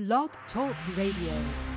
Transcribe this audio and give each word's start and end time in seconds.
Blog 0.00 0.30
Talk 0.54 0.74
Radio. 0.96 1.69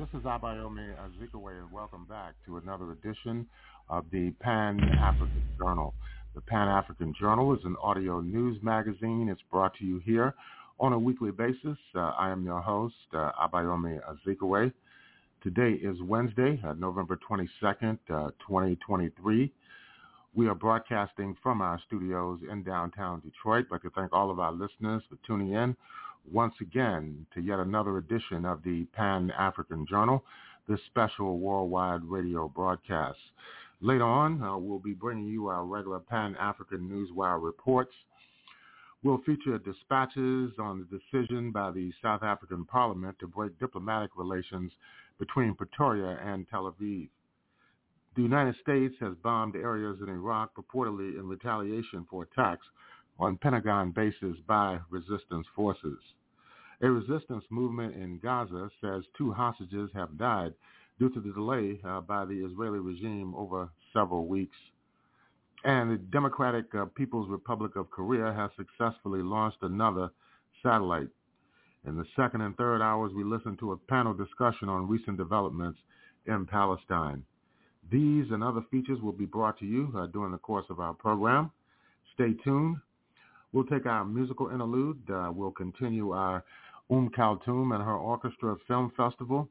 This 0.00 0.08
is 0.18 0.24
Abayomi 0.24 0.94
Azikiwe, 0.96 1.60
and 1.60 1.70
welcome 1.70 2.06
back 2.08 2.32
to 2.46 2.56
another 2.56 2.90
edition 2.92 3.44
of 3.90 4.06
the 4.10 4.30
Pan-African 4.40 5.42
Journal. 5.58 5.92
The 6.34 6.40
Pan-African 6.40 7.14
Journal 7.20 7.52
is 7.52 7.60
an 7.66 7.76
audio 7.82 8.22
news 8.22 8.56
magazine. 8.62 9.28
It's 9.30 9.42
brought 9.50 9.74
to 9.74 9.84
you 9.84 9.98
here 9.98 10.32
on 10.78 10.94
a 10.94 10.98
weekly 10.98 11.32
basis. 11.32 11.76
Uh, 11.94 12.12
I 12.18 12.30
am 12.30 12.46
your 12.46 12.62
host, 12.62 12.94
uh, 13.12 13.32
Abayomi 13.46 14.00
Azikiwe. 14.08 14.72
Today 15.42 15.72
is 15.72 16.00
Wednesday, 16.00 16.58
uh, 16.66 16.72
November 16.72 17.18
22nd, 17.30 17.98
uh, 18.08 18.30
2023. 18.48 19.52
We 20.34 20.48
are 20.48 20.54
broadcasting 20.54 21.36
from 21.42 21.60
our 21.60 21.78
studios 21.86 22.40
in 22.50 22.62
downtown 22.62 23.20
Detroit. 23.20 23.66
I'd 23.66 23.72
like 23.72 23.82
to 23.82 23.90
thank 23.90 24.14
all 24.14 24.30
of 24.30 24.40
our 24.40 24.52
listeners 24.52 25.02
for 25.10 25.18
tuning 25.26 25.52
in 25.52 25.76
once 26.30 26.54
again 26.60 27.26
to 27.34 27.40
yet 27.40 27.58
another 27.58 27.98
edition 27.98 28.44
of 28.44 28.62
the 28.62 28.84
Pan-African 28.92 29.86
Journal, 29.88 30.24
this 30.68 30.80
special 30.86 31.38
worldwide 31.38 32.04
radio 32.04 32.48
broadcast. 32.48 33.18
Later 33.80 34.04
on, 34.04 34.42
uh, 34.42 34.56
we'll 34.58 34.78
be 34.78 34.92
bringing 34.92 35.26
you 35.26 35.48
our 35.48 35.64
regular 35.64 36.00
Pan-African 36.00 36.80
Newswire 36.88 37.42
reports. 37.42 37.92
We'll 39.02 39.22
feature 39.22 39.58
dispatches 39.58 40.52
on 40.58 40.86
the 40.90 40.98
decision 40.98 41.50
by 41.50 41.70
the 41.70 41.90
South 42.02 42.22
African 42.22 42.66
Parliament 42.66 43.16
to 43.20 43.26
break 43.26 43.58
diplomatic 43.58 44.10
relations 44.16 44.72
between 45.18 45.54
Pretoria 45.54 46.18
and 46.22 46.46
Tel 46.50 46.70
Aviv. 46.70 47.08
The 48.16 48.22
United 48.22 48.56
States 48.60 48.94
has 49.00 49.14
bombed 49.22 49.56
areas 49.56 49.98
in 50.02 50.08
Iraq 50.08 50.50
purportedly 50.54 51.18
in 51.18 51.26
retaliation 51.26 52.06
for 52.10 52.24
attacks 52.24 52.66
on 53.20 53.36
Pentagon 53.36 53.92
bases 53.92 54.36
by 54.48 54.78
resistance 54.88 55.46
forces. 55.54 55.98
A 56.82 56.90
resistance 56.90 57.44
movement 57.50 57.94
in 57.94 58.18
Gaza 58.22 58.70
says 58.80 59.02
two 59.16 59.32
hostages 59.32 59.90
have 59.94 60.18
died 60.18 60.54
due 60.98 61.10
to 61.10 61.20
the 61.20 61.32
delay 61.32 61.78
uh, 61.84 62.00
by 62.00 62.24
the 62.24 62.44
Israeli 62.44 62.78
regime 62.78 63.34
over 63.36 63.68
several 63.92 64.26
weeks. 64.26 64.56
And 65.64 65.90
the 65.90 65.98
Democratic 65.98 66.74
uh, 66.74 66.86
People's 66.94 67.28
Republic 67.28 67.76
of 67.76 67.90
Korea 67.90 68.32
has 68.32 68.50
successfully 68.56 69.22
launched 69.22 69.58
another 69.62 70.10
satellite. 70.62 71.08
In 71.86 71.96
the 71.96 72.06
second 72.16 72.40
and 72.40 72.56
third 72.56 72.80
hours, 72.80 73.12
we 73.14 73.24
listen 73.24 73.56
to 73.58 73.72
a 73.72 73.76
panel 73.76 74.14
discussion 74.14 74.70
on 74.70 74.88
recent 74.88 75.18
developments 75.18 75.78
in 76.26 76.46
Palestine. 76.46 77.22
These 77.90 78.26
and 78.30 78.42
other 78.42 78.62
features 78.70 79.00
will 79.02 79.12
be 79.12 79.26
brought 79.26 79.58
to 79.58 79.66
you 79.66 79.92
uh, 79.96 80.06
during 80.06 80.32
the 80.32 80.38
course 80.38 80.66
of 80.70 80.80
our 80.80 80.94
program. 80.94 81.50
Stay 82.14 82.32
tuned. 82.44 82.76
We'll 83.52 83.64
take 83.64 83.86
our 83.86 84.04
musical 84.04 84.50
interlude. 84.50 84.98
Uh, 85.10 85.30
we'll 85.34 85.50
continue 85.50 86.10
our 86.12 86.44
Um 86.90 87.08
Kaltum 87.10 87.74
and 87.74 87.82
her 87.84 87.96
orchestra 87.96 88.56
film 88.66 88.92
festival. 88.96 89.48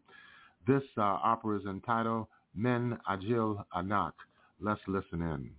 This 0.68 0.84
uh, 0.98 1.02
opera 1.02 1.60
is 1.60 1.66
entitled 1.66 2.28
Men 2.56 2.98
Agil 3.10 3.64
Anak. 3.76 4.14
Let's 4.60 4.82
listen 4.88 5.22
in. 5.22 5.52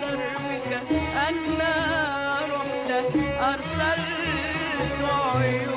دروك 0.00 0.70
أنا 1.28 1.74
رحت 2.52 2.90
أرسلت 3.40 5.02
عيون 5.34 5.69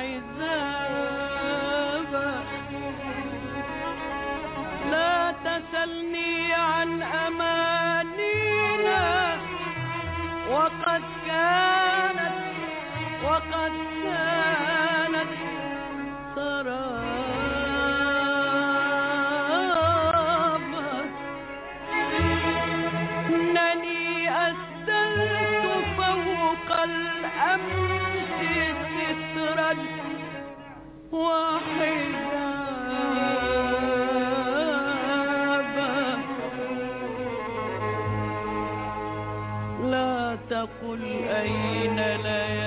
العذاب 0.00 0.82
لا 4.90 5.34
تسلني 5.44 6.52
عن 6.54 7.02
أمان 7.02 7.79
وحجابا 34.90 36.16
لا 39.90 40.38
تقل 40.50 41.02
أين 41.28 41.96
ليالينا 41.96 42.59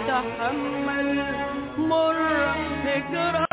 فتحمل 0.00 1.24
مر 1.78 2.16
هجرانك 2.84 3.50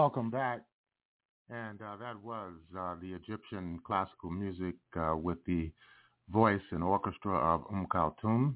Welcome 0.00 0.30
back. 0.30 0.62
And 1.50 1.82
uh, 1.82 1.96
that 1.98 2.24
was 2.24 2.54
uh, 2.74 2.94
the 3.02 3.12
Egyptian 3.12 3.78
classical 3.86 4.30
music 4.30 4.76
uh, 4.98 5.14
with 5.14 5.36
the 5.44 5.70
voice 6.30 6.62
and 6.70 6.82
orchestra 6.82 7.36
of 7.36 7.64
Umm 7.70 7.86
Kulthum. 7.86 8.54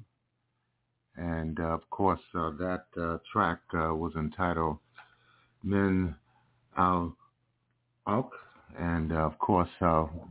And 1.15 1.59
uh, 1.59 1.65
of 1.65 1.87
course, 1.91 2.19
uh, 2.33 2.49
that 2.57 2.85
uh, 2.99 3.17
track 3.31 3.59
was 3.73 4.13
entitled 4.17 4.79
Min 5.63 6.15
Al 6.79 7.15
Alk. 8.07 8.31
And 8.79 9.11
of 9.11 9.37
course, 9.37 9.69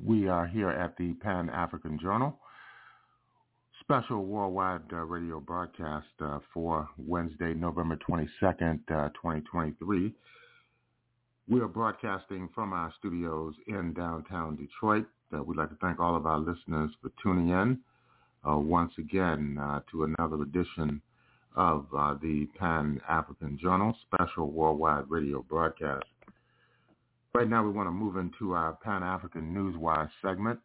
we 0.05 0.27
are 0.27 0.49
here 0.49 0.71
at 0.71 0.97
the 0.97 1.12
Pan 1.12 1.49
African 1.49 1.97
Journal, 1.97 2.37
special 3.79 4.25
worldwide 4.25 4.93
radio 4.93 5.39
broadcast 5.39 6.09
for 6.53 6.89
Wednesday, 6.99 7.55
November 7.55 7.97
22nd, 8.05 8.81
uh, 8.91 9.11
2023. 9.11 10.12
We 11.47 11.61
are 11.61 11.68
broadcasting 11.68 12.49
from 12.55 12.72
our 12.72 12.90
studios 12.99 13.53
in 13.66 13.92
downtown 13.92 14.57
Detroit. 14.57 15.05
Uh, 15.30 15.42
we'd 15.42 15.59
like 15.59 15.68
to 15.68 15.76
thank 15.76 16.01
all 16.01 16.16
of 16.16 16.24
our 16.24 16.38
listeners 16.38 16.90
for 17.03 17.11
tuning 17.22 17.51
in 17.51 17.78
uh, 18.49 18.57
once 18.57 18.92
again 18.97 19.59
uh, 19.61 19.80
to 19.90 20.05
another 20.05 20.40
edition 20.40 21.03
of 21.55 21.84
uh, 21.95 22.14
the 22.22 22.49
Pan-African 22.59 23.59
Journal 23.61 23.95
special 24.07 24.53
worldwide 24.53 25.05
radio 25.11 25.42
broadcast. 25.42 26.07
Right 27.34 27.49
now 27.49 27.62
we 27.62 27.72
want 27.72 27.88
to 27.88 27.92
move 27.92 28.16
into 28.16 28.55
our 28.55 28.72
Pan-African 28.82 29.55
Newswire 29.55 30.09
segment. 30.22 30.59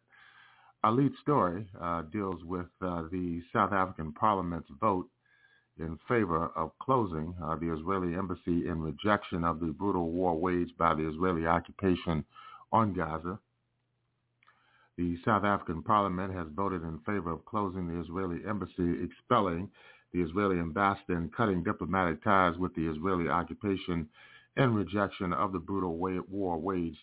Our 0.82 0.92
lead 0.92 1.12
story 1.20 1.66
uh, 1.78 2.02
deals 2.10 2.42
with 2.44 2.68
uh, 2.80 3.02
the 3.12 3.42
South 3.52 3.74
African 3.74 4.12
Parliament's 4.12 4.70
vote 4.80 5.08
in 5.80 5.98
favor 6.08 6.50
of 6.56 6.70
closing 6.78 7.34
uh, 7.42 7.56
the 7.56 7.72
Israeli 7.72 8.14
embassy 8.14 8.68
in 8.68 8.80
rejection 8.80 9.44
of 9.44 9.60
the 9.60 9.66
brutal 9.66 10.10
war 10.10 10.38
waged 10.38 10.76
by 10.78 10.94
the 10.94 11.08
Israeli 11.08 11.46
occupation 11.46 12.24
on 12.72 12.92
Gaza. 12.92 13.38
The 14.96 15.16
South 15.24 15.44
African 15.44 15.82
parliament 15.82 16.34
has 16.34 16.46
voted 16.54 16.82
in 16.82 16.98
favor 17.06 17.32
of 17.32 17.44
closing 17.46 17.88
the 17.88 18.00
Israeli 18.00 18.40
embassy, 18.46 19.02
expelling 19.02 19.70
the 20.12 20.20
Israeli 20.20 20.58
ambassador 20.58 21.14
and 21.14 21.34
cutting 21.34 21.62
diplomatic 21.62 22.22
ties 22.22 22.56
with 22.58 22.74
the 22.74 22.86
Israeli 22.86 23.28
occupation 23.28 24.08
in 24.56 24.74
rejection 24.74 25.32
of 25.32 25.52
the 25.52 25.58
brutal 25.58 25.96
war 25.96 26.58
waged 26.58 26.98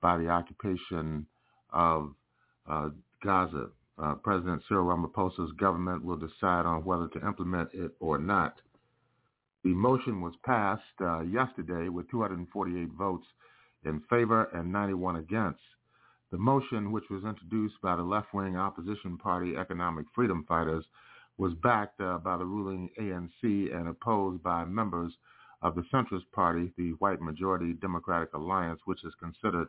by 0.00 0.16
the 0.16 0.28
occupation 0.28 1.26
of 1.72 2.14
uh, 2.68 2.88
Gaza. 3.22 3.68
Uh, 4.02 4.14
President 4.16 4.62
Cyril 4.68 4.86
Ramaphosa's 4.86 5.52
government 5.52 6.04
will 6.04 6.16
decide 6.16 6.66
on 6.66 6.84
whether 6.84 7.08
to 7.08 7.26
implement 7.26 7.70
it 7.72 7.92
or 8.00 8.18
not. 8.18 8.56
The 9.62 9.74
motion 9.74 10.20
was 10.20 10.34
passed 10.44 10.82
uh, 11.00 11.20
yesterday 11.20 11.88
with 11.88 12.10
248 12.10 12.88
votes 12.98 13.26
in 13.84 14.00
favor 14.10 14.44
and 14.52 14.72
91 14.72 15.16
against. 15.16 15.60
The 16.32 16.38
motion, 16.38 16.90
which 16.90 17.04
was 17.10 17.24
introduced 17.24 17.80
by 17.80 17.96
the 17.96 18.02
left-wing 18.02 18.56
opposition 18.56 19.16
party 19.16 19.56
Economic 19.56 20.06
Freedom 20.14 20.44
Fighters, 20.48 20.84
was 21.38 21.54
backed 21.62 22.00
uh, 22.00 22.18
by 22.18 22.36
the 22.36 22.44
ruling 22.44 22.90
ANC 23.00 23.42
and 23.42 23.88
opposed 23.88 24.42
by 24.42 24.64
members 24.64 25.12
of 25.62 25.74
the 25.74 25.84
centrist 25.92 26.24
party, 26.32 26.72
the 26.76 26.90
white 26.98 27.20
majority 27.20 27.72
Democratic 27.74 28.32
Alliance, 28.34 28.80
which 28.84 29.04
is 29.04 29.14
considered 29.20 29.68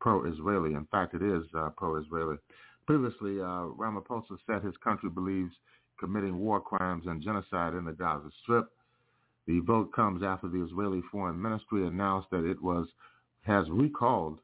pro-Israeli. 0.00 0.74
In 0.74 0.86
fact, 0.86 1.14
it 1.14 1.22
is 1.22 1.42
uh, 1.56 1.70
pro-Israeli. 1.76 2.36
Previously, 2.86 3.40
uh, 3.40 3.70
Ramaphosa 3.78 4.36
said 4.46 4.62
his 4.62 4.76
country 4.82 5.08
believes 5.08 5.52
committing 5.98 6.38
war 6.38 6.60
crimes 6.60 7.04
and 7.06 7.22
genocide 7.22 7.74
in 7.74 7.84
the 7.84 7.92
Gaza 7.92 8.30
Strip. 8.42 8.68
The 9.46 9.60
vote 9.60 9.92
comes 9.92 10.22
after 10.22 10.48
the 10.48 10.64
Israeli 10.64 11.02
Foreign 11.10 11.40
Ministry 11.40 11.86
announced 11.86 12.30
that 12.30 12.48
it 12.48 12.60
was 12.60 12.88
has 13.42 13.68
recalled 13.70 14.38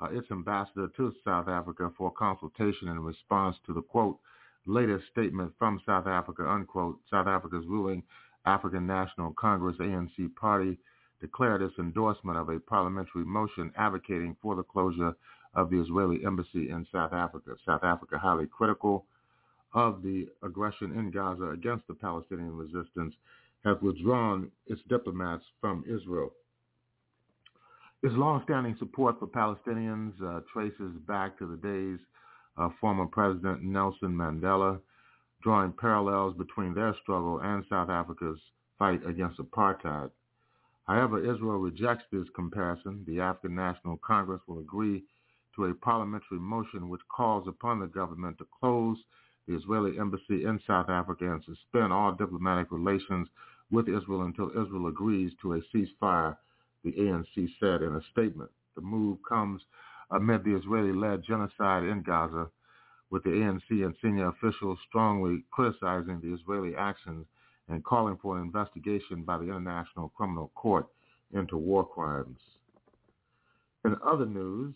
uh, 0.00 0.06
its 0.06 0.30
ambassador 0.30 0.88
to 0.96 1.12
South 1.24 1.48
Africa 1.48 1.90
for 1.96 2.10
consultation 2.10 2.88
in 2.88 3.00
response 3.00 3.56
to 3.66 3.72
the 3.72 3.82
quote 3.82 4.18
latest 4.66 5.04
statement 5.10 5.52
from 5.58 5.80
South 5.84 6.06
Africa 6.06 6.48
unquote. 6.48 6.98
South 7.10 7.26
Africa's 7.26 7.66
ruling 7.66 8.02
African 8.46 8.86
National 8.86 9.32
Congress 9.32 9.76
ANC 9.78 10.34
party 10.36 10.78
declared 11.20 11.62
its 11.62 11.78
endorsement 11.78 12.38
of 12.38 12.48
a 12.48 12.60
parliamentary 12.60 13.24
motion 13.24 13.72
advocating 13.76 14.36
for 14.42 14.54
the 14.54 14.62
closure 14.62 15.14
of 15.54 15.70
the 15.70 15.80
Israeli 15.80 16.24
embassy 16.24 16.70
in 16.70 16.86
South 16.92 17.12
Africa. 17.12 17.52
South 17.66 17.84
Africa 17.84 18.18
highly 18.18 18.46
critical 18.46 19.06
of 19.72 20.02
the 20.02 20.26
aggression 20.42 20.92
in 20.98 21.10
Gaza 21.10 21.50
against 21.50 21.86
the 21.88 21.94
Palestinian 21.94 22.56
resistance 22.56 23.14
has 23.64 23.76
withdrawn 23.80 24.50
its 24.66 24.80
diplomats 24.88 25.44
from 25.60 25.84
Israel. 25.88 26.32
Its 28.02 28.14
longstanding 28.16 28.76
support 28.78 29.18
for 29.18 29.26
Palestinians 29.26 30.12
uh, 30.22 30.40
traces 30.52 30.92
back 31.08 31.38
to 31.38 31.46
the 31.46 31.56
days 31.56 31.98
of 32.56 32.72
former 32.80 33.06
President 33.06 33.62
Nelson 33.62 34.14
Mandela, 34.14 34.78
drawing 35.42 35.72
parallels 35.72 36.36
between 36.36 36.74
their 36.74 36.94
struggle 37.02 37.40
and 37.42 37.64
South 37.68 37.88
Africa's 37.88 38.38
fight 38.78 39.00
against 39.06 39.38
apartheid. 39.38 40.10
However, 40.86 41.18
Israel 41.18 41.58
rejects 41.58 42.04
this 42.12 42.26
comparison. 42.34 43.04
The 43.06 43.20
African 43.20 43.54
National 43.54 43.96
Congress 43.96 44.42
will 44.46 44.58
agree 44.58 45.02
to 45.54 45.66
a 45.66 45.74
parliamentary 45.74 46.38
motion 46.38 46.88
which 46.88 47.00
calls 47.08 47.46
upon 47.48 47.80
the 47.80 47.86
government 47.86 48.38
to 48.38 48.46
close 48.60 48.98
the 49.46 49.54
Israeli 49.54 49.98
embassy 49.98 50.44
in 50.44 50.60
South 50.66 50.88
Africa 50.88 51.30
and 51.30 51.42
suspend 51.44 51.92
all 51.92 52.12
diplomatic 52.12 52.70
relations 52.70 53.28
with 53.70 53.88
Israel 53.88 54.22
until 54.22 54.50
Israel 54.50 54.86
agrees 54.86 55.32
to 55.42 55.54
a 55.54 55.60
ceasefire, 55.74 56.36
the 56.82 56.92
ANC 56.92 57.48
said 57.60 57.82
in 57.82 57.94
a 57.96 58.00
statement. 58.12 58.50
The 58.74 58.80
move 58.80 59.18
comes 59.28 59.62
amid 60.10 60.44
the 60.44 60.56
Israeli-led 60.56 61.22
genocide 61.22 61.84
in 61.84 62.02
Gaza, 62.02 62.48
with 63.10 63.22
the 63.24 63.30
ANC 63.30 63.70
and 63.70 63.94
senior 64.02 64.28
officials 64.28 64.78
strongly 64.88 65.44
criticizing 65.50 66.20
the 66.20 66.34
Israeli 66.34 66.74
actions 66.74 67.26
and 67.68 67.84
calling 67.84 68.18
for 68.20 68.36
an 68.36 68.42
investigation 68.42 69.22
by 69.22 69.38
the 69.38 69.44
International 69.44 70.10
Criminal 70.10 70.50
Court 70.54 70.86
into 71.32 71.56
war 71.56 71.86
crimes. 71.86 72.38
In 73.84 73.96
other 74.04 74.26
news, 74.26 74.74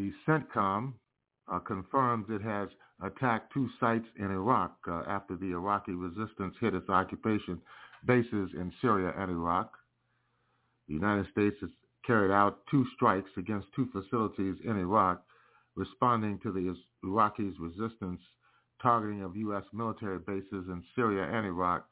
the 0.00 0.12
CENTCOM 0.26 0.94
uh, 1.52 1.58
confirms 1.58 2.24
it 2.30 2.40
has 2.40 2.68
attacked 3.02 3.52
two 3.52 3.68
sites 3.78 4.06
in 4.16 4.30
Iraq 4.30 4.74
uh, 4.88 5.02
after 5.06 5.36
the 5.36 5.50
Iraqi 5.50 5.92
resistance 5.92 6.54
hit 6.58 6.74
its 6.74 6.88
occupation 6.88 7.60
bases 8.06 8.50
in 8.54 8.72
Syria 8.80 9.12
and 9.18 9.30
Iraq. 9.30 9.72
The 10.88 10.94
United 10.94 11.26
States 11.32 11.56
has 11.60 11.68
carried 12.06 12.32
out 12.32 12.60
two 12.70 12.86
strikes 12.94 13.28
against 13.36 13.66
two 13.76 13.88
facilities 13.92 14.56
in 14.64 14.78
Iraq, 14.78 15.22
responding 15.76 16.38
to 16.44 16.50
the 16.50 16.74
Iraqis' 17.04 17.54
resistance 17.60 18.20
targeting 18.80 19.22
of 19.22 19.36
U.S. 19.36 19.64
military 19.74 20.18
bases 20.18 20.64
in 20.68 20.82
Syria 20.96 21.24
and 21.30 21.46
Iraq, 21.46 21.84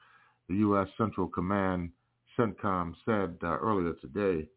the 0.49 0.57
U.S. 0.57 0.89
Central 0.97 1.29
Command, 1.29 1.91
CENTCOM, 2.39 2.95
said 3.05 3.37
uh, 3.43 3.59
earlier 3.59 3.93
today. 4.01 4.49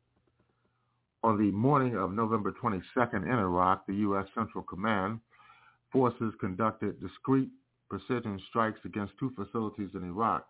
On 1.23 1.37
the 1.37 1.51
morning 1.51 1.95
of 1.95 2.11
November 2.11 2.51
22nd 2.51 3.23
in 3.23 3.29
Iraq, 3.29 3.85
the 3.85 3.93
U.S. 3.95 4.25
Central 4.33 4.63
Command 4.63 5.19
forces 5.91 6.33
conducted 6.39 6.99
discrete 6.99 7.49
precision 7.89 8.41
strikes 8.49 8.79
against 8.85 9.13
two 9.19 9.31
facilities 9.35 9.89
in 9.93 10.03
Iraq. 10.03 10.47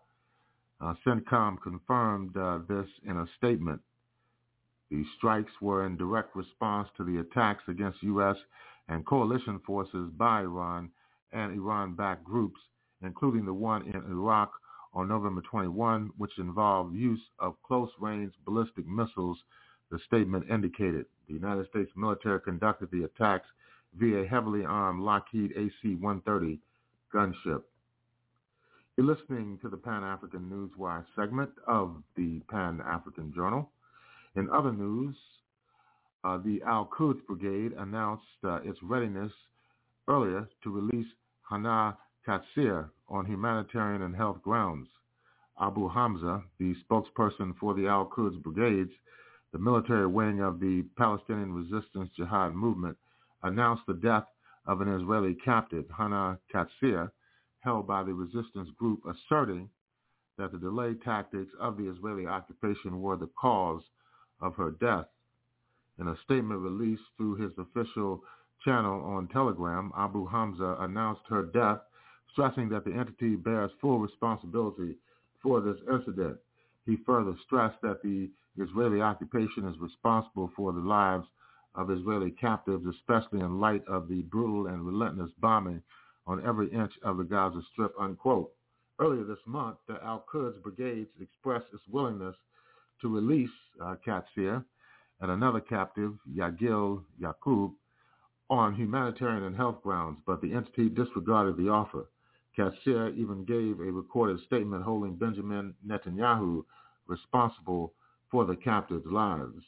Uh, 0.80 0.94
CENTCOM 1.04 1.60
confirmed 1.60 2.34
uh, 2.38 2.60
this 2.68 2.86
in 3.04 3.18
a 3.18 3.26
statement. 3.36 3.82
The 4.90 5.04
strikes 5.18 5.52
were 5.60 5.84
in 5.84 5.98
direct 5.98 6.34
response 6.34 6.88
to 6.96 7.04
the 7.04 7.18
attacks 7.18 7.64
against 7.68 8.02
U.S. 8.04 8.36
and 8.88 9.04
coalition 9.04 9.60
forces 9.66 10.10
by 10.16 10.40
Iran 10.40 10.90
and 11.32 11.54
Iran-backed 11.54 12.24
groups, 12.24 12.60
including 13.02 13.44
the 13.44 13.52
one 13.52 13.82
in 13.82 14.02
Iraq 14.10 14.52
on 14.94 15.08
November 15.08 15.42
21, 15.42 16.10
which 16.16 16.38
involved 16.38 16.94
use 16.94 17.20
of 17.38 17.62
close-range 17.62 18.32
ballistic 18.46 18.86
missiles, 18.86 19.38
the 19.92 19.98
statement 20.06 20.50
indicated. 20.50 21.04
The 21.28 21.34
United 21.34 21.68
States 21.68 21.90
military 21.94 22.40
conducted 22.40 22.90
the 22.90 23.04
attacks 23.04 23.46
via 23.98 24.26
heavily 24.26 24.64
armed 24.64 25.02
Lockheed 25.02 25.52
AC-130 25.54 26.58
gunship. 27.14 27.62
You're 28.96 29.06
listening 29.06 29.58
to 29.60 29.68
the 29.68 29.76
Pan-African 29.76 30.50
Newswire 30.50 31.04
segment 31.14 31.50
of 31.66 32.02
the 32.16 32.40
Pan-African 32.50 33.32
Journal. 33.34 33.70
In 34.34 34.48
other 34.48 34.72
news, 34.72 35.14
uh, 36.24 36.38
the 36.38 36.62
Al-Quds 36.66 37.20
Brigade 37.26 37.72
announced 37.78 38.24
uh, 38.44 38.60
its 38.64 38.78
readiness 38.82 39.32
earlier 40.08 40.48
to 40.62 40.70
release 40.70 41.06
Hana 41.48 41.98
Katsir 42.26 42.88
on 43.08 43.26
humanitarian 43.26 44.02
and 44.02 44.16
health 44.16 44.40
grounds. 44.42 44.88
Abu 45.60 45.88
Hamza, 45.88 46.42
the 46.58 46.74
spokesperson 46.88 47.54
for 47.60 47.74
the 47.74 47.86
Al-Quds 47.86 48.36
Brigades, 48.36 48.92
the 49.52 49.58
military 49.58 50.06
wing 50.06 50.40
of 50.40 50.60
the 50.60 50.82
Palestinian 50.96 51.52
Resistance 51.52 52.10
Jihad 52.16 52.54
movement, 52.54 52.96
announced 53.42 53.82
the 53.86 53.94
death 53.94 54.24
of 54.66 54.80
an 54.80 54.88
Israeli 54.88 55.34
captive, 55.44 55.84
Hana 55.96 56.38
Katsir, 56.52 57.10
held 57.60 57.86
by 57.86 58.02
the 58.02 58.14
resistance 58.14 58.68
group, 58.78 59.02
asserting 59.06 59.68
that 60.38 60.52
the 60.52 60.58
delayed 60.58 61.02
tactics 61.02 61.52
of 61.60 61.76
the 61.76 61.90
Israeli 61.90 62.26
occupation 62.26 63.00
were 63.00 63.16
the 63.16 63.30
cause 63.38 63.82
of 64.40 64.54
her 64.56 64.70
death. 64.72 65.06
In 65.98 66.08
a 66.08 66.16
statement 66.24 66.60
released 66.60 67.02
through 67.16 67.36
his 67.36 67.52
official 67.58 68.22
channel 68.64 69.02
on 69.04 69.28
Telegram, 69.28 69.92
Abu 69.96 70.26
Hamza 70.26 70.76
announced 70.80 71.22
her 71.28 71.42
death, 71.42 71.80
stressing 72.32 72.68
that 72.70 72.84
the 72.84 72.92
entity 72.92 73.36
bears 73.36 73.70
full 73.80 73.98
responsibility 73.98 74.96
for 75.42 75.60
this 75.60 75.76
incident. 75.92 76.38
He 76.86 76.96
further 77.06 77.36
stressed 77.44 77.80
that 77.82 78.02
the 78.02 78.30
Israeli 78.56 79.00
occupation 79.00 79.66
is 79.66 79.78
responsible 79.78 80.50
for 80.56 80.72
the 80.72 80.80
lives 80.80 81.26
of 81.74 81.90
Israeli 81.90 82.30
captives, 82.32 82.86
especially 82.86 83.40
in 83.40 83.60
light 83.60 83.86
of 83.88 84.08
the 84.08 84.22
brutal 84.22 84.66
and 84.66 84.84
relentless 84.84 85.30
bombing 85.38 85.82
on 86.26 86.44
every 86.46 86.70
inch 86.72 86.92
of 87.02 87.16
the 87.16 87.24
Gaza 87.24 87.62
Strip, 87.72 87.94
unquote. 87.98 88.52
Earlier 88.98 89.24
this 89.24 89.38
month, 89.46 89.78
the 89.88 90.02
Al-Quds 90.04 90.58
brigades 90.62 91.10
expressed 91.20 91.66
its 91.72 91.82
willingness 91.88 92.36
to 93.00 93.08
release 93.08 93.50
uh, 93.82 93.96
and 95.20 95.30
another 95.30 95.60
captive, 95.60 96.14
Yagil 96.30 97.02
Yaqub, 97.20 97.72
on 98.50 98.74
humanitarian 98.74 99.44
and 99.44 99.56
health 99.56 99.82
grounds, 99.82 100.18
but 100.26 100.40
the 100.42 100.52
entity 100.52 100.88
disregarded 100.88 101.56
the 101.56 101.68
offer. 101.68 102.06
Katsir 102.56 103.16
even 103.16 103.44
gave 103.44 103.80
a 103.80 103.90
recorded 103.90 104.38
statement 104.46 104.84
holding 104.84 105.16
Benjamin 105.16 105.74
Netanyahu 105.86 106.64
responsible 107.06 107.94
for 108.30 108.44
the 108.44 108.56
captives' 108.56 109.06
lives. 109.06 109.62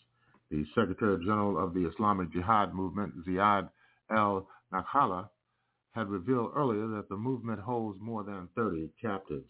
The 0.51 0.64
Secretary 0.74 1.18
General 1.18 1.59
of 1.59 1.74
the 1.74 1.89
Islamic 1.89 2.30
Jihad 2.32 2.74
movement, 2.74 3.14
Ziad 3.26 3.70
al-Nakhala, 4.11 5.28
had 5.93 6.09
revealed 6.09 6.53
earlier 6.55 6.87
that 6.89 7.09
the 7.09 7.16
movement 7.16 7.61
holds 7.61 7.99
more 8.01 8.24
than 8.24 8.49
30 8.55 8.91
captives. 9.01 9.49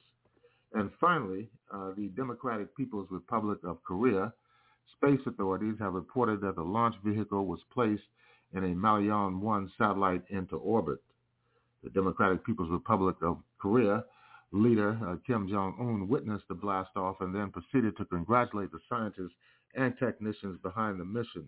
And 0.74 0.90
finally, 1.00 1.48
uh, 1.72 1.92
the 1.96 2.08
Democratic 2.08 2.76
People's 2.76 3.08
Republic 3.10 3.58
of 3.64 3.82
Korea, 3.84 4.32
space 4.96 5.20
authorities 5.26 5.76
have 5.78 5.94
reported 5.94 6.40
that 6.42 6.56
the 6.56 6.62
launch 6.62 6.94
vehicle 7.04 7.46
was 7.46 7.60
placed 7.72 8.02
in 8.52 8.64
a 8.64 8.74
Malligyong-1 8.74 9.70
satellite 9.78 10.22
into 10.30 10.56
orbit. 10.56 10.98
The 11.84 11.90
Democratic 11.90 12.44
People's 12.44 12.70
Republic 12.70 13.16
of 13.22 13.38
Korea 13.58 14.04
leader 14.52 14.98
uh, 15.06 15.16
Kim 15.26 15.48
Jong-un 15.48 16.08
witnessed 16.08 16.48
the 16.48 16.54
blast-off 16.54 17.16
and 17.20 17.34
then 17.34 17.50
proceeded 17.50 17.96
to 17.96 18.04
congratulate 18.06 18.70
the 18.72 18.78
scientists 18.88 19.34
and 19.74 19.94
technicians 19.98 20.58
behind 20.62 20.98
the 20.98 21.04
mission. 21.04 21.46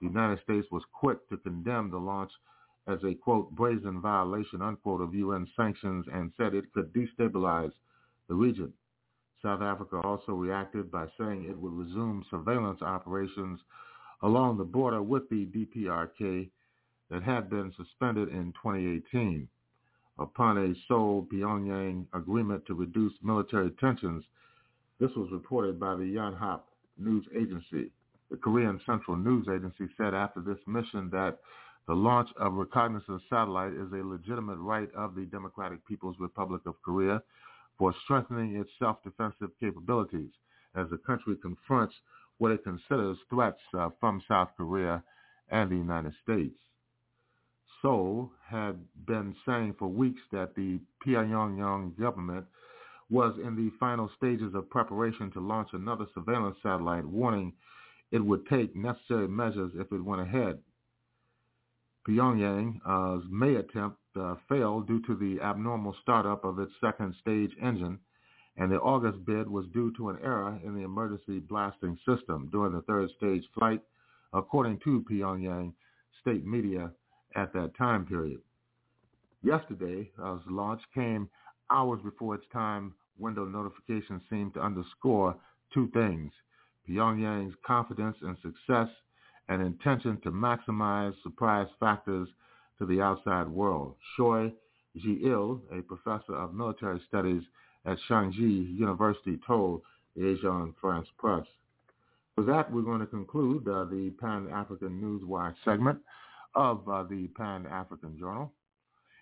The 0.00 0.06
United 0.06 0.42
States 0.42 0.66
was 0.70 0.82
quick 0.92 1.26
to 1.30 1.38
condemn 1.38 1.90
the 1.90 1.98
launch 1.98 2.30
as 2.86 3.02
a, 3.04 3.14
quote, 3.14 3.50
brazen 3.52 4.00
violation, 4.00 4.62
unquote, 4.62 5.00
of 5.00 5.14
UN 5.14 5.48
sanctions 5.56 6.06
and 6.12 6.30
said 6.36 6.54
it 6.54 6.72
could 6.72 6.92
destabilize 6.92 7.72
the 8.28 8.34
region. 8.34 8.72
South 9.42 9.62
Africa 9.62 10.00
also 10.04 10.32
reacted 10.32 10.90
by 10.90 11.06
saying 11.18 11.46
it 11.48 11.58
would 11.58 11.72
resume 11.72 12.24
surveillance 12.30 12.82
operations 12.82 13.60
along 14.22 14.58
the 14.58 14.64
border 14.64 15.02
with 15.02 15.28
the 15.30 15.46
DPRK 15.46 16.50
that 17.10 17.22
had 17.22 17.48
been 17.48 17.72
suspended 17.76 18.28
in 18.28 18.52
2018. 18.62 19.48
Upon 20.18 20.58
a 20.58 20.74
Seoul-Pyongyang 20.88 22.06
agreement 22.14 22.64
to 22.66 22.74
reduce 22.74 23.12
military 23.22 23.70
tensions, 23.72 24.24
this 24.98 25.10
was 25.14 25.30
reported 25.30 25.78
by 25.78 25.94
the 25.94 26.04
Yonhap 26.04 26.62
news 26.98 27.26
agency. 27.34 27.90
The 28.30 28.36
Korean 28.36 28.80
Central 28.86 29.16
News 29.16 29.46
Agency 29.48 29.92
said 29.96 30.14
after 30.14 30.40
this 30.40 30.58
mission 30.66 31.10
that 31.10 31.38
the 31.86 31.94
launch 31.94 32.28
of 32.38 32.54
reconnaissance 32.54 33.22
satellite 33.30 33.74
is 33.74 33.92
a 33.92 34.02
legitimate 34.02 34.58
right 34.58 34.92
of 34.94 35.14
the 35.14 35.26
Democratic 35.26 35.86
People's 35.86 36.16
Republic 36.18 36.62
of 36.66 36.80
Korea 36.82 37.22
for 37.78 37.94
strengthening 38.04 38.56
its 38.56 38.70
self-defensive 38.78 39.50
capabilities 39.60 40.30
as 40.74 40.88
the 40.90 40.98
country 40.98 41.36
confronts 41.36 41.94
what 42.38 42.52
it 42.52 42.64
considers 42.64 43.18
threats 43.30 43.60
uh, 43.74 43.90
from 44.00 44.22
South 44.26 44.48
Korea 44.56 45.02
and 45.50 45.70
the 45.70 45.76
United 45.76 46.12
States. 46.22 46.56
Seoul 47.82 48.30
had 48.48 48.78
been 49.06 49.34
saying 49.44 49.74
for 49.78 49.88
weeks 49.88 50.20
that 50.32 50.54
the 50.54 50.80
Pyongyang 51.04 51.98
government 51.98 52.46
was 53.10 53.38
in 53.38 53.54
the 53.54 53.70
final 53.78 54.10
stages 54.16 54.54
of 54.54 54.68
preparation 54.70 55.30
to 55.32 55.40
launch 55.40 55.68
another 55.72 56.06
surveillance 56.14 56.56
satellite, 56.62 57.04
warning 57.04 57.52
it 58.10 58.24
would 58.24 58.46
take 58.46 58.74
necessary 58.74 59.28
measures 59.28 59.72
if 59.76 59.92
it 59.92 60.04
went 60.04 60.22
ahead. 60.22 60.58
Pyongyang's 62.08 63.24
May 63.30 63.56
attempt 63.56 63.98
uh, 64.16 64.36
failed 64.48 64.86
due 64.86 65.02
to 65.02 65.16
the 65.16 65.40
abnormal 65.42 65.94
startup 66.02 66.44
of 66.44 66.58
its 66.58 66.72
second 66.80 67.14
stage 67.20 67.50
engine, 67.60 67.98
and 68.56 68.70
the 68.70 68.80
August 68.80 69.24
bid 69.26 69.48
was 69.48 69.66
due 69.72 69.92
to 69.96 70.08
an 70.08 70.18
error 70.22 70.58
in 70.64 70.74
the 70.74 70.82
emergency 70.82 71.40
blasting 71.40 71.98
system 72.06 72.48
during 72.50 72.72
the 72.72 72.82
third 72.82 73.10
stage 73.16 73.44
flight, 73.54 73.82
according 74.32 74.78
to 74.80 75.04
Pyongyang 75.10 75.72
state 76.20 76.44
media 76.44 76.90
at 77.36 77.52
that 77.52 77.76
time 77.76 78.04
period. 78.06 78.40
Yesterday's 79.42 80.06
launch 80.48 80.80
came 80.94 81.28
hours 81.70 82.00
before 82.02 82.34
its 82.34 82.46
time 82.52 82.94
window 83.18 83.44
notification 83.44 84.20
seemed 84.28 84.54
to 84.54 84.60
underscore 84.60 85.36
two 85.72 85.88
things, 85.92 86.32
Pyongyang's 86.88 87.54
confidence 87.64 88.16
in 88.22 88.36
success 88.42 88.88
and 89.48 89.62
intention 89.62 90.18
to 90.22 90.30
maximize 90.30 91.14
surprise 91.22 91.68
factors 91.78 92.28
to 92.78 92.86
the 92.86 93.00
outside 93.00 93.48
world. 93.48 93.94
Choi 94.16 94.52
Ji-il, 94.96 95.60
a 95.72 95.82
professor 95.82 96.34
of 96.34 96.54
military 96.54 97.00
studies 97.06 97.42
at 97.84 97.98
Sangji 98.08 98.76
University, 98.76 99.38
told 99.46 99.82
the 100.16 100.28
Asian 100.28 100.74
France 100.80 101.08
Press. 101.18 101.46
With 102.36 102.46
that, 102.46 102.72
we're 102.72 102.82
going 102.82 103.00
to 103.00 103.06
conclude 103.06 103.68
uh, 103.68 103.84
the 103.84 104.12
Pan-African 104.20 105.00
Newswire 105.00 105.54
segment 105.64 105.98
of 106.56 106.88
uh, 106.88 107.04
the 107.04 107.28
Pan-African 107.36 108.18
Journal. 108.18 108.50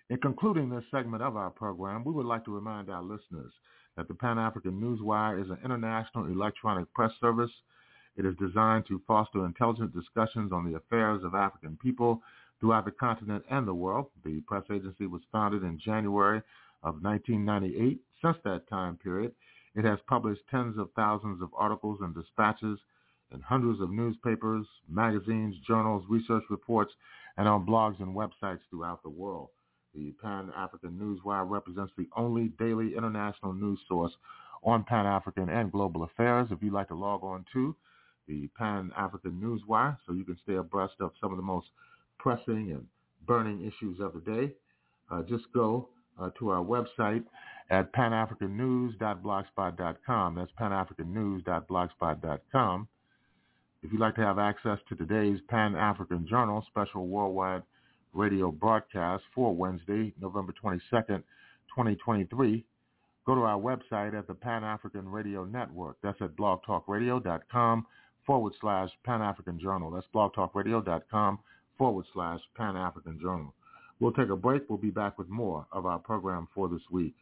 In 0.09 0.17
concluding 0.17 0.69
this 0.69 0.83
segment 0.89 1.21
of 1.21 1.35
our 1.35 1.49
program, 1.49 2.03
we 2.03 2.13
would 2.13 2.25
like 2.25 2.45
to 2.45 2.55
remind 2.55 2.89
our 2.89 3.03
listeners 3.03 3.51
that 3.97 4.07
the 4.07 4.13
Pan-African 4.13 4.79
Newswire 4.79 5.43
is 5.43 5.49
an 5.49 5.57
international 5.63 6.25
electronic 6.25 6.91
press 6.93 7.11
service. 7.19 7.51
It 8.15 8.25
is 8.25 8.35
designed 8.39 8.85
to 8.87 9.01
foster 9.05 9.45
intelligent 9.45 9.93
discussions 9.93 10.51
on 10.51 10.69
the 10.69 10.77
affairs 10.77 11.23
of 11.23 11.35
African 11.35 11.77
people 11.81 12.21
throughout 12.59 12.85
the 12.85 12.91
continent 12.91 13.43
and 13.49 13.67
the 13.67 13.73
world. 13.73 14.07
The 14.23 14.41
press 14.47 14.63
agency 14.71 15.05
was 15.05 15.21
founded 15.31 15.63
in 15.63 15.79
January 15.83 16.41
of 16.83 17.01
1998. 17.01 17.99
Since 18.21 18.37
that 18.45 18.69
time 18.69 18.97
period, 18.97 19.33
it 19.75 19.83
has 19.83 19.99
published 20.07 20.41
tens 20.49 20.77
of 20.77 20.89
thousands 20.95 21.41
of 21.41 21.49
articles 21.57 21.99
and 22.01 22.15
dispatches 22.15 22.79
in 23.33 23.41
hundreds 23.41 23.81
of 23.81 23.91
newspapers, 23.91 24.65
magazines, 24.89 25.55
journals, 25.67 26.05
research 26.07 26.43
reports, 26.49 26.93
and 27.37 27.47
on 27.47 27.65
blogs 27.65 27.99
and 27.99 28.15
websites 28.15 28.59
throughout 28.69 29.01
the 29.03 29.09
world. 29.09 29.49
The 29.93 30.13
Pan-African 30.21 30.91
Newswire 30.91 31.49
represents 31.49 31.93
the 31.97 32.07
only 32.15 32.49
daily 32.59 32.95
international 32.97 33.53
news 33.53 33.79
source 33.87 34.11
on 34.63 34.83
Pan-African 34.83 35.49
and 35.49 35.71
global 35.71 36.03
affairs. 36.03 36.49
If 36.51 36.61
you'd 36.61 36.73
like 36.73 36.89
to 36.89 36.95
log 36.95 37.23
on 37.23 37.45
to 37.53 37.75
the 38.27 38.49
Pan-African 38.57 39.39
Newswire 39.41 39.97
so 40.05 40.11
you 40.13 40.25
can 40.25 40.37
stay 40.43 40.55
abreast 40.55 40.95
of 40.99 41.11
some 41.21 41.31
of 41.31 41.37
the 41.37 41.43
most 41.43 41.67
pressing 42.19 42.71
and 42.71 42.85
burning 43.25 43.65
issues 43.65 43.99
of 43.99 44.13
the 44.13 44.19
day, 44.19 44.51
uh, 45.11 45.23
just 45.23 45.45
go 45.53 45.89
uh, 46.19 46.29
to 46.39 46.49
our 46.49 46.63
website 46.63 47.23
at 47.69 47.93
panafricannews.blogspot.com. 47.93 50.35
That's 50.35 50.51
panafricannews.blogspot.com. 50.59 52.87
If 53.85 53.91
you'd 53.91 54.01
like 54.01 54.15
to 54.15 54.21
have 54.21 54.39
access 54.39 54.79
to 54.89 54.95
today's 54.95 55.39
Pan-African 55.47 56.25
Journal 56.27 56.65
special 56.67 57.05
worldwide 57.05 57.61
radio 58.13 58.49
broadcast 58.49 59.23
for 59.35 59.55
Wednesday, 59.55 60.11
November 60.19 60.55
22nd, 60.59 61.21
2023, 61.69 62.65
go 63.27 63.35
to 63.35 63.41
our 63.41 63.59
website 63.59 64.17
at 64.17 64.25
the 64.25 64.33
Pan-African 64.33 65.07
Radio 65.07 65.45
Network. 65.45 65.97
That's 66.01 66.19
at 66.19 66.35
blogtalkradio.com 66.35 67.85
forward 68.25 68.53
slash 68.59 68.89
Pan-African 69.03 69.59
Journal. 69.59 69.91
That's 69.91 70.07
blogtalkradio.com 70.15 71.37
forward 71.77 72.05
slash 72.11 72.39
Pan-African 72.57 73.19
Journal. 73.21 73.53
We'll 73.99 74.13
take 74.13 74.29
a 74.29 74.35
break. 74.35 74.63
We'll 74.67 74.79
be 74.79 74.89
back 74.89 75.19
with 75.19 75.29
more 75.29 75.67
of 75.71 75.85
our 75.85 75.99
program 75.99 76.47
for 76.55 76.67
this 76.67 76.81
week. 76.89 77.13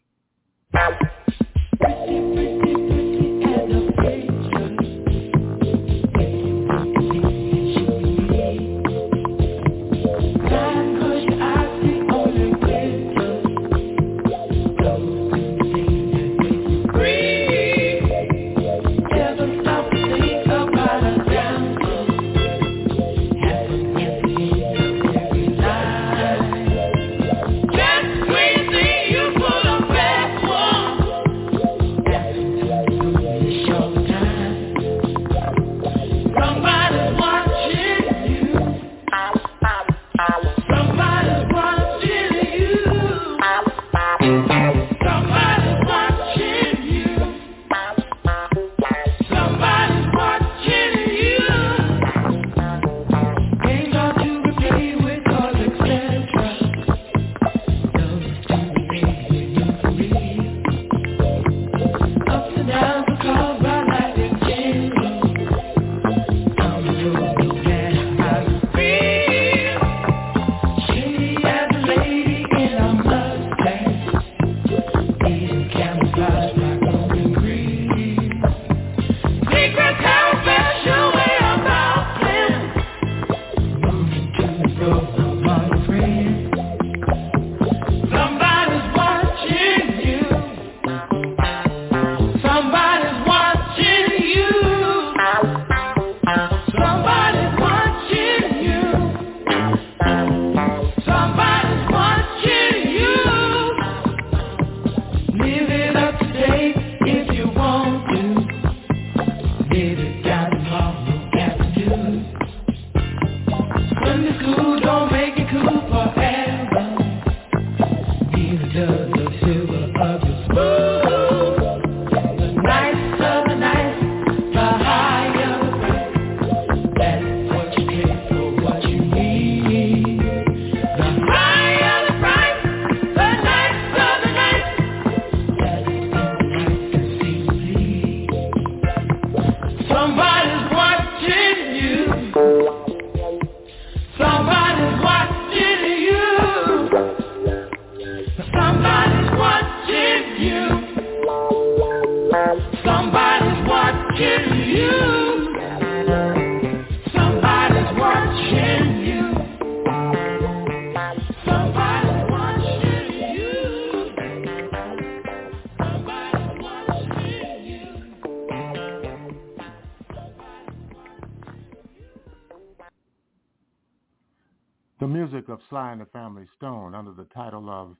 Sly 175.74 175.92
and 175.92 176.02
the 176.02 176.06
Family 176.06 176.46
Stone 176.56 176.94
under 176.94 177.14
the 177.14 177.26
title 177.34 177.68
of 177.68 177.96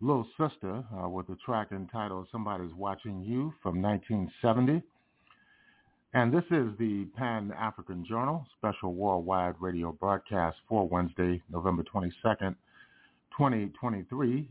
Little 0.00 0.26
Sister 0.36 0.82
uh, 0.92 1.08
with 1.08 1.28
the 1.28 1.36
track 1.36 1.68
entitled 1.70 2.26
Somebody's 2.32 2.74
Watching 2.74 3.22
You 3.22 3.54
from 3.62 3.80
1970. 3.80 4.82
And 6.14 6.34
this 6.34 6.42
is 6.50 6.76
the 6.80 7.06
Pan-African 7.16 8.04
Journal 8.04 8.44
special 8.58 8.94
worldwide 8.94 9.54
radio 9.60 9.92
broadcast 9.92 10.56
for 10.68 10.88
Wednesday, 10.88 11.40
November 11.48 11.84
22nd, 11.84 12.56
2023. 13.38 14.48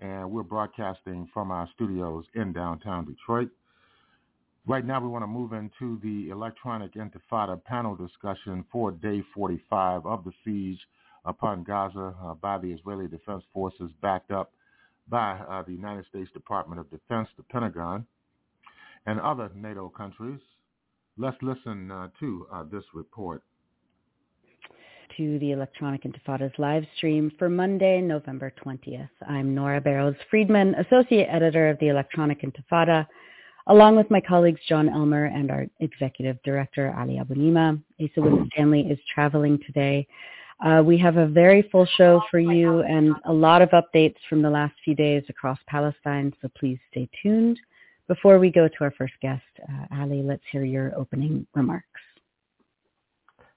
And 0.00 0.30
we're 0.30 0.42
broadcasting 0.44 1.28
from 1.34 1.50
our 1.50 1.68
studios 1.74 2.24
in 2.34 2.54
downtown 2.54 3.04
Detroit. 3.04 3.50
Right 4.66 4.86
now, 4.86 4.98
we 4.98 5.08
want 5.08 5.24
to 5.24 5.26
move 5.26 5.52
into 5.52 6.00
the 6.02 6.30
Electronic 6.30 6.94
Intifada 6.94 7.62
panel 7.62 7.94
discussion 7.94 8.64
for 8.72 8.92
day 8.92 9.22
45 9.34 10.06
of 10.06 10.24
the 10.24 10.32
siege 10.42 10.80
upon 11.28 11.62
Gaza 11.62 12.14
uh, 12.24 12.34
by 12.34 12.58
the 12.58 12.72
Israeli 12.72 13.06
Defense 13.06 13.44
Forces, 13.52 13.90
backed 14.02 14.32
up 14.32 14.52
by 15.08 15.38
uh, 15.48 15.62
the 15.62 15.72
United 15.72 16.06
States 16.06 16.30
Department 16.32 16.80
of 16.80 16.90
Defense, 16.90 17.28
the 17.36 17.42
Pentagon, 17.44 18.06
and 19.06 19.20
other 19.20 19.50
NATO 19.54 19.88
countries. 19.88 20.40
Let's 21.16 21.36
listen 21.42 21.90
uh, 21.90 22.08
to 22.18 22.46
uh, 22.52 22.64
this 22.70 22.84
report. 22.94 23.42
To 25.18 25.38
the 25.40 25.52
Electronic 25.52 26.04
Intifada's 26.04 26.52
live 26.58 26.84
stream 26.96 27.32
for 27.38 27.48
Monday, 27.48 28.00
November 28.00 28.52
20th. 28.64 29.08
I'm 29.28 29.54
Nora 29.54 29.80
Barrows 29.80 30.14
Friedman, 30.30 30.74
Associate 30.76 31.26
Editor 31.30 31.68
of 31.68 31.78
the 31.80 31.88
Electronic 31.88 32.42
Intifada, 32.42 33.06
along 33.66 33.96
with 33.96 34.10
my 34.10 34.20
colleagues 34.20 34.60
Jon 34.68 34.88
Elmer 34.88 35.26
and 35.26 35.50
our 35.50 35.66
Executive 35.80 36.40
Director 36.44 36.94
Ali 36.96 37.18
Abunimah. 37.20 37.82
Asa 38.00 38.20
Winstanley 38.20 38.82
is 38.82 38.98
traveling 39.12 39.58
today. 39.66 40.06
Uh, 40.64 40.82
we 40.84 40.98
have 40.98 41.16
a 41.16 41.26
very 41.26 41.62
full 41.70 41.86
show 41.96 42.20
for 42.30 42.40
you 42.40 42.80
and 42.80 43.14
a 43.26 43.32
lot 43.32 43.62
of 43.62 43.68
updates 43.70 44.16
from 44.28 44.42
the 44.42 44.50
last 44.50 44.74
few 44.84 44.94
days 44.94 45.22
across 45.28 45.58
Palestine, 45.68 46.32
so 46.42 46.48
please 46.58 46.78
stay 46.90 47.08
tuned. 47.22 47.58
Before 48.08 48.38
we 48.38 48.50
go 48.50 48.66
to 48.66 48.74
our 48.80 48.90
first 48.92 49.12
guest, 49.22 49.42
uh, 49.68 50.00
Ali, 50.00 50.22
let's 50.22 50.42
hear 50.50 50.64
your 50.64 50.92
opening 50.96 51.46
remarks. 51.54 52.00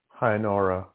Hi, 0.10 0.38
Nora. 0.38 0.86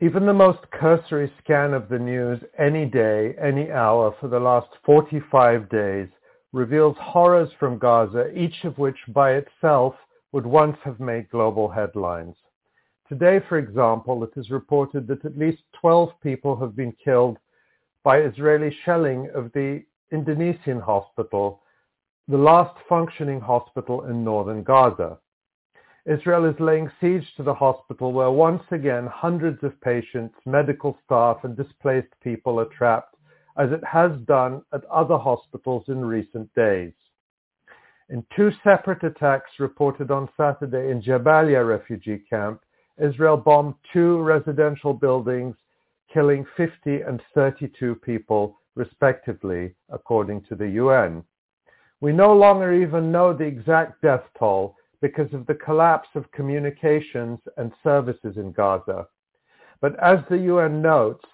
Even 0.00 0.24
the 0.24 0.32
most 0.32 0.58
cursory 0.70 1.30
scan 1.44 1.74
of 1.74 1.88
the 1.88 1.98
news 1.98 2.40
any 2.58 2.86
day, 2.86 3.34
any 3.40 3.70
hour 3.70 4.16
for 4.18 4.28
the 4.28 4.40
last 4.40 4.68
45 4.86 5.68
days 5.68 6.08
reveals 6.52 6.96
horrors 6.98 7.50
from 7.60 7.78
Gaza, 7.78 8.32
each 8.34 8.64
of 8.64 8.78
which 8.78 8.96
by 9.08 9.32
itself 9.34 9.94
would 10.32 10.46
once 10.46 10.76
have 10.84 10.98
made 10.98 11.28
global 11.30 11.68
headlines. 11.68 12.34
Today, 13.12 13.40
for 13.46 13.58
example, 13.58 14.24
it 14.24 14.30
is 14.36 14.48
reported 14.48 15.06
that 15.08 15.26
at 15.26 15.36
least 15.36 15.64
12 15.82 16.18
people 16.22 16.56
have 16.56 16.74
been 16.74 16.94
killed 17.04 17.36
by 18.02 18.22
Israeli 18.22 18.74
shelling 18.86 19.28
of 19.34 19.52
the 19.52 19.82
Indonesian 20.12 20.80
hospital, 20.80 21.60
the 22.26 22.38
last 22.38 22.74
functioning 22.88 23.38
hospital 23.38 24.06
in 24.06 24.24
northern 24.24 24.62
Gaza. 24.62 25.18
Israel 26.06 26.46
is 26.46 26.58
laying 26.58 26.90
siege 27.02 27.26
to 27.36 27.42
the 27.42 27.52
hospital 27.52 28.14
where 28.14 28.30
once 28.30 28.62
again 28.70 29.06
hundreds 29.08 29.62
of 29.62 29.78
patients, 29.82 30.34
medical 30.46 30.96
staff 31.04 31.44
and 31.44 31.54
displaced 31.54 32.18
people 32.22 32.58
are 32.58 32.74
trapped, 32.78 33.16
as 33.58 33.70
it 33.72 33.84
has 33.84 34.12
done 34.26 34.62
at 34.72 34.86
other 34.86 35.18
hospitals 35.18 35.84
in 35.88 36.02
recent 36.02 36.48
days. 36.54 36.94
In 38.08 38.24
two 38.34 38.52
separate 38.64 39.04
attacks 39.04 39.50
reported 39.58 40.10
on 40.10 40.30
Saturday 40.34 40.90
in 40.90 41.02
Jabalia 41.02 41.68
refugee 41.68 42.24
camp, 42.30 42.62
Israel 42.98 43.36
bombed 43.36 43.74
two 43.92 44.18
residential 44.18 44.92
buildings, 44.92 45.56
killing 46.12 46.44
50 46.56 47.02
and 47.02 47.22
32 47.34 47.94
people, 47.96 48.58
respectively, 48.74 49.74
according 49.90 50.42
to 50.42 50.54
the 50.54 50.68
UN. 50.70 51.24
We 52.00 52.12
no 52.12 52.32
longer 52.32 52.72
even 52.72 53.12
know 53.12 53.32
the 53.32 53.44
exact 53.44 54.02
death 54.02 54.24
toll 54.38 54.76
because 55.00 55.32
of 55.32 55.46
the 55.46 55.54
collapse 55.54 56.08
of 56.14 56.30
communications 56.32 57.38
and 57.56 57.72
services 57.82 58.36
in 58.36 58.52
Gaza. 58.52 59.06
But 59.80 59.98
as 60.00 60.18
the 60.28 60.38
UN 60.38 60.82
notes, 60.82 61.24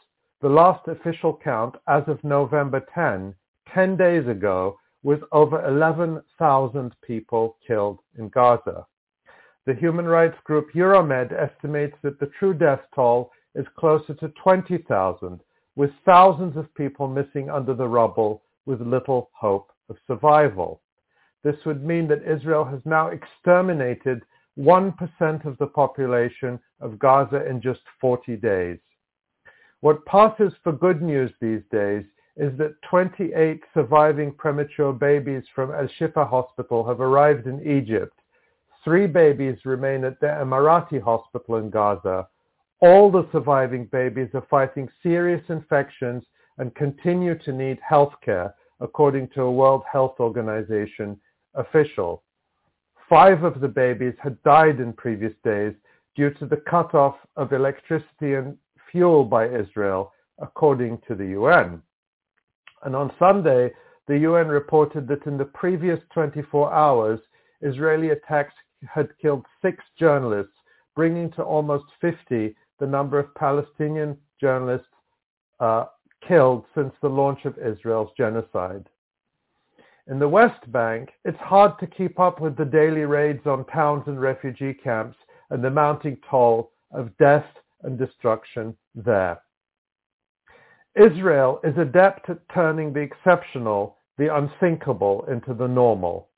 the 0.41 0.49
last 0.49 0.87
official 0.89 1.39
count 1.43 1.75
as 1.87 2.03
of 2.07 2.23
November 2.23 2.85
10, 2.95 3.35
10 3.75 3.97
days 3.97 4.27
ago, 4.29 4.79
was 5.03 5.21
over 5.33 5.65
11,000 5.67 6.95
people 7.03 7.57
killed 7.67 8.01
in 8.19 8.29
Gaza. 8.29 8.87
The 9.69 9.75
human 9.75 10.07
rights 10.07 10.39
group 10.45 10.73
Euromed 10.73 11.31
estimates 11.31 11.95
that 12.01 12.19
the 12.19 12.31
true 12.39 12.55
death 12.55 12.81
toll 12.95 13.31
is 13.55 13.67
closer 13.79 14.15
to 14.15 14.33
20,000, 14.43 15.41
with 15.77 15.91
thousands 16.07 16.57
of 16.57 16.75
people 16.75 17.07
missing 17.07 17.51
under 17.51 17.75
the 17.75 17.87
rubble 17.87 18.45
with 18.65 18.81
little 18.81 19.29
hope 19.35 19.71
of 19.91 19.99
survival. 20.07 20.81
This 21.45 21.67
would 21.67 21.85
mean 21.85 22.09
that 22.09 22.27
Israel 22.27 22.65
has 22.65 22.81
now 22.87 23.09
exterminated 23.09 24.23
1% 24.59 25.45
of 25.45 25.59
the 25.59 25.67
population 25.67 26.59
of 26.81 26.99
Gaza 26.99 27.45
in 27.45 27.61
just 27.61 27.83
40 28.01 28.37
days. 28.37 28.79
What 29.81 30.07
passes 30.07 30.55
for 30.65 30.73
good 30.73 31.03
news 31.03 31.31
these 31.43 31.63
days 31.71 32.07
is 32.39 32.57
that 32.57 32.81
28 32.89 33.61
surviving 33.75 34.33
premature 34.33 34.95
babies 34.95 35.45
from 35.55 35.73
Al 35.73 35.89
Shifa 36.01 36.27
Hospital 36.27 36.89
have 36.89 37.03
arrived 37.03 37.47
in 37.47 37.61
Egypt 37.69 38.18
Three 38.89 39.07
babies 39.07 39.59
remain 39.67 40.03
at 40.05 40.19
the 40.19 40.29
Emirati 40.29 40.99
hospital 40.99 41.57
in 41.57 41.69
Gaza. 41.69 42.27
All 42.81 43.11
the 43.11 43.29
surviving 43.33 43.85
babies 43.85 44.31
are 44.33 44.47
fighting 44.49 44.89
serious 45.03 45.43
infections 45.51 46.25
and 46.57 46.75
continue 46.75 47.39
to 47.41 47.53
need 47.53 47.79
health 47.87 48.15
care, 48.25 48.55
according 48.81 49.29
to 49.35 49.43
a 49.43 49.53
World 49.53 49.83
Health 49.93 50.15
Organization 50.21 51.21
official. 51.53 52.23
Five 53.11 53.45
of 53.45 53.61
the 53.61 53.69
babies 53.69 54.15
had 54.23 54.43
died 54.43 54.81
in 54.81 54.95
previous 54.95 55.35
days 55.45 55.75
due 56.17 56.31
to 56.31 56.47
the 56.47 56.63
cutoff 56.67 57.17
of 57.37 57.53
electricity 57.53 58.37
and 58.37 58.57
fuel 58.91 59.23
by 59.23 59.51
Israel, 59.51 60.15
according 60.39 61.03
to 61.07 61.15
the 61.15 61.27
UN. 61.27 61.83
And 62.85 62.97
on 62.97 63.13
Sunday, 63.19 63.71
the 64.07 64.21
UN 64.21 64.49
reported 64.49 65.07
that 65.09 65.27
in 65.27 65.37
the 65.37 65.45
previous 65.45 66.01
24 66.15 66.73
hours, 66.73 67.21
Israeli 67.61 68.11
attacks 68.11 68.55
had 68.87 69.09
killed 69.21 69.45
six 69.63 69.83
journalists, 69.99 70.53
bringing 70.95 71.31
to 71.33 71.43
almost 71.43 71.85
50 72.01 72.55
the 72.79 72.87
number 72.87 73.19
of 73.19 73.35
Palestinian 73.35 74.17
journalists 74.41 74.87
uh, 75.61 75.87
killed 76.27 76.65
since 76.75 76.93
the 77.01 77.09
launch 77.09 77.45
of 77.45 77.59
Israel's 77.59 78.11
genocide. 78.17 78.89
In 80.09 80.19
the 80.19 80.29
West 80.29 80.71
Bank, 80.73 81.11
it's 81.25 81.39
hard 81.39 81.79
to 81.81 81.87
keep 81.87 82.19
up 82.19 82.41
with 82.41 82.57
the 82.57 82.65
daily 82.65 83.03
raids 83.03 83.47
on 83.47 83.67
towns 83.67 84.05
and 84.07 84.21
refugee 84.21 84.73
camps 84.73 85.17
and 85.51 85.63
the 85.63 85.71
mounting 85.71 86.17
toll 86.31 86.73
of 86.93 87.17
death 87.19 87.45
and 87.83 87.99
destruction 87.99 88.77
there. 88.95 89.41
Israel 90.95 91.61
is 91.63 91.77
adept 91.77 92.29
at 92.31 92.39
turning 92.53 92.93
the 92.93 93.01
exceptional, 93.01 93.99
the 94.17 94.35
unthinkable, 94.35 95.25
into 95.31 95.55
the 95.55 95.69
normal. 95.69 96.29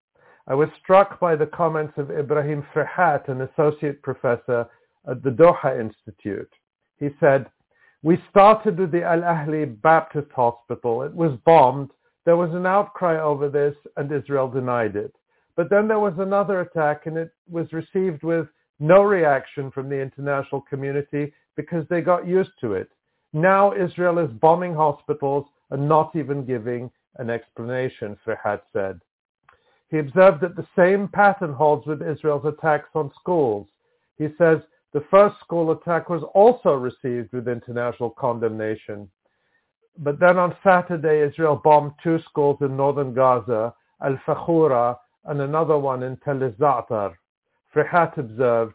I 0.51 0.55
was 0.55 0.69
struck 0.83 1.21
by 1.21 1.37
the 1.37 1.47
comments 1.47 1.93
of 1.97 2.11
Ibrahim 2.11 2.67
Fraihat, 2.75 3.29
an 3.29 3.43
associate 3.43 4.03
professor 4.03 4.67
at 5.09 5.23
the 5.23 5.31
Doha 5.31 5.79
Institute. 5.79 6.53
He 6.99 7.11
said, 7.21 7.47
we 8.03 8.21
started 8.31 8.77
with 8.77 8.91
the 8.91 9.05
Al-Ahli 9.05 9.81
Baptist 9.81 10.27
Hospital. 10.35 11.05
It 11.05 11.15
was 11.15 11.39
bombed. 11.47 11.93
There 12.25 12.37
was 12.37 12.53
an 12.53 12.67
outcry 12.67 13.21
over 13.21 13.49
this 13.49 13.77
and 13.97 14.11
Israel 14.11 14.51
denied 14.51 14.97
it. 14.97 15.15
But 15.55 15.71
then 15.71 15.87
there 15.87 16.01
was 16.01 16.15
another 16.19 16.63
attack 16.63 17.07
and 17.07 17.17
it 17.17 17.31
was 17.49 17.73
received 17.73 18.25
with 18.25 18.49
no 18.81 19.05
reaction 19.05 19.71
from 19.71 19.89
the 19.89 20.01
international 20.01 20.63
community 20.63 21.33
because 21.55 21.87
they 21.89 22.01
got 22.01 22.27
used 22.27 22.59
to 22.61 22.73
it. 22.73 22.89
Now 23.33 23.73
Israel 23.73 24.19
is 24.19 24.31
bombing 24.41 24.75
hospitals 24.75 25.47
and 25.71 25.89
not 25.89 26.17
even 26.17 26.45
giving 26.45 26.91
an 27.19 27.31
explanation, 27.31 28.17
Fraihat 28.27 28.63
said. 28.73 29.01
He 29.91 29.99
observed 29.99 30.41
that 30.43 30.57
the 30.57 30.67
same 30.77 31.09
pattern 31.09 31.53
holds 31.53 31.87
with 31.87 32.01
Israel's 32.01 32.45
attacks 32.45 32.91
on 32.95 33.11
schools. 33.21 33.67
He 34.19 34.29
says 34.39 34.59
the 34.93 35.05
first 35.11 35.39
school 35.41 35.73
attack 35.73 36.09
was 36.09 36.23
also 36.35 36.75
received 36.75 37.33
with 37.33 37.49
international 37.49 38.11
condemnation. 38.11 39.11
But 39.99 40.21
then 40.21 40.39
on 40.39 40.57
Saturday, 40.62 41.21
Israel 41.23 41.61
bombed 41.62 41.93
two 42.03 42.21
schools 42.29 42.59
in 42.61 42.77
northern 42.77 43.12
Gaza, 43.15 43.75
Al-Fakhura, 44.03 44.97
and 45.25 45.41
another 45.41 45.79
one 45.79 46.03
in 46.03 46.17
Tel 46.19 46.39
Zatar. 46.39 47.15
Fraihat 47.75 48.17
observed, 48.17 48.75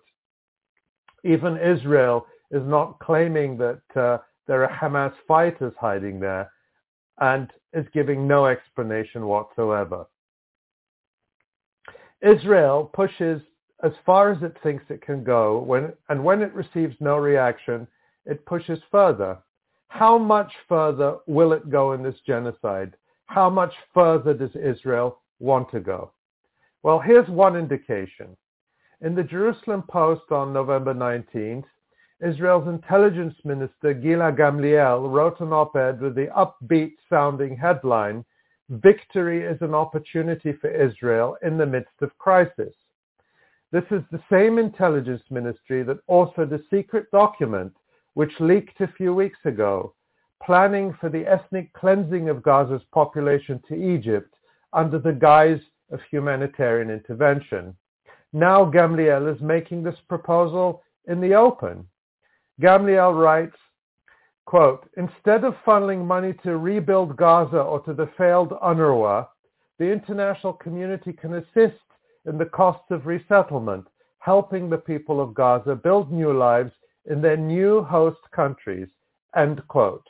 even 1.24 1.58
Israel 1.58 2.28
is 2.52 2.64
not 2.66 3.00
claiming 3.00 3.58
that 3.58 3.82
uh, 3.96 4.18
there 4.48 4.64
are 4.64 4.78
Hamas 4.78 5.14
fighters 5.28 5.74
hiding 5.80 6.20
there 6.20 6.52
and 7.20 7.52
is 7.74 7.86
giving 7.94 8.28
no 8.28 8.46
explanation 8.46 9.26
whatsoever. 9.26 10.06
Israel 12.22 12.90
pushes 12.94 13.42
as 13.84 13.92
far 14.06 14.32
as 14.32 14.42
it 14.42 14.58
thinks 14.64 14.86
it 14.90 15.02
can 15.02 15.24
go, 15.24 15.60
when, 15.60 15.94
and 16.10 16.24
when 16.24 16.42
it 16.42 16.54
receives 16.54 16.96
no 17.00 17.18
reaction, 17.18 17.88
it 18.26 18.46
pushes 18.46 18.80
further. 18.90 19.38
How 19.90 20.18
much 20.18 20.52
further 20.68 21.18
will 21.28 21.54
it 21.54 21.70
go 21.70 21.94
in 21.94 22.02
this 22.02 22.20
genocide? 22.26 22.96
How 23.28 23.50
much 23.50 23.74
further 23.94 24.34
does 24.34 24.56
Israel 24.56 25.22
want 25.40 25.70
to 25.72 25.80
go? 25.80 26.12
Well, 26.84 27.00
here's 27.00 27.28
one 27.28 27.56
indication. 27.56 28.36
In 29.02 29.16
the 29.16 29.24
Jerusalem 29.24 29.84
Post 29.90 30.32
on 30.32 30.54
November 30.54 30.94
19th, 30.94 31.66
Israel's 32.26 32.68
intelligence 32.68 33.36
minister 33.44 33.94
Gila 33.94 34.32
Gamliel 34.32 35.12
wrote 35.12 35.42
an 35.42 35.52
op-ed 35.52 36.00
with 36.00 36.16
the 36.16 36.28
upbeat 36.28 36.94
sounding 37.10 37.58
headline, 37.58 38.24
Victory 38.70 39.44
is 39.44 39.62
an 39.62 39.76
opportunity 39.76 40.54
for 40.54 40.70
Israel 40.70 41.38
in 41.44 41.58
the 41.58 41.66
midst 41.66 42.02
of 42.02 42.18
crisis. 42.18 42.74
This 43.72 43.84
is 43.92 44.02
the 44.12 44.24
same 44.32 44.58
intelligence 44.58 45.22
ministry 45.30 45.84
that 45.84 46.06
authored 46.08 46.52
a 46.52 46.64
secret 46.70 47.12
document 47.12 47.74
which 48.16 48.40
leaked 48.40 48.82
a 48.82 48.88
few 48.88 49.14
weeks 49.14 49.40
ago, 49.46 49.94
planning 50.42 50.96
for 51.00 51.10
the 51.10 51.28
ethnic 51.28 51.72
cleansing 51.74 52.30
of 52.30 52.42
Gaza's 52.42 52.84
population 52.92 53.62
to 53.68 53.76
Egypt 53.76 54.34
under 54.74 54.98
the 54.98 55.14
guise 55.14 55.62
of 55.92 56.00
humanitarian 56.10 56.90
intervention. 56.90 57.76
Now 58.34 58.66
Gamliel 58.66 59.34
is 59.34 59.42
making 59.42 59.84
this 59.84 60.00
proposal 60.10 60.82
in 61.08 61.22
the 61.22 61.36
open. 61.36 61.88
Gamliel 62.62 63.14
writes, 63.16 63.58
quote, 64.46 64.90
instead 64.98 65.44
of 65.44 65.56
funneling 65.66 66.06
money 66.06 66.34
to 66.44 66.58
rebuild 66.58 67.18
Gaza 67.18 67.60
or 67.60 67.80
to 67.82 67.94
the 67.94 68.10
failed 68.18 68.52
UNRWA, 68.64 69.28
the 69.80 69.92
international 69.92 70.54
community 70.54 71.12
can 71.12 71.36
assist 71.36 71.82
in 72.26 72.38
the 72.38 72.46
costs 72.46 72.90
of 72.92 73.06
resettlement, 73.06 73.86
helping 74.20 74.70
the 74.70 74.78
people 74.78 75.22
of 75.22 75.34
Gaza 75.34 75.76
build 75.76 76.12
new 76.12 76.34
lives 76.34 76.72
in 77.06 77.22
their 77.22 77.38
new 77.38 77.84
host 77.84 78.20
countries, 78.32 78.88
end 79.36 79.62
quote. 79.68 80.08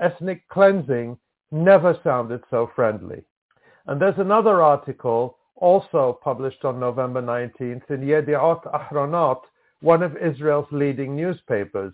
Ethnic 0.00 0.46
cleansing 0.48 1.16
never 1.50 1.98
sounded 2.02 2.42
so 2.50 2.70
friendly. 2.74 3.22
And 3.86 4.00
there's 4.00 4.18
another 4.18 4.62
article 4.62 5.38
also 5.56 6.18
published 6.22 6.64
on 6.64 6.80
November 6.80 7.22
19th 7.22 7.90
in 7.90 8.00
Yediot 8.00 8.62
Ahronot, 8.72 9.42
one 9.80 10.02
of 10.02 10.16
Israel's 10.16 10.68
leading 10.70 11.16
newspapers. 11.16 11.92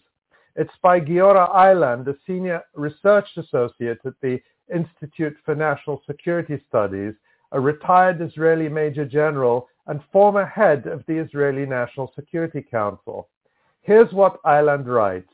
It's 0.58 0.72
by 0.82 1.00
Giora 1.00 1.54
Eiland, 1.54 2.08
a 2.08 2.16
senior 2.26 2.62
research 2.74 3.28
associate 3.36 3.98
at 4.06 4.14
the 4.22 4.40
Institute 4.74 5.36
for 5.44 5.54
National 5.54 6.02
Security 6.06 6.58
Studies, 6.66 7.12
a 7.52 7.60
retired 7.60 8.22
Israeli 8.22 8.70
major 8.70 9.04
general 9.04 9.68
and 9.86 10.00
former 10.10 10.46
head 10.46 10.86
of 10.86 11.04
the 11.06 11.18
Israeli 11.18 11.66
National 11.66 12.10
Security 12.16 12.62
Council. 12.62 13.28
Here's 13.82 14.10
what 14.14 14.42
Eiland 14.44 14.86
writes. 14.86 15.28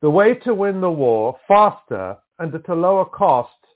The 0.00 0.10
way 0.10 0.34
to 0.34 0.54
win 0.54 0.80
the 0.80 0.90
war 0.90 1.36
faster 1.48 2.18
and 2.38 2.54
at 2.54 2.68
a 2.68 2.74
lower 2.74 3.04
cost 3.04 3.66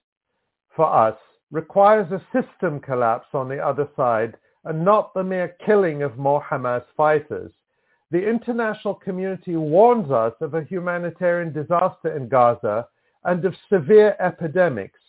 for 0.76 0.86
us 0.86 1.18
requires 1.51 2.10
a 2.12 2.22
system 2.32 2.78
collapse 2.78 3.28
on 3.34 3.48
the 3.48 3.59
other 3.59 3.88
side 3.96 4.36
and 4.64 4.84
not 4.84 5.12
the 5.14 5.24
mere 5.24 5.56
killing 5.66 6.02
of 6.05 6.16
more 6.16 6.42
Hamas 6.48 6.84
fighters. 6.96 7.52
The 8.15 8.24
international 8.24 8.95
community 8.95 9.57
warns 9.57 10.12
us 10.12 10.35
of 10.41 10.55
a 10.55 10.62
humanitarian 10.62 11.53
disaster 11.53 12.16
in 12.16 12.28
Gaza 12.28 12.86
and 13.24 13.45
of 13.45 13.57
severe 13.69 14.15
epidemics. 14.20 15.01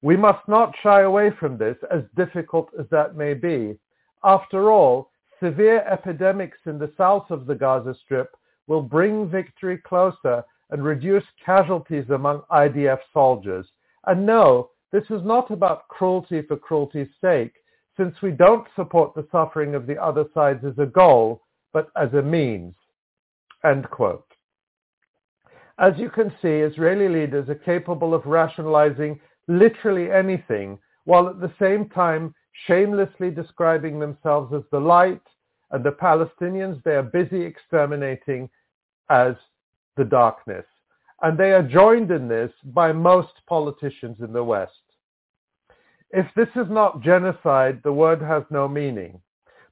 We 0.00 0.16
must 0.16 0.46
not 0.46 0.76
shy 0.80 1.00
away 1.00 1.32
from 1.32 1.58
this, 1.58 1.76
as 1.90 2.04
difficult 2.14 2.70
as 2.78 2.86
that 2.90 3.16
may 3.16 3.34
be. 3.34 3.80
After 4.22 4.70
all, 4.70 5.10
severe 5.42 5.80
epidemics 5.90 6.58
in 6.66 6.78
the 6.78 6.92
south 6.96 7.32
of 7.32 7.46
the 7.46 7.54
Gaza 7.56 7.96
Strip 8.04 8.36
will 8.68 8.82
bring 8.82 9.28
victory 9.28 9.78
closer 9.78 10.44
and 10.70 10.84
reduce 10.84 11.24
casualties 11.44 12.10
among 12.10 12.42
IDF 12.52 13.00
soldiers. 13.12 13.66
And 14.06 14.24
no, 14.24 14.70
this 14.92 15.10
is 15.10 15.24
not 15.24 15.50
about 15.50 15.88
cruelty 15.88 16.42
for 16.42 16.56
cruelty's 16.56 17.10
sake, 17.20 17.54
since 17.96 18.22
we 18.22 18.30
don't 18.30 18.68
support 18.76 19.16
the 19.16 19.26
suffering 19.32 19.74
of 19.74 19.88
the 19.88 20.00
other 20.00 20.26
sides 20.32 20.64
as 20.64 20.78
a 20.78 20.86
goal, 20.86 21.42
but 21.72 21.88
as 21.96 22.12
a 22.14 22.22
means. 22.22 22.74
End 23.64 23.88
quote. 23.90 24.26
As 25.78 25.94
you 25.96 26.10
can 26.10 26.30
see, 26.42 26.48
Israeli 26.48 27.08
leaders 27.08 27.48
are 27.48 27.54
capable 27.54 28.14
of 28.14 28.26
rationalizing 28.26 29.18
literally 29.48 30.10
anything, 30.10 30.78
while 31.04 31.28
at 31.28 31.40
the 31.40 31.52
same 31.58 31.88
time 31.88 32.34
shamelessly 32.66 33.30
describing 33.30 33.98
themselves 33.98 34.52
as 34.54 34.62
the 34.70 34.80
light 34.80 35.22
and 35.70 35.84
the 35.84 35.92
Palestinians 35.92 36.82
they 36.82 36.96
are 36.96 37.02
busy 37.02 37.42
exterminating 37.42 38.48
as 39.08 39.34
the 39.96 40.04
darkness. 40.04 40.64
And 41.22 41.38
they 41.38 41.52
are 41.52 41.62
joined 41.62 42.10
in 42.10 42.28
this 42.28 42.50
by 42.64 42.92
most 42.92 43.32
politicians 43.46 44.16
in 44.20 44.32
the 44.32 44.44
West. 44.44 44.72
If 46.10 46.26
this 46.34 46.48
is 46.56 46.68
not 46.70 47.02
genocide, 47.02 47.80
the 47.84 47.92
word 47.92 48.20
has 48.20 48.42
no 48.50 48.66
meaning. 48.66 49.20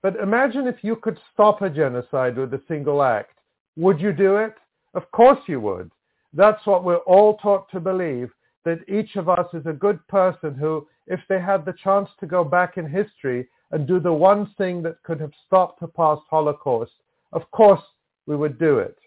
But 0.03 0.17
imagine 0.17 0.67
if 0.67 0.83
you 0.83 0.97
could 0.97 1.19
stop 1.33 1.63
a 1.63 1.71
genocide 1.71 2.37
with 2.37 2.55
a 2.55 2.63
single 2.69 3.03
act. 3.03 3.39
Would 3.77 4.01
you 4.01 4.13
do 4.13 4.37
it? 4.37 4.55
Of 4.95 5.11
course 5.13 5.41
you 5.47 5.61
would. 5.61 5.91
That's 6.33 6.65
what 6.67 6.85
we're 6.85 6.97
all 6.99 7.37
taught 7.39 7.71
to 7.71 7.81
believe, 7.81 8.31
that 8.65 8.89
each 8.89 9.17
of 9.17 9.29
us 9.29 9.47
is 9.55 9.67
a 9.67 9.73
good 9.73 10.07
person 10.09 10.55
who, 10.55 10.87
if 11.07 11.21
they 11.29 11.41
had 11.41 11.65
the 11.65 11.75
chance 11.83 12.09
to 12.21 12.27
go 12.27 12.45
back 12.45 12.77
in 12.77 12.89
history 12.89 13.49
and 13.71 13.87
do 13.87 13.99
the 13.99 14.13
one 14.13 14.53
thing 14.59 14.83
that 14.83 15.03
could 15.03 15.21
have 15.21 15.33
stopped 15.47 15.81
the 15.81 15.89
past 15.89 16.23
Holocaust, 16.31 16.93
of 17.33 17.51
course 17.51 17.83
we 18.27 18.37
would 18.37 18.59
do 18.59 18.79
it. 18.79 18.99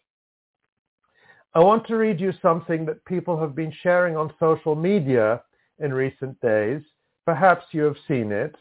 I 1.53 1.59
want 1.59 1.85
to 1.88 1.97
read 1.97 2.19
you 2.19 2.34
something 2.41 2.85
that 2.85 3.03
people 3.05 3.39
have 3.39 3.55
been 3.55 3.73
sharing 3.84 4.15
on 4.15 4.34
social 4.39 4.76
media 4.76 5.41
in 5.80 5.93
recent 5.93 6.39
days. 6.41 6.81
Perhaps 7.26 7.65
you 7.72 7.84
have 7.84 7.97
seen 8.07 8.31
it. 8.31 8.55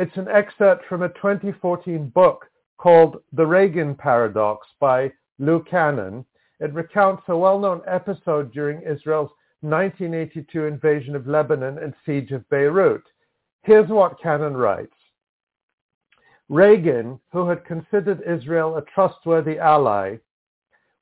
It's 0.00 0.16
an 0.16 0.28
excerpt 0.28 0.84
from 0.84 1.02
a 1.02 1.08
2014 1.08 2.10
book 2.10 2.48
called 2.76 3.20
The 3.32 3.44
Reagan 3.44 3.96
Paradox 3.96 4.64
by 4.78 5.10
Lou 5.40 5.60
Cannon. 5.64 6.24
It 6.60 6.72
recounts 6.72 7.24
a 7.26 7.36
well-known 7.36 7.82
episode 7.84 8.52
during 8.52 8.80
Israel's 8.82 9.32
1982 9.62 10.66
invasion 10.66 11.16
of 11.16 11.26
Lebanon 11.26 11.78
and 11.78 11.92
siege 12.06 12.30
of 12.30 12.48
Beirut. 12.48 13.02
Here's 13.64 13.88
what 13.88 14.22
Cannon 14.22 14.56
writes. 14.56 14.94
Reagan, 16.48 17.18
who 17.32 17.48
had 17.48 17.64
considered 17.64 18.22
Israel 18.24 18.76
a 18.76 18.82
trustworthy 18.82 19.58
ally, 19.58 20.18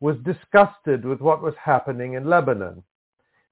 was 0.00 0.16
disgusted 0.24 1.04
with 1.04 1.20
what 1.20 1.42
was 1.42 1.54
happening 1.62 2.14
in 2.14 2.30
Lebanon. 2.30 2.82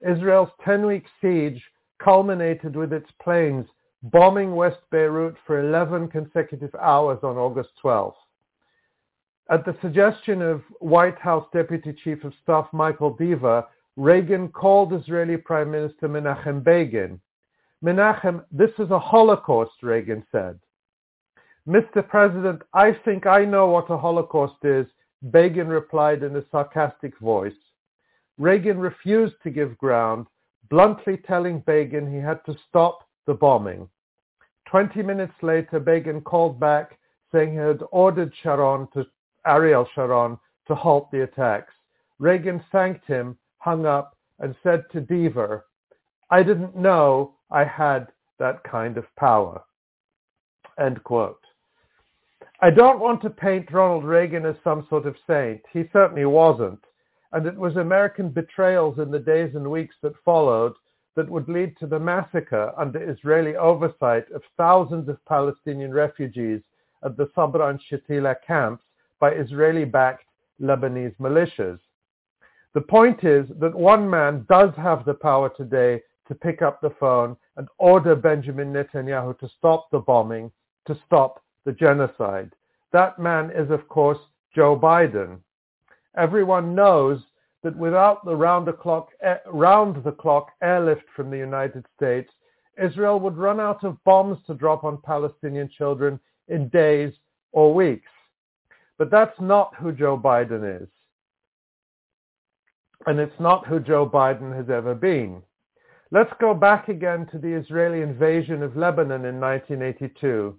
Israel's 0.01 0.49
10-week 0.65 1.05
siege 1.21 1.63
culminated 2.03 2.75
with 2.75 2.91
its 2.91 3.11
planes 3.21 3.67
bombing 4.11 4.55
West 4.55 4.81
Beirut 4.91 5.35
for 5.47 5.59
11 5.59 6.09
consecutive 6.09 6.73
hours 6.75 7.17
on 7.23 7.37
August 7.37 7.69
12th. 7.83 8.13
At 9.49 9.65
the 9.65 9.75
suggestion 9.81 10.43
of 10.43 10.61
White 10.79 11.17
House 11.17 11.45
Deputy 11.51 11.91
Chief 12.03 12.23
of 12.23 12.33
Staff 12.43 12.67
Michael 12.71 13.15
Deaver, 13.15 13.65
Reagan 13.95 14.49
called 14.49 14.93
Israeli 14.93 15.37
Prime 15.37 15.71
Minister 15.71 16.07
Menachem 16.07 16.63
Begin. 16.63 17.19
Menachem, 17.83 18.43
this 18.51 18.69
is 18.77 18.91
a 18.91 18.99
Holocaust, 18.99 19.81
Reagan 19.81 20.23
said. 20.31 20.59
Mr. 21.67 22.07
President, 22.07 22.61
I 22.73 22.91
think 23.05 23.25
I 23.25 23.43
know 23.43 23.67
what 23.67 23.89
a 23.89 23.97
Holocaust 23.97 24.63
is, 24.63 24.85
Begin 25.31 25.67
replied 25.67 26.21
in 26.21 26.35
a 26.35 26.43
sarcastic 26.51 27.17
voice. 27.17 27.53
Reagan 28.37 28.77
refused 28.77 29.35
to 29.41 29.49
give 29.49 29.77
ground, 29.79 30.27
bluntly 30.69 31.17
telling 31.17 31.61
Begin 31.61 32.11
he 32.11 32.19
had 32.19 32.45
to 32.45 32.55
stop 32.69 32.99
the 33.25 33.33
bombing. 33.33 33.89
Twenty 34.65 35.03
minutes 35.03 35.33
later, 35.41 35.79
Begin 35.79 36.21
called 36.21 36.59
back 36.59 36.97
saying 37.31 37.51
he 37.51 37.57
had 37.57 37.81
ordered 37.91 38.33
Sharon 38.41 38.87
to, 38.93 39.05
Ariel 39.45 39.87
Sharon 39.93 40.37
to 40.67 40.75
halt 40.75 41.11
the 41.11 41.23
attacks. 41.23 41.73
Reagan 42.19 42.63
thanked 42.71 43.05
him, 43.05 43.37
hung 43.57 43.85
up, 43.85 44.17
and 44.39 44.55
said 44.63 44.85
to 44.91 45.01
Deaver, 45.01 45.61
I 46.29 46.43
didn't 46.43 46.75
know 46.75 47.35
I 47.51 47.63
had 47.63 48.07
that 48.39 48.63
kind 48.63 48.97
of 48.97 49.05
power. 49.15 49.63
End 50.79 51.03
quote. 51.03 51.39
I 52.61 52.69
don't 52.69 52.99
want 52.99 53.21
to 53.21 53.29
paint 53.29 53.71
Ronald 53.71 54.05
Reagan 54.05 54.45
as 54.45 54.55
some 54.63 54.87
sort 54.89 55.05
of 55.05 55.15
saint. 55.27 55.61
He 55.71 55.83
certainly 55.93 56.25
wasn't. 56.25 56.79
And 57.31 57.45
it 57.45 57.55
was 57.55 57.75
American 57.75 58.29
betrayals 58.29 58.97
in 58.97 59.11
the 59.11 59.19
days 59.19 59.55
and 59.55 59.69
weeks 59.69 59.95
that 60.01 60.13
followed 60.23 60.73
that 61.15 61.29
would 61.29 61.47
lead 61.47 61.77
to 61.77 61.87
the 61.87 61.99
massacre 61.99 62.73
under 62.77 63.09
Israeli 63.09 63.55
oversight 63.55 64.29
of 64.31 64.41
thousands 64.57 65.07
of 65.09 65.23
Palestinian 65.25 65.93
refugees 65.93 66.61
at 67.03 67.15
the 67.17 67.29
Sabra 67.33 67.69
and 67.69 67.79
Shatila 67.79 68.35
camps 68.45 68.83
by 69.19 69.31
Israeli-backed 69.31 70.25
Lebanese 70.61 71.15
militias. 71.17 71.79
The 72.73 72.81
point 72.81 73.23
is 73.23 73.45
that 73.59 73.73
one 73.73 74.09
man 74.09 74.45
does 74.49 74.73
have 74.75 75.05
the 75.05 75.13
power 75.13 75.49
today 75.49 76.01
to 76.27 76.35
pick 76.35 76.61
up 76.61 76.81
the 76.81 76.93
phone 76.99 77.37
and 77.55 77.67
order 77.77 78.15
Benjamin 78.15 78.73
Netanyahu 78.73 79.39
to 79.39 79.49
stop 79.57 79.89
the 79.91 79.99
bombing, 79.99 80.51
to 80.87 80.97
stop 81.05 81.41
the 81.65 81.71
genocide. 81.71 82.51
That 82.91 83.19
man 83.19 83.51
is, 83.51 83.69
of 83.71 83.87
course, 83.87 84.19
Joe 84.53 84.77
Biden. 84.77 85.39
Everyone 86.17 86.75
knows 86.75 87.21
that 87.65 87.75
without 87.75 88.23
the 88.23 88.35
round-the-clock, 88.35 89.09
eh, 89.23 89.37
round-the-clock 89.47 90.51
airlift 90.61 91.01
from 91.15 91.31
the 91.31 91.37
United 91.37 91.83
States, 91.97 92.31
Israel 92.77 93.19
would 93.19 93.37
run 93.37 93.59
out 93.59 93.83
of 93.83 94.01
bombs 94.03 94.37
to 94.45 94.53
drop 94.53 94.83
on 94.83 95.01
Palestinian 95.01 95.67
children 95.67 96.19
in 96.47 96.69
days 96.69 97.11
or 97.53 97.73
weeks. 97.73 98.11
But 98.99 99.09
that's 99.09 99.41
not 99.41 99.73
who 99.79 99.91
Joe 99.91 100.15
Biden 100.15 100.83
is. 100.83 100.87
And 103.07 103.19
it's 103.19 103.39
not 103.39 103.65
who 103.65 103.79
Joe 103.79 104.07
Biden 104.07 104.55
has 104.55 104.69
ever 104.69 104.93
been. 104.93 105.41
Let's 106.11 106.33
go 106.39 106.53
back 106.53 106.87
again 106.87 107.25
to 107.31 107.39
the 107.39 107.51
Israeli 107.51 108.03
invasion 108.03 108.61
of 108.61 108.77
Lebanon 108.77 109.25
in 109.25 109.39
1982. 109.39 110.55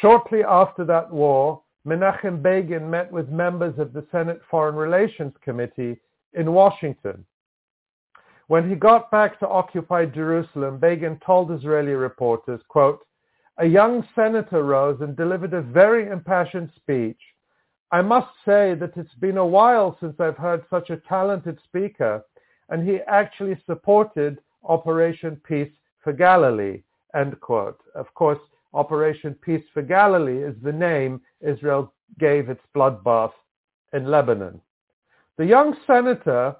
Shortly 0.00 0.42
after 0.42 0.84
that 0.84 1.12
war, 1.12 1.62
Menachem 1.86 2.42
Begin 2.42 2.90
met 2.90 3.12
with 3.12 3.28
members 3.28 3.78
of 3.78 3.92
the 3.92 4.04
Senate 4.10 4.40
Foreign 4.50 4.74
Relations 4.74 5.32
Committee 5.42 6.00
in 6.34 6.52
Washington. 6.52 7.24
When 8.48 8.68
he 8.68 8.76
got 8.76 9.10
back 9.10 9.38
to 9.40 9.48
occupied 9.48 10.14
Jerusalem, 10.14 10.78
Begin 10.78 11.20
told 11.24 11.50
Israeli 11.50 11.92
reporters, 11.92 12.60
quote, 12.68 13.00
a 13.58 13.66
young 13.66 14.06
senator 14.14 14.62
rose 14.62 15.00
and 15.00 15.16
delivered 15.16 15.52
a 15.52 15.60
very 15.60 16.08
impassioned 16.08 16.70
speech. 16.76 17.20
I 17.90 18.02
must 18.02 18.28
say 18.44 18.74
that 18.74 18.96
it's 18.96 19.14
been 19.16 19.38
a 19.38 19.46
while 19.46 19.96
since 20.00 20.14
I've 20.20 20.36
heard 20.36 20.64
such 20.70 20.90
a 20.90 20.98
talented 21.08 21.58
speaker, 21.64 22.22
and 22.68 22.88
he 22.88 23.00
actually 23.08 23.60
supported 23.66 24.38
Operation 24.64 25.40
Peace 25.46 25.72
for 26.04 26.12
Galilee, 26.12 26.82
end 27.14 27.40
quote. 27.40 27.80
Of 27.94 28.12
course, 28.14 28.38
Operation 28.74 29.34
Peace 29.34 29.64
for 29.72 29.82
Galilee 29.82 30.42
is 30.42 30.54
the 30.62 30.72
name 30.72 31.20
Israel 31.40 31.92
gave 32.18 32.48
its 32.48 32.62
bloodbath 32.74 33.32
in 33.92 34.06
Lebanon. 34.06 34.60
The 35.38 35.46
young 35.46 35.76
senator 35.86 36.56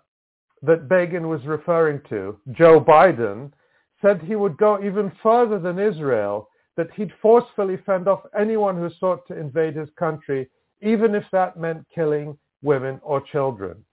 that 0.62 0.88
Begin 0.88 1.28
was 1.28 1.44
referring 1.44 2.00
to, 2.10 2.38
Joe 2.52 2.80
Biden, 2.80 3.52
said 4.00 4.22
he 4.22 4.36
would 4.36 4.56
go 4.56 4.80
even 4.82 5.10
further 5.20 5.59
than 5.59 5.80
Israel, 5.80 6.48
that 6.76 6.92
he'd 6.94 7.12
forcefully 7.20 7.78
fend 7.84 8.06
off 8.06 8.20
anyone 8.38 8.76
who 8.76 8.88
sought 9.00 9.26
to 9.26 9.36
invade 9.36 9.74
his 9.74 9.88
country, 9.98 10.48
even 10.80 11.16
if 11.16 11.24
that 11.32 11.56
meant 11.56 11.84
killing 11.92 12.38
women 12.62 13.00
or 13.02 13.20
children. 13.20 13.84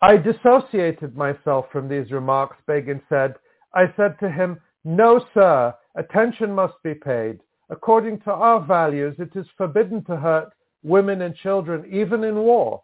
I 0.00 0.16
dissociated 0.16 1.16
myself 1.16 1.66
from 1.72 1.88
these 1.88 2.12
remarks, 2.12 2.56
Begin 2.68 3.02
said. 3.08 3.34
I 3.74 3.92
said 3.96 4.16
to 4.20 4.30
him, 4.30 4.60
no, 4.84 5.24
sir, 5.34 5.74
attention 5.96 6.54
must 6.54 6.74
be 6.84 6.94
paid. 6.94 7.40
According 7.68 8.20
to 8.20 8.30
our 8.30 8.60
values, 8.60 9.16
it 9.18 9.34
is 9.34 9.46
forbidden 9.56 10.04
to 10.04 10.16
hurt 10.16 10.52
women 10.84 11.22
and 11.22 11.34
children, 11.34 11.84
even 11.90 12.22
in 12.22 12.36
war. 12.36 12.82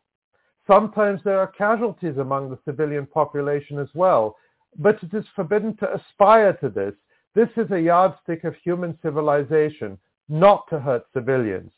Sometimes 0.66 1.20
there 1.24 1.38
are 1.38 1.46
casualties 1.46 2.18
among 2.18 2.50
the 2.50 2.58
civilian 2.64 3.06
population 3.06 3.78
as 3.78 3.88
well, 3.94 4.36
but 4.78 5.02
it 5.02 5.12
is 5.14 5.24
forbidden 5.34 5.76
to 5.78 5.94
aspire 5.94 6.52
to 6.54 6.68
this. 6.68 6.94
This 7.34 7.48
is 7.56 7.70
a 7.70 7.80
yardstick 7.80 8.44
of 8.44 8.54
human 8.56 8.98
civilization, 9.02 9.98
not 10.28 10.68
to 10.68 10.78
hurt 10.78 11.04
civilians. 11.12 11.70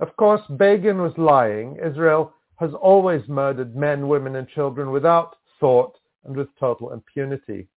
Of 0.00 0.16
course, 0.16 0.42
Begin 0.58 1.00
was 1.00 1.16
lying. 1.16 1.76
Israel 1.76 2.34
has 2.56 2.72
always 2.74 3.26
murdered 3.28 3.76
men, 3.76 4.08
women, 4.08 4.36
and 4.36 4.48
children 4.48 4.90
without 4.90 5.36
thought 5.60 5.96
and 6.24 6.36
with 6.36 6.48
total 6.58 6.92
impunity. 6.92 7.68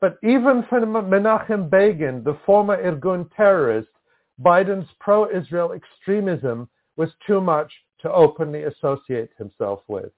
But 0.00 0.18
even 0.22 0.64
for 0.68 0.80
Menachem 0.80 1.70
Begin, 1.70 2.22
the 2.24 2.38
former 2.44 2.76
Irgun 2.82 3.30
terrorist, 3.36 3.88
Biden's 4.40 4.88
pro-Israel 5.00 5.72
extremism 5.72 6.68
was 6.96 7.10
too 7.26 7.40
much 7.40 7.72
to 8.04 8.12
openly 8.12 8.64
associate 8.64 9.30
himself 9.38 9.80
with. 9.88 10.12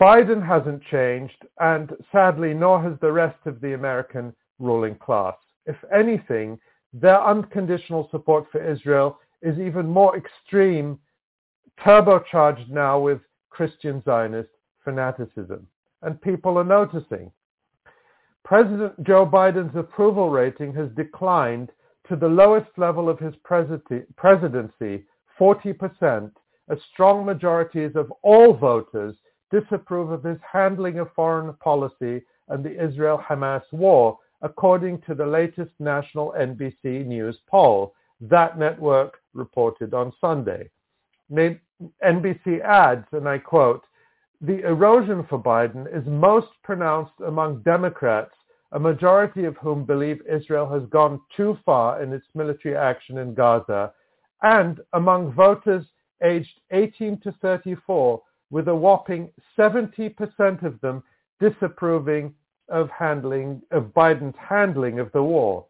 Biden 0.00 0.44
hasn't 0.44 0.82
changed, 0.90 1.46
and 1.60 1.92
sadly, 2.10 2.52
nor 2.52 2.82
has 2.82 2.94
the 3.00 3.12
rest 3.12 3.38
of 3.46 3.60
the 3.60 3.74
American 3.74 4.34
ruling 4.58 4.96
class. 4.96 5.36
If 5.66 5.76
anything, 5.94 6.58
their 6.92 7.22
unconditional 7.22 8.08
support 8.10 8.46
for 8.50 8.62
Israel 8.62 9.18
is 9.40 9.58
even 9.58 9.86
more 9.86 10.16
extreme, 10.16 10.98
turbocharged 11.80 12.68
now 12.70 12.98
with 12.98 13.20
Christian 13.50 14.02
Zionist 14.04 14.50
fanaticism. 14.84 15.66
And 16.02 16.20
people 16.20 16.58
are 16.58 16.64
noticing. 16.64 17.30
President 18.44 19.00
Joe 19.04 19.24
Biden's 19.24 19.76
approval 19.76 20.28
rating 20.30 20.74
has 20.74 20.88
declined 20.96 21.70
to 22.08 22.16
the 22.16 22.28
lowest 22.28 22.70
level 22.76 23.08
of 23.08 23.18
his 23.18 23.34
presidency, 23.44 25.04
40%, 25.38 26.30
as 26.70 26.78
strong 26.92 27.24
majorities 27.24 27.92
of 27.94 28.12
all 28.22 28.54
voters 28.54 29.16
disapprove 29.50 30.10
of 30.10 30.24
his 30.24 30.38
handling 30.50 30.98
of 30.98 31.12
foreign 31.14 31.52
policy 31.54 32.22
and 32.48 32.64
the 32.64 32.84
Israel-Hamas 32.84 33.62
war, 33.72 34.18
according 34.42 35.00
to 35.02 35.14
the 35.14 35.26
latest 35.26 35.70
national 35.78 36.34
NBC 36.38 37.06
News 37.06 37.38
poll. 37.48 37.94
That 38.20 38.58
network 38.58 39.18
reported 39.32 39.94
on 39.94 40.12
Sunday. 40.20 40.70
NBC 41.32 42.60
adds, 42.62 43.06
and 43.12 43.28
I 43.28 43.38
quote, 43.38 43.82
the 44.40 44.60
erosion 44.66 45.24
for 45.28 45.38
Biden 45.42 45.86
is 45.96 46.06
most 46.06 46.48
pronounced 46.62 47.14
among 47.26 47.62
Democrats, 47.62 48.34
a 48.72 48.78
majority 48.78 49.44
of 49.44 49.56
whom 49.56 49.84
believe 49.84 50.20
Israel 50.30 50.68
has 50.68 50.82
gone 50.90 51.20
too 51.36 51.56
far 51.64 52.02
in 52.02 52.12
its 52.12 52.26
military 52.34 52.76
action 52.76 53.18
in 53.18 53.34
Gaza, 53.34 53.92
and 54.44 54.80
among 54.92 55.32
voters 55.32 55.86
aged 56.22 56.60
18 56.70 57.18
to 57.20 57.32
34, 57.40 58.22
with 58.50 58.68
a 58.68 58.74
whopping 58.74 59.30
70% 59.58 60.62
of 60.62 60.78
them 60.80 61.02
disapproving 61.40 62.32
of 62.68 62.88
handling 62.90 63.62
of 63.70 63.84
Biden's 63.94 64.36
handling 64.38 65.00
of 65.00 65.10
the 65.12 65.22
war. 65.22 65.66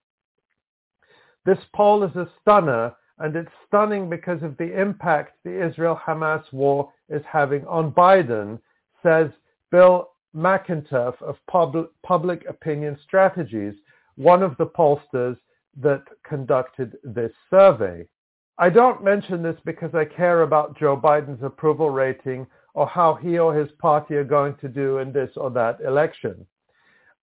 This 1.47 1.59
poll 1.75 2.03
is 2.03 2.15
a 2.17 2.29
stunner 2.41 2.95
and 3.19 3.37
it's 3.37 3.51
stunning 3.69 4.11
because 4.11 4.43
of 4.43 4.57
the 4.57 4.79
impact 4.79 5.39
the 5.45 5.67
Israel-Hamas 5.67 6.43
war 6.53 6.93
is 7.09 7.23
having 7.31 7.65
on 7.67 7.93
Biden, 7.93 8.59
says 9.05 9.31
Bill 9.71 10.11
McInturff 10.35 11.21
of 11.23 11.37
Pub- 11.49 11.91
Public 12.03 12.45
Opinion 12.49 12.99
Strategies, 13.05 13.75
one 14.17 14.43
of 14.43 14.57
the 14.57 14.67
pollsters 14.67 15.37
that 15.81 16.03
conducted 16.25 16.97
this 17.05 17.33
survey. 17.51 18.07
I 18.57 18.71
don't 18.71 19.03
mention 19.03 19.43
this 19.43 19.57
because 19.65 19.95
I 19.95 20.05
care 20.05 20.43
about 20.43 20.79
Joe 20.79 20.97
Biden's 20.97 21.43
approval 21.43 21.91
rating 21.91 22.47
or 22.75 22.87
how 22.87 23.15
he 23.15 23.39
or 23.39 23.53
his 23.55 23.71
party 23.81 24.15
are 24.15 24.25
going 24.25 24.55
to 24.61 24.69
do 24.69 24.99
in 24.99 25.13
this 25.13 25.31
or 25.37 25.51
that 25.51 25.81
election. 25.81 26.47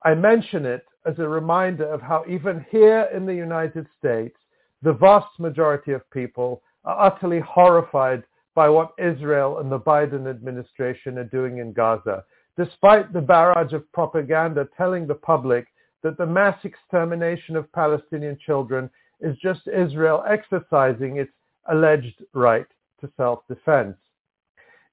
I 0.03 0.13
mention 0.13 0.65
it 0.65 0.85
as 1.05 1.19
a 1.19 1.27
reminder 1.27 1.85
of 1.85 2.01
how 2.01 2.25
even 2.27 2.65
here 2.69 3.07
in 3.15 3.25
the 3.25 3.33
United 3.33 3.87
States, 3.97 4.35
the 4.81 4.93
vast 4.93 5.39
majority 5.39 5.93
of 5.93 6.09
people 6.11 6.63
are 6.83 7.05
utterly 7.05 7.39
horrified 7.39 8.23
by 8.53 8.67
what 8.67 8.93
Israel 8.97 9.59
and 9.59 9.71
the 9.71 9.79
Biden 9.79 10.29
administration 10.29 11.17
are 11.17 11.23
doing 11.23 11.59
in 11.59 11.71
Gaza, 11.71 12.25
despite 12.57 13.13
the 13.13 13.21
barrage 13.21 13.71
of 13.71 13.89
propaganda 13.93 14.67
telling 14.75 15.07
the 15.07 15.15
public 15.15 15.67
that 16.03 16.17
the 16.17 16.25
mass 16.25 16.57
extermination 16.65 17.55
of 17.55 17.71
Palestinian 17.71 18.37
children 18.45 18.89
is 19.21 19.37
just 19.37 19.67
Israel 19.67 20.23
exercising 20.27 21.17
its 21.17 21.31
alleged 21.71 22.23
right 22.33 22.65
to 22.99 23.09
self-defense. 23.17 23.95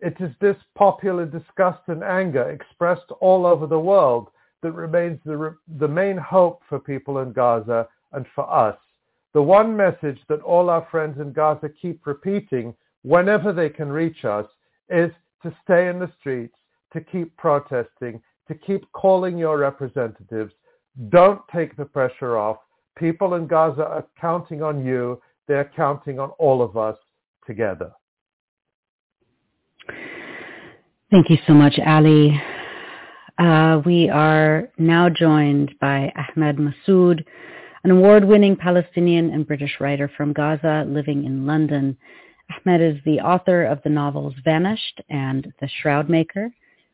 It 0.01 0.17
is 0.21 0.31
this 0.41 0.57
popular 0.77 1.27
disgust 1.27 1.83
and 1.89 2.05
anger 2.05 2.51
expressed 2.51 3.11
all 3.21 3.47
over 3.47 3.67
the 3.67 3.81
world 3.81 4.29
that 4.63 4.73
remains 4.73 5.19
the, 5.25 5.57
the 5.79 5.89
main 5.89 6.17
hope 6.17 6.63
for 6.69 6.79
people 6.79 7.19
in 7.19 7.33
Gaza 7.33 7.89
and 8.13 8.27
for 8.35 8.51
us. 8.53 8.77
The 9.35 9.43
one 9.43 9.77
message 9.77 10.19
that 10.29 10.41
all 10.43 10.71
our 10.71 10.87
friends 10.91 11.21
in 11.21 11.33
Gaza 11.33 11.69
keep 11.69 12.07
repeating 12.07 12.75
whenever 13.03 13.53
they 13.53 13.69
can 13.69 13.89
reach 13.89 14.25
us 14.25 14.47
is 14.89 15.11
to 15.43 15.55
stay 15.65 15.89
in 15.89 15.99
the 15.99 16.11
streets, 16.19 16.57
to 16.93 17.01
keep 17.01 17.37
protesting, 17.37 18.21
to 18.49 18.55
keep 18.55 18.91
calling 18.93 19.37
your 19.37 19.59
representatives. 19.59 20.53
Don't 21.11 21.41
take 21.53 21.77
the 21.77 21.85
pressure 21.85 22.37
off. 22.37 22.59
People 22.99 23.35
in 23.35 23.47
Gaza 23.47 23.85
are 23.85 24.07
counting 24.21 24.63
on 24.63 24.85
you. 24.85 25.21
They're 25.47 25.71
counting 25.77 26.19
on 26.19 26.31
all 26.39 26.63
of 26.63 26.77
us 26.77 26.97
together. 27.47 27.93
Thank 31.11 31.31
you 31.31 31.39
so 31.47 31.55
much, 31.55 31.79
Ali. 31.87 32.41
Uh, 33.39 33.81
we 33.87 34.11
are 34.11 34.69
now 34.79 35.09
joined 35.09 35.73
by 35.81 36.13
Ahmed 36.17 36.57
Masoud, 36.57 37.25
an 37.85 37.93
award-winning 37.93 38.57
Palestinian 38.57 39.31
and 39.31 39.47
British 39.47 39.77
writer 39.81 40.11
from 40.17 40.33
Gaza 40.33 40.85
living 40.89 41.25
in 41.25 41.47
London. 41.47 41.97
Ahmed 42.51 42.81
is 42.81 42.97
the 43.05 43.21
author 43.21 43.65
of 43.65 43.81
the 43.85 43.91
novels 43.91 44.35
Vanished 44.45 45.01
and 45.09 45.53
The 45.61 45.69
Shroud 45.81 46.09
Maker. 46.11 46.51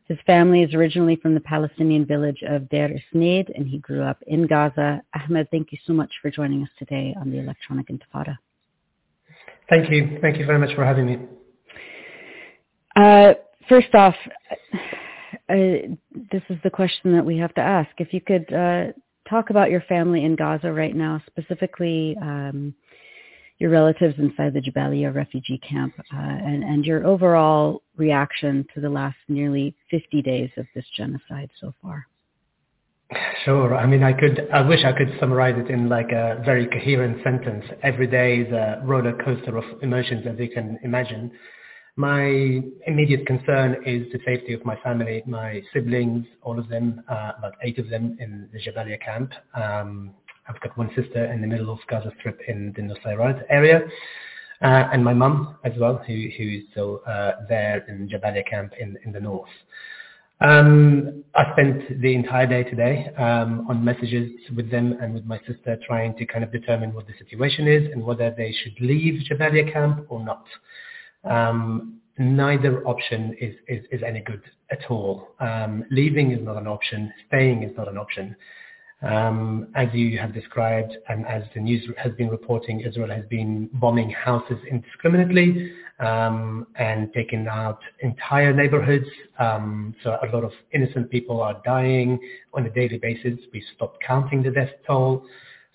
His 0.06 0.18
family 0.26 0.62
is 0.62 0.74
originally 0.74 1.16
from 1.16 1.32
the 1.35 1.40
Palestinian 1.40 2.05
village 2.05 2.43
of 2.47 2.68
Deir 2.68 2.90
Isneid, 2.90 3.51
and 3.55 3.66
he 3.66 3.78
grew 3.78 4.02
up 4.02 4.22
in 4.26 4.47
Gaza. 4.47 5.02
Ahmed, 5.14 5.51
thank 5.51 5.72
you 5.72 5.78
so 5.86 5.94
much 5.94 6.12
for 6.20 6.31
joining 6.31 6.62
us 6.62 6.68
today 6.78 7.14
on 7.18 7.31
the 7.31 7.39
Electronic 7.39 7.89
Intifada. 7.89 8.36
Thank 9.70 9.90
you. 9.90 10.18
Thank 10.20 10.39
you 10.39 10.44
very 10.44 10.59
much 10.59 10.74
for 10.74 10.85
having 10.85 11.06
me. 11.06 11.18
Uh, 12.94 13.32
first 13.66 13.94
off, 13.94 14.14
uh, 14.74 15.55
this 16.32 16.43
is 16.51 16.59
the 16.62 16.70
question 16.70 17.12
that 17.14 17.24
we 17.24 17.39
have 17.39 17.55
to 17.55 17.62
ask. 17.62 17.90
If 17.98 18.12
you 18.12 18.20
could 18.20 18.52
uh, 18.52 18.93
talk 19.28 19.48
about 19.48 19.70
your 19.70 19.81
family 19.82 20.24
in 20.24 20.36
Gaza 20.36 20.70
right 20.70 20.94
now, 20.94 21.22
specifically 21.26 22.16
um, 22.20 22.74
your 23.59 23.70
relatives 23.70 24.14
inside 24.18 24.52
the 24.52 24.60
Jabalia 24.60 25.14
refugee 25.14 25.59
camp, 25.59 25.94
uh, 25.98 26.16
and, 26.16 26.64
and 26.64 26.85
your 26.85 27.06
overall 27.06 27.82
reaction 27.97 28.66
to 28.74 28.81
the 28.81 28.89
last 28.89 29.16
nearly 29.28 29.74
50 29.90 30.22
days 30.22 30.51
of 30.56 30.66
this 30.74 30.85
genocide 30.97 31.51
so 31.60 31.72
far. 31.81 32.06
Sure. 33.44 33.76
I 33.76 33.86
mean, 33.86 34.02
I 34.02 34.12
could. 34.12 34.48
I 34.52 34.62
wish 34.62 34.81
I 34.85 34.93
could 34.93 35.14
summarize 35.20 35.55
it 35.59 35.70
in 35.70 35.89
like 35.89 36.10
a 36.10 36.43
very 36.44 36.66
coherent 36.66 37.22
sentence. 37.22 37.64
Every 37.82 38.06
day 38.06 38.39
is 38.39 38.52
a 38.52 38.81
roller 38.85 39.12
coaster 39.12 39.56
of 39.56 39.64
emotions, 39.82 40.26
as 40.26 40.39
you 40.39 40.48
can 40.48 40.78
imagine. 40.82 41.31
My 41.97 42.60
immediate 42.86 43.24
concern 43.26 43.76
is 43.86 44.10
the 44.10 44.18
safety 44.24 44.52
of 44.52 44.64
my 44.64 44.76
family, 44.82 45.22
my 45.26 45.62
siblings, 45.72 46.26
all 46.43 46.59
of 46.59 46.68
them, 46.68 47.02
uh, 47.09 47.32
about 47.39 47.55
eight 47.62 47.78
of 47.78 47.89
them 47.89 48.16
in 48.18 48.48
the 48.52 48.59
Jabalia 48.59 49.01
camp. 49.01 49.32
Um, 49.55 50.14
I've 50.48 50.60
got 50.60 50.76
one 50.76 50.90
sister 50.94 51.24
in 51.32 51.40
the 51.40 51.46
middle 51.46 51.70
of 51.70 51.78
Gaza 51.88 52.12
Strip 52.18 52.40
in 52.48 52.72
the 52.76 52.82
Nuseirat 52.82 53.44
area, 53.48 53.82
uh, 54.62 54.88
and 54.92 55.04
my 55.04 55.14
mum 55.14 55.56
as 55.64 55.72
well, 55.78 55.98
who, 56.06 56.12
who 56.36 56.44
is 56.44 56.62
still 56.70 57.00
uh, 57.06 57.32
there 57.48 57.84
in 57.88 58.08
Jabalia 58.08 58.48
camp 58.48 58.72
in, 58.78 58.98
in 59.04 59.12
the 59.12 59.20
north. 59.20 59.48
Um, 60.40 61.24
I 61.34 61.52
spent 61.52 62.00
the 62.02 62.14
entire 62.14 62.46
day 62.46 62.64
today 62.68 63.08
um, 63.16 63.66
on 63.68 63.84
messages 63.84 64.30
with 64.54 64.70
them 64.70 64.98
and 65.00 65.14
with 65.14 65.24
my 65.24 65.38
sister 65.46 65.78
trying 65.86 66.16
to 66.16 66.26
kind 66.26 66.44
of 66.44 66.52
determine 66.52 66.92
what 66.92 67.06
the 67.06 67.14
situation 67.18 67.68
is 67.68 67.90
and 67.92 68.02
whether 68.04 68.34
they 68.36 68.52
should 68.62 68.78
leave 68.80 69.22
Jabalia 69.30 69.72
camp 69.72 70.06
or 70.08 70.24
not. 70.24 70.44
Um, 71.24 72.00
neither 72.18 72.86
option 72.86 73.36
is, 73.40 73.54
is, 73.68 73.84
is, 73.90 74.02
any 74.02 74.20
good 74.20 74.42
at 74.70 74.90
all. 74.90 75.28
Um, 75.40 75.84
leaving 75.90 76.32
is 76.32 76.44
not 76.44 76.56
an 76.56 76.66
option. 76.66 77.12
Staying 77.28 77.62
is 77.62 77.76
not 77.76 77.88
an 77.88 77.96
option. 77.96 78.36
Um, 79.05 79.68
as 79.74 79.89
you 79.93 80.18
have 80.18 80.32
described 80.32 80.93
and 81.09 81.26
as 81.26 81.43
the 81.55 81.60
news 81.60 81.86
has 81.98 82.12
been 82.12 82.31
reporting, 82.31 82.81
Israel 82.81 83.10
has 83.10 83.24
been 83.26 83.68
bombing 83.74 84.10
houses 84.10 84.56
indiscriminately 84.70 85.72
um, 85.98 86.66
and 86.76 87.12
taking 87.12 87.47
out 87.47 87.81
entire 88.01 88.55
neighborhoods. 88.55 89.05
Um, 89.39 89.94
so 90.02 90.16
a 90.22 90.26
lot 90.35 90.43
of 90.43 90.52
innocent 90.72 91.10
people 91.10 91.43
are 91.43 91.60
dying 91.64 92.18
on 92.55 92.64
a 92.66 92.70
daily 92.70 92.97
basis. 92.98 93.39
We 93.52 93.62
stopped 93.76 94.02
counting 94.02 94.43
the 94.43 94.51
death 94.51 94.70
toll. 94.86 95.26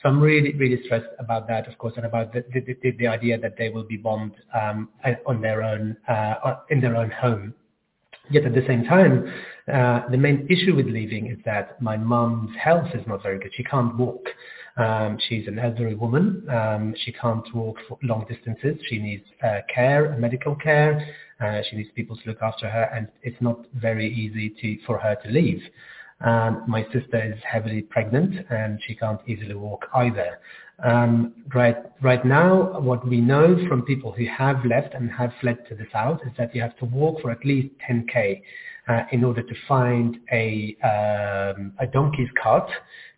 So 0.01 0.10
I'm 0.10 0.19
really, 0.19 0.53
really 0.56 0.81
stressed 0.85 1.10
about 1.19 1.47
that, 1.49 1.68
of 1.68 1.77
course, 1.77 1.93
and 1.97 2.06
about 2.06 2.34
the, 2.34 3.07
idea 3.07 3.38
that 3.38 3.57
they 3.57 3.69
will 3.69 3.84
be 3.84 3.97
bombed 3.97 4.31
um, 4.60 4.89
on 5.27 5.41
their 5.41 5.61
own, 5.61 5.97
uh, 6.07 6.56
in 6.69 6.80
their 6.81 6.95
own 6.95 7.11
home. 7.11 7.53
Yet 8.30 8.45
at 8.45 8.53
the 8.53 8.64
same 8.68 8.84
time, 8.84 9.31
uh, 9.72 10.07
the 10.10 10.18
main 10.18 10.47
issue 10.49 10.76
with 10.76 10.88
leaving 10.88 11.27
is 11.27 11.38
that 11.45 11.81
my 11.81 11.97
mom's 11.97 12.56
health 12.57 12.89
is 12.93 13.06
not 13.07 13.23
very 13.23 13.39
good. 13.39 13.51
She 13.56 13.64
can't 13.64 13.95
walk. 13.97 14.23
Um, 14.77 15.18
she's 15.27 15.47
an 15.47 15.60
elderly 15.60 15.95
woman. 15.95 16.47
Um, 16.49 16.95
she 17.03 17.11
can't 17.11 17.45
walk 17.53 17.77
long 18.03 18.26
distances. 18.30 18.77
She 18.88 18.99
needs 18.99 19.26
uh, 19.43 19.60
care, 19.73 20.15
medical 20.18 20.56
care. 20.56 21.06
Uh, 21.41 21.61
she 21.69 21.77
needs 21.77 21.89
people 21.95 22.15
to 22.18 22.22
look 22.27 22.41
after 22.41 22.69
her, 22.69 22.84
and 22.93 23.07
it's 23.23 23.41
not 23.41 23.65
very 23.73 24.14
easy 24.14 24.49
to, 24.61 24.85
for 24.85 24.97
her 24.99 25.15
to 25.23 25.30
leave. 25.30 25.61
Um, 26.22 26.65
my 26.68 26.84
sister 26.91 27.22
is 27.34 27.41
heavily 27.49 27.81
pregnant 27.81 28.45
and 28.49 28.80
she 28.85 28.95
can't 28.95 29.22
easily 29.27 29.56
walk 29.56 29.85
either. 29.95 30.39
Um, 30.84 31.34
right, 31.53 32.26
now, 32.26 32.80
what 32.80 33.07
we 33.07 33.19
know 33.19 33.57
from 33.68 33.84
people 33.84 34.11
who 34.11 34.26
have 34.27 34.64
left 34.65 34.93
and 34.93 35.11
have 35.11 35.31
fled 35.41 35.68
to 35.68 35.76
the 35.76 35.85
south 35.91 36.22
is 36.26 36.31
that 36.38 36.56
you 36.56 36.61
have 36.61 36.77
to 36.77 36.85
walk 36.85 37.22
for 37.22 37.31
at 37.31 37.43
least 37.43 37.73
10k 37.89 38.41
uh, 38.88 39.01
in 39.11 39.23
order 39.23 39.43
to 39.43 39.53
find 39.68 40.18
a, 40.31 40.76
um, 40.84 41.73
donkey's 41.91 42.30
cart 42.41 42.69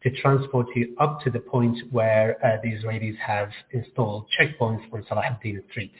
to 0.03 0.09
transport 0.21 0.67
you 0.75 0.95
up 0.99 1.21
to 1.21 1.29
the 1.29 1.39
point 1.39 1.77
where 1.91 2.37
uh, 2.43 2.57
the 2.63 2.69
Israelis 2.69 3.17
have 3.17 3.49
installed 3.71 4.25
checkpoints 4.39 4.81
on 4.91 5.03
Salahuddin 5.03 5.61
Street. 5.69 5.93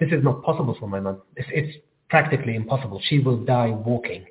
This 0.00 0.10
is 0.10 0.24
not 0.24 0.42
possible 0.42 0.76
for 0.78 0.88
my 0.88 0.98
mom. 0.98 1.22
It's, 1.36 1.76
practically 2.10 2.56
impossible. 2.56 3.00
She 3.08 3.20
will 3.20 3.38
die 3.38 3.70
walking. 3.70 4.26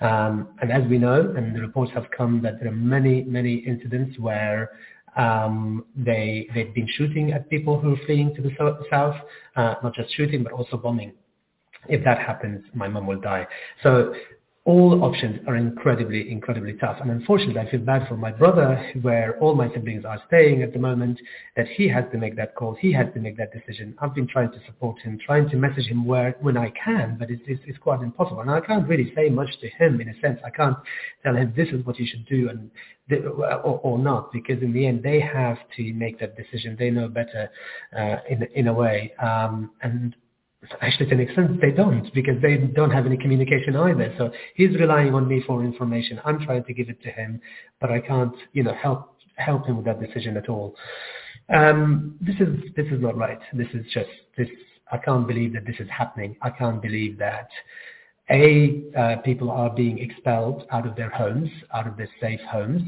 Um, 0.00 0.48
and 0.62 0.72
as 0.72 0.88
we 0.88 0.98
know, 0.98 1.34
and 1.36 1.54
the 1.54 1.60
reports 1.60 1.92
have 1.94 2.06
come 2.16 2.40
that 2.42 2.60
there 2.60 2.68
are 2.68 2.76
many, 2.76 3.24
many 3.24 3.56
incidents 3.56 4.18
where 4.18 4.70
um, 5.16 5.84
they, 5.96 6.48
they've 6.54 6.74
been 6.74 6.88
shooting 6.96 7.32
at 7.32 7.48
people 7.50 7.78
who 7.78 7.94
are 7.94 8.06
fleeing 8.06 8.34
to 8.34 8.42
the 8.42 8.50
south, 8.90 9.14
uh, 9.56 9.74
not 9.82 9.94
just 9.94 10.14
shooting, 10.16 10.42
but 10.42 10.52
also 10.52 10.76
bombing. 10.76 11.12
If 11.88 12.04
that 12.04 12.18
happens, 12.18 12.64
my 12.74 12.88
mom 12.88 13.06
will 13.06 13.20
die. 13.20 13.46
So 13.82 14.14
all 14.66 15.04
options 15.04 15.40
are 15.46 15.56
incredibly, 15.56 16.30
incredibly 16.30 16.72
tough. 16.74 16.96
And 17.02 17.10
unfortunately, 17.10 17.60
I 17.60 17.70
feel 17.70 17.80
bad 17.80 18.08
for 18.08 18.16
my 18.16 18.30
brother, 18.30 18.92
where 19.02 19.38
all 19.38 19.54
my 19.54 19.70
siblings 19.74 20.06
are 20.06 20.22
staying 20.26 20.62
at 20.62 20.72
the 20.72 20.78
moment, 20.78 21.20
that 21.54 21.68
he 21.68 21.86
has 21.88 22.04
to 22.12 22.18
make 22.18 22.34
that 22.36 22.54
call. 22.54 22.74
He 22.74 22.90
has 22.94 23.06
to 23.12 23.20
make 23.20 23.36
that 23.36 23.52
decision. 23.52 23.94
I've 24.00 24.14
been 24.14 24.26
trying 24.26 24.52
to 24.52 24.58
support 24.64 24.98
him, 25.00 25.18
trying 25.24 25.50
to 25.50 25.56
message 25.56 25.86
him 25.86 26.06
where, 26.06 26.34
when 26.40 26.56
I 26.56 26.70
can, 26.70 27.16
but 27.18 27.30
it's, 27.30 27.42
it's, 27.46 27.60
it's 27.66 27.78
quite 27.78 28.00
impossible. 28.00 28.40
And 28.40 28.50
I 28.50 28.60
can't 28.60 28.88
really 28.88 29.12
say 29.14 29.28
much 29.28 29.50
to 29.60 29.68
him 29.68 30.00
in 30.00 30.08
a 30.08 30.18
sense. 30.20 30.40
I 30.42 30.50
can't 30.50 30.78
tell 31.22 31.36
him 31.36 31.52
this 31.54 31.68
is 31.68 31.84
what 31.84 31.98
you 31.98 32.06
should 32.06 32.24
do 32.24 32.48
and 32.48 32.70
or, 33.10 33.80
or 33.82 33.98
not, 33.98 34.32
because 34.32 34.62
in 34.62 34.72
the 34.72 34.86
end, 34.86 35.02
they 35.02 35.20
have 35.20 35.58
to 35.76 35.92
make 35.92 36.18
that 36.20 36.38
decision. 36.38 36.74
They 36.78 36.88
know 36.88 37.08
better 37.08 37.50
uh, 37.94 38.16
in, 38.30 38.44
in 38.54 38.68
a 38.68 38.72
way. 38.72 39.12
Um, 39.22 39.72
and 39.82 40.16
actually 40.80 41.06
to 41.06 41.14
an 41.14 41.20
extent 41.20 41.60
they 41.60 41.70
don't 41.70 42.12
because 42.14 42.40
they 42.42 42.56
don't 42.56 42.90
have 42.90 43.06
any 43.06 43.16
communication 43.16 43.76
either. 43.76 44.14
So 44.18 44.30
he's 44.54 44.70
relying 44.78 45.14
on 45.14 45.28
me 45.28 45.42
for 45.46 45.64
information. 45.64 46.20
I'm 46.24 46.44
trying 46.44 46.64
to 46.64 46.72
give 46.72 46.88
it 46.88 47.02
to 47.02 47.10
him, 47.10 47.40
but 47.80 47.90
I 47.90 48.00
can't, 48.00 48.34
you 48.52 48.62
know, 48.62 48.74
help 48.74 49.16
help 49.36 49.66
him 49.66 49.76
with 49.76 49.86
that 49.86 50.00
decision 50.00 50.36
at 50.36 50.48
all. 50.48 50.74
Um, 51.54 52.16
this 52.20 52.36
is 52.36 52.48
this 52.76 52.86
is 52.86 53.00
not 53.00 53.16
right. 53.16 53.40
This 53.52 53.68
is 53.74 53.84
just 53.92 54.10
this. 54.36 54.48
I 54.92 54.98
can't 54.98 55.26
believe 55.26 55.52
that 55.54 55.66
this 55.66 55.76
is 55.78 55.88
happening. 55.90 56.36
I 56.42 56.50
can't 56.50 56.80
believe 56.80 57.18
that 57.18 57.48
a 58.30 58.82
uh, 58.96 59.16
people 59.22 59.50
are 59.50 59.70
being 59.70 59.98
expelled 59.98 60.64
out 60.70 60.86
of 60.86 60.96
their 60.96 61.10
homes, 61.10 61.50
out 61.74 61.86
of 61.86 61.96
their 61.96 62.08
safe 62.20 62.40
homes 62.50 62.82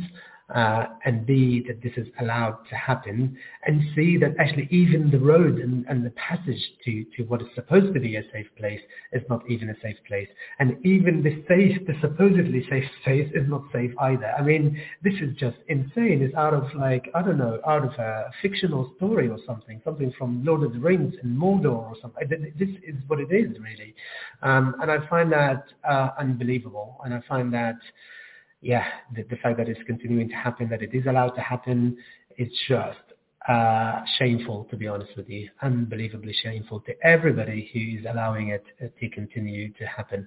uh, 0.55 0.86
and 1.05 1.27
B, 1.27 1.64
that 1.66 1.82
this 1.82 1.93
is 1.97 2.06
allowed 2.20 2.59
to 2.70 2.77
happen, 2.77 3.36
and 3.66 3.82
C, 3.94 4.16
that 4.18 4.35
actually 4.39 4.68
even 4.70 5.10
the 5.10 5.18
road 5.18 5.59
and, 5.59 5.85
and 5.89 6.06
the 6.06 6.10
passage 6.10 6.60
to, 6.85 7.05
to 7.16 7.24
what 7.24 7.43
is 7.43 7.48
supposed 7.55 7.93
to 7.94 8.01
be 8.01 8.14
a 8.16 8.23
safe 8.32 8.47
place 8.56 8.81
is 9.12 9.23
not 9.28 9.43
even 9.51 9.70
a 9.70 9.74
safe 9.82 9.97
place. 10.06 10.28
And 10.60 10.77
even 10.86 11.23
the 11.23 11.43
safe, 11.48 11.85
the 11.86 11.94
supposedly 12.01 12.64
safe 12.70 12.85
space 13.02 13.28
is 13.35 13.48
not 13.48 13.62
safe 13.73 13.90
either. 14.01 14.32
I 14.39 14.43
mean, 14.43 14.81
this 15.02 15.14
is 15.14 15.35
just 15.36 15.56
insane. 15.68 16.23
It's 16.23 16.35
out 16.36 16.55
of 16.55 16.73
like, 16.74 17.10
I 17.14 17.23
don't 17.23 17.39
know, 17.39 17.60
out 17.66 17.85
of 17.85 17.93
a 17.98 18.31
fictional 18.40 18.93
story 18.97 19.28
or 19.28 19.39
something, 19.47 19.81
something 19.85 20.12
from 20.16 20.44
Lord 20.44 20.62
of 20.62 20.73
the 20.74 20.78
Rings 20.78 21.14
in 21.24 21.36
Mordor 21.36 21.74
or 21.74 21.94
something. 22.01 22.28
This 22.56 22.68
is 22.86 22.94
what 23.09 23.18
it 23.18 23.32
is 23.32 23.59
really. 23.59 23.94
Um, 24.43 24.77
and 24.81 24.93
I 24.93 25.05
find 25.09 25.32
that 25.32 25.64
uh, 25.89 26.10
unbelievable. 26.20 27.01
And 27.05 27.12
I 27.12 27.20
find 27.28 27.52
that 27.52 27.77
yeah, 28.61 28.85
the, 29.15 29.23
the 29.24 29.37
fact 29.37 29.59
that 29.59 29.69
it's 29.69 29.81
continuing 29.87 30.28
to 30.28 30.35
happen, 30.35 30.69
that 30.70 30.83
it 30.83 30.91
is 30.95 31.07
allowed 31.07 31.31
to 31.31 31.41
happen, 31.41 31.97
it's 32.37 32.55
just 32.69 32.99
uh, 33.49 34.01
shameful, 34.19 34.66
to 34.70 34.77
be 34.77 34.89
honest 34.89 35.11
with 35.16 35.28
you, 35.28 35.49
unbelievably 35.62 36.35
shameful 36.43 36.81
to 36.81 36.93
everybody 37.05 37.70
who 37.73 37.99
is 38.01 38.07
allowing 38.12 38.49
it 38.49 38.65
to 38.99 39.09
continue 39.11 39.73
to 39.74 39.85
happen. 39.85 40.27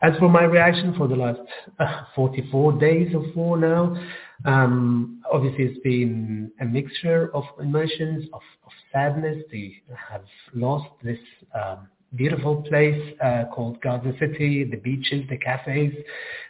As 0.00 0.16
for 0.18 0.28
my 0.28 0.44
reaction 0.44 0.94
for 0.96 1.08
the 1.08 1.16
last 1.16 1.40
uh, 1.80 2.02
44 2.14 2.78
days 2.78 3.12
or 3.14 3.24
four 3.34 3.58
now, 3.58 3.96
um, 4.44 5.20
obviously 5.30 5.64
it's 5.64 5.80
been 5.80 6.52
a 6.60 6.64
mixture 6.64 7.34
of 7.34 7.44
emotions, 7.60 8.24
of, 8.32 8.42
of 8.64 8.72
sadness 8.92 9.42
to 9.50 9.70
have 10.10 10.22
lost 10.54 10.88
this 11.02 11.18
um, 11.54 11.88
beautiful 12.14 12.62
place 12.62 13.14
uh, 13.22 13.44
called 13.52 13.80
Gaza 13.80 14.12
City, 14.18 14.64
the 14.64 14.76
beaches, 14.76 15.24
the 15.28 15.36
cafes, 15.36 15.94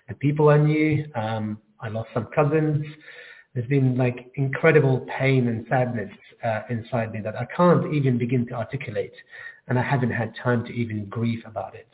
the 0.09 0.15
people 0.15 0.49
I 0.49 0.59
knew. 0.59 1.05
Um, 1.15 1.59
I 1.81 1.89
lost 1.89 2.11
some 2.15 2.29
cousins. 2.35 2.85
There's 3.55 3.67
been 3.67 3.97
like 3.97 4.31
incredible 4.37 5.07
pain 5.19 5.49
and 5.49 5.67
sadness 5.69 6.13
uh, 6.45 6.61
inside 6.71 7.13
me 7.13 7.21
that 7.21 7.37
I 7.37 7.47
can't 7.57 7.93
even 7.93 8.19
begin 8.19 8.47
to 8.49 8.55
articulate, 8.55 9.13
and 9.69 9.79
I 9.79 9.83
haven't 9.83 10.11
had 10.11 10.35
time 10.43 10.65
to 10.67 10.73
even 10.73 11.07
grieve 11.07 11.43
about 11.45 11.75
it. 11.75 11.89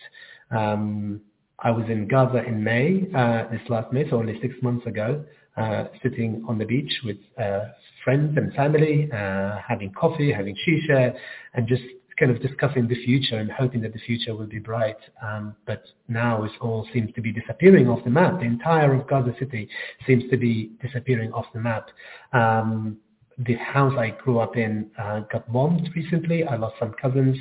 Um, 0.51 1.20
I 1.59 1.70
was 1.70 1.86
in 1.89 2.09
Gaza 2.09 2.45
in 2.45 2.62
May, 2.62 3.07
uh, 3.15 3.45
this 3.51 3.62
last 3.69 3.93
May, 3.93 4.09
so 4.11 4.16
only 4.16 4.39
six 4.43 4.55
months 4.61 4.86
ago, 4.86 5.24
uh, 5.57 5.85
sitting 6.03 6.45
on 6.49 6.59
the 6.59 6.65
beach 6.65 6.93
with 7.05 7.16
uh, 7.41 7.61
friends 8.03 8.36
and 8.36 8.53
family, 8.55 9.09
uh, 9.12 9.57
having 9.66 9.93
coffee, 9.93 10.32
having 10.32 10.57
shisha, 10.66 11.15
and 11.55 11.66
just 11.66 11.82
kind 12.19 12.31
of 12.31 12.41
discussing 12.41 12.89
the 12.89 13.03
future 13.05 13.39
and 13.39 13.51
hoping 13.51 13.81
that 13.82 13.93
the 13.93 13.99
future 14.01 14.35
will 14.35 14.47
be 14.47 14.59
bright. 14.59 14.97
Um, 15.23 15.55
but 15.66 15.85
now 16.09 16.45
it 16.45 16.53
all 16.61 16.86
seems 16.93 17.12
to 17.15 17.20
be 17.20 17.32
disappearing 17.32 17.89
off 17.89 18.05
the 18.05 18.11
map. 18.11 18.41
The 18.41 18.47
entire 18.47 18.95
of 18.95 19.07
Gaza 19.07 19.35
City 19.39 19.69
seems 20.07 20.24
to 20.31 20.36
be 20.36 20.73
disappearing 20.82 21.32
off 21.32 21.47
the 21.53 21.61
map. 21.61 21.89
Um, 22.32 22.99
the 23.39 23.55
house 23.55 23.95
I 23.99 24.11
grew 24.11 24.39
up 24.39 24.57
in 24.57 24.91
uh, 24.99 25.20
got 25.32 25.51
bombed 25.53 25.89
recently. 25.95 26.45
I 26.45 26.57
lost 26.57 26.77
some 26.78 26.95
cousins 27.01 27.36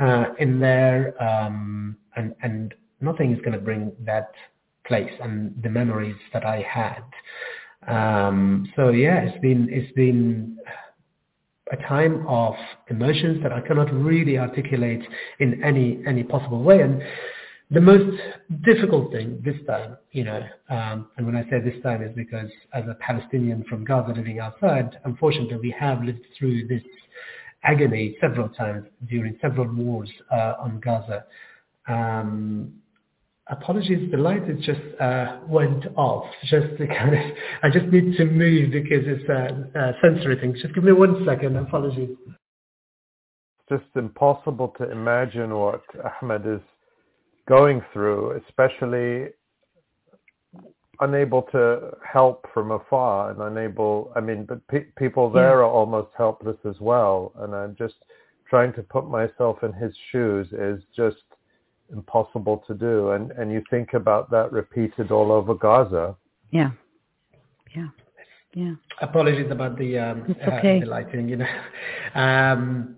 uh, 0.00 0.26
in 0.38 0.58
there, 0.58 1.14
um, 1.22 1.96
and 2.16 2.34
and 2.42 2.74
nothing 3.00 3.32
is 3.32 3.38
going 3.38 3.52
to 3.52 3.60
bring 3.60 3.92
that 4.04 4.32
place 4.86 5.12
and 5.22 5.54
the 5.62 5.70
memories 5.70 6.16
that 6.32 6.44
I 6.44 6.62
had. 6.62 7.04
Um, 7.86 8.72
so 8.74 8.88
yeah, 8.88 9.20
it's 9.20 9.40
been 9.40 9.68
it's 9.70 9.92
been 9.92 10.58
a 11.72 11.76
time 11.88 12.24
of 12.28 12.54
emotions 12.90 13.42
that 13.42 13.52
I 13.52 13.60
cannot 13.60 13.92
really 13.92 14.38
articulate 14.38 15.02
in 15.40 15.62
any 15.64 16.00
any 16.06 16.22
possible 16.22 16.62
way. 16.62 16.80
And 16.80 17.02
the 17.70 17.80
most 17.80 18.16
difficult 18.64 19.10
thing 19.10 19.42
this 19.44 19.56
time, 19.66 19.96
you 20.12 20.24
know, 20.24 20.40
um, 20.68 21.08
and 21.16 21.26
when 21.26 21.34
I 21.34 21.42
say 21.50 21.60
this 21.60 21.82
time 21.82 22.02
is 22.02 22.14
because 22.14 22.50
as 22.72 22.84
a 22.84 22.96
Palestinian 23.00 23.64
from 23.68 23.84
Gaza 23.84 24.12
living 24.12 24.38
outside, 24.38 24.98
unfortunately 25.04 25.56
we 25.56 25.74
have 25.78 26.02
lived 26.02 26.24
through 26.38 26.68
this 26.68 26.82
agony 27.64 28.16
several 28.20 28.48
times 28.50 28.86
during 29.08 29.36
several 29.42 29.66
wars 29.74 30.10
uh, 30.32 30.54
on 30.60 30.78
Gaza. 30.78 31.24
Um, 31.88 32.74
apologies, 33.48 34.10
the 34.10 34.16
light 34.16 34.48
is 34.48 34.64
just 34.64 34.80
uh, 35.00 35.38
went 35.48 35.86
off. 35.96 36.26
Just 36.44 36.76
to 36.78 36.86
kind 36.86 37.14
of, 37.14 37.20
I 37.62 37.70
just 37.70 37.86
need 37.86 38.16
to 38.16 38.24
move 38.24 38.72
because 38.72 39.04
it's 39.06 39.28
a, 39.28 39.78
a 39.78 39.92
sensory 40.02 40.38
thing. 40.40 40.54
Just 40.60 40.74
give 40.74 40.84
me 40.84 40.92
one 40.92 41.24
second. 41.26 41.56
Apologies. 41.56 42.16
It's 42.28 43.82
just 43.82 43.96
impossible 43.96 44.74
to 44.78 44.90
imagine 44.90 45.54
what 45.54 45.82
Ahmed 46.22 46.46
is 46.46 46.60
going 47.48 47.82
through, 47.92 48.40
especially 48.48 49.28
unable 51.00 51.42
to 51.42 51.90
help 52.10 52.46
from 52.54 52.70
afar 52.70 53.30
and 53.30 53.40
unable, 53.42 54.10
I 54.16 54.20
mean, 54.20 54.46
but 54.48 54.66
pe- 54.68 54.86
people 54.96 55.30
there 55.30 55.48
yeah. 55.48 55.56
are 55.56 55.64
almost 55.64 56.08
helpless 56.16 56.56
as 56.68 56.76
well. 56.80 57.32
And 57.38 57.54
I'm 57.54 57.76
just 57.76 57.96
trying 58.48 58.72
to 58.74 58.82
put 58.82 59.08
myself 59.08 59.62
in 59.62 59.72
his 59.72 59.92
shoes 60.10 60.46
is 60.52 60.82
just 60.96 61.16
impossible 61.92 62.62
to 62.66 62.74
do. 62.74 63.10
And, 63.10 63.30
and 63.32 63.50
you 63.50 63.62
think 63.70 63.94
about 63.94 64.30
that 64.30 64.52
repeated 64.52 65.10
all 65.10 65.32
over 65.32 65.54
Gaza. 65.54 66.16
Yeah. 66.50 66.70
Yeah. 67.74 67.88
Yeah. 68.54 68.74
Apologies 69.02 69.50
about 69.50 69.78
the 69.78 69.98
um, 69.98 70.34
okay. 70.48 70.78
uh, 70.78 70.80
the 70.80 70.86
lighting. 70.86 71.28
You 71.28 71.36
know, 71.36 71.46
um, 72.14 72.96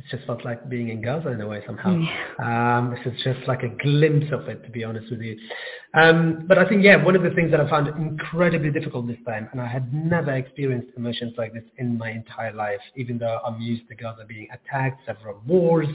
it's 0.00 0.10
just 0.10 0.24
felt 0.26 0.44
like 0.46 0.66
being 0.68 0.88
in 0.88 1.02
Gaza 1.02 1.28
in 1.28 1.40
a 1.42 1.46
way 1.46 1.62
somehow. 1.66 1.94
Yeah. 1.94 2.78
Um, 2.78 2.90
this 2.90 3.12
is 3.12 3.20
just 3.22 3.46
like 3.46 3.62
a 3.62 3.68
glimpse 3.68 4.32
of 4.32 4.48
it, 4.48 4.64
to 4.64 4.70
be 4.70 4.82
honest 4.82 5.10
with 5.10 5.20
you. 5.20 5.36
Um, 5.92 6.44
but 6.48 6.56
I 6.56 6.66
think, 6.66 6.82
yeah, 6.82 7.02
one 7.04 7.16
of 7.16 7.22
the 7.22 7.30
things 7.30 7.50
that 7.50 7.60
I 7.60 7.68
found 7.68 7.88
incredibly 7.88 8.70
difficult 8.70 9.06
this 9.06 9.18
time, 9.26 9.48
and 9.52 9.60
I 9.60 9.66
had 9.66 9.92
never 9.92 10.32
experienced 10.32 10.88
emotions 10.96 11.34
like 11.36 11.52
this 11.52 11.64
in 11.76 11.98
my 11.98 12.10
entire 12.12 12.54
life, 12.54 12.80
even 12.96 13.18
though 13.18 13.40
I'm 13.44 13.60
used 13.60 13.88
to 13.88 13.94
Gaza 13.94 14.24
being 14.26 14.48
attacked, 14.52 15.04
several 15.04 15.42
wars, 15.46 15.88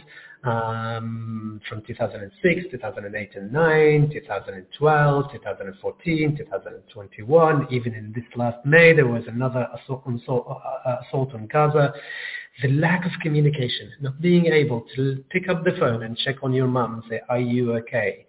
um, 0.44 1.60
from 1.68 1.82
2006, 1.88 2.66
2008 2.70 3.30
and 3.36 3.52
9, 3.52 4.10
2012, 4.14 5.32
2014, 5.32 6.38
2021. 6.38 7.68
Even 7.72 7.94
in 7.96 8.14
this 8.14 8.26
last 8.36 8.64
May, 8.66 8.94
there 8.94 9.08
was 9.08 9.24
another 9.28 9.68
assault, 9.74 10.04
assault, 10.06 10.62
uh, 10.86 10.98
assault 11.08 11.34
on 11.34 11.48
Gaza 11.48 11.94
the 12.62 12.70
lack 12.70 13.06
of 13.06 13.12
communication, 13.22 13.92
not 14.02 14.20
being 14.22 14.46
able 14.48 14.86
to 14.96 15.24
pick 15.30 15.50
up 15.50 15.64
the 15.64 15.72
phone 15.80 16.04
and 16.04 16.18
check 16.18 16.38
on 16.42 16.54
your 16.54 16.68
mom 16.68 16.96
and 16.96 17.04
say, 17.10 17.20
are 17.28 17.40
you 17.40 17.74
okay? 17.76 18.26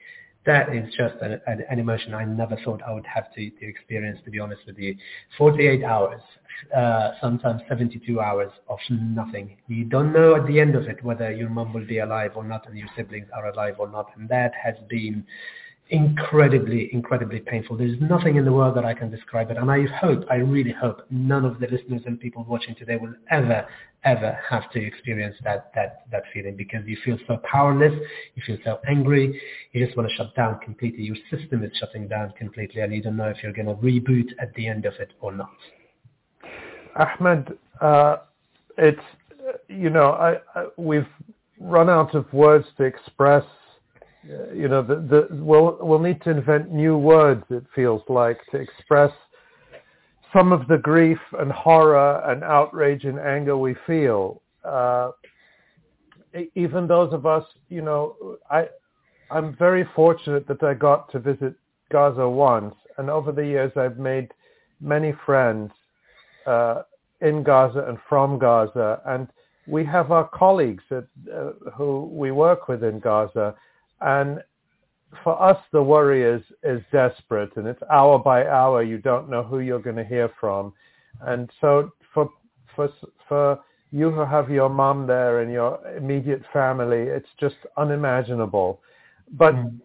That 0.47 0.75
is 0.75 0.93
just 0.95 1.15
an, 1.23 1.41
an, 1.47 1.65
an 1.71 1.79
emotion 1.79 2.15
I 2.15 2.25
never 2.25 2.57
thought 2.65 2.81
I 2.87 2.93
would 2.93 3.07
have 3.07 3.33
to, 3.35 3.51
to 3.51 3.67
experience, 3.69 4.21
to 4.25 4.31
be 4.31 4.39
honest 4.39 4.63
with 4.67 4.79
you. 4.79 4.97
48 5.39 5.85
hours, 5.85 6.21
uh, 6.77 7.13
sometimes 7.21 7.63
72 7.69 8.21
hours 8.21 8.51
of 8.69 8.79
nothing. 8.91 9.57
You 9.69 9.85
don't 9.85 10.13
know 10.13 10.35
at 10.37 10.47
the 10.47 10.61
end 10.61 10.75
of 10.75 10.85
it 10.85 11.03
whether 11.05 11.33
your 11.33 11.49
mom 11.49 11.73
will 11.73 11.87
be 11.87 11.99
alive 11.99 12.33
or 12.35 12.45
not 12.45 12.69
and 12.69 12.77
your 12.77 12.89
siblings 12.97 13.27
are 13.35 13.49
alive 13.49 13.77
or 13.79 13.89
not. 13.89 14.11
And 14.17 14.29
that 14.29 14.53
has 14.63 14.75
been 14.89 15.25
incredibly, 15.91 16.93
incredibly 16.93 17.41
painful. 17.41 17.77
There's 17.77 18.01
nothing 18.01 18.37
in 18.37 18.45
the 18.45 18.53
world 18.53 18.77
that 18.77 18.85
I 18.85 18.95
can 18.95 19.11
describe 19.11 19.51
it. 19.51 19.57
And 19.57 19.71
I 19.71 19.87
hope, 20.01 20.25
I 20.31 20.37
really 20.37 20.73
hope 20.73 21.07
none 21.11 21.45
of 21.45 21.61
the 21.61 21.69
listeners 21.69 22.03
and 22.07 22.19
people 22.19 22.45
watching 22.49 22.75
today 22.75 22.97
will 22.97 23.15
ever, 23.31 23.67
ever 24.07 24.39
have 24.49 24.71
to 24.71 24.83
experience 24.83 25.37
that, 25.45 25.71
that, 25.75 26.07
that 26.11 26.23
feeling 26.33 26.57
because 26.57 26.81
you 26.87 26.97
feel 27.05 27.19
so 27.27 27.39
powerless. 27.45 27.93
You 28.35 28.43
feel 28.47 28.57
so 28.65 28.79
angry. 28.89 29.39
You 29.73 29.85
just 29.85 29.97
want 29.97 30.09
to 30.09 30.15
shut 30.17 30.35
down 30.35 30.61
completely. 30.61 31.03
Your 31.03 31.17
system 31.31 31.63
is 31.63 31.73
shutting 31.79 32.09
down 32.09 32.33
completely 32.39 32.81
and 32.81 32.95
you 32.95 33.03
don't 33.03 33.17
know 33.17 33.29
if 33.29 33.43
you're 33.43 33.53
going 33.53 33.67
to 33.67 33.75
reboot 33.75 34.29
at 34.41 34.55
the 34.55 34.67
end 34.67 34.87
of 34.87 34.95
it 34.95 35.13
or 35.21 35.33
not. 35.33 35.51
Ahmed, 36.97 37.59
uh, 37.81 38.19
it's, 38.79 39.01
you 39.69 39.91
know, 39.91 40.13
I, 40.13 40.37
I, 40.55 40.69
we've 40.79 41.09
run 41.61 41.91
out 41.91 42.15
of 42.15 42.33
words 42.33 42.67
to 42.79 42.85
express 42.85 43.45
you 44.55 44.69
know, 44.69 44.83
the, 44.83 44.97
the, 44.97 45.29
we'll, 45.31 45.79
we'll 45.81 46.01
need 46.01 46.21
to 46.23 46.31
invent 46.31 46.73
new 46.73 46.97
words, 46.99 47.45
it 47.51 47.65
feels 47.75 48.03
like, 48.09 48.39
to 48.51 48.57
express 48.57 49.13
some 50.37 50.53
of 50.53 50.69
the 50.69 50.77
grief 50.77 51.19
and 51.39 51.51
horror 51.51 52.23
and 52.31 52.45
outrage 52.45 53.05
and 53.05 53.19
anger 53.19 53.57
we 53.57 53.75
feel. 53.87 54.43
Uh, 54.65 55.11
even 56.55 56.87
those 56.87 57.13
of 57.15 57.25
us, 57.25 57.45
you 57.71 57.81
know, 57.81 58.37
I, 58.51 58.67
I'm 59.31 59.57
very 59.57 59.89
fortunate 59.95 60.47
that 60.49 60.63
I 60.63 60.75
got 60.75 61.11
to 61.13 61.19
visit 61.19 61.55
Gaza 61.91 62.29
once, 62.29 62.75
and 62.99 63.09
over 63.09 63.33
the 63.33 63.47
years 63.47 63.73
I've 63.77 63.99
made 63.99 64.29
many 64.81 65.15
friends 65.25 65.71
uh, 66.47 66.83
in 67.23 67.43
Gaza 67.43 67.87
and 67.89 67.97
from 68.07 68.39
Gaza, 68.39 69.01
and 69.07 69.29
we 69.67 69.87
have 69.87 70.13
our 70.13 70.29
colleagues 70.29 70.85
that, 70.91 71.07
uh, 71.35 71.71
who 71.71 72.11
we 72.13 72.31
work 72.31 72.69
with 72.69 72.85
in 72.85 73.01
Gaza, 73.01 73.55
and 74.03 74.43
for 75.23 75.41
us, 75.41 75.59
the 75.73 75.83
worry 75.83 76.23
is, 76.23 76.43
is 76.63 76.81
desperate 76.93 77.57
and 77.57 77.67
it's 77.67 77.83
hour 77.91 78.19
by 78.19 78.47
hour. 78.47 78.83
You 78.83 78.99
don't 78.99 79.31
know 79.31 79.43
who 79.43 79.61
you're 79.61 79.81
going 79.81 79.97
to 79.97 80.05
hear 80.05 80.31
from. 80.41 80.73
And 81.21 81.51
so 81.61 81.93
for, 82.13 82.31
for, 82.75 82.91
for 83.29 83.61
you 83.93 84.11
who 84.11 84.25
have 84.25 84.51
your 84.51 84.69
mom 84.69 85.07
there 85.07 85.41
and 85.41 85.53
your 85.53 85.81
immediate 85.97 86.43
family, 86.53 87.03
it's 87.03 87.29
just 87.41 87.57
unimaginable. 87.77 88.81
But 89.33 89.55
mm. 89.55 89.81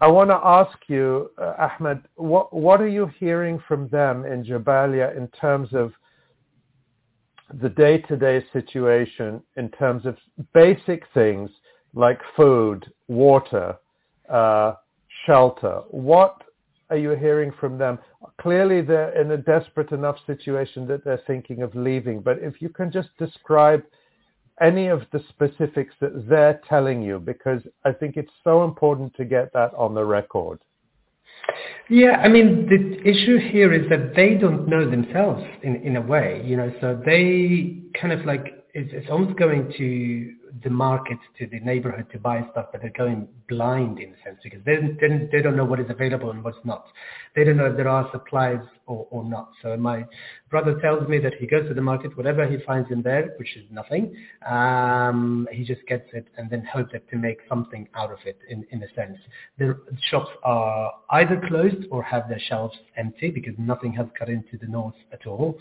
I 0.00 0.08
want 0.08 0.30
to 0.30 0.40
ask 0.42 0.76
you, 0.88 1.30
uh, 1.38 1.68
Ahmed, 1.78 2.02
what, 2.16 2.52
what 2.52 2.80
are 2.80 2.88
you 2.88 3.10
hearing 3.20 3.62
from 3.68 3.88
them 3.88 4.24
in 4.24 4.44
Jabalia 4.44 5.16
in 5.16 5.28
terms 5.28 5.68
of 5.72 5.92
the 7.60 7.68
day-to-day 7.68 8.44
situation, 8.52 9.42
in 9.56 9.68
terms 9.70 10.06
of 10.06 10.16
basic 10.54 11.04
things 11.12 11.50
like 11.94 12.18
food, 12.34 12.90
water, 13.08 13.76
Uh, 14.32 14.74
shelter. 15.26 15.82
What 15.90 16.42
are 16.90 16.96
you 16.96 17.10
hearing 17.10 17.52
from 17.60 17.78
them? 17.78 17.98
Clearly, 18.40 18.80
they're 18.80 19.18
in 19.20 19.30
a 19.32 19.36
desperate 19.36 19.92
enough 19.92 20.16
situation 20.26 20.86
that 20.88 21.04
they're 21.04 21.22
thinking 21.26 21.62
of 21.62 21.74
leaving. 21.74 22.20
But 22.20 22.38
if 22.40 22.60
you 22.60 22.68
can 22.68 22.90
just 22.90 23.10
describe 23.18 23.82
any 24.60 24.88
of 24.88 25.02
the 25.12 25.22
specifics 25.28 25.94
that 26.00 26.28
they're 26.28 26.60
telling 26.68 27.02
you, 27.02 27.18
because 27.18 27.62
I 27.84 27.92
think 27.92 28.16
it's 28.16 28.30
so 28.42 28.64
important 28.64 29.14
to 29.16 29.24
get 29.24 29.52
that 29.52 29.72
on 29.74 29.94
the 29.94 30.04
record. 30.04 30.60
Yeah, 31.88 32.16
I 32.24 32.28
mean, 32.28 32.68
the 32.68 33.08
issue 33.08 33.38
here 33.38 33.72
is 33.72 33.88
that 33.90 34.14
they 34.14 34.34
don't 34.34 34.68
know 34.68 34.88
themselves 34.88 35.42
in, 35.62 35.76
in 35.76 35.96
a 35.96 36.00
way, 36.00 36.42
you 36.44 36.56
know, 36.56 36.72
so 36.80 37.00
they 37.04 37.82
kind 38.00 38.12
of 38.12 38.24
like, 38.24 38.64
it's, 38.74 38.90
it's 38.92 39.10
almost 39.10 39.38
going 39.38 39.72
to 39.76 40.32
the 40.62 40.70
market 40.70 41.18
to 41.38 41.46
the 41.46 41.60
neighborhood 41.60 42.06
to 42.12 42.18
buy 42.18 42.46
stuff, 42.50 42.66
but 42.72 42.80
they're 42.82 42.90
going 42.90 43.28
blind 43.48 43.98
in 43.98 44.10
a 44.10 44.16
sense 44.24 44.38
because 44.42 44.60
they, 44.64 44.76
they, 45.00 45.28
they 45.30 45.42
don't 45.42 45.56
know 45.56 45.64
what 45.64 45.80
is 45.80 45.86
available 45.88 46.30
and 46.30 46.42
what's 46.44 46.58
not. 46.64 46.86
They 47.34 47.44
don't 47.44 47.56
know 47.56 47.66
if 47.66 47.76
there 47.76 47.88
are 47.88 48.08
supplies 48.12 48.60
or, 48.86 49.06
or 49.10 49.24
not. 49.24 49.50
So 49.62 49.76
my 49.76 50.04
brother 50.50 50.78
tells 50.80 51.08
me 51.08 51.18
that 51.18 51.34
he 51.34 51.46
goes 51.46 51.66
to 51.68 51.74
the 51.74 51.80
market, 51.80 52.16
whatever 52.16 52.46
he 52.46 52.58
finds 52.66 52.90
in 52.90 53.02
there, 53.02 53.34
which 53.38 53.56
is 53.56 53.64
nothing, 53.70 54.14
um, 54.48 55.48
he 55.50 55.64
just 55.64 55.86
gets 55.86 56.08
it 56.12 56.26
and 56.36 56.50
then 56.50 56.64
hopes 56.64 56.92
to 57.10 57.16
make 57.16 57.38
something 57.48 57.88
out 57.94 58.12
of 58.12 58.18
it 58.26 58.38
in, 58.48 58.66
in 58.70 58.82
a 58.82 58.94
sense. 58.94 59.16
The 59.58 59.78
shops 60.10 60.30
are 60.42 60.92
either 61.10 61.40
closed 61.48 61.86
or 61.90 62.02
have 62.02 62.28
their 62.28 62.40
shelves 62.48 62.76
empty 62.96 63.30
because 63.30 63.54
nothing 63.58 63.92
has 63.94 64.06
got 64.18 64.28
into 64.28 64.58
the 64.60 64.66
north 64.66 64.94
at 65.12 65.26
all. 65.26 65.58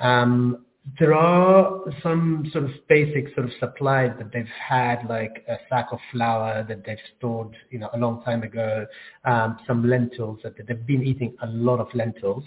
Um, 0.00 0.64
there 0.98 1.14
are 1.14 1.80
some 2.02 2.48
sort 2.52 2.64
of 2.64 2.70
basic 2.88 3.32
sort 3.34 3.46
of 3.46 3.52
supplies 3.60 4.10
that 4.18 4.32
they've 4.32 4.44
had, 4.68 5.04
like 5.08 5.44
a 5.48 5.56
sack 5.68 5.86
of 5.92 5.98
flour 6.10 6.64
that 6.68 6.84
they've 6.84 6.98
stored, 7.16 7.56
you 7.70 7.78
know, 7.78 7.88
a 7.94 7.98
long 7.98 8.22
time 8.24 8.42
ago, 8.42 8.84
um, 9.24 9.58
some 9.66 9.88
lentils 9.88 10.40
that 10.42 10.54
they've 10.66 10.86
been 10.86 11.04
eating 11.04 11.36
a 11.42 11.46
lot 11.46 11.78
of 11.78 11.86
lentils, 11.94 12.42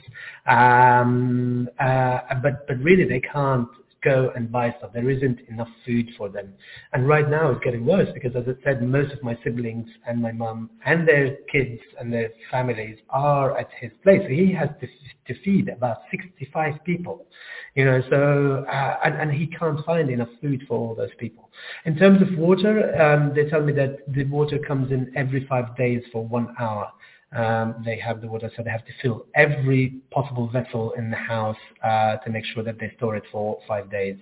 um, 0.47 1.69
uh, 1.79 2.19
but 2.43 2.67
but 2.67 2.77
really 2.79 3.05
they 3.07 3.21
can't 3.21 3.69
go 4.05 4.31
and 4.35 4.51
buy 4.51 4.73
stuff. 4.77 4.91
There 4.93 5.09
isn't 5.09 5.39
enough 5.49 5.67
food 5.85 6.09
for 6.17 6.29
them. 6.29 6.53
And 6.93 7.07
right 7.07 7.29
now 7.29 7.51
it's 7.51 7.63
getting 7.63 7.85
worse 7.85 8.07
because 8.13 8.35
as 8.35 8.43
I 8.47 8.63
said, 8.63 8.81
most 8.81 9.11
of 9.11 9.21
my 9.23 9.37
siblings 9.43 9.87
and 10.07 10.21
my 10.21 10.31
mom 10.31 10.69
and 10.85 11.07
their 11.07 11.35
kids 11.51 11.81
and 11.99 12.13
their 12.13 12.29
families 12.51 12.97
are 13.09 13.57
at 13.57 13.69
his 13.81 13.91
place. 14.03 14.21
He 14.29 14.53
has 14.53 14.69
to, 14.79 14.87
to 15.33 15.41
feed 15.43 15.67
about 15.69 15.97
65 16.11 16.75
people, 16.85 17.25
you 17.73 17.85
know, 17.85 18.01
so, 18.09 18.65
uh, 18.71 18.97
and, 19.03 19.15
and 19.15 19.31
he 19.31 19.47
can't 19.47 19.83
find 19.85 20.09
enough 20.09 20.29
food 20.41 20.63
for 20.67 20.77
all 20.77 20.95
those 20.95 21.13
people. 21.17 21.49
In 21.85 21.97
terms 21.97 22.21
of 22.21 22.37
water, 22.37 22.95
um, 23.01 23.33
they 23.35 23.49
tell 23.49 23.61
me 23.61 23.73
that 23.73 23.99
the 24.13 24.25
water 24.25 24.59
comes 24.59 24.91
in 24.91 25.11
every 25.15 25.45
five 25.47 25.75
days 25.75 26.03
for 26.11 26.25
one 26.25 26.55
hour. 26.59 26.91
Um, 27.35 27.83
they 27.83 27.99
have 27.99 28.21
the 28.21 28.27
water, 28.27 28.49
so 28.55 28.63
they 28.63 28.69
have 28.69 28.85
to 28.85 28.93
fill 29.01 29.25
every 29.35 29.95
possible 30.09 30.47
vessel 30.47 30.93
in 30.93 31.09
the 31.09 31.17
house 31.17 31.57
uh, 31.83 32.15
to 32.17 32.29
make 32.29 32.45
sure 32.45 32.63
that 32.63 32.79
they 32.79 32.93
store 32.95 33.17
it 33.17 33.23
for 33.31 33.59
five 33.67 33.91
days. 33.91 34.15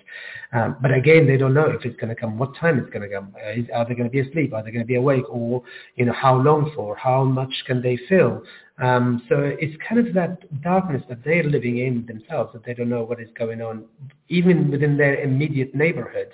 Um, 0.52 0.77
but 0.81 0.91
again, 0.91 1.27
they 1.27 1.38
don't 1.38 1.53
know 1.53 1.69
if 1.69 1.85
it's 1.85 1.95
going 1.98 2.10
to 2.10 2.19
come, 2.19 2.40
what 2.40 2.56
time 2.56 2.80
it's 2.80 2.90
going 2.90 3.07
to 3.07 3.15
come. 3.15 3.35
Uh, 3.38 3.72
are 3.76 3.88
they 3.88 3.94
going 3.94 4.10
to 4.10 4.10
be 4.10 4.22
asleep? 4.22 4.52
Are 4.53 4.64
they 4.64 4.72
going 4.72 4.84
to 4.84 4.88
be 4.88 4.95
awake? 4.95 5.26
Or, 5.30 5.61
you 5.95 6.06
know, 6.06 6.14
how 6.14 6.35
long 6.35 6.72
for? 6.76 6.95
How 6.95 7.23
much 7.23 7.53
can 7.68 7.84
they 7.84 7.99
fill? 8.10 8.44
Um, 8.80 9.22
so 9.30 9.35
it's 9.60 9.76
kind 9.88 10.06
of 10.06 10.14
that 10.15 10.61
darkness 10.64 11.03
that 11.07 11.23
they're 11.23 11.44
living 11.44 11.77
in 11.77 12.07
themselves, 12.07 12.52
that 12.53 12.65
they 12.65 12.73
don't 12.73 12.90
know 12.90 13.03
what 13.03 13.22
is 13.22 13.30
going 13.38 13.61
on, 13.61 13.85
even 14.30 14.72
within 14.72 14.98
their 14.98 15.22
immediate 15.22 15.76
neighborhood. 15.76 16.30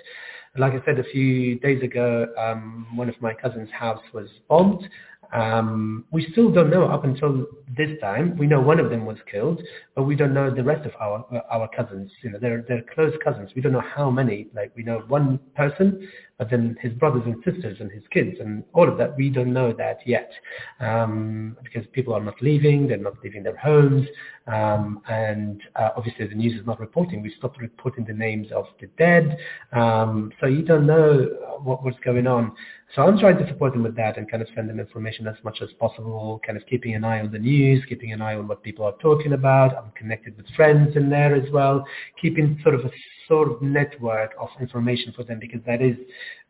Like 0.56 0.72
I 0.72 0.84
said 0.84 0.98
a 0.98 1.04
few 1.04 1.60
days 1.60 1.82
ago, 1.82 2.26
um, 2.38 2.86
one 2.94 3.08
of 3.08 3.20
my 3.20 3.34
cousin's 3.34 3.70
house 3.70 4.02
was 4.12 4.28
bombed. 4.48 4.88
Um, 5.32 6.04
we 6.10 6.26
still 6.32 6.50
don't 6.50 6.70
know 6.70 6.86
up 6.86 7.04
until 7.04 7.46
this 7.76 7.90
time. 8.00 8.36
We 8.36 8.46
know 8.46 8.60
one 8.60 8.80
of 8.80 8.90
them 8.90 9.06
was 9.06 9.18
killed, 9.30 9.62
but 9.94 10.02
we 10.02 10.16
don't 10.16 10.34
know 10.34 10.52
the 10.52 10.64
rest 10.64 10.86
of 10.86 10.92
our 11.00 11.24
uh, 11.32 11.40
our 11.50 11.68
cousins. 11.68 12.10
You 12.22 12.30
know, 12.30 12.38
they're 12.40 12.64
they're 12.68 12.84
close 12.94 13.14
cousins. 13.22 13.50
We 13.54 13.62
don't 13.62 13.72
know 13.72 13.80
how 13.94 14.10
many. 14.10 14.48
Like 14.54 14.72
we 14.74 14.82
know 14.82 15.04
one 15.06 15.38
person, 15.54 16.08
but 16.38 16.50
then 16.50 16.76
his 16.80 16.92
brothers 16.94 17.22
and 17.26 17.36
sisters 17.44 17.78
and 17.80 17.92
his 17.92 18.02
kids 18.10 18.38
and 18.40 18.64
all 18.72 18.88
of 18.88 18.98
that. 18.98 19.16
We 19.16 19.30
don't 19.30 19.52
know 19.52 19.72
that 19.74 19.98
yet 20.04 20.32
um, 20.80 21.56
because 21.62 21.86
people 21.92 22.14
are 22.14 22.22
not 22.22 22.40
leaving. 22.42 22.88
They're 22.88 22.96
not 22.96 23.22
leaving 23.22 23.42
their 23.44 23.56
homes, 23.56 24.06
um, 24.48 25.00
and 25.08 25.62
uh, 25.76 25.90
obviously 25.96 26.26
the 26.26 26.34
news 26.34 26.58
is 26.58 26.66
not 26.66 26.80
reporting. 26.80 27.22
We 27.22 27.32
stopped 27.38 27.60
reporting 27.60 28.04
the 28.04 28.14
names 28.14 28.48
of 28.52 28.66
the 28.80 28.88
dead, 28.98 29.38
um, 29.72 30.32
so 30.40 30.46
you 30.46 30.62
don't 30.62 30.86
know 30.86 31.58
what 31.62 31.84
what's 31.84 32.00
going 32.00 32.26
on. 32.26 32.52
So 32.94 33.02
I'm 33.02 33.18
trying 33.18 33.38
to 33.38 33.46
support 33.46 33.72
them 33.72 33.84
with 33.84 33.94
that 33.96 34.18
and 34.18 34.28
kind 34.28 34.42
of 34.42 34.48
send 34.54 34.68
them 34.68 34.80
information 34.80 35.28
as 35.28 35.36
much 35.44 35.58
as 35.62 35.68
possible, 35.78 36.40
kind 36.44 36.58
of 36.58 36.66
keeping 36.66 36.94
an 36.96 37.04
eye 37.04 37.20
on 37.20 37.30
the 37.30 37.38
news, 37.38 37.84
keeping 37.88 38.12
an 38.12 38.20
eye 38.20 38.34
on 38.34 38.48
what 38.48 38.64
people 38.64 38.84
are 38.84 38.96
talking 39.00 39.32
about. 39.32 39.76
I'm 39.76 39.92
connected 39.96 40.36
with 40.36 40.46
friends 40.56 40.96
in 40.96 41.08
there 41.08 41.36
as 41.36 41.48
well, 41.52 41.86
keeping 42.20 42.58
sort 42.64 42.74
of 42.74 42.84
a 42.84 42.90
sort 43.28 43.50
of 43.50 43.62
network 43.62 44.32
of 44.40 44.48
information 44.60 45.12
for 45.14 45.22
them 45.22 45.38
because 45.38 45.60
that 45.66 45.80
is 45.80 45.96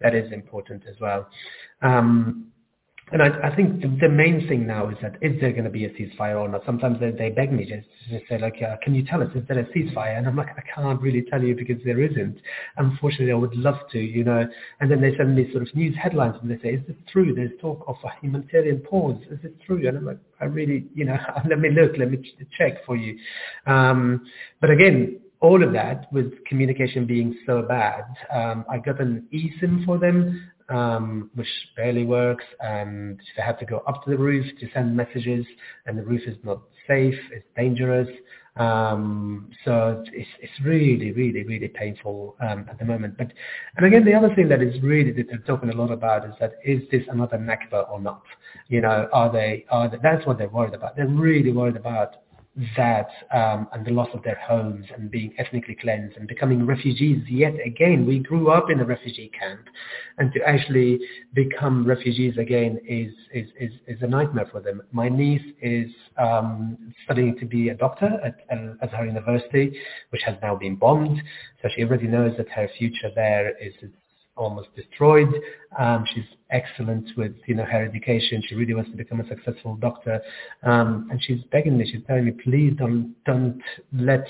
that 0.01 0.15
is 0.15 0.33
important 0.33 0.85
as 0.89 0.99
well. 0.99 1.29
Um, 1.83 2.47
and 3.13 3.23
I, 3.23 3.49
I 3.49 3.57
think 3.57 3.81
the 3.81 4.09
main 4.09 4.47
thing 4.47 4.67
now 4.67 4.89
is 4.89 4.97
that 5.03 5.17
is 5.21 5.41
there 5.41 5.51
going 5.51 5.65
to 5.65 5.71
be 5.71 5.85
a 5.85 5.91
ceasefire 5.91 6.41
or 6.41 6.49
not? 6.49 6.63
Sometimes 6.65 7.01
they, 7.01 7.11
they 7.11 7.31
beg 7.31 7.53
me 7.53 7.65
just 7.65 7.89
to 8.09 8.21
say 8.29 8.39
like, 8.39 8.57
uh, 8.63 8.77
can 8.83 8.95
you 8.95 9.05
tell 9.05 9.21
us, 9.21 9.29
is 9.35 9.43
there 9.49 9.59
a 9.59 9.65
ceasefire? 9.65 10.17
And 10.17 10.29
I'm 10.29 10.37
like, 10.37 10.51
I 10.57 10.63
can't 10.75 11.01
really 11.01 11.23
tell 11.23 11.43
you 11.43 11.57
because 11.57 11.83
there 11.85 12.01
isn't. 12.01 12.39
Unfortunately, 12.77 13.33
I 13.33 13.37
would 13.37 13.57
love 13.57 13.79
to, 13.93 13.99
you 13.99 14.23
know. 14.23 14.47
And 14.81 14.91
then 14.91 15.01
they 15.01 15.17
send 15.17 15.35
me 15.35 15.51
sort 15.51 15.67
of 15.67 15.75
news 15.75 15.97
headlines 16.01 16.37
and 16.41 16.51
they 16.51 16.59
say, 16.63 16.75
is 16.75 16.87
this 16.87 16.97
true? 17.13 17.35
There's 17.35 17.51
talk 17.61 17.85
of 17.89 17.97
a 18.05 18.11
humanitarian 18.21 18.79
pause. 18.79 19.21
Is 19.29 19.39
this 19.43 19.53
true? 19.67 19.87
And 19.89 19.99
I'm 19.99 20.07
like, 20.07 20.19
I 20.41 20.45
really, 20.45 20.87
you 20.95 21.05
know, 21.05 21.17
let 21.49 21.59
me 21.59 21.71
look, 21.71 21.99
let 21.99 22.13
me 22.13 22.19
check 22.57 22.85
for 22.87 22.97
you. 22.97 23.19
Um, 23.67 24.25
but 24.61 24.71
again, 24.71 25.21
all 25.41 25.65
of 25.65 25.73
that 25.73 26.13
with 26.13 26.45
communication 26.45 27.07
being 27.07 27.37
so 27.47 27.63
bad, 27.63 28.05
um, 28.33 28.65
I 28.71 28.79
got 28.79 29.01
an 29.01 29.27
eSIM 29.33 29.85
for 29.85 29.99
them 29.99 30.51
um, 30.71 31.31
which 31.35 31.49
barely 31.77 32.05
works, 32.05 32.45
and 32.61 33.21
they 33.37 33.43
have 33.43 33.59
to 33.59 33.67
go 33.67 33.79
up 33.87 34.05
to 34.05 34.11
the 34.11 34.17
roof 34.17 34.47
to 34.61 34.69
send 34.73 34.97
messages, 34.97 35.45
and 35.87 35.99
the 35.99 36.03
roof 36.03 36.23
is 36.27 36.37
not 36.45 36.63
safe, 36.87 37.19
it's 37.33 37.47
dangerous. 37.57 38.09
Um, 38.57 39.51
so 39.65 40.05
it's, 40.13 40.29
it's 40.41 40.53
really, 40.65 41.13
really, 41.13 41.45
really 41.45 41.69
painful 41.69 42.37
um, 42.41 42.67
at 42.69 42.79
the 42.79 42.85
moment. 42.85 43.17
But 43.17 43.33
and 43.77 43.87
again, 43.87 44.05
the 44.05 44.15
other 44.15 44.35
thing 44.35 44.49
that 44.49 44.61
is 44.61 44.75
really 44.83 45.13
that 45.13 45.29
they're 45.29 45.39
talking 45.39 45.71
a 45.71 45.75
lot 45.75 45.91
about 45.91 46.27
is 46.27 46.33
that 46.41 46.55
is 46.65 46.83
this 46.91 47.03
another 47.09 47.39
Nakba 47.39 47.91
or 47.91 48.01
not? 48.01 48.23
You 48.69 48.81
know, 48.81 49.09
are 49.13 49.33
they? 49.33 49.65
Are 49.71 49.89
they, 49.89 49.99
that's 50.03 50.27
what 50.27 50.39
they're 50.39 50.49
worried 50.49 50.75
about. 50.75 50.97
They're 50.97 51.07
really 51.07 51.53
worried 51.53 51.77
about 51.77 52.17
that 52.77 53.09
um, 53.33 53.69
and 53.73 53.85
the 53.87 53.91
loss 53.91 54.09
of 54.15 54.23
their 54.23 54.39
homes 54.47 54.85
and 54.95 55.11
being 55.11 55.33
ethnically 55.39 55.77
cleansed 55.81 56.17
and 56.17 56.29
becoming 56.29 56.67
refugees 56.67 57.23
yet 57.29 57.55
again. 57.65 58.07
We 58.07 58.19
grew 58.19 58.51
up 58.51 58.71
in 58.71 58.81
a 58.81 58.85
refugee 58.85 59.31
camp 59.39 59.63
and 60.19 60.33
to 60.33 60.41
actually 60.47 61.01
become 61.35 61.87
refugees 61.87 62.37
again 62.39 62.81
is, 62.87 63.13
is, 63.33 63.51
is, 63.59 63.73
is 63.87 64.03
a 64.03 64.07
nightmare 64.07 64.49
for 64.51 64.61
them. 64.61 64.83
My 64.93 65.09
niece 65.09 65.55
is 65.63 65.91
um, 66.19 66.93
studying 67.05 67.39
to 67.39 67.47
be 67.47 67.71
a 67.71 67.75
doctor 67.75 68.11
at, 68.25 68.37
at 68.83 68.91
her 68.93 69.07
university, 69.07 69.79
which 70.11 70.23
has 70.27 70.37
now 70.43 70.57
been 70.57 70.77
bombed. 70.77 71.21
So 71.63 71.69
she 71.75 71.85
already 71.85 72.07
knows 72.07 72.37
that 72.37 72.49
her 72.51 72.69
future 72.79 73.11
there 73.15 73.57
is 73.59 73.73
almost 74.37 74.69
destroyed. 74.75 75.29
Um, 75.79 76.05
she's 76.15 76.25
excellent 76.51 77.11
with 77.17 77.33
you 77.47 77.55
know 77.55 77.65
her 77.65 77.85
education. 77.85 78.43
She 78.49 78.55
really 78.55 78.75
wants 78.75 78.91
to 78.91 78.97
become 78.97 79.21
a 79.21 79.29
successful 79.29 79.77
doctor, 79.77 80.21
um, 80.63 81.09
and 81.11 81.23
she's 81.23 81.41
begging 81.53 81.77
me. 81.79 81.91
She's 81.91 82.03
telling 82.07 82.25
me, 82.25 82.33
please 82.33 82.75
don't 82.77 83.15
don't 83.25 83.61
let 83.93 84.27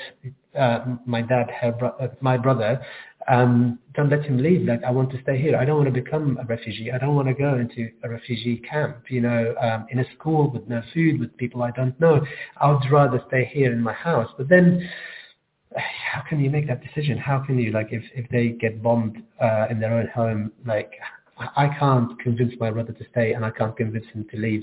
uh, 0.58 0.84
my 1.06 1.22
dad, 1.22 1.50
her 1.60 1.72
bro- 1.72 1.96
uh, 2.00 2.08
my 2.20 2.36
brother, 2.36 2.80
um, 3.28 3.78
don't 3.94 4.10
let 4.10 4.22
him 4.24 4.38
leave. 4.38 4.66
Like 4.66 4.82
I 4.84 4.90
want 4.90 5.10
to 5.12 5.22
stay 5.22 5.40
here. 5.40 5.56
I 5.56 5.64
don't 5.64 5.76
want 5.76 5.94
to 5.94 6.02
become 6.02 6.38
a 6.40 6.44
refugee. 6.44 6.90
I 6.92 6.98
don't 6.98 7.14
want 7.14 7.28
to 7.28 7.34
go 7.34 7.56
into 7.56 7.90
a 8.02 8.08
refugee 8.08 8.58
camp. 8.68 9.04
You 9.08 9.20
know, 9.20 9.54
um, 9.60 9.86
in 9.90 10.00
a 10.00 10.04
school 10.16 10.50
with 10.50 10.66
no 10.68 10.82
food, 10.92 11.20
with 11.20 11.36
people 11.36 11.62
I 11.62 11.70
don't 11.70 11.98
know. 12.00 12.24
I 12.60 12.70
would 12.70 12.90
rather 12.90 13.22
stay 13.28 13.44
here 13.52 13.72
in 13.72 13.80
my 13.80 13.92
house. 13.92 14.30
But 14.36 14.48
then 14.48 14.88
how 15.76 16.22
can 16.28 16.40
you 16.40 16.50
make 16.50 16.66
that 16.66 16.82
decision? 16.82 17.16
How 17.16 17.38
can 17.40 17.58
you 17.58 17.70
like 17.70 17.88
if 17.92 18.02
if 18.14 18.28
they 18.30 18.48
get 18.48 18.82
bombed 18.82 19.22
uh, 19.40 19.66
in 19.70 19.78
their 19.80 19.94
own 19.94 20.08
home, 20.08 20.52
like 20.66 20.92
I 21.56 21.68
can't 21.78 22.18
convince 22.20 22.52
my 22.60 22.70
brother 22.70 22.92
to 22.92 23.04
stay 23.10 23.32
and 23.32 23.44
I 23.44 23.50
can't 23.50 23.74
convince 23.76 24.04
him 24.12 24.26
to 24.30 24.36
leave. 24.36 24.62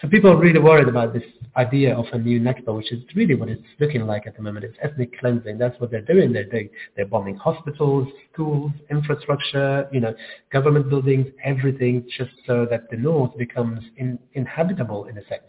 So 0.00 0.08
people 0.08 0.30
are 0.30 0.36
really 0.36 0.58
worried 0.58 0.88
about 0.88 1.14
this 1.14 1.22
idea 1.56 1.96
of 1.96 2.04
a 2.12 2.18
new 2.18 2.38
Nakba, 2.40 2.76
which 2.76 2.92
is 2.92 3.02
really 3.14 3.34
what 3.34 3.48
it's 3.48 3.62
looking 3.80 4.06
like 4.06 4.26
at 4.26 4.36
the 4.36 4.42
moment. 4.42 4.64
It's 4.64 4.76
ethnic 4.82 5.18
cleansing. 5.18 5.56
That's 5.56 5.78
what 5.80 5.90
they're 5.90 6.02
doing. 6.02 6.32
They're 6.32 6.44
doing, 6.44 6.68
they're 6.96 7.06
bombing 7.06 7.36
hospitals, 7.36 8.08
schools, 8.32 8.72
infrastructure, 8.90 9.88
you 9.90 10.00
know, 10.00 10.14
government 10.52 10.90
buildings, 10.90 11.28
everything, 11.42 12.06
just 12.18 12.32
so 12.46 12.66
that 12.70 12.90
the 12.90 12.96
north 12.96 13.36
becomes 13.38 13.80
in, 13.96 14.18
inhabitable 14.34 15.06
in 15.06 15.16
a 15.16 15.22
sense. 15.28 15.42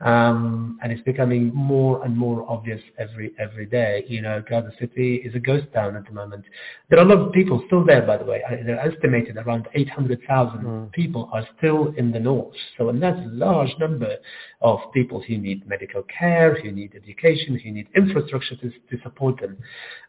Um, 0.00 0.78
and 0.82 0.92
it's 0.92 1.02
becoming 1.02 1.52
more 1.54 2.04
and 2.04 2.16
more 2.16 2.44
obvious 2.50 2.80
every 2.98 3.32
every 3.38 3.66
day. 3.66 4.04
You 4.08 4.22
know, 4.22 4.42
Gaza 4.48 4.72
City 4.78 5.16
is 5.24 5.34
a 5.34 5.38
ghost 5.38 5.66
town 5.72 5.96
at 5.96 6.04
the 6.04 6.12
moment. 6.12 6.44
There 6.90 6.98
are 6.98 7.02
a 7.02 7.08
lot 7.08 7.18
of 7.26 7.32
people 7.32 7.62
still 7.66 7.84
there, 7.84 8.02
by 8.02 8.16
the 8.16 8.24
way. 8.24 8.42
They're 8.66 8.80
estimated 8.80 9.36
around 9.36 9.68
800,000 9.74 10.58
mm. 10.60 10.92
people 10.92 11.30
are 11.32 11.46
still 11.56 11.94
in 11.96 12.10
the 12.12 12.20
north. 12.20 12.54
So, 12.76 12.88
and 12.88 13.02
that's 13.02 13.18
a 13.18 13.28
large 13.30 13.74
number 13.78 14.16
of 14.64 14.80
people 14.94 15.22
who 15.22 15.36
need 15.36 15.68
medical 15.68 16.02
care, 16.04 16.54
who 16.60 16.72
need 16.72 16.94
education, 16.96 17.60
who 17.62 17.70
need 17.70 17.86
infrastructure 17.94 18.56
to, 18.56 18.70
to 18.70 19.02
support 19.02 19.38
them. 19.38 19.58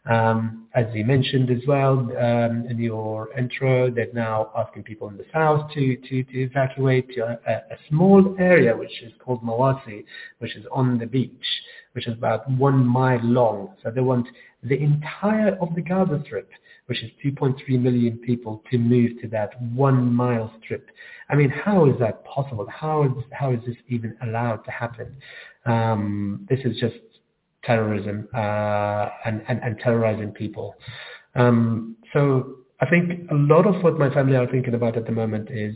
Um, 0.06 0.66
as 0.74 0.86
you 0.94 1.04
mentioned 1.04 1.50
as 1.50 1.60
well 1.68 1.98
um, 1.98 2.64
in 2.66 2.78
your 2.78 3.30
intro, 3.38 3.90
they're 3.90 4.12
now 4.14 4.50
asking 4.56 4.84
people 4.84 5.08
in 5.08 5.18
the 5.18 5.26
south 5.30 5.70
to, 5.74 5.96
to, 5.96 6.22
to 6.24 6.38
evacuate 6.38 7.10
to 7.14 7.38
a, 7.46 7.52
a, 7.52 7.76
small 7.90 8.34
area 8.38 8.74
which 8.74 9.02
is 9.02 9.12
called 9.22 9.42
Mawasi, 9.42 10.04
which 10.38 10.56
is 10.56 10.64
on 10.72 10.98
the 10.98 11.06
beach, 11.06 11.46
which 11.92 12.08
is 12.08 12.14
about 12.14 12.50
one 12.50 12.84
mile 12.84 13.22
long. 13.22 13.74
So 13.82 13.90
they 13.90 14.00
want 14.00 14.26
the 14.62 14.78
entire 14.78 15.54
of 15.60 15.74
the 15.74 15.82
Gaza 15.82 16.22
Strip 16.24 16.48
which 16.86 17.02
is 17.02 17.10
2.3 17.24 17.56
million 17.80 18.18
people, 18.18 18.62
to 18.70 18.78
move 18.78 19.20
to 19.20 19.28
that 19.28 19.60
one 19.72 20.12
mile 20.12 20.52
strip. 20.62 20.88
I 21.28 21.34
mean, 21.34 21.50
how 21.50 21.86
is 21.90 21.98
that 21.98 22.24
possible? 22.24 22.66
How 22.68 23.04
is, 23.04 23.10
how 23.32 23.52
is 23.52 23.60
this 23.66 23.76
even 23.88 24.16
allowed 24.22 24.58
to 24.64 24.70
happen? 24.70 25.16
Um, 25.64 26.46
this 26.48 26.60
is 26.64 26.78
just 26.78 26.96
terrorism 27.64 28.28
uh, 28.34 29.08
and, 29.24 29.42
and, 29.48 29.60
and 29.62 29.78
terrorizing 29.80 30.30
people. 30.30 30.76
Um, 31.34 31.96
so 32.12 32.58
I 32.80 32.86
think 32.88 33.30
a 33.30 33.34
lot 33.34 33.66
of 33.66 33.82
what 33.82 33.98
my 33.98 34.12
family 34.12 34.36
are 34.36 34.46
thinking 34.46 34.74
about 34.74 34.96
at 34.96 35.06
the 35.06 35.12
moment 35.12 35.50
is, 35.50 35.74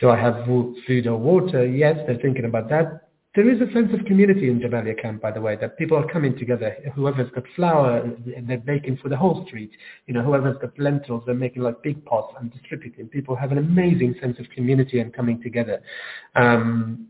do 0.00 0.10
I 0.10 0.20
have 0.20 0.44
food 0.44 1.06
or 1.06 1.16
water? 1.16 1.66
Yes, 1.66 1.96
they're 2.06 2.18
thinking 2.18 2.44
about 2.44 2.68
that 2.68 3.03
there 3.34 3.50
is 3.50 3.60
a 3.60 3.72
sense 3.72 3.92
of 3.92 4.04
community 4.06 4.48
in 4.48 4.60
Jabalia 4.60 5.00
camp, 5.00 5.20
by 5.20 5.32
the 5.32 5.40
way, 5.40 5.56
that 5.56 5.76
people 5.76 5.96
are 5.96 6.06
coming 6.06 6.38
together. 6.38 6.76
Whoever's 6.94 7.30
got 7.32 7.44
flour, 7.56 8.08
they're 8.46 8.58
baking 8.58 8.98
for 9.02 9.08
the 9.08 9.16
whole 9.16 9.44
street. 9.46 9.72
You 10.06 10.14
know, 10.14 10.22
whoever's 10.22 10.56
got 10.58 10.78
lentils, 10.78 11.24
they're 11.26 11.34
making 11.34 11.62
like 11.62 11.82
big 11.82 12.04
pots 12.04 12.32
and 12.38 12.52
distributing. 12.52 13.08
People 13.08 13.34
have 13.34 13.50
an 13.50 13.58
amazing 13.58 14.14
sense 14.20 14.38
of 14.38 14.48
community 14.50 15.00
and 15.00 15.12
coming 15.12 15.42
together. 15.42 15.82
Um, 16.36 17.08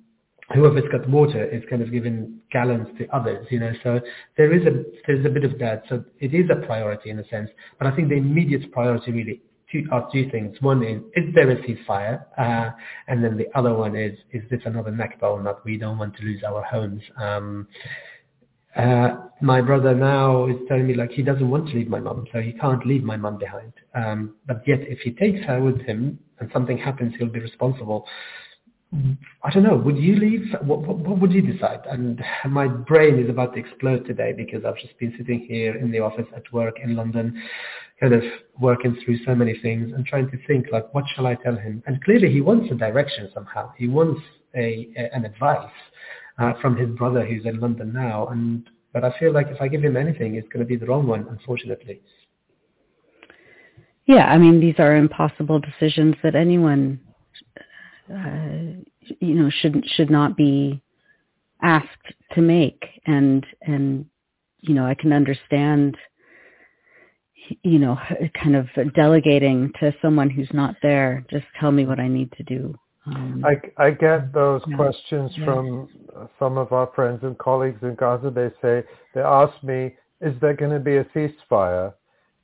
whoever's 0.54 0.84
got 0.90 1.08
water 1.10 1.44
is 1.44 1.62
kind 1.68 1.82
of 1.82 1.92
giving 1.92 2.38
gallons 2.50 2.88
to 2.98 3.06
others, 3.14 3.46
you 3.50 3.60
know. 3.60 3.72
So 3.82 4.00
there 4.38 4.52
is 4.54 4.66
a 4.66 4.82
there's 5.06 5.26
a 5.26 5.28
bit 5.28 5.44
of 5.44 5.58
that. 5.58 5.82
So 5.90 6.04
it 6.20 6.32
is 6.32 6.48
a 6.50 6.66
priority 6.66 7.10
in 7.10 7.18
a 7.18 7.28
sense. 7.28 7.50
But 7.78 7.86
I 7.86 7.96
think 7.96 8.08
the 8.08 8.16
immediate 8.16 8.72
priority 8.72 9.12
really 9.12 9.42
two, 9.74 9.88
two 10.12 10.30
things. 10.30 10.56
One 10.60 10.82
is, 10.82 11.02
is 11.14 11.34
there 11.34 11.50
a 11.50 11.56
ceasefire? 11.56 12.24
Uh, 12.38 12.70
and 13.08 13.22
then 13.24 13.36
the 13.36 13.46
other 13.58 13.74
one 13.74 13.96
is, 13.96 14.16
is 14.32 14.42
this 14.50 14.60
another 14.64 14.90
Nakba 14.90 15.22
or 15.24 15.42
not? 15.42 15.64
We 15.64 15.76
don't 15.76 15.98
want 15.98 16.16
to 16.16 16.22
lose 16.22 16.42
our 16.44 16.62
homes. 16.62 17.02
Um, 17.16 17.66
uh, 18.76 19.16
my 19.40 19.60
brother 19.60 19.94
now 19.94 20.46
is 20.48 20.56
telling 20.68 20.86
me 20.86 20.94
like 20.94 21.10
he 21.10 21.22
doesn't 21.22 21.48
want 21.48 21.68
to 21.68 21.74
leave 21.74 21.88
my 21.88 22.00
mum, 22.00 22.26
so 22.32 22.40
he 22.40 22.52
can't 22.52 22.84
leave 22.86 23.04
my 23.04 23.16
mum 23.16 23.38
behind. 23.38 23.72
Um, 23.94 24.34
but 24.46 24.66
yet 24.66 24.80
if 24.82 25.00
he 25.00 25.12
takes 25.12 25.44
her 25.46 25.60
with 25.60 25.80
him 25.82 26.18
and 26.40 26.50
something 26.52 26.78
happens, 26.78 27.14
he'll 27.18 27.28
be 27.28 27.40
responsible. 27.40 28.06
I 29.42 29.50
don't 29.50 29.64
know, 29.64 29.76
would 29.76 29.96
you 29.96 30.16
leave? 30.16 30.54
What, 30.62 30.80
what, 30.82 30.98
what, 30.98 31.18
would 31.20 31.32
you 31.32 31.42
decide? 31.42 31.80
And 31.90 32.22
my 32.48 32.68
brain 32.68 33.18
is 33.18 33.28
about 33.28 33.54
to 33.54 33.60
explode 33.60 34.06
today 34.06 34.32
because 34.32 34.64
I've 34.64 34.78
just 34.78 34.96
been 34.98 35.14
sitting 35.18 35.40
here 35.48 35.76
in 35.76 35.90
the 35.90 35.98
office 35.98 36.26
at 36.34 36.50
work 36.52 36.76
in 36.82 36.94
London, 36.94 37.42
kind 38.00 38.14
of 38.14 38.22
working 38.60 38.96
through 39.04 39.18
so 39.24 39.34
many 39.34 39.58
things 39.60 39.92
and 39.94 40.06
trying 40.06 40.30
to 40.30 40.38
think 40.46 40.66
like, 40.70 40.92
what 40.94 41.04
shall 41.14 41.26
I 41.26 41.34
tell 41.34 41.56
him? 41.56 41.82
And 41.86 42.02
clearly 42.04 42.32
he 42.32 42.40
wants 42.40 42.70
a 42.70 42.74
direction 42.74 43.30
somehow. 43.34 43.72
He 43.76 43.88
wants 43.88 44.20
a, 44.54 44.88
a 44.96 45.14
an 45.14 45.24
advice 45.24 45.70
uh, 46.38 46.52
from 46.60 46.76
his 46.76 46.90
brother 46.90 47.24
who's 47.24 47.44
in 47.46 47.58
London 47.58 47.92
now. 47.92 48.28
And 48.28 48.68
but 48.92 49.04
I 49.04 49.18
feel 49.18 49.32
like 49.32 49.48
if 49.48 49.60
I 49.60 49.66
give 49.66 49.82
him 49.82 49.96
anything, 49.96 50.36
it's 50.36 50.48
going 50.48 50.64
to 50.64 50.68
be 50.68 50.76
the 50.76 50.86
wrong 50.86 51.06
one, 51.06 51.26
unfortunately. 51.28 52.00
Yeah, 54.06 54.26
I 54.26 54.38
mean, 54.38 54.60
these 54.60 54.74
are 54.78 54.94
impossible 54.94 55.58
decisions 55.58 56.14
that 56.22 56.36
anyone 56.36 57.00
uh, 58.12 58.82
you 59.20 59.34
know 59.34 59.50
should 59.50 59.84
should 59.96 60.10
not 60.10 60.36
be 60.36 60.82
asked 61.62 61.88
to 62.32 62.40
make 62.40 62.84
and 63.06 63.46
and 63.62 64.06
you 64.60 64.74
know 64.74 64.86
I 64.86 64.94
can 64.94 65.12
understand 65.12 65.96
you 67.62 67.78
know 67.78 67.98
kind 68.42 68.56
of 68.56 68.68
delegating 68.94 69.72
to 69.80 69.94
someone 70.02 70.30
who's 70.30 70.50
not 70.52 70.76
there 70.82 71.24
just 71.30 71.46
tell 71.58 71.72
me 71.72 71.86
what 71.86 72.00
I 72.00 72.08
need 72.08 72.32
to 72.32 72.42
do 72.42 72.74
um, 73.06 73.44
I, 73.44 73.60
I 73.82 73.90
get 73.90 74.32
those 74.32 74.62
yeah, 74.66 74.76
questions 74.76 75.30
yeah. 75.36 75.44
from 75.44 75.88
some 76.38 76.56
of 76.56 76.72
our 76.72 76.90
friends 76.94 77.20
and 77.22 77.36
colleagues 77.36 77.82
in 77.82 77.96
Gaza. 77.96 78.30
They 78.30 78.50
say, 78.62 78.82
they 79.14 79.20
ask 79.20 79.52
me, 79.62 79.94
is 80.20 80.34
there 80.40 80.54
going 80.54 80.70
to 80.70 80.80
be 80.80 80.96
a 80.96 81.04
ceasefire? 81.06 81.92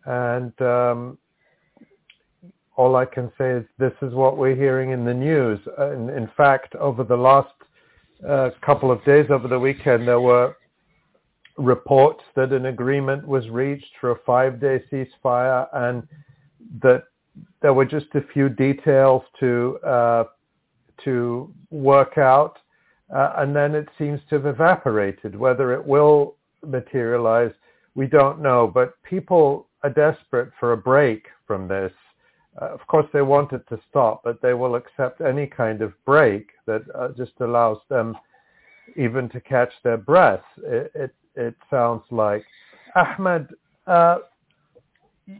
And 0.04 0.52
um, 0.60 1.18
all 2.80 2.96
I 2.96 3.04
can 3.04 3.30
say 3.36 3.50
is 3.50 3.64
this 3.78 3.92
is 4.00 4.14
what 4.14 4.38
we're 4.38 4.56
hearing 4.56 4.92
in 4.92 5.04
the 5.04 5.12
news. 5.12 5.60
In, 5.78 6.30
fact, 6.34 6.74
over 6.76 7.04
the 7.04 7.16
last 7.16 7.52
uh, 8.26 8.48
couple 8.62 8.90
of 8.90 9.04
days, 9.04 9.26
over 9.28 9.48
the 9.48 9.58
weekend, 9.58 10.08
there 10.08 10.22
were 10.22 10.56
reports 11.58 12.24
that 12.36 12.54
an 12.54 12.66
agreement 12.66 13.28
was 13.28 13.50
reached 13.50 13.92
for 14.00 14.12
a 14.12 14.18
five-day 14.24 14.82
ceasefire 14.90 15.68
and 15.74 16.08
that 16.82 17.04
there 17.60 17.74
were 17.74 17.84
just 17.84 18.06
a 18.14 18.22
few 18.32 18.48
details 18.48 19.22
to 19.38 19.78
uh, 19.84 20.24
to 21.04 21.52
work 21.70 22.16
out, 22.16 22.56
uh, 23.14 23.32
and 23.40 23.54
then 23.54 23.74
it 23.74 23.88
seems 23.98 24.20
to 24.30 24.36
have 24.36 24.46
evaporated. 24.46 25.36
Whether 25.36 25.74
it 25.74 25.84
will 25.84 26.36
materialize, 26.66 27.52
we 27.94 28.06
don't 28.06 28.40
know. 28.40 28.70
But 28.72 28.94
people 29.02 29.68
are 29.82 29.90
desperate 29.90 30.50
for 30.58 30.72
a 30.72 30.78
break 30.78 31.26
from 31.46 31.68
this, 31.68 31.92
of 32.66 32.86
course, 32.86 33.06
they 33.12 33.22
want 33.22 33.52
it 33.52 33.66
to 33.68 33.80
stop, 33.88 34.22
but 34.24 34.40
they 34.42 34.54
will 34.54 34.74
accept 34.74 35.20
any 35.20 35.46
kind 35.46 35.82
of 35.82 35.92
break 36.04 36.50
that 36.66 36.82
uh, 36.94 37.08
just 37.16 37.32
allows 37.40 37.78
them 37.88 38.16
even 38.96 39.28
to 39.30 39.40
catch 39.40 39.72
their 39.82 39.96
breath. 39.96 40.44
It, 40.64 40.92
it, 40.94 41.14
it 41.36 41.54
sounds 41.70 42.02
like. 42.10 42.44
Ahmed, 42.94 43.48
uh, 43.86 44.18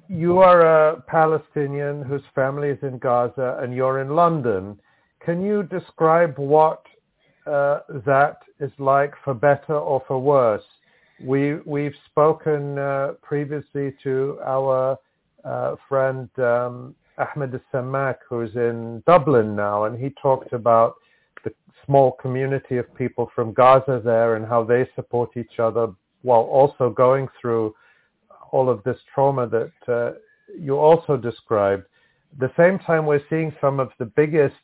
you 0.08 0.38
are 0.38 0.60
a 0.92 1.00
Palestinian 1.02 2.02
whose 2.02 2.22
family 2.34 2.68
is 2.68 2.78
in 2.82 2.98
Gaza 2.98 3.58
and 3.60 3.74
you're 3.74 4.00
in 4.00 4.10
London. 4.14 4.78
Can 5.24 5.42
you 5.42 5.64
describe 5.64 6.38
what 6.38 6.84
uh, 7.46 7.80
that 8.06 8.38
is 8.60 8.70
like 8.78 9.12
for 9.24 9.34
better 9.34 9.74
or 9.74 10.02
for 10.06 10.18
worse? 10.20 10.62
We, 11.22 11.56
we've 11.66 11.94
spoken 12.06 12.78
uh, 12.78 13.14
previously 13.20 13.94
to 14.04 14.38
our 14.44 14.96
uh, 15.44 15.76
friend 15.88 16.28
um, 16.38 16.94
Ahmed 17.20 17.60
Samak, 17.72 18.16
who's 18.28 18.54
in 18.56 19.02
Dublin 19.06 19.54
now, 19.54 19.84
and 19.84 19.98
he 19.98 20.10
talked 20.22 20.52
about 20.52 20.94
the 21.44 21.52
small 21.84 22.12
community 22.12 22.78
of 22.78 22.94
people 22.94 23.30
from 23.34 23.52
Gaza 23.52 24.00
there 24.04 24.36
and 24.36 24.46
how 24.46 24.64
they 24.64 24.88
support 24.94 25.36
each 25.36 25.58
other 25.58 25.88
while 26.22 26.42
also 26.42 26.90
going 26.90 27.28
through 27.40 27.74
all 28.52 28.68
of 28.68 28.82
this 28.84 28.98
trauma 29.14 29.46
that 29.46 29.72
uh, 29.88 30.12
you 30.58 30.76
also 30.76 31.16
described. 31.16 31.84
At 32.32 32.40
the 32.40 32.52
same 32.56 32.78
time, 32.78 33.06
we're 33.06 33.22
seeing 33.28 33.52
some 33.60 33.80
of 33.80 33.90
the 33.98 34.06
biggest 34.06 34.54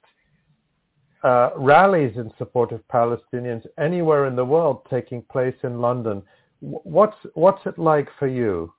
uh, 1.23 1.51
rallies 1.57 2.17
in 2.17 2.31
support 2.39 2.73
of 2.73 2.87
Palestinians 2.89 3.65
anywhere 3.79 4.27
in 4.27 4.37
the 4.37 4.45
world 4.45 4.87
taking 4.91 5.23
place 5.23 5.57
in 5.63 5.81
London. 5.81 6.23
What's 6.61 7.17
what's 7.35 7.65
it 7.67 7.79
like 7.79 8.09
for 8.19 8.29
you? 8.29 8.73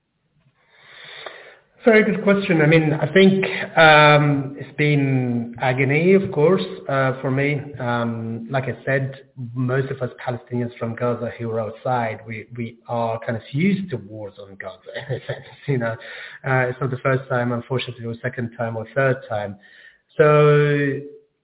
Very 1.87 2.03
good 2.03 2.21
question. 2.21 2.61
I 2.61 2.65
mean, 2.65 2.91
I 2.91 3.13
think 3.13 3.45
um, 3.77 4.57
it's 4.59 4.75
been 4.75 5.55
agony, 5.61 6.15
of 6.15 6.33
course, 6.33 6.65
uh, 6.89 7.13
for 7.21 7.31
me. 7.31 7.61
Um, 7.79 8.45
like 8.49 8.65
I 8.65 8.77
said, 8.83 9.21
most 9.55 9.89
of 9.89 10.01
us 10.01 10.09
Palestinians 10.19 10.77
from 10.77 10.95
Gaza 10.97 11.31
who 11.39 11.49
are 11.49 11.61
outside, 11.61 12.19
we, 12.27 12.47
we 12.57 12.79
are 12.89 13.17
kind 13.21 13.37
of 13.37 13.43
used 13.53 13.89
to 13.91 13.95
wars 13.95 14.33
on 14.37 14.55
Gaza 14.55 14.79
in 15.09 15.15
a 15.15 15.25
sense. 15.27 15.45
You 15.65 15.77
know, 15.77 15.95
uh, 16.45 16.67
it's 16.67 16.77
not 16.81 16.91
the 16.91 16.97
first 16.97 17.29
time, 17.29 17.53
unfortunately, 17.53 18.05
or 18.05 18.15
second 18.21 18.51
time 18.57 18.75
or 18.75 18.85
third 18.93 19.23
time. 19.29 19.55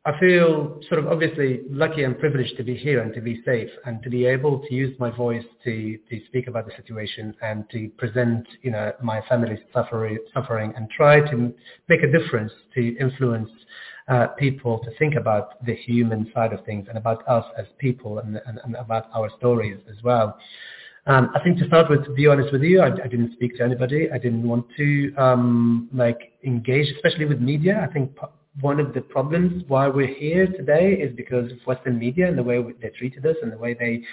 I 0.05 0.19
feel 0.19 0.81
sort 0.89 0.99
of 0.99 1.07
obviously 1.07 1.61
lucky 1.69 2.03
and 2.03 2.19
privileged 2.19 2.57
to 2.57 2.63
be 2.63 2.75
here 2.75 3.01
and 3.01 3.13
to 3.13 3.21
be 3.21 3.41
safe 3.45 3.69
and 3.85 4.03
to 4.03 4.09
be 4.09 4.25
able 4.25 4.59
to 4.59 4.73
use 4.73 4.93
my 4.99 5.09
voice 5.09 5.45
to, 5.63 5.97
to 6.09 6.21
speak 6.27 6.47
about 6.47 6.65
the 6.65 6.73
situation 6.75 7.33
and 7.41 7.63
to 7.69 7.87
present, 7.97 8.45
you 8.63 8.71
know, 8.71 8.91
my 9.01 9.21
family's 9.29 9.61
suffering, 9.73 10.17
suffering 10.33 10.73
and 10.75 10.89
try 10.89 11.21
to 11.31 11.53
make 11.87 12.03
a 12.03 12.11
difference 12.11 12.51
to 12.75 12.97
influence 12.97 13.49
uh, 14.09 14.27
people 14.37 14.79
to 14.79 14.91
think 14.97 15.15
about 15.15 15.65
the 15.65 15.73
human 15.73 16.29
side 16.33 16.51
of 16.51 16.65
things 16.65 16.85
and 16.89 16.97
about 16.97 17.25
us 17.25 17.45
as 17.57 17.65
people 17.79 18.19
and, 18.19 18.41
and, 18.45 18.59
and 18.65 18.75
about 18.75 19.05
our 19.15 19.29
stories 19.37 19.79
as 19.89 20.03
well. 20.03 20.37
Um, 21.05 21.29
I 21.33 21.41
think 21.41 21.59
to 21.59 21.67
start 21.67 21.89
with, 21.89 22.03
to 22.03 22.11
be 22.11 22.27
honest 22.27 22.51
with 22.51 22.61
you, 22.63 22.81
I, 22.81 22.87
I 22.87 23.07
didn't 23.07 23.31
speak 23.33 23.55
to 23.57 23.63
anybody. 23.63 24.09
I 24.11 24.17
didn't 24.17 24.45
want 24.45 24.65
to 24.75 25.13
um, 25.15 25.87
like 25.93 26.33
engage, 26.43 26.93
especially 26.95 27.23
with 27.23 27.39
media. 27.39 27.85
I 27.89 27.93
think 27.93 28.11
one 28.61 28.79
of 28.79 28.93
the 28.93 29.01
problems 29.01 29.63
why 29.67 29.87
we're 29.87 30.13
here 30.13 30.47
today 30.47 30.93
is 30.93 31.15
because 31.15 31.51
of 31.51 31.57
Western 31.65 31.97
media 31.97 32.27
and 32.27 32.37
the 32.37 32.43
way 32.43 32.63
they 32.81 32.89
treated 32.89 33.25
us 33.25 33.35
and 33.41 33.51
the 33.51 33.57
way 33.57 33.73
they 33.73 34.03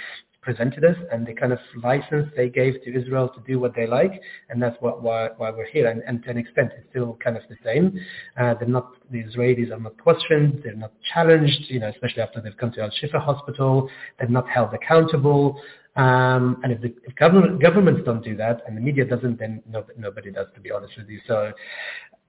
presented 0.43 0.85
us 0.85 0.97
and 1.13 1.27
the 1.27 1.35
kind 1.35 1.53
of 1.53 1.59
license 1.83 2.29
they 2.37 2.49
gave 2.49 2.75
to 2.83 2.99
Israel 2.99 3.29
to 3.29 3.41
do 3.47 3.61
what 3.61 3.75
they 3.75 3.87
like, 3.87 4.13
and 4.49 4.63
that's 4.63 4.77
what, 4.81 5.03
why, 5.03 5.29
why 5.37 5.51
we're 5.51 5.67
here. 5.67 5.89
And, 5.89 6.03
and 6.07 6.23
to 6.25 6.31
an 6.31 6.39
extent, 6.39 6.73
it's 6.77 6.87
still 6.91 7.19
kind 7.23 7.37
of 7.37 7.43
the 7.49 7.57
same. 7.65 7.99
Uh, 8.39 8.55
they're 8.55 8.69
not 8.69 8.95
the 9.11 9.23
Israelis 9.23 9.71
are 9.71 9.79
not 9.79 9.99
questioned, 9.99 10.63
they're 10.65 10.75
not 10.75 10.93
challenged, 11.13 11.67
you 11.69 11.81
know, 11.81 11.89
especially 11.89 12.23
after 12.23 12.41
they've 12.41 12.57
come 12.57 12.73
to 12.73 12.81
Al 12.83 12.91
Shifa 12.91 13.23
Hospital, 13.23 13.91
they're 14.19 14.29
not 14.29 14.49
held 14.49 14.73
accountable. 14.73 15.61
Um, 15.97 16.61
and 16.63 16.73
if 16.73 16.81
the 16.81 16.95
if 17.07 17.15
government, 17.17 17.61
governments 17.61 18.03
don't 18.05 18.25
do 18.25 18.37
that 18.37 18.63
and 18.67 18.77
the 18.77 18.81
media 18.81 19.05
doesn't, 19.05 19.39
then 19.39 19.63
no, 19.69 19.85
nobody 19.99 20.31
does, 20.31 20.47
to 20.55 20.61
be 20.61 20.71
honest 20.71 20.97
with 20.97 21.09
you. 21.09 21.21
So 21.27 21.53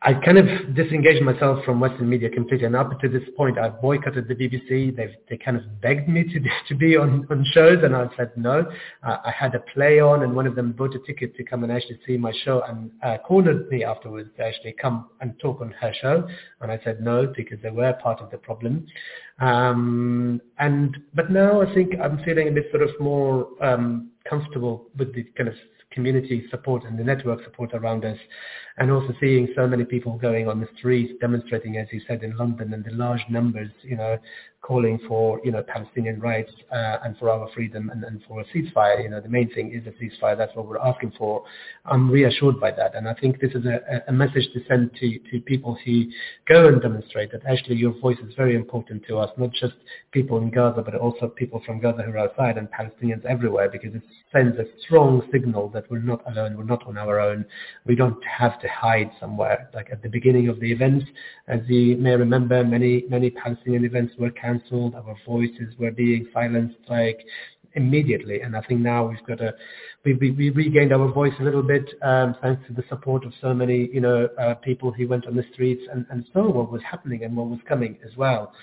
I 0.03 0.15
kind 0.15 0.39
of 0.39 0.75
disengaged 0.75 1.21
myself 1.23 1.63
from 1.63 1.79
Western 1.79 2.09
media 2.09 2.27
completely, 2.27 2.65
and 2.65 2.75
up 2.75 2.99
to 3.01 3.07
this 3.07 3.21
point, 3.37 3.59
I've 3.59 3.79
boycotted 3.79 4.27
the 4.27 4.33
BBC. 4.33 4.95
They've 4.95 5.13
they 5.29 5.37
kind 5.37 5.57
of 5.57 5.79
begged 5.79 6.09
me 6.09 6.23
to 6.23 6.39
to 6.69 6.75
be 6.75 6.97
on, 6.97 7.27
on 7.29 7.45
shows, 7.53 7.83
and 7.83 7.95
I 7.95 8.07
said 8.17 8.31
no. 8.35 8.65
Uh, 9.03 9.17
I 9.23 9.29
had 9.29 9.53
a 9.53 9.59
play 9.59 9.99
on, 9.99 10.23
and 10.23 10.35
one 10.35 10.47
of 10.47 10.55
them 10.55 10.71
bought 10.71 10.95
a 10.95 10.99
ticket 10.99 11.35
to 11.35 11.43
come 11.43 11.63
and 11.63 11.71
actually 11.71 11.99
see 12.07 12.17
my 12.17 12.33
show, 12.43 12.63
and 12.67 12.89
uh, 13.03 13.19
cornered 13.19 13.69
me 13.69 13.83
afterwards 13.83 14.31
to 14.37 14.43
actually 14.43 14.73
come 14.73 15.09
and 15.19 15.39
talk 15.39 15.61
on 15.61 15.69
her 15.79 15.93
show, 16.01 16.27
and 16.61 16.71
I 16.71 16.79
said 16.83 17.01
no 17.01 17.31
because 17.37 17.59
they 17.61 17.69
were 17.69 17.93
part 17.93 18.21
of 18.21 18.31
the 18.31 18.39
problem. 18.39 18.87
Um, 19.39 20.41
and 20.57 20.97
but 21.13 21.29
now 21.29 21.61
I 21.61 21.71
think 21.75 21.93
I'm 22.01 22.23
feeling 22.23 22.47
a 22.47 22.51
bit 22.51 22.65
sort 22.71 22.81
of 22.81 22.89
more 22.99 23.49
um, 23.63 24.09
comfortable 24.27 24.87
with 24.97 25.13
the 25.13 25.25
kind 25.37 25.49
of 25.49 25.55
community 25.91 26.45
support 26.49 26.83
and 26.83 26.97
the 26.97 27.03
network 27.03 27.43
support 27.43 27.73
around 27.73 28.05
us, 28.05 28.17
and 28.77 28.91
also 28.91 29.13
seeing 29.19 29.47
so 29.55 29.67
many 29.67 29.83
people 29.83 30.17
going 30.17 30.47
on 30.47 30.59
the 30.59 30.67
streets 30.77 31.13
demonstrating, 31.19 31.77
as 31.77 31.87
you 31.91 32.01
said, 32.07 32.23
in 32.23 32.35
London, 32.37 32.73
and 32.73 32.83
the 32.83 32.91
large 32.91 33.23
numbers, 33.29 33.69
you 33.81 33.95
know, 33.95 34.17
calling 34.71 34.97
for, 35.05 35.41
you 35.43 35.51
know, 35.51 35.61
Palestinian 35.61 36.17
rights 36.21 36.53
uh, 36.71 37.03
and 37.03 37.17
for 37.17 37.29
our 37.29 37.49
freedom 37.53 37.89
and, 37.89 38.05
and 38.05 38.21
for 38.25 38.39
a 38.39 38.45
ceasefire. 38.53 39.03
You 39.03 39.09
know, 39.09 39.19
the 39.19 39.27
main 39.27 39.53
thing 39.53 39.73
is 39.77 39.85
a 39.85 39.93
ceasefire. 40.01 40.37
That's 40.37 40.55
what 40.55 40.65
we're 40.65 40.77
asking 40.77 41.11
for. 41.17 41.43
I'm 41.85 42.09
reassured 42.09 42.57
by 42.57 42.71
that, 42.71 42.95
and 42.95 43.05
I 43.05 43.13
think 43.15 43.41
this 43.41 43.51
is 43.53 43.65
a, 43.65 44.01
a 44.07 44.13
message 44.13 44.47
to 44.53 44.61
send 44.69 44.91
to, 45.01 45.19
to 45.29 45.41
people 45.41 45.77
who 45.83 46.05
go 46.47 46.69
and 46.69 46.81
demonstrate 46.81 47.33
that 47.33 47.41
actually 47.45 47.75
your 47.75 47.93
voice 47.99 48.17
is 48.25 48.33
very 48.37 48.55
important 48.55 49.03
to 49.09 49.17
us, 49.17 49.29
not 49.37 49.51
just 49.51 49.73
people 50.13 50.37
in 50.37 50.49
Gaza, 50.49 50.81
but 50.81 50.95
also 50.95 51.27
people 51.27 51.61
from 51.65 51.81
Gaza 51.81 52.03
who 52.03 52.11
are 52.13 52.19
outside 52.19 52.57
and 52.57 52.69
Palestinians 52.71 53.25
everywhere, 53.25 53.67
because 53.69 53.93
it 53.93 54.03
sends 54.31 54.57
a 54.57 54.63
strong 54.85 55.21
signal 55.33 55.67
that 55.73 55.89
we're 55.91 55.99
not 55.99 56.21
alone, 56.31 56.55
we're 56.55 56.63
not 56.63 56.87
on 56.87 56.97
our 56.97 57.19
own. 57.19 57.43
We 57.85 57.95
don't 57.95 58.23
have 58.23 58.61
to 58.61 58.69
hide 58.69 59.11
somewhere. 59.19 59.69
Like 59.73 59.89
at 59.91 60.01
the 60.01 60.09
beginning 60.09 60.47
of 60.47 60.61
the 60.61 60.71
events, 60.71 61.05
as 61.49 61.59
you 61.67 61.97
may 61.97 62.15
remember, 62.15 62.63
many 62.63 63.03
many 63.09 63.29
Palestinian 63.31 63.83
events 63.83 64.13
were 64.17 64.31
cancelled. 64.31 64.60
Our 64.71 65.15
voices 65.25 65.73
were 65.77 65.91
being 65.91 66.27
silenced 66.33 66.77
like 66.89 67.19
immediately. 67.75 68.41
And 68.41 68.55
I 68.55 68.61
think 68.61 68.81
now 68.81 69.07
we've 69.07 69.23
got 69.25 69.41
a 69.41 69.53
we, 70.03 70.13
we, 70.15 70.31
we 70.31 70.49
regained 70.49 70.91
our 70.93 71.11
voice 71.11 71.33
a 71.39 71.43
little 71.43 71.63
bit 71.63 71.87
um, 72.01 72.35
thanks 72.41 72.65
to 72.67 72.73
the 72.73 72.83
support 72.89 73.23
of 73.25 73.33
so 73.41 73.53
many 73.53 73.89
you 73.93 74.01
know 74.01 74.27
uh, 74.39 74.55
people 74.55 74.91
who 74.91 75.07
went 75.07 75.27
on 75.27 75.35
the 75.35 75.45
streets 75.53 75.83
and, 75.91 76.05
and 76.09 76.25
saw 76.33 76.49
what 76.49 76.71
was 76.71 76.81
happening 76.89 77.23
and 77.23 77.35
what 77.35 77.47
was 77.47 77.59
coming 77.67 77.97
as 78.05 78.15
well. 78.17 78.53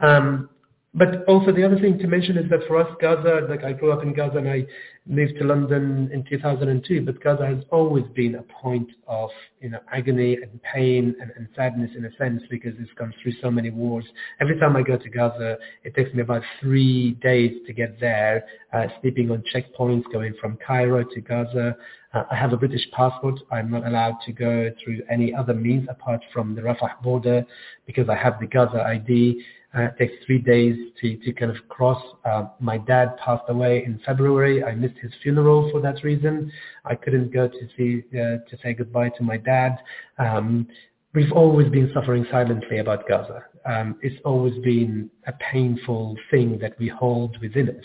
Um, 0.00 0.48
but 0.94 1.24
also 1.26 1.52
the 1.52 1.64
other 1.64 1.78
thing 1.78 1.98
to 1.98 2.06
mention 2.06 2.36
is 2.36 2.50
that 2.50 2.60
for 2.68 2.76
us, 2.76 2.94
Gaza, 3.00 3.46
like 3.48 3.64
I 3.64 3.72
grew 3.72 3.92
up 3.92 4.02
in 4.02 4.12
Gaza 4.12 4.38
and 4.38 4.48
I 4.48 4.66
moved 5.06 5.38
to 5.38 5.44
London 5.44 6.10
in 6.12 6.22
2002, 6.28 7.00
but 7.00 7.18
Gaza 7.22 7.46
has 7.46 7.64
always 7.70 8.04
been 8.14 8.34
a 8.34 8.42
point 8.42 8.88
of, 9.08 9.30
you 9.62 9.70
know, 9.70 9.78
agony 9.90 10.34
and 10.34 10.60
pain 10.62 11.16
and, 11.18 11.32
and 11.34 11.48
sadness 11.56 11.90
in 11.96 12.04
a 12.04 12.10
sense 12.18 12.42
because 12.50 12.74
it's 12.78 12.92
gone 12.98 13.14
through 13.22 13.32
so 13.40 13.50
many 13.50 13.70
wars. 13.70 14.04
Every 14.38 14.58
time 14.60 14.76
I 14.76 14.82
go 14.82 14.98
to 14.98 15.08
Gaza, 15.08 15.56
it 15.82 15.94
takes 15.94 16.12
me 16.12 16.20
about 16.20 16.42
three 16.60 17.12
days 17.22 17.52
to 17.66 17.72
get 17.72 17.98
there, 17.98 18.44
uh, 18.74 18.88
sleeping 19.00 19.30
on 19.30 19.42
checkpoints, 19.54 20.04
going 20.12 20.34
from 20.38 20.58
Cairo 20.64 21.04
to 21.04 21.20
Gaza. 21.22 21.74
Uh, 22.12 22.24
I 22.30 22.36
have 22.36 22.52
a 22.52 22.58
British 22.58 22.86
passport. 22.92 23.40
I'm 23.50 23.70
not 23.70 23.86
allowed 23.86 24.18
to 24.26 24.32
go 24.32 24.70
through 24.84 25.00
any 25.10 25.34
other 25.34 25.54
means 25.54 25.88
apart 25.88 26.20
from 26.34 26.54
the 26.54 26.60
Rafah 26.60 27.00
border 27.02 27.46
because 27.86 28.10
I 28.10 28.14
have 28.14 28.38
the 28.40 28.46
Gaza 28.46 28.82
ID. 28.82 29.42
Uh, 29.74 29.82
it 29.82 29.94
takes 29.98 30.12
three 30.26 30.38
days 30.38 30.76
to, 31.00 31.16
to 31.18 31.32
kind 31.32 31.50
of 31.50 31.56
cross. 31.68 32.02
Uh, 32.24 32.44
my 32.60 32.76
dad 32.76 33.16
passed 33.16 33.44
away 33.48 33.84
in 33.84 33.98
February. 34.04 34.62
I 34.62 34.74
missed 34.74 34.98
his 35.00 35.12
funeral 35.22 35.70
for 35.70 35.80
that 35.80 36.04
reason. 36.04 36.52
I 36.84 36.94
couldn't 36.94 37.32
go 37.32 37.48
to 37.48 37.68
see 37.76 38.02
uh, 38.12 38.44
to 38.48 38.58
say 38.62 38.74
goodbye 38.74 39.10
to 39.10 39.22
my 39.22 39.38
dad. 39.38 39.78
Um, 40.18 40.66
we've 41.14 41.32
always 41.32 41.68
been 41.70 41.90
suffering 41.94 42.26
silently 42.30 42.78
about 42.78 43.08
Gaza. 43.08 43.44
Um, 43.64 43.96
it's 44.02 44.20
always 44.24 44.58
been 44.62 45.10
a 45.26 45.32
painful 45.52 46.16
thing 46.30 46.58
that 46.60 46.78
we 46.78 46.88
hold 46.88 47.38
within 47.40 47.70
us. 47.70 47.84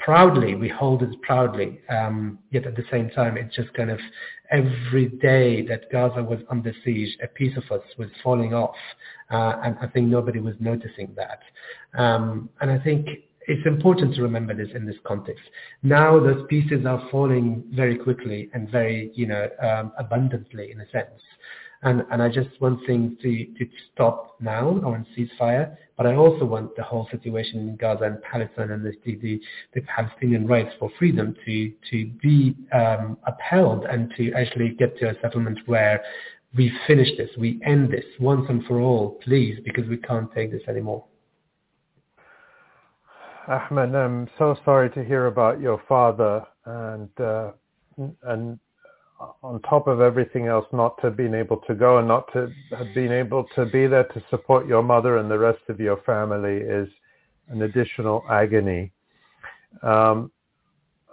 Proudly, 0.00 0.54
we 0.54 0.68
hold 0.68 1.02
it 1.02 1.20
proudly. 1.22 1.80
Um, 1.88 2.38
yet 2.50 2.66
at 2.66 2.76
the 2.76 2.84
same 2.90 3.10
time, 3.10 3.36
it's 3.36 3.54
just 3.54 3.72
kind 3.74 3.90
of 3.90 3.98
every 4.50 5.06
day 5.06 5.66
that 5.66 5.90
Gaza 5.90 6.22
was 6.22 6.40
under 6.50 6.72
siege, 6.84 7.16
a 7.22 7.26
piece 7.26 7.56
of 7.56 7.64
us 7.70 7.84
was 7.98 8.08
falling 8.22 8.54
off. 8.54 8.76
Uh, 9.30 9.60
and 9.64 9.76
I 9.80 9.86
think 9.88 10.06
nobody 10.08 10.40
was 10.40 10.54
noticing 10.60 11.14
that. 11.16 11.40
Um, 12.00 12.48
and 12.60 12.70
I 12.70 12.78
think 12.78 13.08
it's 13.48 13.66
important 13.66 14.14
to 14.14 14.22
remember 14.22 14.54
this 14.54 14.68
in 14.74 14.86
this 14.86 14.96
context. 15.04 15.42
Now 15.82 16.20
those 16.20 16.46
pieces 16.48 16.84
are 16.86 17.08
falling 17.10 17.64
very 17.72 17.96
quickly 17.96 18.50
and 18.52 18.70
very, 18.70 19.10
you 19.14 19.26
know, 19.26 19.48
um, 19.62 19.92
abundantly 19.98 20.70
in 20.70 20.80
a 20.80 20.88
sense. 20.90 21.20
And, 21.82 22.04
and 22.10 22.20
I 22.20 22.28
just 22.28 22.48
want 22.60 22.84
things 22.86 23.12
to, 23.22 23.44
to 23.44 23.68
stop 23.92 24.36
now. 24.40 24.80
I 24.84 24.86
want 24.86 25.06
ceasefire, 25.16 25.76
but 25.96 26.06
I 26.06 26.16
also 26.16 26.44
want 26.44 26.74
the 26.74 26.82
whole 26.82 27.08
situation 27.10 27.60
in 27.60 27.76
Gaza 27.76 28.04
and 28.04 28.22
Palestine 28.22 28.72
and 28.72 28.84
the, 28.84 28.92
the, 29.04 29.40
the 29.74 29.80
Palestinian 29.82 30.46
rights 30.46 30.74
for 30.78 30.90
freedom 30.98 31.36
to, 31.44 31.72
to 31.90 32.06
be 32.20 32.56
um, 32.72 33.16
upheld 33.26 33.84
and 33.84 34.12
to 34.16 34.32
actually 34.32 34.70
get 34.70 34.98
to 34.98 35.10
a 35.10 35.20
settlement 35.20 35.60
where 35.66 36.02
we 36.56 36.72
finish 36.86 37.08
this, 37.16 37.30
we 37.38 37.60
end 37.64 37.92
this 37.92 38.04
once 38.18 38.46
and 38.48 38.64
for 38.64 38.80
all, 38.80 39.18
please, 39.22 39.58
because 39.64 39.86
we 39.88 39.98
can't 39.98 40.32
take 40.34 40.50
this 40.50 40.62
anymore. 40.66 41.04
Ahmed, 43.46 43.94
I'm 43.94 44.28
so 44.36 44.58
sorry 44.64 44.90
to 44.90 45.04
hear 45.04 45.26
about 45.26 45.60
your 45.60 45.82
father 45.88 46.44
and 46.66 47.08
uh, 47.20 47.52
and 48.24 48.58
on 49.42 49.60
top 49.62 49.86
of 49.86 50.00
everything 50.00 50.46
else, 50.46 50.66
not 50.72 51.00
to 51.02 51.10
being 51.10 51.34
able 51.34 51.58
to 51.66 51.74
go 51.74 51.98
and 51.98 52.06
not 52.06 52.32
to 52.32 52.52
have 52.76 52.94
been 52.94 53.12
able 53.12 53.44
to 53.54 53.66
be 53.66 53.86
there 53.86 54.04
to 54.04 54.22
support 54.30 54.66
your 54.66 54.82
mother 54.82 55.18
and 55.18 55.30
the 55.30 55.38
rest 55.38 55.62
of 55.68 55.80
your 55.80 56.00
family 56.02 56.58
is 56.58 56.88
an 57.48 57.62
additional 57.62 58.22
agony. 58.30 58.92
Um, 59.82 60.30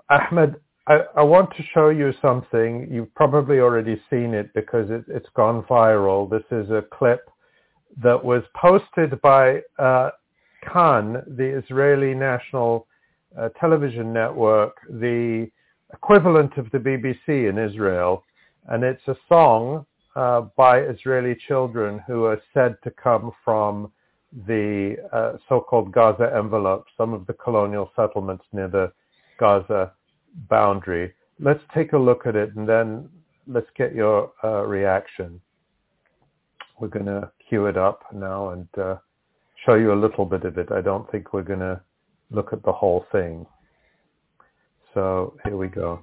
Ahmed, 0.10 0.56
I, 0.88 0.99
I, 1.18 1.23
want 1.23 1.49
to 1.57 1.64
show 1.73 1.90
you 1.90 2.14
something. 2.22 2.88
You've 2.91 3.14
probably 3.15 3.60
already 3.60 3.99
seen 4.10 4.34
it 4.36 4.53
because 4.53 4.90
it, 4.91 5.03
has 5.11 5.23
gone 5.36 5.64
viral. 5.64 6.30
This 6.30 6.44
is 6.52 6.69
a 6.69 6.84
clip 6.94 7.27
that 8.03 8.23
was 8.23 8.44
posted 8.56 9.19
by 9.22 9.61
uh, 9.80 10.11
Kan, 10.72 11.23
the 11.27 11.61
Israeli 11.64 12.14
national 12.14 12.88
uh, 13.40 13.49
television 13.60 14.14
network, 14.14 14.77
the 14.90 15.49
equivalent 15.96 16.58
of 16.58 16.70
the 16.72 16.78
BBC 16.78 17.50
in 17.50 17.58
Israel, 17.58 18.24
and 18.68 18.84
it's 18.84 19.08
a 19.08 19.16
song 19.30 19.86
uh, 20.16 20.42
by 20.56 20.80
Israeli 20.80 21.36
children 21.48 22.02
who 22.06 22.26
are 22.26 22.42
said 22.54 22.76
to 22.84 22.92
come 22.92 23.32
from 23.44 23.92
the 24.48 24.98
uh, 25.14 25.34
so-called 25.48 25.92
Gaza 25.94 26.32
envelope, 26.36 26.86
some 26.98 27.14
of 27.14 27.26
the 27.28 27.34
colonial 27.34 27.90
settlements 27.96 28.44
near 28.52 28.68
the 28.68 28.92
Gaza 29.40 29.94
boundary. 30.50 31.14
Let's 31.40 31.64
take 31.74 31.94
a 31.94 31.98
look 31.98 32.26
at 32.26 32.36
it 32.36 32.56
and 32.56 32.68
then 32.68 33.10
let's 33.48 33.70
get 33.78 33.96
your 33.96 34.32
uh, 34.44 34.64
reaction. 34.66 35.40
We're 36.80 36.90
going 36.90 37.06
to 37.06 37.32
cue 37.48 37.68
it 37.68 37.78
up 37.78 38.04
now 38.14 38.50
and 38.50 38.68
uh, 38.78 38.98
show 39.66 39.76
you 39.76 39.94
a 39.94 40.02
little 40.06 40.26
bit 40.26 40.44
of 40.44 40.58
it. 40.58 40.72
I 40.72 40.82
don't 40.82 41.10
think 41.10 41.32
we're 41.32 41.44
going 41.54 41.60
to 41.60 41.80
look 42.32 42.52
at 42.52 42.64
the 42.64 42.74
whole 42.74 43.06
thing. 43.14 43.46
So 44.96 45.34
here 45.44 45.58
we 45.58 45.68
go. 45.68 46.00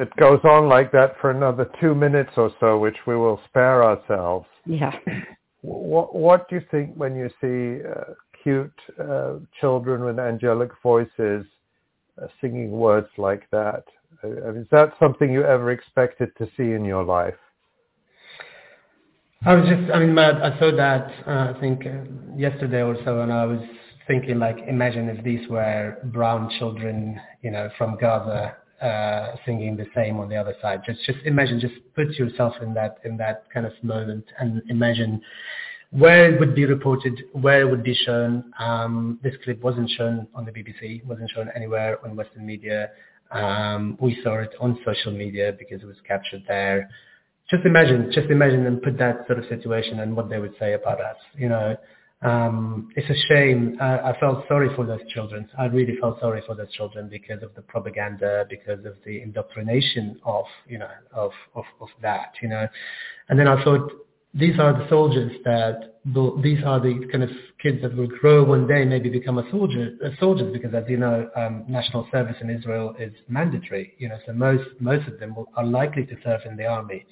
It 0.00 0.16
goes 0.16 0.40
on 0.44 0.68
like 0.68 0.90
that 0.92 1.14
for 1.20 1.30
another 1.30 1.70
two 1.80 1.94
minutes 1.94 2.30
or 2.36 2.50
so, 2.58 2.78
which 2.78 2.96
we 3.06 3.16
will 3.16 3.40
spare 3.48 3.84
ourselves. 3.84 4.46
Yeah. 4.64 4.92
What, 5.62 6.14
what 6.14 6.48
do 6.48 6.56
you 6.56 6.62
think 6.70 6.94
when 6.94 7.14
you 7.14 7.28
see 7.40 7.86
uh, 7.86 8.14
cute 8.42 8.72
uh, 8.98 9.34
children 9.60 10.04
with 10.04 10.18
angelic 10.18 10.70
voices 10.82 11.44
uh, 12.20 12.26
singing 12.40 12.70
words 12.70 13.08
like 13.18 13.48
that? 13.50 13.84
Uh, 14.24 14.64
that 14.70 14.94
something 14.98 15.30
you 15.30 15.44
ever 15.44 15.70
expected 15.70 16.30
to 16.38 16.46
see 16.56 16.72
in 16.72 16.84
your 16.84 17.04
life? 17.04 17.34
I 19.44 19.54
was 19.54 19.68
just, 19.68 19.90
I 19.92 20.00
mean, 20.00 20.18
I 20.18 20.58
saw 20.58 20.74
that, 20.76 21.12
uh, 21.26 21.54
I 21.54 21.60
think, 21.60 21.86
uh, 21.86 22.36
yesterday 22.36 22.82
or 22.82 22.96
so, 23.04 23.20
and 23.20 23.32
I 23.32 23.46
was 23.46 23.60
thinking, 24.06 24.38
like, 24.38 24.58
imagine 24.66 25.08
if 25.08 25.24
these 25.24 25.48
were 25.48 25.96
brown 26.04 26.50
children, 26.58 27.18
you 27.42 27.50
know, 27.50 27.70
from 27.78 27.96
Gaza 27.98 28.56
uh, 28.80 29.36
singing 29.44 29.76
the 29.76 29.86
same 29.94 30.18
on 30.18 30.28
the 30.28 30.36
other 30.36 30.54
side. 30.62 30.82
Just 30.84 31.04
just 31.04 31.18
imagine, 31.24 31.60
just 31.60 31.74
put 31.94 32.08
yourself 32.14 32.54
in 32.62 32.74
that 32.74 32.98
in 33.04 33.16
that 33.18 33.44
kind 33.52 33.66
of 33.66 33.72
moment 33.82 34.24
and 34.38 34.62
imagine 34.68 35.20
where 35.90 36.32
it 36.32 36.38
would 36.38 36.54
be 36.54 36.64
reported, 36.64 37.24
where 37.32 37.60
it 37.62 37.70
would 37.70 37.82
be 37.82 37.94
shown. 37.94 38.52
Um, 38.58 39.18
this 39.22 39.34
clip 39.44 39.60
wasn't 39.60 39.90
shown 39.90 40.26
on 40.34 40.44
the 40.44 40.52
BBC, 40.52 41.04
wasn't 41.04 41.30
shown 41.34 41.50
anywhere 41.54 41.98
on 42.04 42.16
Western 42.16 42.46
media. 42.46 42.90
Um, 43.30 43.96
we 44.00 44.20
saw 44.22 44.38
it 44.38 44.54
on 44.60 44.78
social 44.84 45.12
media 45.12 45.54
because 45.58 45.82
it 45.82 45.86
was 45.86 45.96
captured 46.06 46.42
there. 46.48 46.88
Just 47.50 47.64
imagine, 47.64 48.10
just 48.12 48.30
imagine 48.30 48.66
and 48.66 48.80
put 48.80 48.96
that 48.98 49.26
sort 49.26 49.40
of 49.40 49.44
situation 49.48 50.00
and 50.00 50.16
what 50.16 50.28
they 50.30 50.38
would 50.38 50.54
say 50.58 50.74
about 50.74 51.00
us. 51.00 51.16
You 51.36 51.48
know, 51.48 51.76
um, 52.22 52.90
it's 52.96 53.08
a 53.08 53.28
shame. 53.28 53.78
I, 53.80 54.10
I 54.10 54.20
felt 54.20 54.46
sorry 54.46 54.68
for 54.76 54.84
those 54.84 55.00
children. 55.14 55.48
I 55.58 55.66
really 55.66 55.96
felt 56.00 56.20
sorry 56.20 56.42
for 56.46 56.54
those 56.54 56.70
children 56.72 57.08
because 57.08 57.42
of 57.42 57.54
the 57.54 57.62
propaganda, 57.62 58.44
because 58.50 58.84
of 58.84 58.94
the 59.06 59.22
indoctrination 59.22 60.20
of, 60.24 60.44
you 60.68 60.78
know, 60.78 60.90
of, 61.12 61.32
of, 61.54 61.64
of 61.80 61.88
that, 62.02 62.32
you 62.42 62.48
know. 62.48 62.68
And 63.28 63.38
then 63.38 63.48
I 63.48 63.62
thought, 63.64 63.90
these 64.34 64.58
are 64.60 64.72
the 64.72 64.88
soldiers 64.88 65.32
that 65.44 65.98
these 66.42 66.62
are 66.64 66.80
the 66.80 67.06
kind 67.10 67.24
of 67.24 67.30
kids 67.60 67.82
that 67.82 67.96
will 67.96 68.06
grow 68.06 68.44
one 68.44 68.66
day, 68.66 68.84
maybe 68.84 69.10
become 69.10 69.38
a 69.38 69.50
soldier, 69.50 69.96
a 70.02 70.16
soldiers, 70.18 70.52
because 70.52 70.72
as 70.74 70.84
you 70.88 70.96
know, 70.96 71.28
um, 71.36 71.64
national 71.68 72.08
service 72.12 72.36
in 72.40 72.48
Israel 72.48 72.94
is 72.98 73.12
mandatory. 73.28 73.94
You 73.98 74.08
know, 74.10 74.18
so 74.24 74.32
most 74.32 74.64
most 74.78 75.08
of 75.08 75.18
them 75.18 75.34
will, 75.34 75.48
are 75.56 75.64
likely 75.64 76.06
to 76.06 76.16
serve 76.22 76.40
in 76.46 76.56
the 76.56 76.66
army. 76.66 77.04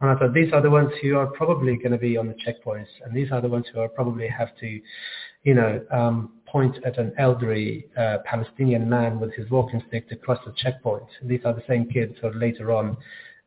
And 0.00 0.10
I 0.10 0.14
thought 0.16 0.34
these 0.34 0.52
are 0.52 0.62
the 0.62 0.70
ones 0.70 0.90
who 1.02 1.16
are 1.16 1.26
probably 1.26 1.76
going 1.76 1.92
to 1.92 1.98
be 1.98 2.16
on 2.16 2.26
the 2.26 2.34
checkpoints, 2.34 2.88
and 3.04 3.14
these 3.14 3.30
are 3.32 3.40
the 3.40 3.48
ones 3.48 3.66
who 3.72 3.80
are 3.80 3.88
probably 3.88 4.28
have 4.28 4.56
to, 4.60 4.80
you 5.44 5.54
know, 5.54 5.80
um, 5.90 6.32
point 6.46 6.76
at 6.84 6.98
an 6.98 7.12
elderly 7.18 7.86
uh, 7.96 8.18
Palestinian 8.24 8.88
man 8.88 9.20
with 9.20 9.32
his 9.34 9.48
walking 9.50 9.82
stick 9.88 10.08
to 10.08 10.16
cross 10.16 10.38
the 10.44 10.52
checkpoint. 10.56 11.04
These 11.22 11.40
are 11.44 11.54
the 11.54 11.62
same 11.68 11.86
kids 11.86 12.14
who 12.20 12.30
later 12.32 12.72
on 12.72 12.96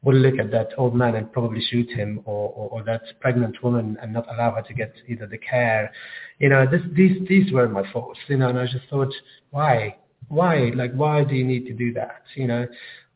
will 0.03 0.15
look 0.15 0.37
at 0.37 0.51
that 0.51 0.69
old 0.77 0.95
man 0.95 1.15
and 1.15 1.31
probably 1.31 1.61
shoot 1.69 1.89
him 1.89 2.21
or, 2.25 2.49
or, 2.49 2.69
or 2.69 2.83
that 2.83 3.01
pregnant 3.21 3.61
woman 3.63 3.97
and 4.01 4.11
not 4.11 4.25
allow 4.33 4.51
her 4.51 4.61
to 4.61 4.73
get 4.73 4.93
either 5.07 5.25
the 5.25 5.37
care. 5.37 5.91
You 6.39 6.49
know, 6.49 6.65
this, 6.69 6.81
these, 6.93 7.25
these 7.27 7.51
were 7.51 7.69
my 7.69 7.89
thoughts, 7.91 8.19
you 8.27 8.37
know, 8.37 8.49
and 8.49 8.59
I 8.59 8.65
just 8.65 8.87
thought, 8.89 9.13
why? 9.51 9.97
Why? 10.27 10.71
Like, 10.75 10.93
why 10.93 11.23
do 11.23 11.35
you 11.35 11.45
need 11.45 11.65
to 11.67 11.73
do 11.73 11.93
that? 11.93 12.23
You 12.35 12.47
know, 12.47 12.67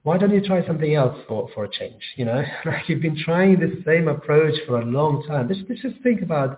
why 0.08 0.18
don't 0.18 0.34
you 0.34 0.40
try 0.40 0.66
something 0.66 0.96
else 0.96 1.18
for, 1.28 1.50
for 1.54 1.66
a 1.66 1.70
change? 1.70 2.02
You 2.16 2.24
know, 2.24 2.42
like 2.66 2.88
you've 2.88 3.02
been 3.02 3.22
trying 3.26 3.60
the 3.60 3.84
same 3.86 4.08
approach 4.08 4.54
for 4.66 4.80
a 4.80 4.86
long 4.86 5.26
time. 5.28 5.50
Let's, 5.50 5.60
let's 5.68 5.82
just 5.82 6.02
think 6.02 6.22
about, 6.22 6.58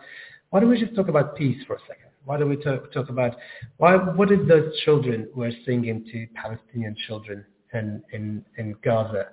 why 0.52 0.60
don't 0.60 0.70
we 0.70 0.80
just 0.80 0.96
talk 0.96 1.08
about 1.08 1.36
peace 1.36 1.58
for 1.66 1.74
a 1.74 1.80
second? 1.88 2.12
Why 2.26 2.38
don't 2.38 2.48
we 2.48 2.58
talk, 2.58 2.94
talk 2.94 3.10
about, 3.10 3.36
why, 3.78 3.96
what 3.96 4.30
did 4.30 4.48
those 4.48 4.80
children 4.82 5.28
were 5.34 5.50
singing 5.66 6.06
to 6.12 6.28
Palestinian 6.36 6.96
children 7.08 7.44
in, 7.74 8.04
in, 8.14 8.46
in 8.60 8.76
Gaza? 8.84 9.30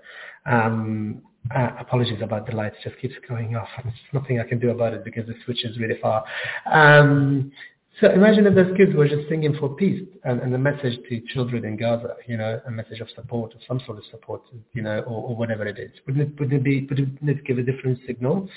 Um, 0.47 1.21
uh, 1.55 1.73
apologies 1.79 2.23
about 2.23 2.47
the 2.47 2.57
lights, 2.57 2.77
just 2.83 2.99
keeps 2.99 3.17
going 3.29 3.55
off. 3.55 3.69
There's 3.85 3.95
nothing 4.15 4.41
I 4.41 4.45
can 4.45 4.59
do 4.59 4.71
about 4.71 4.95
it 4.95 5.05
because 5.05 5.27
the 5.27 5.35
switch 5.45 5.63
is 5.63 5.79
really 5.79 6.01
far. 6.01 6.25
Um, 6.73 7.53
so 8.01 8.11
imagine 8.11 8.47
if 8.47 8.55
those 8.55 8.77
kids 8.77 8.95
were 8.95 9.09
just 9.09 9.29
singing 9.29 9.57
for 9.59 9.75
peace 9.75 10.07
and, 10.25 10.41
and 10.41 10.55
a 10.55 10.59
message 10.59 10.99
to 11.09 11.21
children 11.33 11.65
in 11.65 11.77
Gaza, 11.79 12.17
you 12.27 12.37
know, 12.37 12.61
a 12.67 12.71
message 12.71 13.01
of 13.01 13.09
support, 13.15 13.55
of 13.55 13.61
some 13.67 13.81
sort 13.87 13.97
of 13.97 14.05
support, 14.11 14.43
you 14.75 14.83
know, 14.83 15.01
or, 15.01 15.31
or 15.31 15.37
whatever 15.37 15.67
it 15.67 15.79
is. 15.79 15.91
Wouldn't 16.07 16.29
it, 16.29 16.39
wouldn't 16.39 16.61
it 16.61 16.65
be, 16.65 16.87
wouldn't 16.91 17.29
it 17.29 17.45
give 17.45 17.59
a 17.59 17.63
different 17.63 17.99
signal? 18.07 18.49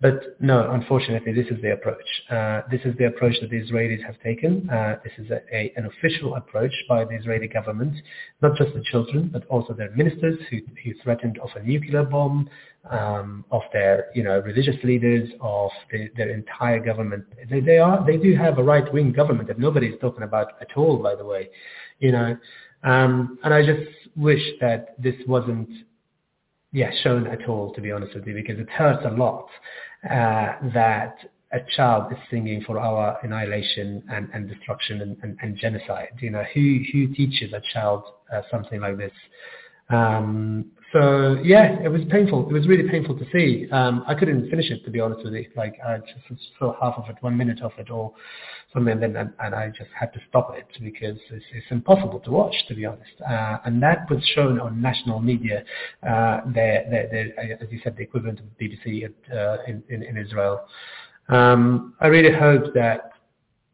But 0.00 0.40
no, 0.40 0.70
unfortunately, 0.70 1.32
this 1.32 1.46
is 1.50 1.60
the 1.60 1.72
approach. 1.72 2.06
Uh, 2.30 2.62
this 2.70 2.80
is 2.84 2.96
the 2.98 3.06
approach 3.06 3.34
that 3.40 3.50
the 3.50 3.60
Israelis 3.60 4.04
have 4.04 4.14
taken. 4.20 4.70
Uh, 4.70 4.96
this 5.02 5.12
is 5.18 5.28
a, 5.32 5.40
a, 5.52 5.72
an 5.76 5.86
official 5.86 6.36
approach 6.36 6.72
by 6.88 7.04
the 7.04 7.16
Israeli 7.16 7.48
government, 7.48 7.96
not 8.40 8.56
just 8.56 8.74
the 8.74 8.84
children, 8.92 9.28
but 9.32 9.44
also 9.46 9.72
their 9.72 9.90
ministers 9.96 10.38
who, 10.50 10.58
who 10.84 10.92
threatened 11.02 11.38
of 11.38 11.48
a 11.56 11.62
nuclear 11.64 12.04
bomb, 12.04 12.48
um, 12.88 13.44
of 13.50 13.62
their, 13.72 14.06
you 14.14 14.22
know, 14.22 14.38
religious 14.38 14.76
leaders, 14.84 15.30
of 15.40 15.70
the, 15.90 16.08
their 16.16 16.30
entire 16.30 16.78
government. 16.78 17.24
They, 17.50 17.58
they 17.58 17.78
are, 17.78 18.06
they 18.06 18.18
do 18.18 18.36
have 18.36 18.58
a 18.58 18.62
right-wing 18.62 19.12
government 19.12 19.48
that 19.48 19.58
nobody 19.58 19.88
is 19.88 20.00
talking 20.00 20.22
about 20.22 20.52
at 20.60 20.76
all, 20.76 20.98
by 21.02 21.16
the 21.16 21.24
way, 21.24 21.50
you 21.98 22.12
know. 22.12 22.36
Um, 22.84 23.40
and 23.42 23.52
I 23.52 23.66
just 23.66 23.90
wish 24.14 24.42
that 24.60 24.94
this 25.02 25.16
wasn't 25.26 25.70
yeah, 26.70 26.90
shown 27.02 27.26
at 27.26 27.48
all, 27.48 27.72
to 27.74 27.80
be 27.80 27.90
honest 27.90 28.14
with 28.14 28.26
you, 28.26 28.34
because 28.34 28.58
it 28.58 28.68
hurts 28.68 29.04
a 29.04 29.10
lot 29.10 29.48
that 30.04 31.16
a 31.52 31.58
child 31.76 32.12
is 32.12 32.18
singing 32.30 32.62
for 32.66 32.78
our 32.78 33.18
annihilation 33.22 34.02
and, 34.10 34.28
and 34.34 34.48
destruction 34.48 35.00
and, 35.00 35.16
and, 35.22 35.38
and, 35.42 35.56
genocide. 35.56 36.10
You 36.20 36.30
know, 36.30 36.44
who 36.54 36.80
who 36.92 37.14
teaches 37.14 37.52
a 37.52 37.62
child 37.72 38.04
uh, 38.32 38.42
something 38.50 38.80
like 38.80 38.98
this? 38.98 39.12
Um, 39.88 40.72
so 40.92 41.38
yeah, 41.44 41.78
it 41.82 41.88
was 41.88 42.00
painful. 42.10 42.48
It 42.48 42.52
was 42.52 42.66
really 42.66 42.88
painful 42.88 43.18
to 43.18 43.24
see. 43.30 43.68
Um, 43.70 44.04
I 44.06 44.14
couldn't 44.14 44.48
finish 44.48 44.70
it 44.70 44.84
to 44.84 44.90
be 44.90 45.00
honest 45.00 45.22
with 45.22 45.34
you. 45.34 45.44
Like 45.54 45.74
I 45.86 45.98
just 45.98 46.42
saw 46.58 46.74
half 46.80 46.94
of 46.96 47.08
it, 47.10 47.16
one 47.20 47.36
minute 47.36 47.60
of 47.60 47.72
it, 47.78 47.90
or 47.90 48.14
something, 48.72 48.92
and 48.92 49.02
then 49.02 49.34
and, 49.38 49.54
I 49.54 49.68
just 49.68 49.90
had 49.98 50.12
to 50.14 50.20
stop 50.28 50.54
it 50.56 50.66
because 50.82 51.18
it's, 51.30 51.44
it's 51.52 51.66
impossible 51.70 52.20
to 52.20 52.30
watch, 52.30 52.54
to 52.68 52.74
be 52.74 52.86
honest. 52.86 53.10
Uh, 53.28 53.58
and 53.66 53.82
that 53.82 54.08
was 54.10 54.24
shown 54.34 54.58
on 54.60 54.80
national 54.80 55.20
media. 55.20 55.62
Uh, 56.02 56.40
they're, 56.54 56.86
they're, 56.90 57.38
as 57.62 57.68
you 57.70 57.80
said, 57.84 57.96
the 57.96 58.02
equivalent 58.02 58.40
of 58.40 58.46
BBC 58.60 59.12
uh, 59.32 59.56
in, 59.66 59.82
in, 59.90 60.02
in 60.02 60.16
Israel. 60.16 60.66
Um, 61.28 61.94
I 62.00 62.06
really 62.06 62.34
hope 62.34 62.72
that 62.74 63.12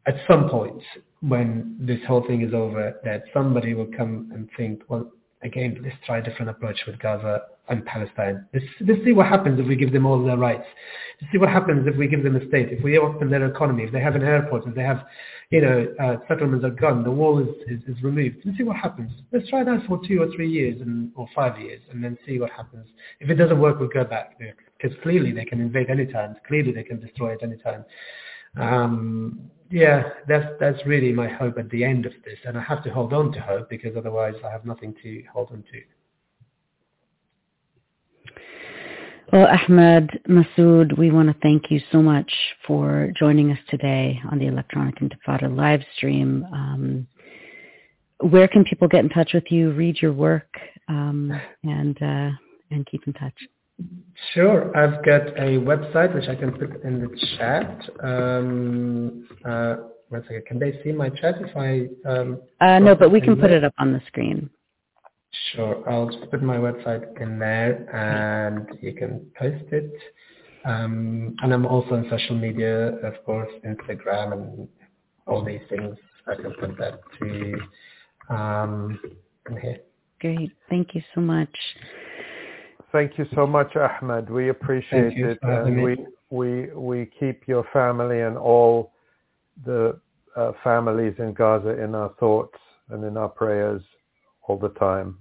at 0.07 0.17
some 0.29 0.49
point 0.49 0.83
when 1.21 1.77
this 1.81 2.01
whole 2.07 2.27
thing 2.27 2.43
is 2.43 2.53
over, 2.53 3.01
that 3.05 3.25
somebody 3.33 3.75
will 3.75 3.89
come 3.97 4.31
and 4.35 4.49
think, 4.57 4.83
well, 4.89 5.11
again, 5.45 5.79
let's 5.83 5.97
try 6.07 6.19
a 6.19 6.23
different 6.23 6.51
approach 6.51 6.81
with 6.87 6.99
Gaza 6.99 7.43
and 7.69 7.85
Palestine. 7.85 8.47
Let's, 8.53 8.67
let's 8.81 9.05
see 9.05 9.13
what 9.13 9.27
happens 9.27 9.61
if 9.61 9.67
we 9.67 9.77
give 9.77 9.93
them 9.93 10.07
all 10.07 10.23
their 10.23 10.37
rights. 10.37 10.67
Let's 11.21 11.33
see 11.33 11.39
what 11.39 11.51
happens 11.51 11.87
if 11.87 11.97
we 11.97 12.09
give 12.09 12.23
them 12.23 12.37
a 12.37 12.47
state, 12.49 12.71
if 12.73 12.83
we 12.83 12.99
open 12.99 13.31
their 13.31 13.47
economy, 13.47 13.85
if 13.85 13.93
they 13.93 14.01
have 14.01 14.17
an 14.17 14.23
airport, 14.23 14.67
if 14.67 14.75
they 14.75 14.83
have, 14.83 15.07
you 15.51 15.61
know, 15.61 15.87
uh, 16.01 16.17
settlements 16.29 16.65
are 16.65 16.71
gone, 16.71 17.05
the 17.05 17.11
wall 17.11 17.39
is, 17.39 17.49
is, 17.69 17.81
is 17.87 18.03
removed. 18.03 18.37
Let's 18.45 18.59
see 18.59 18.65
what 18.65 18.77
happens. 18.77 19.13
Let's 19.33 19.49
try 19.49 19.65
that 19.65 19.87
for 19.87 20.01
two 20.07 20.21
or 20.23 20.29
three 20.35 20.51
years 20.51 20.81
and, 20.81 21.13
or 21.15 21.29
five 21.35 21.59
years 21.61 21.81
and 21.91 22.03
then 22.03 22.19
see 22.27 22.39
what 22.39 22.51
happens. 22.51 22.87
If 23.21 23.31
it 23.31 23.35
doesn't 23.35 23.61
work, 23.61 23.79
we'll 23.79 23.89
go 23.89 24.05
back 24.05 24.39
because 24.39 24.97
clearly 25.03 25.33
they 25.33 25.45
can 25.45 25.61
invade 25.61 25.91
anytime. 25.91 26.37
Clearly 26.49 26.73
they 26.73 26.83
can 26.83 27.01
destroy 27.01 27.33
it 27.33 27.43
anytime. 27.43 27.85
Um, 28.57 29.51
yeah, 29.71 30.11
that's 30.29 30.47
that's 30.61 30.87
really 30.87 31.13
my 31.13 31.29
hope 31.29 31.59
at 31.59 31.69
the 31.71 31.85
end 31.85 32.07
of 32.07 32.13
this, 32.25 32.39
and 32.47 32.57
I 32.57 32.63
have 32.63 32.85
to 32.85 32.91
hold 32.91 33.13
on 33.13 33.33
to 33.33 33.41
hope 33.41 33.69
because 33.69 33.97
otherwise 33.97 34.35
I 34.45 34.51
have 34.51 34.65
nothing 34.65 34.95
to 35.03 35.23
hold 35.33 35.51
on 35.51 35.65
to. 35.73 35.81
Well, 39.33 39.49
Ahmed 39.49 40.21
Masoud, 40.29 40.97
we 40.97 41.11
want 41.11 41.29
to 41.29 41.37
thank 41.43 41.71
you 41.71 41.81
so 41.91 42.01
much 42.01 42.31
for 42.67 43.11
joining 43.19 43.51
us 43.51 43.59
today 43.69 44.21
on 44.31 44.39
the 44.39 44.47
Electronic 44.47 44.97
Intifada 45.01 45.55
live 45.55 45.81
stream. 45.97 46.47
Um, 46.53 47.07
where 48.21 48.47
can 48.47 48.65
people 48.65 48.87
get 48.87 49.03
in 49.03 49.09
touch 49.09 49.33
with 49.35 49.51
you, 49.51 49.73
read 49.73 50.01
your 50.01 50.13
work, 50.13 50.57
um, 50.89 51.33
and 51.65 52.01
uh, 52.01 52.31
and 52.71 52.87
keep 52.87 53.07
in 53.09 53.13
touch? 53.15 53.35
Sure. 54.33 54.77
I've 54.77 55.05
got 55.05 55.29
a 55.39 55.59
website 55.59 56.15
which 56.15 56.29
I 56.29 56.35
can 56.35 56.53
put 56.53 56.83
in 56.83 57.01
the 57.01 57.37
chat. 57.37 57.91
Um, 58.03 59.29
uh, 59.45 59.77
one 60.09 60.23
second. 60.23 60.47
Can 60.47 60.59
they 60.59 60.81
see 60.83 60.93
my 60.93 61.09
chat 61.09 61.37
if 61.41 61.57
I? 61.57 61.89
Um, 62.09 62.41
uh, 62.61 62.79
no, 62.79 62.95
but 62.95 63.11
we 63.11 63.21
can 63.21 63.37
put 63.37 63.51
it 63.51 63.65
up 63.65 63.75
on 63.79 63.93
the 63.93 64.01
screen. 64.07 64.51
Sure. 65.53 65.89
I'll 65.89 66.09
just 66.09 66.31
put 66.31 66.43
my 66.43 66.57
website 66.57 67.21
in 67.21 67.39
there 67.39 67.89
and 67.95 68.79
you 68.81 68.95
can 68.95 69.27
post 69.37 69.65
it. 69.73 69.93
Um, 70.65 71.35
and 71.43 71.53
I'm 71.53 71.67
also 71.67 71.95
on 71.97 72.07
social 72.09 72.37
media, 72.37 72.97
of 72.99 73.23
course, 73.25 73.51
Instagram 73.67 74.33
and 74.33 74.69
all 75.27 75.45
these 75.45 75.61
things. 75.69 75.97
I 76.27 76.37
can 76.37 76.53
put 76.55 76.79
that 76.79 77.01
to 77.19 78.35
um, 78.35 78.99
in 79.51 79.61
here. 79.61 79.81
Great. 80.21 80.53
Thank 80.71 80.95
you 80.95 81.03
so 81.15 81.21
much. 81.21 81.55
Thank 82.95 83.19
you 83.19 83.27
so 83.35 83.45
much, 83.45 83.75
Ahmed. 83.75 84.31
We 84.31 84.51
appreciate 84.51 85.19
it, 85.19 85.41
and 85.43 85.83
we 85.83 85.97
we 86.31 86.69
we 86.77 87.11
keep 87.19 87.49
your 87.49 87.67
family 87.73 88.21
and 88.21 88.39
all 88.39 88.93
the 89.67 89.99
uh, 90.37 90.53
families 90.63 91.15
in 91.19 91.33
Gaza 91.35 91.71
in 91.83 91.97
our 91.97 92.11
thoughts 92.21 92.57
and 92.91 93.03
in 93.03 93.17
our 93.17 93.29
prayers 93.29 93.83
all 94.47 94.61
the 94.61 94.69
time. 94.69 95.19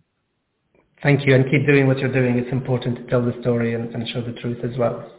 Thank 1.02 1.26
you, 1.26 1.34
and 1.34 1.50
keep 1.50 1.66
doing 1.66 1.88
what 1.88 1.98
you're 1.98 2.14
doing. 2.14 2.38
It's 2.38 2.52
important 2.52 2.96
to 2.98 3.04
tell 3.08 3.26
the 3.26 3.34
story 3.42 3.74
and, 3.74 3.92
and 3.96 4.08
show 4.10 4.22
the 4.22 4.34
truth 4.34 4.64
as 4.64 4.78
well. 4.78 5.12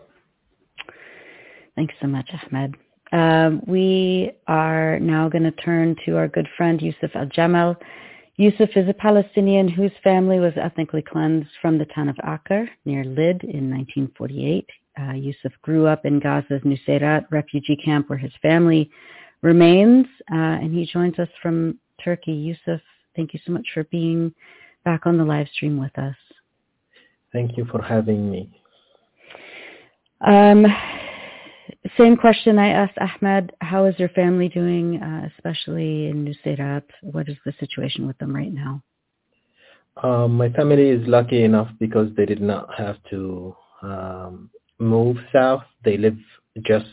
Thanks 1.75 1.95
so 2.01 2.07
much, 2.07 2.31
Ahmed. 2.53 2.77
Um, 3.11 3.63
we 3.67 4.31
are 4.47 5.01
now 5.01 5.29
going 5.29 5.43
to 5.43 5.51
turn 5.51 5.97
to 6.07 6.17
our 6.17 6.29
good 6.29 6.47
friend 6.57 6.81
Yusuf 6.81 7.11
Al-Jamal. 7.17 7.75
Yusuf 8.37 8.71
is 8.75 8.89
a 8.89 8.95
Palestinian 8.95 9.69
whose 9.69 9.93
family 10.03 10.41
was 10.41 10.53
ethnically 10.57 11.03
cleansed 11.03 11.51
from 11.63 11.79
the 11.79 11.85
town 11.87 12.09
of 12.09 12.17
Acre 12.25 12.69
near 12.85 13.05
Lydd 13.05 13.45
in 13.45 13.71
1948. 13.71 14.69
Uh, 15.01 15.13
Yusuf 15.13 15.53
grew 15.63 15.87
up 15.87 16.05
in 16.05 16.21
Gaza's 16.21 16.63
Nuseirat 16.63 17.27
refugee 17.31 17.77
camp 17.77 18.11
where 18.11 18.19
his 18.19 18.33
family 18.43 18.91
remains, 19.43 20.07
uh, 20.33 20.35
and 20.35 20.75
he 20.75 20.85
joins 20.85 21.19
us 21.21 21.29
from 21.41 21.79
Turkey. 22.03 22.33
Yusuf, 22.33 22.81
thank 23.15 23.35
you 23.35 23.41
so 23.47 23.53
much 23.53 23.67
for 23.73 23.85
being 23.85 24.35
back 24.85 25.07
on 25.07 25.17
the 25.17 25.25
live 25.25 25.47
stream 25.55 25.79
with 25.79 25.97
us. 25.97 26.17
Thank 27.33 27.57
you 27.57 27.65
for 27.67 27.83
having 27.83 28.31
me. 28.31 28.49
Um, 30.21 30.67
same 31.99 32.17
question 32.17 32.59
I 32.59 32.69
asked 32.69 32.99
Ahmed. 32.99 33.53
How 33.61 33.85
is 33.85 33.95
your 33.99 34.09
family 34.11 34.49
doing, 34.49 35.03
uh, 35.03 35.29
especially 35.37 36.09
in 36.09 36.25
Nuseirat? 36.25 36.83
What 37.03 37.29
is 37.29 37.37
the 37.45 37.53
situation 37.61 38.07
with 38.07 38.19
them 38.19 38.35
right 38.35 38.53
now? 38.53 38.83
Um, 40.03 40.37
my 40.37 40.51
family 40.51 40.89
is 40.89 41.07
lucky 41.07 41.45
enough 41.45 41.69
because 41.79 42.09
they 42.17 42.27
did 42.27 42.41
not 42.41 42.69
have 42.77 42.97
to 43.11 43.55
um, 43.83 44.51
move 44.79 45.19
south. 45.33 45.63
They 45.85 45.97
live 45.97 46.19
just 46.63 46.87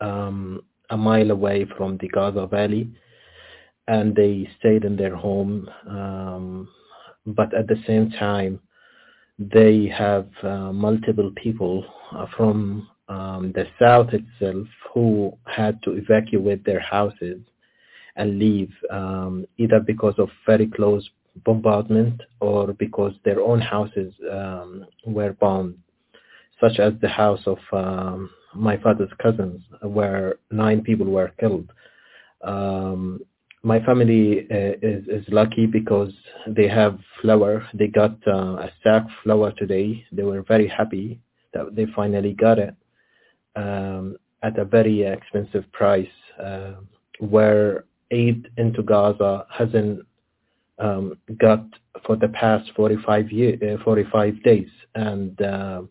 um, 0.00 0.62
a 0.90 0.96
mile 0.96 1.30
away 1.30 1.66
from 1.76 1.98
the 1.98 2.08
Gaza 2.08 2.46
Valley, 2.46 2.88
and 3.88 4.14
they 4.14 4.48
stayed 4.58 4.84
in 4.84 4.96
their 4.96 5.16
home. 5.16 5.68
Um, 5.88 6.68
but 7.26 7.52
at 7.54 7.66
the 7.66 7.82
same 7.86 8.10
time, 8.10 8.60
they 9.38 9.86
have 9.86 10.28
uh, 10.42 10.72
multiple 10.72 11.32
people 11.34 11.84
uh, 12.12 12.26
from 12.36 12.88
um, 13.08 13.52
the 13.54 13.66
south 13.78 14.08
itself 14.12 14.66
who 14.92 15.36
had 15.46 15.82
to 15.82 15.92
evacuate 15.92 16.64
their 16.64 16.80
houses 16.80 17.40
and 18.16 18.38
leave 18.38 18.72
um, 18.90 19.44
either 19.58 19.80
because 19.80 20.14
of 20.18 20.28
very 20.46 20.66
close 20.66 21.08
bombardment 21.44 22.20
or 22.40 22.72
because 22.74 23.12
their 23.24 23.40
own 23.40 23.60
houses 23.60 24.14
um, 24.30 24.86
were 25.04 25.32
bombed, 25.32 25.76
such 26.60 26.78
as 26.78 26.92
the 27.00 27.08
house 27.08 27.40
of 27.46 27.58
um, 27.72 28.30
my 28.54 28.76
father's 28.78 29.10
cousins, 29.20 29.62
where 29.82 30.36
nine 30.50 30.80
people 30.80 31.06
were 31.06 31.32
killed. 31.40 31.70
Um, 32.42 33.20
my 33.64 33.80
family 33.80 34.46
uh, 34.50 34.76
is 34.82 35.08
is 35.08 35.24
lucky 35.28 35.66
because 35.66 36.12
they 36.46 36.68
have 36.68 36.98
flour. 37.20 37.66
They 37.74 37.88
got 37.88 38.16
uh, 38.26 38.66
a 38.66 38.70
sack 38.84 39.04
of 39.06 39.10
flour 39.24 39.52
today. 39.52 40.04
They 40.12 40.22
were 40.22 40.42
very 40.42 40.68
happy 40.68 41.18
that 41.54 41.74
they 41.74 41.86
finally 41.96 42.34
got 42.34 42.58
it 42.58 42.74
um, 43.56 44.16
at 44.42 44.58
a 44.58 44.64
very 44.64 45.02
expensive 45.02 45.70
price. 45.72 46.06
Uh, 46.42 46.72
where 47.20 47.84
aid 48.10 48.48
into 48.56 48.82
Gaza 48.82 49.46
hasn't 49.50 50.04
um, 50.78 51.16
got 51.38 51.64
for 52.04 52.16
the 52.16 52.28
past 52.28 52.70
45 52.74 53.30
year, 53.30 53.56
uh, 53.78 53.82
45 53.84 54.42
days, 54.42 54.68
and 54.94 55.40
uh, 55.40 55.82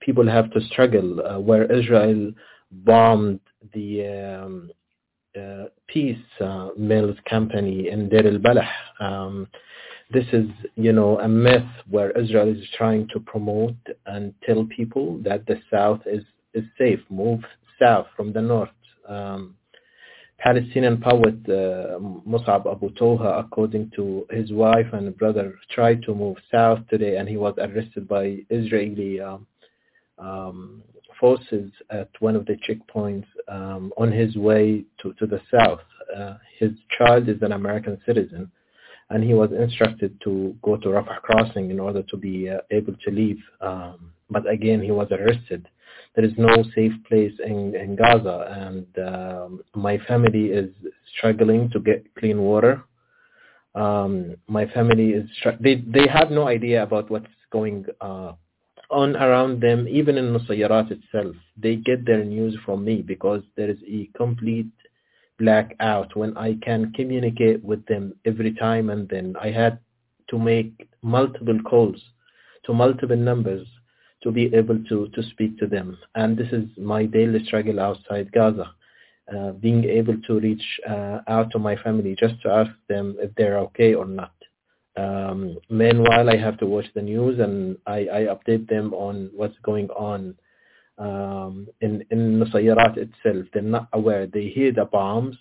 people 0.00 0.26
have 0.26 0.50
to 0.52 0.60
struggle. 0.62 1.20
Uh, 1.20 1.38
where 1.38 1.70
Israel 1.70 2.32
bombed 2.70 3.40
the 3.74 4.06
um, 4.06 4.70
uh, 5.38 5.64
peace 5.86 6.18
uh, 6.40 6.70
mills 6.76 7.16
company 7.28 7.88
in 7.88 8.08
Deir 8.08 8.26
al-Balah. 8.26 8.68
Um, 9.00 9.48
this 10.12 10.26
is, 10.32 10.48
you 10.74 10.92
know, 10.92 11.20
a 11.20 11.28
myth 11.28 11.62
where 11.88 12.10
Israel 12.18 12.48
is 12.48 12.66
trying 12.76 13.06
to 13.12 13.20
promote 13.20 13.76
and 14.06 14.34
tell 14.44 14.66
people 14.76 15.20
that 15.22 15.46
the 15.46 15.60
south 15.70 16.00
is, 16.04 16.24
is 16.54 16.64
safe. 16.78 17.00
Move 17.08 17.40
south 17.80 18.06
from 18.16 18.32
the 18.32 18.42
north. 18.42 18.70
Um, 19.08 19.56
Palestinian 20.38 20.98
poet 21.00 21.36
uh, 21.48 21.98
Musab 22.26 22.66
Abu 22.70 22.90
Toha, 22.94 23.40
according 23.44 23.90
to 23.94 24.26
his 24.30 24.50
wife 24.52 24.86
and 24.92 25.16
brother, 25.18 25.54
tried 25.70 26.02
to 26.02 26.14
move 26.14 26.38
south 26.50 26.78
today 26.88 27.16
and 27.16 27.28
he 27.28 27.36
was 27.36 27.54
arrested 27.58 28.08
by 28.08 28.38
Israeli 28.48 29.20
um, 29.20 29.46
um, 30.18 30.82
forces 31.18 31.70
at 31.90 32.08
one 32.20 32.36
of 32.36 32.46
the 32.46 32.56
checkpoints 32.66 33.26
um, 33.48 33.92
on 33.98 34.10
his 34.10 34.34
way 34.36 34.84
to, 35.02 35.12
to 35.14 35.26
the 35.26 35.40
south. 35.50 35.80
Uh, 36.16 36.34
his 36.58 36.70
child 36.96 37.28
is 37.28 37.40
an 37.42 37.52
American 37.52 38.00
citizen, 38.06 38.50
and 39.10 39.22
he 39.22 39.34
was 39.34 39.50
instructed 39.52 40.18
to 40.22 40.56
go 40.62 40.76
to 40.78 40.88
Rafah 40.88 41.20
crossing 41.20 41.70
in 41.70 41.78
order 41.78 42.02
to 42.02 42.16
be 42.16 42.48
uh, 42.48 42.58
able 42.70 42.94
to 43.04 43.10
leave. 43.10 43.38
Um, 43.60 44.12
but 44.30 44.48
again, 44.48 44.82
he 44.82 44.90
was 44.90 45.08
arrested. 45.10 45.68
There 46.14 46.24
is 46.24 46.32
no 46.36 46.64
safe 46.74 46.92
place 47.08 47.32
in, 47.44 47.74
in 47.74 47.96
Gaza, 47.96 48.46
and 48.50 48.86
um, 49.06 49.60
my 49.74 49.98
family 49.98 50.46
is 50.46 50.70
struggling 51.16 51.70
to 51.70 51.80
get 51.80 52.04
clean 52.18 52.42
water. 52.42 52.84
Um, 53.74 54.36
my 54.48 54.66
family 54.66 55.10
is 55.10 55.28
they 55.60 55.76
they 55.86 56.08
have 56.08 56.32
no 56.32 56.48
idea 56.48 56.82
about 56.82 57.10
what's 57.10 57.28
going 57.52 57.86
uh, 58.00 58.32
on 58.90 59.16
around 59.16 59.60
them, 59.60 59.86
even 59.88 60.18
in 60.18 60.32
Nuseirat 60.32 60.90
itself. 60.90 61.36
They 61.56 61.76
get 61.76 62.04
their 62.04 62.24
news 62.24 62.56
from 62.64 62.84
me 62.84 63.02
because 63.02 63.42
there 63.56 63.70
is 63.70 63.78
a 63.88 64.10
complete 64.16 64.72
blackout 65.38 66.14
when 66.16 66.36
I 66.36 66.58
can 66.62 66.92
communicate 66.92 67.64
with 67.64 67.84
them 67.86 68.12
every 68.26 68.52
time 68.54 68.90
and 68.90 69.08
then 69.08 69.34
I 69.40 69.50
had 69.50 69.78
to 70.28 70.38
make 70.38 70.88
multiple 71.02 71.58
calls 71.62 72.00
to 72.66 72.74
multiple 72.74 73.16
numbers 73.16 73.66
to 74.22 74.30
be 74.30 74.54
able 74.54 74.82
to, 74.84 75.08
to 75.08 75.22
speak 75.30 75.58
to 75.58 75.66
them. 75.66 75.98
And 76.14 76.36
this 76.36 76.52
is 76.52 76.64
my 76.76 77.06
daily 77.06 77.44
struggle 77.44 77.80
outside 77.80 78.32
Gaza, 78.32 78.70
uh, 79.34 79.52
being 79.52 79.84
able 79.84 80.20
to 80.26 80.40
reach 80.40 80.62
uh, 80.88 81.20
out 81.28 81.50
to 81.52 81.58
my 81.58 81.76
family 81.76 82.16
just 82.18 82.40
to 82.42 82.50
ask 82.50 82.70
them 82.88 83.16
if 83.18 83.34
they're 83.36 83.58
okay 83.60 83.94
or 83.94 84.06
not. 84.06 84.32
Um, 84.96 85.58
meanwhile, 85.70 86.28
I 86.28 86.36
have 86.36 86.58
to 86.58 86.66
watch 86.66 86.86
the 86.94 87.02
news 87.02 87.38
and 87.38 87.78
I, 87.86 87.98
I 88.12 88.20
update 88.34 88.68
them 88.68 88.92
on 88.92 89.30
what's 89.34 89.56
going 89.62 89.88
on 89.90 90.34
um, 90.98 91.68
in 91.80 92.04
in 92.10 92.38
Nuseirat 92.38 92.96
itself. 92.98 93.46
They're 93.52 93.62
not 93.62 93.88
aware. 93.92 94.26
They 94.26 94.48
hear 94.48 94.72
the 94.72 94.84
bombs. 94.84 95.36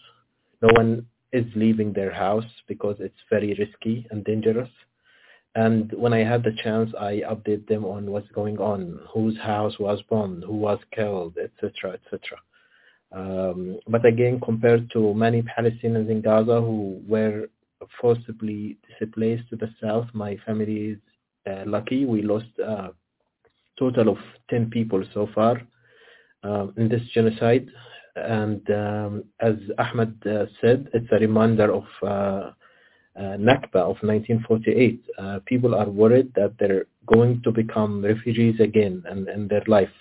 No 0.61 0.69
one 0.75 1.05
is 1.33 1.45
leaving 1.55 1.93
their 1.93 2.13
house 2.13 2.49
because 2.67 2.97
it's 2.99 3.19
very 3.29 3.53
risky 3.53 4.07
and 4.11 4.23
dangerous. 4.23 4.69
And 5.55 5.91
when 5.93 6.13
I 6.13 6.23
had 6.23 6.43
the 6.43 6.55
chance, 6.63 6.91
I 6.99 7.21
update 7.27 7.67
them 7.67 7.83
on 7.83 8.11
what's 8.11 8.29
going 8.31 8.59
on, 8.59 8.99
whose 9.11 9.37
house 9.39 9.77
was 9.79 10.01
bombed, 10.09 10.43
who 10.43 10.55
was 10.55 10.79
killed, 10.95 11.37
etc., 11.37 11.93
etc. 11.93 12.37
Um, 13.11 13.79
but 13.87 14.05
again, 14.05 14.39
compared 14.39 14.91
to 14.91 15.13
many 15.13 15.41
Palestinians 15.41 16.09
in 16.09 16.21
Gaza 16.21 16.61
who 16.61 17.01
were 17.07 17.47
forcibly 17.99 18.77
displaced 18.99 19.49
to 19.49 19.55
the 19.55 19.69
south. 19.81 20.07
My 20.13 20.37
family 20.45 20.91
is 20.91 20.97
uh, 21.49 21.63
lucky. 21.65 22.05
We 22.05 22.21
lost 22.21 22.47
a 22.59 22.89
total 23.77 24.09
of 24.09 24.17
10 24.49 24.69
people 24.69 25.03
so 25.13 25.29
far 25.33 25.61
um, 26.43 26.73
in 26.77 26.89
this 26.89 27.01
genocide. 27.13 27.67
And 28.15 28.69
um, 28.71 29.23
as 29.39 29.55
Ahmed 29.77 30.15
uh, 30.27 30.45
said, 30.61 30.89
it's 30.93 31.11
a 31.11 31.19
reminder 31.19 31.71
of 31.73 31.85
uh, 32.05 32.51
uh, 33.15 33.37
Nakba 33.37 33.75
of 33.75 33.97
1948. 34.01 35.03
Uh, 35.17 35.39
people 35.45 35.75
are 35.75 35.89
worried 35.89 36.31
that 36.35 36.53
they're 36.59 36.85
going 37.05 37.41
to 37.43 37.51
become 37.51 38.03
refugees 38.03 38.59
again 38.59 39.03
in, 39.11 39.27
in 39.29 39.47
their 39.47 39.63
life. 39.67 39.91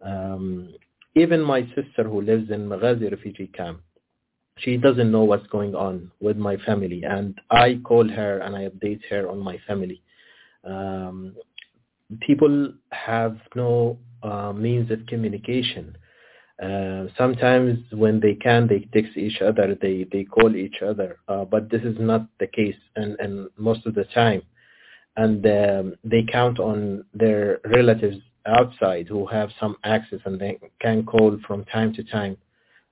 Um, 0.00 0.74
even 1.14 1.42
my 1.42 1.62
sister 1.74 2.04
who 2.04 2.22
lives 2.22 2.50
in 2.50 2.68
Maghazi 2.68 3.10
refugee 3.10 3.48
camp, 3.48 3.80
she 4.58 4.76
doesn't 4.76 5.10
know 5.10 5.24
what's 5.24 5.46
going 5.48 5.74
on 5.74 6.10
with 6.20 6.36
my 6.36 6.56
family 6.58 7.02
and 7.04 7.40
I 7.50 7.80
call 7.84 8.08
her 8.08 8.38
and 8.38 8.56
I 8.56 8.68
update 8.68 9.00
her 9.10 9.28
on 9.28 9.38
my 9.38 9.58
family. 9.66 10.02
Um, 10.64 11.34
people 12.20 12.72
have 12.90 13.36
no 13.54 13.98
uh, 14.22 14.52
means 14.52 14.90
of 14.90 15.06
communication. 15.06 15.96
Uh, 16.62 17.06
sometimes 17.16 17.78
when 17.92 18.18
they 18.20 18.34
can, 18.34 18.66
they 18.66 18.80
text 18.92 19.16
each 19.16 19.40
other, 19.40 19.76
they, 19.80 20.06
they 20.10 20.24
call 20.24 20.56
each 20.56 20.82
other, 20.82 21.18
uh, 21.28 21.44
but 21.44 21.70
this 21.70 21.82
is 21.82 21.96
not 22.00 22.26
the 22.40 22.46
case 22.46 22.76
and, 22.96 23.16
and 23.20 23.48
most 23.56 23.86
of 23.86 23.94
the 23.94 24.04
time. 24.06 24.42
And 25.16 25.44
um, 25.46 25.94
they 26.04 26.24
count 26.30 26.58
on 26.58 27.04
their 27.14 27.60
relatives 27.64 28.18
outside 28.46 29.06
who 29.08 29.26
have 29.26 29.50
some 29.60 29.76
access 29.84 30.20
and 30.24 30.40
they 30.40 30.58
can 30.80 31.04
call 31.04 31.38
from 31.46 31.64
time 31.66 31.92
to 31.94 32.04
time. 32.04 32.36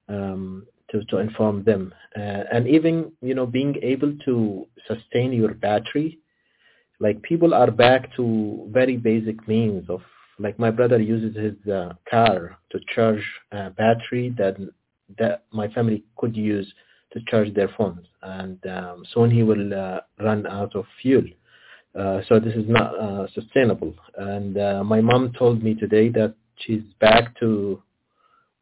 Um, 0.09 0.66
to, 0.90 1.05
to 1.06 1.18
inform 1.18 1.64
them. 1.64 1.93
Uh, 2.16 2.44
and 2.52 2.68
even, 2.68 3.12
you 3.20 3.34
know, 3.34 3.47
being 3.47 3.76
able 3.82 4.12
to 4.24 4.66
sustain 4.86 5.32
your 5.32 5.55
battery, 5.55 6.18
like 7.01 7.20
people 7.22 7.52
are 7.55 7.70
back 7.70 8.14
to 8.16 8.68
very 8.72 8.97
basic 8.97 9.47
means 9.48 9.88
of, 9.90 10.01
like 10.38 10.58
my 10.58 10.70
brother 10.70 11.00
uses 11.00 11.36
his 11.36 11.72
uh, 11.72 11.92
car 12.08 12.58
to 12.70 12.78
charge 12.94 13.22
a 13.52 13.70
battery 13.70 14.34
that, 14.38 14.56
that 15.18 15.44
my 15.52 15.68
family 15.68 16.04
could 16.16 16.36
use 16.36 16.72
to 17.12 17.20
charge 17.28 17.54
their 17.54 17.68
phones. 17.76 18.06
And 18.22 18.64
um, 18.66 19.04
soon 19.14 19.30
he 19.30 19.42
will 19.42 19.72
uh, 19.72 20.00
run 20.20 20.46
out 20.46 20.74
of 20.76 20.84
fuel. 21.00 21.24
Uh, 21.98 22.20
so 22.28 22.38
this 22.38 22.54
is 22.54 22.68
not 22.68 22.98
uh, 22.98 23.26
sustainable. 23.34 23.94
And 24.18 24.58
uh, 24.58 24.84
my 24.84 25.00
mom 25.00 25.32
told 25.38 25.62
me 25.62 25.74
today 25.74 26.10
that 26.10 26.34
she's 26.58 26.82
back 27.00 27.38
to 27.40 27.82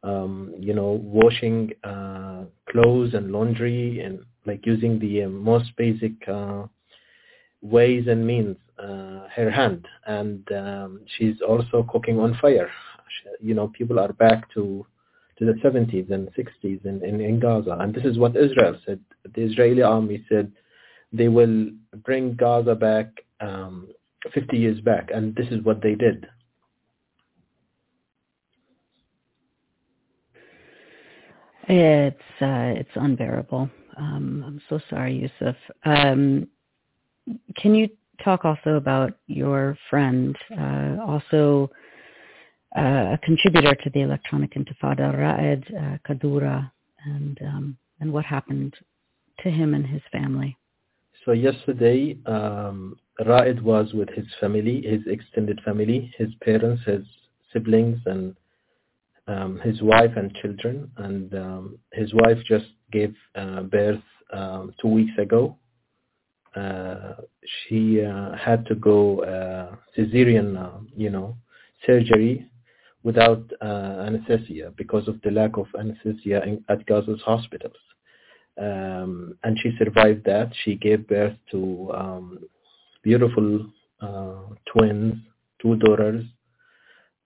um, 0.05 0.53
you 0.59 0.73
know, 0.73 1.01
washing 1.03 1.71
uh, 1.83 2.43
clothes 2.69 3.13
and 3.13 3.31
laundry 3.31 4.01
and 4.01 4.19
like 4.45 4.65
using 4.65 4.99
the 4.99 5.23
uh, 5.23 5.29
most 5.29 5.75
basic 5.77 6.11
uh, 6.27 6.63
ways 7.61 8.05
and 8.07 8.25
means, 8.25 8.55
uh, 8.64 8.64
her 8.77 9.51
hand. 9.51 9.87
And 10.05 10.49
um, 10.51 11.01
she's 11.17 11.41
also 11.41 11.85
cooking 11.89 12.19
on 12.19 12.37
fire. 12.41 12.69
You 13.41 13.53
know, 13.53 13.67
people 13.69 13.99
are 13.99 14.13
back 14.13 14.51
to 14.53 14.85
to 15.37 15.45
the 15.45 15.53
70s 15.53 16.09
and 16.11 16.29
60s 16.29 16.85
in, 16.85 17.03
in, 17.03 17.19
in 17.19 17.39
Gaza. 17.39 17.77
And 17.81 17.93
this 17.93 18.05
is 18.05 18.17
what 18.17 18.37
Israel 18.37 18.77
said. 18.85 19.01
The 19.33 19.41
Israeli 19.41 19.81
army 19.81 20.25
said 20.29 20.51
they 21.11 21.27
will 21.27 21.71
bring 22.05 22.35
Gaza 22.35 22.73
back 22.73 23.07
um, 23.41 23.89
50 24.33 24.57
years 24.57 24.79
back. 24.79 25.09
And 25.13 25.35
this 25.35 25.47
is 25.51 25.61
what 25.63 25.81
they 25.81 25.95
did. 25.95 26.27
It's 31.67 32.41
uh, 32.41 32.79
it's 32.79 32.91
unbearable. 32.95 33.69
Um, 33.97 34.43
I'm 34.45 34.61
so 34.69 34.79
sorry, 34.89 35.15
Yusuf. 35.15 35.55
Um, 35.83 36.47
can 37.57 37.73
you 37.73 37.89
talk 38.23 38.45
also 38.45 38.75
about 38.75 39.13
your 39.27 39.77
friend, 39.89 40.37
uh, 40.57 40.97
also 41.05 41.69
uh, 42.77 43.13
a 43.13 43.19
contributor 43.23 43.75
to 43.75 43.89
the 43.91 44.01
Electronic 44.01 44.53
Intifada, 44.53 45.17
Raed 45.17 45.63
uh, 45.75 45.97
Kadura, 46.07 46.71
and 47.05 47.39
um, 47.41 47.77
and 47.99 48.11
what 48.11 48.25
happened 48.25 48.75
to 49.43 49.49
him 49.49 49.73
and 49.73 49.85
his 49.85 50.01
family? 50.11 50.57
So 51.25 51.31
yesterday, 51.31 52.17
um, 52.25 52.97
Raed 53.25 53.61
was 53.61 53.93
with 53.93 54.09
his 54.09 54.25
family, 54.39 54.81
his 54.81 55.01
extended 55.07 55.59
family, 55.65 56.13
his 56.17 56.29
parents, 56.41 56.83
his 56.85 57.03
siblings, 57.51 57.99
and 58.05 58.35
um, 59.27 59.59
his 59.63 59.81
wife 59.81 60.11
and 60.15 60.33
children, 60.35 60.91
and 60.97 61.33
um, 61.33 61.79
his 61.93 62.13
wife 62.13 62.37
just 62.47 62.65
gave 62.91 63.15
uh, 63.35 63.61
birth 63.61 64.03
um, 64.33 64.73
two 64.81 64.87
weeks 64.87 65.17
ago. 65.17 65.57
Uh, 66.55 67.15
she 67.43 68.01
uh, 68.01 68.35
had 68.37 68.65
to 68.65 68.75
go 68.75 69.19
uh, 69.23 69.75
cesarean, 69.97 70.87
you 70.95 71.09
know, 71.09 71.35
surgery 71.85 72.49
without 73.03 73.43
anesthesia 73.61 74.71
because 74.77 75.07
of 75.07 75.21
the 75.21 75.31
lack 75.31 75.57
of 75.57 75.67
anesthesia 75.77 76.41
in, 76.43 76.63
at 76.69 76.85
Gaza's 76.87 77.21
hospitals. 77.21 77.75
um, 78.57 79.37
and 79.43 79.59
she 79.59 79.71
survived 79.77 80.23
that. 80.25 80.51
She 80.63 80.75
gave 80.75 81.07
birth 81.07 81.35
to 81.51 81.91
um, 81.93 82.39
beautiful 83.03 83.65
twins, 84.65 85.15
two 85.61 85.75
daughters, 85.77 86.23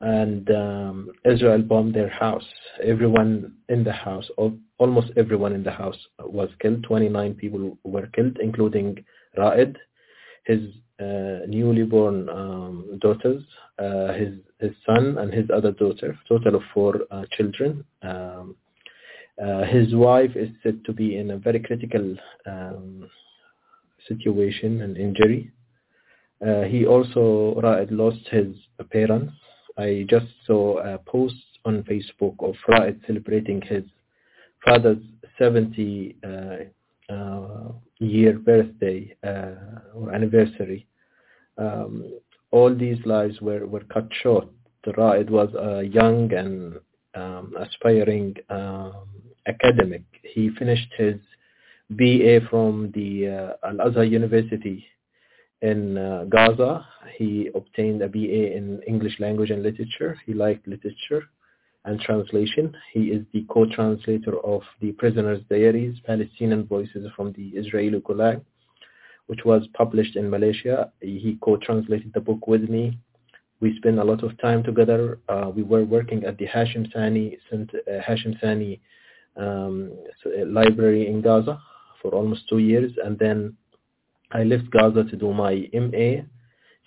and 0.02 0.50
um, 0.52 1.10
Israel 1.26 1.62
bombed 1.62 1.94
their 1.94 2.10
house. 2.10 2.46
Everyone 2.84 3.54
in 3.68 3.84
the 3.84 3.92
house, 3.92 4.28
almost 4.78 5.12
everyone 5.18 5.54
in 5.54 5.64
the 5.64 5.72
house 5.72 5.98
was 6.20 6.50
killed. 6.62 6.84
29 6.84 7.36
people 7.36 7.78
were 7.84 8.08
killed, 8.08 8.38
including 8.42 9.04
Ra'id, 9.38 9.76
his 10.46 10.62
uh, 11.00 11.46
newly 11.48 11.84
born 11.84 12.30
um, 12.30 13.00
daughters, 13.00 13.44
uh, 13.78 14.14
his 14.14 14.34
his 14.60 14.72
son, 14.86 15.18
and 15.18 15.34
his 15.34 15.50
other 15.50 15.72
daughter. 15.72 16.18
Total 16.28 16.56
of 16.56 16.62
four 16.74 17.02
uh, 17.12 17.24
children. 17.32 17.84
Um, 18.02 18.56
uh, 19.42 19.64
his 19.64 19.96
wife 19.96 20.36
is 20.36 20.50
said 20.64 20.84
to 20.86 20.92
be 20.92 21.18
in 21.18 21.32
a 21.32 21.38
very 21.38 21.62
critical 21.62 22.16
um, 22.46 23.10
situation 24.08 24.82
and 24.82 24.98
injury. 24.98 25.52
Uh, 26.46 26.64
he 26.64 26.86
also 26.86 27.56
Ra'id 27.62 27.92
lost 27.92 28.28
his 28.30 28.56
parents 28.92 29.34
I 29.80 30.06
just 30.10 30.28
saw 30.46 30.80
a 30.80 30.98
post 30.98 31.36
on 31.64 31.84
Facebook 31.84 32.36
of 32.42 32.56
Raed 32.68 33.00
celebrating 33.08 33.62
his 33.62 33.84
father's 34.66 35.02
70 35.38 36.18
uh, 36.22 36.28
uh, 36.28 36.58
year 38.00 38.34
birthday 38.34 39.16
uh, 39.24 39.80
or 39.94 40.14
anniversary. 40.14 40.88
Um, 41.58 42.20
all 42.52 42.74
these 42.74 43.00
lives 43.06 43.40
were, 43.42 43.66
were 43.68 43.84
cut 43.94 44.08
short. 44.24 44.48
The 44.86 44.92
Ra'id 44.94 45.30
was 45.30 45.54
a 45.56 45.84
young 45.84 46.32
and 46.34 46.76
um, 47.14 47.54
aspiring 47.60 48.36
um, 48.50 49.08
academic. 49.48 50.04
He 50.24 50.50
finished 50.58 50.92
his 50.98 51.16
BA 51.92 52.40
from 52.50 52.92
the 52.96 53.56
uh, 53.64 53.68
Al-Azhar 53.68 54.06
University 54.06 54.86
in 55.62 55.98
uh, 55.98 56.26
Gaza. 56.30 56.86
He 57.18 57.50
obtained 57.54 58.02
a 58.02 58.08
BA 58.08 58.56
in 58.56 58.82
English 58.88 59.20
language 59.20 59.50
and 59.50 59.64
literature. 59.64 60.18
He 60.26 60.34
liked 60.34 60.68
literature 60.68 61.24
and 61.90 62.00
translation. 62.00 62.76
He 62.94 63.06
is 63.16 63.26
the 63.34 63.46
co-translator 63.50 64.38
of 64.46 64.62
the 64.80 64.92
Prisoner's 64.92 65.42
Diaries, 65.50 65.96
Palestinian 66.06 66.66
Voices 66.68 67.08
from 67.16 67.34
the 67.34 67.48
Israeli 67.60 68.00
Gulag, 68.02 68.42
which 69.26 69.44
was 69.44 69.68
published 69.74 70.16
in 70.16 70.30
Malaysia. 70.30 70.92
He 71.02 71.38
co-translated 71.42 72.12
the 72.14 72.22
book 72.22 72.46
with 72.48 72.70
me. 72.70 73.00
We 73.60 73.76
spent 73.78 73.98
a 73.98 74.04
lot 74.04 74.24
of 74.24 74.40
time 74.40 74.62
together. 74.64 75.20
Uh, 75.28 75.52
we 75.54 75.64
were 75.64 75.84
working 75.84 76.24
at 76.26 76.38
the 76.38 76.48
Hashim 76.48 76.94
Sani, 76.94 77.38
uh, 77.52 77.58
Hashim 78.08 78.40
Thani 78.40 78.80
um, 79.36 79.92
library 80.46 81.08
in 81.08 81.22
Gaza 81.22 81.60
for 82.02 82.12
almost 82.14 82.48
two 82.50 82.60
years, 82.60 82.92
and 83.04 83.18
then 83.18 83.58
I 84.32 84.44
left 84.44 84.70
Gaza 84.70 85.04
to 85.06 85.16
do 85.16 85.34
my 85.34 85.68
MA 85.74 86.22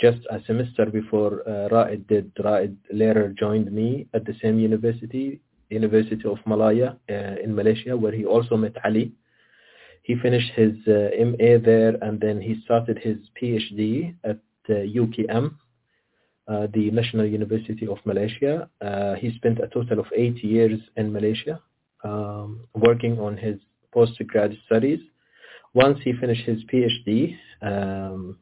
just 0.01 0.19
a 0.31 0.41
semester 0.47 0.87
before 0.87 1.43
uh, 1.47 1.69
Ra'id 1.69 2.07
did. 2.09 2.35
Ra'id 2.37 2.77
later 2.93 3.35
joined 3.39 3.71
me 3.73 4.07
at 4.15 4.25
the 4.25 4.35
same 4.43 4.59
university, 4.59 5.41
University 5.71 6.25
of 6.29 6.39
Malaya 6.47 6.97
uh, 7.11 7.15
in 7.43 7.55
Malaysia, 7.55 7.97
where 7.97 8.13
he 8.13 8.25
also 8.25 8.57
met 8.57 8.77
Ali. 8.85 9.13
He 10.03 10.17
finished 10.17 10.51
his 10.55 10.75
uh, 10.89 11.11
MA 11.25 11.59
there 11.65 11.97
and 12.03 12.21
then 12.21 12.41
he 12.41 12.61
started 12.65 12.99
his 12.99 13.19
PhD 13.41 14.15
at 14.25 14.41
uh, 14.69 14.73
UKM, 14.73 15.55
uh, 16.49 16.67
the 16.75 16.91
National 16.91 17.27
University 17.27 17.87
of 17.87 17.99
Malaysia. 18.05 18.69
Uh, 18.81 19.15
he 19.15 19.33
spent 19.37 19.61
a 19.61 19.69
total 19.69 20.01
of 20.01 20.07
eight 20.17 20.43
years 20.43 20.81
in 20.97 21.13
Malaysia 21.13 21.61
um, 22.03 22.67
working 22.75 23.19
on 23.21 23.37
his 23.37 23.57
postgraduate 23.93 24.59
studies 24.67 24.99
once 25.75 25.99
he 26.05 26.13
finished 26.13 26.45
his 26.45 26.63
PhD, 26.65 27.37
um, 27.63 28.37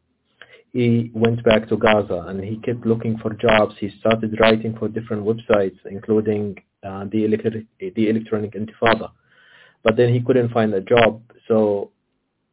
he 0.73 1.11
went 1.15 1.43
back 1.45 1.69
to 1.69 1.77
Gaza 1.77 2.25
and 2.29 2.43
he 2.43 2.57
kept 2.59 2.87
looking 2.87 3.19
for 3.19 3.35
jobs. 3.35 3.75
He 3.79 3.91
started 4.01 4.39
writing 4.41 4.77
for 4.79 4.89
different 4.89 5.25
websites, 5.25 5.79
including 5.85 6.57
uh, 6.85 7.07
the, 7.11 7.25
electric, 7.25 7.65
the 7.79 8.09
Electronic 8.09 8.53
Intifada. 8.53 9.11
But 9.83 9.97
then 9.97 10.13
he 10.13 10.21
couldn't 10.21 10.51
find 10.51 10.73
a 10.75 10.81
job, 10.81 11.23
so 11.49 11.91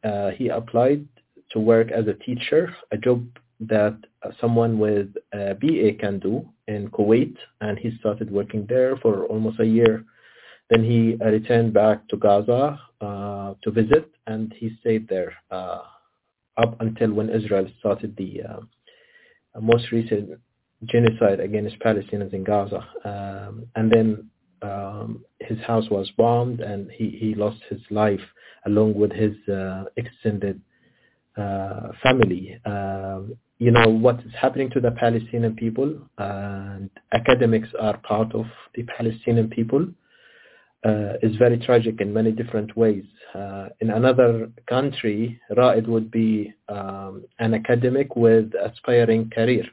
uh, 0.03 0.31
he 0.31 0.47
applied 0.47 1.05
to 1.51 1.59
work 1.59 1.91
as 1.91 2.07
a 2.07 2.13
teacher, 2.13 2.73
a 2.91 2.97
job 2.97 3.25
that 3.59 3.97
uh, 4.23 4.29
someone 4.39 4.79
with 4.79 5.13
a 5.33 5.55
BA 5.55 5.93
can 5.99 6.19
do 6.19 6.47
in 6.67 6.89
Kuwait, 6.89 7.35
and 7.61 7.77
he 7.77 7.97
started 7.99 8.31
working 8.31 8.65
there 8.67 8.97
for 8.97 9.25
almost 9.25 9.59
a 9.59 9.65
year. 9.65 10.05
Then 10.69 10.83
he 10.83 11.15
returned 11.23 11.73
back 11.73 12.07
to 12.09 12.17
Gaza 12.17 12.79
uh, 13.01 13.53
to 13.61 13.71
visit, 13.71 14.09
and 14.25 14.53
he 14.57 14.75
stayed 14.81 15.07
there 15.07 15.33
uh, 15.51 15.81
up 16.57 16.79
until 16.81 17.13
when 17.13 17.29
Israel 17.29 17.67
started 17.79 18.15
the 18.17 18.41
uh, 18.43 18.59
most 19.59 19.91
recent 19.91 20.39
genocide 20.85 21.39
against 21.39 21.79
Palestinians 21.79 22.33
in 22.33 22.43
Gaza. 22.43 22.87
Um, 23.03 23.67
and 23.75 23.91
then 23.91 24.29
um, 24.61 25.25
his 25.39 25.59
house 25.59 25.89
was 25.89 26.11
bombed, 26.17 26.59
and 26.61 26.89
he, 26.91 27.09
he 27.09 27.35
lost 27.35 27.61
his 27.69 27.81
life 27.89 28.21
along 28.65 28.95
with 28.95 29.11
his 29.11 29.35
uh, 29.47 29.85
extended 29.95 30.61
uh, 31.37 31.89
family. 32.03 32.59
Um, 32.65 33.35
you 33.59 33.71
know 33.71 33.87
what 33.89 34.19
is 34.19 34.31
happening 34.39 34.69
to 34.71 34.79
the 34.79 34.91
Palestinian 34.91 35.55
people, 35.55 35.97
and 36.17 36.89
academics 37.11 37.69
are 37.79 37.97
part 37.97 38.33
of 38.35 38.45
the 38.75 38.83
Palestinian 38.83 39.49
people 39.49 39.87
is 40.83 41.35
very 41.37 41.57
tragic 41.57 42.01
in 42.01 42.13
many 42.13 42.31
different 42.31 42.75
ways. 42.77 43.03
Uh, 43.33 43.69
in 43.81 43.89
another 43.89 44.49
country, 44.67 45.39
Ra'id 45.51 45.87
would 45.87 46.09
be 46.09 46.53
um, 46.69 47.25
an 47.39 47.53
academic 47.53 48.15
with 48.15 48.51
aspiring 48.55 49.29
career. 49.29 49.65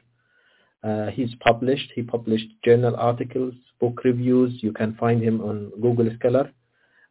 Uh, 0.83 1.07
he's 1.07 1.33
published, 1.39 1.91
he 1.95 2.03
published 2.03 2.47
journal 2.63 2.95
articles, 2.97 3.53
book 3.79 4.03
reviews. 4.03 4.61
You 4.61 4.71
can 4.71 4.93
find 4.95 5.23
him 5.23 5.41
on 5.41 5.71
Google 5.81 6.09
Scholar. 6.19 6.51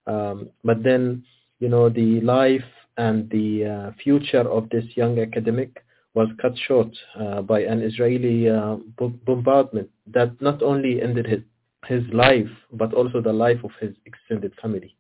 Um, 0.07 0.51
but 0.63 0.83
then, 0.83 1.25
you 1.59 1.69
know, 1.69 1.89
the 1.89 2.21
life 2.21 2.65
and 2.97 3.29
the 3.31 3.65
uh, 3.65 4.03
future 4.03 4.49
of 4.49 4.69
this 4.71 4.85
young 4.95 5.19
academic 5.19 5.83
was 6.15 6.29
cut 6.41 6.57
short 6.69 6.89
uh, 7.19 7.43
by 7.43 7.61
an 7.63 7.83
Israeli 7.83 8.49
uh, 8.49 8.77
bombardment 9.27 9.91
that 10.07 10.41
not 10.41 10.63
only 10.63 11.03
ended 11.03 11.27
his 11.27 11.41
his 11.87 12.03
life, 12.13 12.51
but 12.73 12.93
also 12.95 13.21
the 13.21 13.33
life 13.33 13.63
of 13.65 13.71
his 13.81 13.95
extended 14.07 14.53
family. 14.61 14.97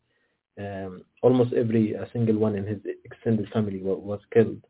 Um, 0.58 1.02
almost 1.22 1.52
every 1.52 1.94
single 2.12 2.36
one 2.36 2.54
in 2.54 2.66
his 2.66 2.78
extended 3.04 3.48
family 3.50 3.80
was, 3.82 3.98
was 4.02 4.20
killed. 4.32 4.64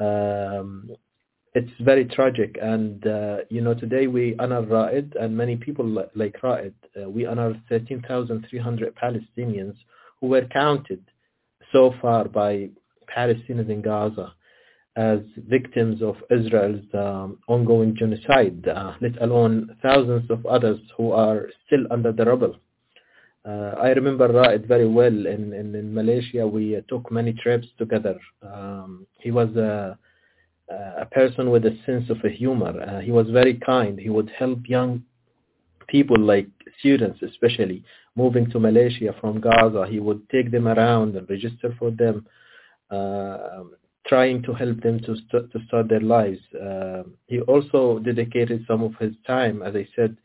Um, 0.00 0.90
it's 1.54 1.70
very 1.80 2.06
tragic, 2.06 2.56
and 2.60 3.06
uh, 3.06 3.36
you 3.50 3.60
know 3.60 3.74
today 3.74 4.06
we 4.06 4.34
honor 4.38 4.62
Ra'id, 4.62 5.14
and 5.20 5.36
many 5.36 5.56
people 5.56 5.86
like 6.14 6.40
Ra'id. 6.40 6.72
Uh, 7.00 7.10
we 7.10 7.26
honor 7.26 7.60
13,300 7.68 8.94
Palestinians 8.96 9.76
who 10.20 10.28
were 10.28 10.46
counted 10.46 11.04
so 11.70 11.94
far 12.00 12.24
by 12.26 12.70
Palestinians 13.14 13.68
in 13.68 13.82
Gaza 13.82 14.32
as 14.96 15.20
victims 15.48 16.02
of 16.02 16.16
Israel's 16.30 16.84
um, 16.92 17.38
ongoing 17.48 17.96
genocide, 17.96 18.66
uh, 18.68 18.92
let 19.00 19.20
alone 19.22 19.74
thousands 19.82 20.30
of 20.30 20.44
others 20.46 20.78
who 20.96 21.12
are 21.12 21.48
still 21.66 21.84
under 21.90 22.12
the 22.12 22.24
rubble. 22.24 22.56
Uh, 23.44 23.74
I 23.80 23.88
remember 23.88 24.28
Ra'id 24.28 24.68
very 24.68 24.86
well. 24.86 25.26
In, 25.26 25.52
in, 25.52 25.74
in 25.74 25.92
Malaysia, 25.94 26.46
we 26.46 26.76
uh, 26.76 26.82
took 26.88 27.10
many 27.10 27.32
trips 27.32 27.66
together. 27.78 28.18
Um, 28.42 29.06
he 29.18 29.30
was 29.30 29.48
a, 29.56 29.98
a 30.68 31.06
person 31.06 31.50
with 31.50 31.64
a 31.64 31.76
sense 31.84 32.08
of 32.10 32.18
humor. 32.30 32.80
Uh, 32.80 33.00
he 33.00 33.10
was 33.10 33.28
very 33.30 33.54
kind. 33.54 33.98
He 33.98 34.10
would 34.10 34.30
help 34.38 34.60
young 34.66 35.02
people 35.88 36.18
like 36.18 36.48
students 36.78 37.20
especially 37.22 37.84
moving 38.14 38.50
to 38.50 38.58
Malaysia 38.58 39.14
from 39.20 39.40
Gaza. 39.40 39.86
He 39.88 40.00
would 40.00 40.28
take 40.30 40.50
them 40.50 40.68
around 40.68 41.16
and 41.16 41.28
register 41.28 41.74
for 41.78 41.90
them. 41.90 42.26
Uh, 42.90 43.64
trying 44.06 44.42
to 44.42 44.52
help 44.52 44.80
them 44.82 45.00
to, 45.00 45.16
st- 45.16 45.50
to 45.52 45.58
start 45.66 45.88
their 45.88 46.00
lives. 46.00 46.40
Uh, 46.54 47.02
he 47.26 47.40
also 47.42 47.98
dedicated 48.00 48.64
some 48.66 48.82
of 48.82 48.94
his 48.96 49.14
time, 49.26 49.62
as 49.62 49.74
I 49.76 49.86
said, 49.94 50.16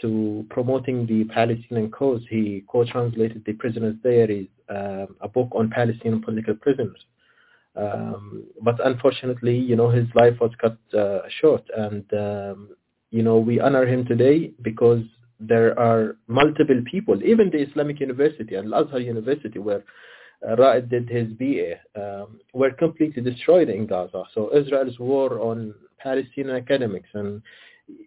to 0.00 0.46
promoting 0.50 1.06
the 1.06 1.24
Palestinian 1.24 1.90
cause. 1.90 2.22
He 2.30 2.64
co-translated 2.68 3.42
the 3.44 3.54
Prisoner's 3.54 3.96
Diaries, 4.02 4.48
uh, 4.68 5.06
a 5.20 5.28
book 5.28 5.48
on 5.52 5.70
Palestinian 5.70 6.22
political 6.22 6.54
prisoners. 6.54 7.04
Um, 7.76 8.44
but 8.62 8.84
unfortunately, 8.84 9.56
you 9.56 9.76
know, 9.76 9.88
his 9.88 10.06
life 10.14 10.34
was 10.40 10.50
cut 10.60 10.76
uh, 10.98 11.20
short, 11.40 11.62
and 11.76 12.04
um, 12.12 12.70
you 13.10 13.22
know, 13.22 13.38
we 13.38 13.60
honor 13.60 13.86
him 13.86 14.04
today 14.04 14.52
because 14.62 15.02
there 15.40 15.78
are 15.78 16.16
multiple 16.26 16.80
people, 16.90 17.22
even 17.22 17.50
the 17.50 17.58
Islamic 17.58 18.00
University 18.00 18.56
and 18.56 18.72
Al-Azhar 18.72 18.98
University, 18.98 19.60
where 19.60 19.84
Ra'id 20.46 20.88
did 20.88 21.08
his 21.08 21.28
BA, 21.32 21.74
um, 21.96 22.40
were 22.52 22.70
completely 22.70 23.22
destroyed 23.22 23.68
in 23.68 23.86
Gaza. 23.86 24.24
So 24.34 24.54
Israel's 24.56 24.98
war 24.98 25.40
on 25.40 25.74
Palestinian 25.98 26.56
academics 26.56 27.08
and 27.14 27.42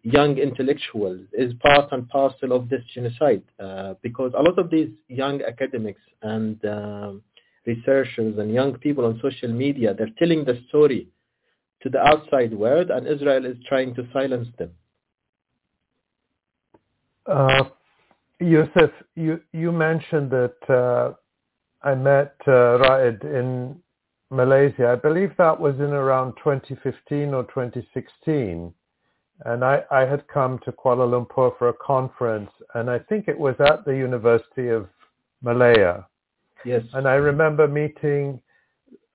young 0.04 0.38
intellectuals 0.38 1.22
is 1.34 1.54
part 1.56 1.92
and 1.92 2.08
parcel 2.10 2.54
of 2.54 2.70
this 2.70 2.82
genocide 2.94 3.44
uh, 3.60 3.96
because 4.02 4.32
a 4.38 4.42
lot 4.42 4.58
of 4.60 4.70
these 4.70 4.90
young 5.08 5.42
academics 5.42 6.02
and 6.22 6.64
um, 6.66 7.24
researchers 7.66 8.38
and 8.38 8.54
young 8.54 8.78
people 8.78 9.06
on 9.06 9.20
social 9.22 9.50
media. 9.52 9.94
They're 9.94 10.10
telling 10.18 10.46
the 10.46 10.62
story 10.70 11.08
to 11.84 11.90
the 11.90 12.00
outside 12.00 12.54
world, 12.54 12.92
and 12.92 13.08
Israel 13.08 13.46
is 13.46 13.58
trying 13.68 13.96
to 13.96 14.08
silence 14.14 14.48
them. 14.58 14.72
Uh, 17.26 17.64
you, 18.40 18.68
you 19.52 19.72
mentioned 19.72 20.32
that 20.32 20.56
uh, 20.70 21.14
I 21.84 21.96
met 21.96 22.36
uh, 22.48 22.80
Raed 22.80 23.24
in 23.24 23.76
Malaysia. 24.30 24.88
I 24.88 24.96
believe 24.96 25.32
that 25.38 25.60
was 25.60 25.76
in 25.76 25.92
around 25.94 26.34
2015 26.44 27.34
or 27.34 27.44
2016. 27.46 28.74
And 29.46 29.66
I, 29.66 29.84
I 29.90 30.02
had 30.02 30.28
come 30.28 30.60
to 30.66 30.72
Kuala 30.72 31.08
Lumpur 31.10 31.58
for 31.58 31.70
a 31.70 31.74
conference, 31.74 32.52
and 32.76 32.90
I 32.92 33.00
think 33.00 33.28
it 33.28 33.38
was 33.38 33.56
at 33.60 33.84
the 33.86 33.96
University 33.96 34.68
of 34.68 34.88
Malaya. 35.42 36.06
Yes. 36.64 36.84
And 36.94 37.08
I 37.08 37.16
remember 37.16 37.68
meeting 37.68 38.40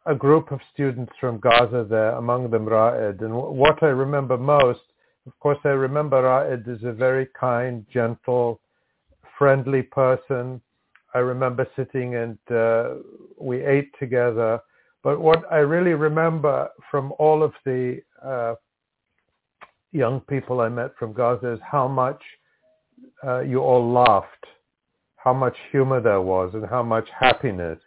a 0.06 0.14
group 0.14 0.51
of 0.51 0.60
students 0.72 1.12
from 1.20 1.38
Gaza 1.38 1.86
there, 1.88 2.12
among 2.12 2.51
them 2.51 2.66
Raed. 2.66 3.20
And 3.20 3.32
w- 3.32 3.52
what 3.52 3.82
I 3.82 3.86
remember 3.86 4.36
most, 4.36 4.80
of 5.26 5.38
course, 5.40 5.59
I 5.64 5.70
remember 5.70 6.22
Raed 6.22 6.66
is 6.66 6.82
a 6.84 6.93
very 6.93 7.26
kind, 7.38 7.86
gentle, 7.93 8.60
friendly 9.38 9.82
person. 9.82 10.60
I 11.16 11.20
remember 11.20 11.66
sitting 11.74 12.16
and 12.16 12.38
uh, 12.55 12.97
we 13.40 13.64
ate 13.64 13.90
together. 13.98 14.60
But 15.02 15.18
what 15.18 15.51
I 15.51 15.60
really 15.60 15.94
remember 15.94 16.68
from 16.90 17.14
all 17.18 17.43
of 17.43 17.55
the 17.64 18.02
uh, 18.22 18.56
young 19.93 20.20
people 20.20 20.60
I 20.60 20.68
met 20.68 20.90
from 20.98 21.14
Gaza 21.14 21.55
is 21.55 21.60
how 21.62 21.88
much 21.88 22.20
uh, 23.26 23.40
you 23.40 23.60
all 23.60 23.90
laughed, 23.90 24.44
how 25.16 25.32
much 25.32 25.56
humor 25.72 26.02
there 26.02 26.20
was, 26.20 26.51
and 26.52 26.66
how 26.66 26.82
much 26.82 27.09
happiness. 27.18 27.78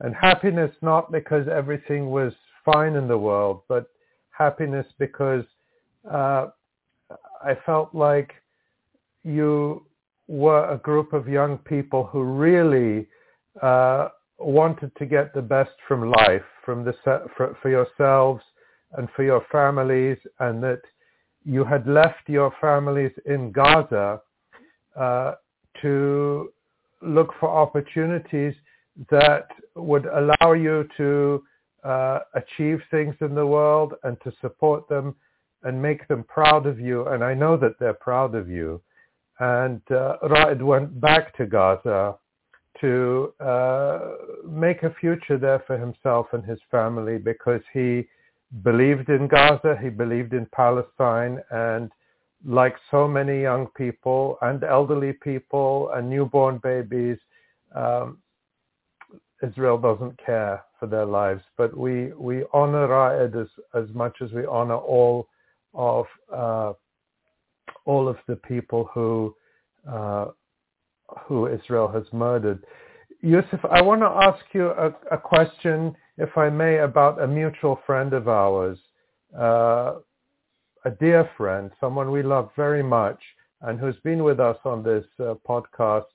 And 0.00 0.14
happiness 0.14 0.74
not 0.80 1.12
because 1.12 1.48
everything 1.48 2.08
was 2.08 2.32
fine 2.64 2.94
in 2.94 3.08
the 3.08 3.18
world, 3.18 3.60
but 3.68 3.90
happiness 4.30 4.86
because 4.98 5.44
uh, 6.10 6.46
I 7.44 7.58
felt 7.66 7.94
like 7.94 8.32
you 9.22 9.84
were 10.30 10.70
a 10.70 10.78
group 10.78 11.12
of 11.12 11.26
young 11.26 11.58
people 11.58 12.04
who 12.04 12.22
really 12.22 13.08
uh, 13.60 14.08
wanted 14.38 14.92
to 14.96 15.04
get 15.04 15.34
the 15.34 15.42
best 15.42 15.72
from 15.88 16.08
life, 16.08 16.44
from 16.64 16.84
the 16.84 16.94
for, 17.36 17.56
for 17.60 17.68
yourselves 17.68 18.40
and 18.92 19.08
for 19.16 19.24
your 19.24 19.44
families, 19.50 20.16
and 20.38 20.62
that 20.62 20.82
you 21.44 21.64
had 21.64 21.84
left 21.88 22.28
your 22.28 22.54
families 22.60 23.10
in 23.26 23.50
Gaza 23.50 24.20
uh, 24.96 25.34
to 25.82 26.52
look 27.02 27.30
for 27.40 27.48
opportunities 27.48 28.54
that 29.10 29.48
would 29.74 30.06
allow 30.06 30.52
you 30.52 30.86
to 30.96 31.42
uh, 31.82 32.20
achieve 32.34 32.78
things 32.92 33.16
in 33.20 33.34
the 33.34 33.46
world 33.46 33.94
and 34.04 34.16
to 34.22 34.32
support 34.40 34.88
them 34.88 35.16
and 35.64 35.82
make 35.82 36.06
them 36.06 36.22
proud 36.22 36.66
of 36.66 36.78
you. 36.78 37.08
And 37.08 37.24
I 37.24 37.34
know 37.34 37.56
that 37.56 37.80
they're 37.80 37.94
proud 37.94 38.36
of 38.36 38.48
you. 38.48 38.80
And 39.40 39.80
uh, 39.90 40.16
Raed 40.22 40.62
went 40.62 41.00
back 41.00 41.36
to 41.38 41.46
Gaza 41.46 42.16
to 42.80 43.32
uh, 43.40 43.98
make 44.46 44.82
a 44.82 44.94
future 45.00 45.38
there 45.38 45.62
for 45.66 45.76
himself 45.76 46.26
and 46.32 46.44
his 46.44 46.58
family 46.70 47.18
because 47.18 47.62
he 47.72 48.06
believed 48.62 49.08
in 49.08 49.28
Gaza, 49.28 49.78
he 49.80 49.88
believed 49.88 50.32
in 50.32 50.46
Palestine, 50.46 51.40
and 51.50 51.90
like 52.44 52.74
so 52.90 53.06
many 53.06 53.42
young 53.42 53.66
people 53.76 54.38
and 54.42 54.64
elderly 54.64 55.12
people 55.12 55.90
and 55.94 56.08
newborn 56.08 56.58
babies, 56.62 57.18
um, 57.74 58.18
Israel 59.42 59.78
doesn't 59.78 60.18
care 60.24 60.62
for 60.78 60.86
their 60.86 61.06
lives. 61.06 61.42
But 61.56 61.76
we, 61.76 62.12
we 62.12 62.44
honor 62.52 62.88
Raed 62.88 63.36
as, 63.36 63.48
as 63.74 63.88
much 63.94 64.16
as 64.22 64.32
we 64.32 64.44
honor 64.46 64.76
all 64.76 65.28
of 65.74 66.06
uh, 66.34 66.72
all 67.90 68.08
of 68.08 68.18
the 68.28 68.36
people 68.36 68.82
who 68.94 69.34
uh, 69.94 70.26
who 71.24 71.38
Israel 71.48 71.88
has 71.88 72.04
murdered. 72.12 72.64
Yusuf, 73.20 73.60
I 73.70 73.82
want 73.82 74.00
to 74.02 74.12
ask 74.28 74.44
you 74.52 74.66
a, 74.68 74.88
a, 75.10 75.18
question, 75.18 75.94
if 76.16 76.38
I 76.38 76.48
may, 76.48 76.78
about 76.78 77.20
a 77.20 77.26
mutual 77.26 77.80
friend 77.86 78.12
of 78.12 78.28
ours, 78.28 78.78
uh, 79.36 79.94
a 80.84 80.90
dear 81.00 81.28
friend, 81.36 81.70
someone 81.80 82.10
we 82.10 82.22
love 82.22 82.50
very 82.56 82.82
much, 82.82 83.20
and 83.62 83.78
who's 83.78 84.00
been 84.04 84.22
with 84.22 84.38
us 84.38 84.56
on 84.64 84.82
this 84.82 85.04
uh, 85.18 85.34
podcast, 85.48 86.12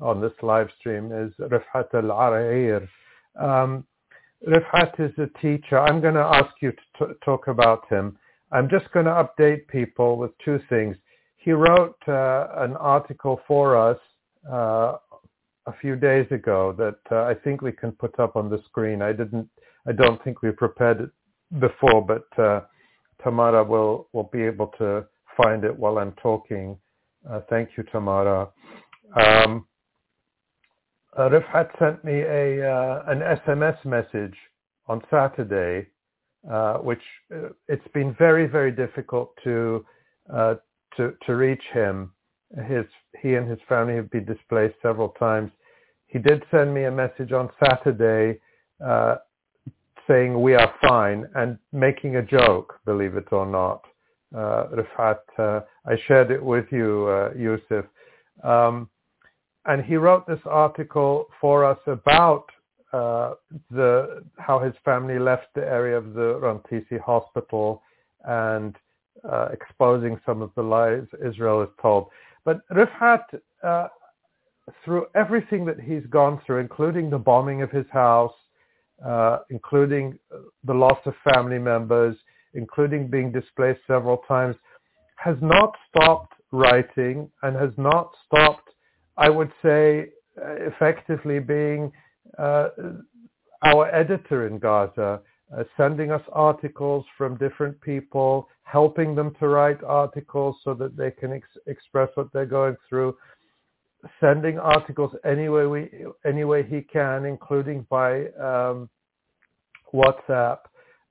on 0.00 0.20
this 0.20 0.36
live 0.42 0.68
stream, 0.78 1.12
is 1.12 1.32
Rifat 1.38 1.90
Alareer. 1.94 2.86
Um, 3.40 3.84
Rifat 4.46 4.98
is 4.98 5.16
a 5.18 5.28
teacher. 5.40 5.78
I'm 5.78 6.00
going 6.00 6.20
to 6.22 6.30
ask 6.40 6.52
you 6.60 6.72
to 6.72 7.06
t- 7.06 7.12
talk 7.24 7.46
about 7.46 7.88
him. 7.88 8.18
I'm 8.50 8.68
just 8.68 8.92
going 8.92 9.06
to 9.06 9.24
update 9.24 9.68
people 9.68 10.18
with 10.18 10.32
two 10.44 10.60
things. 10.68 10.96
He 11.44 11.50
wrote 11.50 11.98
uh, 12.06 12.46
an 12.58 12.76
article 12.76 13.40
for 13.48 13.76
us 13.76 13.98
uh, 14.48 14.96
a 15.66 15.72
few 15.80 15.96
days 15.96 16.26
ago 16.30 16.72
that 16.78 17.00
uh, 17.10 17.24
I 17.24 17.34
think 17.34 17.62
we 17.62 17.72
can 17.72 17.90
put 17.90 18.18
up 18.20 18.36
on 18.36 18.48
the 18.48 18.62
screen. 18.68 19.02
I 19.02 19.12
didn't, 19.12 19.48
I 19.86 19.92
don't 19.92 20.22
think 20.22 20.42
we 20.42 20.52
prepared 20.52 21.00
it 21.00 21.10
before, 21.58 22.06
but 22.06 22.26
uh, 22.40 22.60
Tamara 23.24 23.64
will 23.64 24.08
will 24.12 24.30
be 24.32 24.42
able 24.42 24.68
to 24.78 25.04
find 25.36 25.64
it 25.64 25.76
while 25.76 25.98
I'm 25.98 26.12
talking. 26.22 26.76
Uh, 27.28 27.40
thank 27.50 27.70
you, 27.76 27.82
Tamara. 27.90 28.48
Um, 29.16 29.66
uh, 31.16 31.28
Rifat 31.28 31.76
sent 31.80 32.04
me 32.04 32.20
a 32.20 32.64
uh, 32.64 33.02
an 33.08 33.18
SMS 33.18 33.84
message 33.84 34.36
on 34.86 35.02
Saturday, 35.10 35.88
uh, 36.48 36.74
which 36.78 37.02
uh, 37.34 37.48
it's 37.66 37.88
been 37.92 38.14
very 38.16 38.46
very 38.46 38.70
difficult 38.70 39.32
to 39.42 39.84
to 40.96 41.14
to 41.26 41.34
reach 41.34 41.62
him 41.72 42.12
his 42.66 42.84
he 43.20 43.34
and 43.34 43.48
his 43.48 43.58
family 43.68 43.94
have 43.94 44.10
been 44.10 44.24
displaced 44.24 44.74
several 44.82 45.10
times. 45.10 45.50
He 46.06 46.18
did 46.18 46.42
send 46.50 46.74
me 46.74 46.84
a 46.84 46.90
message 46.90 47.32
on 47.32 47.50
Saturday 47.64 48.40
uh, 48.84 49.16
saying 50.08 50.40
we 50.40 50.54
are 50.54 50.74
fine 50.86 51.26
and 51.34 51.58
making 51.72 52.16
a 52.16 52.22
joke, 52.22 52.80
believe 52.84 53.16
it 53.16 53.32
or 53.32 53.46
not. 53.46 53.82
Uh, 54.34 54.66
Rifat, 54.74 55.20
uh, 55.38 55.60
I 55.86 55.96
shared 56.06 56.30
it 56.30 56.42
with 56.42 56.66
you, 56.70 57.06
uh, 57.06 57.30
Yusuf. 57.36 57.84
Um, 58.42 58.88
and 59.66 59.84
he 59.84 59.96
wrote 59.96 60.26
this 60.26 60.40
article 60.44 61.26
for 61.40 61.64
us 61.64 61.78
about 61.86 62.46
uh, 62.92 63.34
the 63.70 64.22
how 64.38 64.58
his 64.58 64.74
family 64.84 65.18
left 65.18 65.46
the 65.54 65.64
area 65.64 65.96
of 65.96 66.12
the 66.14 66.38
Rantisi 66.42 67.00
hospital 67.00 67.82
and 68.24 68.76
uh, 69.30 69.48
exposing 69.52 70.20
some 70.26 70.42
of 70.42 70.50
the 70.56 70.62
lies 70.62 71.06
Israel 71.24 71.60
has 71.60 71.68
told. 71.80 72.08
But 72.44 72.60
Rifat, 72.70 73.24
uh, 73.62 73.88
through 74.84 75.06
everything 75.14 75.64
that 75.66 75.80
he's 75.80 76.06
gone 76.10 76.40
through, 76.44 76.58
including 76.58 77.10
the 77.10 77.18
bombing 77.18 77.62
of 77.62 77.70
his 77.70 77.86
house, 77.92 78.34
uh, 79.04 79.38
including 79.50 80.18
the 80.64 80.74
loss 80.74 80.98
of 81.06 81.14
family 81.32 81.58
members, 81.58 82.16
including 82.54 83.08
being 83.08 83.32
displaced 83.32 83.80
several 83.86 84.18
times, 84.28 84.56
has 85.16 85.36
not 85.40 85.74
stopped 85.88 86.34
writing 86.50 87.30
and 87.42 87.56
has 87.56 87.72
not 87.76 88.12
stopped, 88.26 88.70
I 89.16 89.30
would 89.30 89.52
say, 89.62 90.10
effectively 90.36 91.38
being 91.38 91.92
uh, 92.38 92.68
our 93.62 93.92
editor 93.94 94.46
in 94.46 94.58
Gaza, 94.58 95.20
uh, 95.56 95.64
sending 95.76 96.10
us 96.10 96.22
articles 96.32 97.04
from 97.16 97.36
different 97.36 97.80
people, 97.80 98.48
helping 98.62 99.14
them 99.14 99.34
to 99.38 99.48
write 99.48 99.82
articles 99.84 100.56
so 100.64 100.74
that 100.74 100.96
they 100.96 101.10
can 101.10 101.32
ex- 101.32 101.58
express 101.66 102.08
what 102.14 102.32
they're 102.32 102.46
going 102.46 102.76
through, 102.88 103.16
sending 104.20 104.58
articles 104.58 105.14
any 105.24 105.48
way 105.48 105.66
we 105.66 105.90
any 106.24 106.44
way 106.44 106.62
he 106.62 106.80
can, 106.80 107.24
including 107.24 107.86
by 107.90 108.26
um, 108.40 108.88
WhatsApp. 109.92 110.58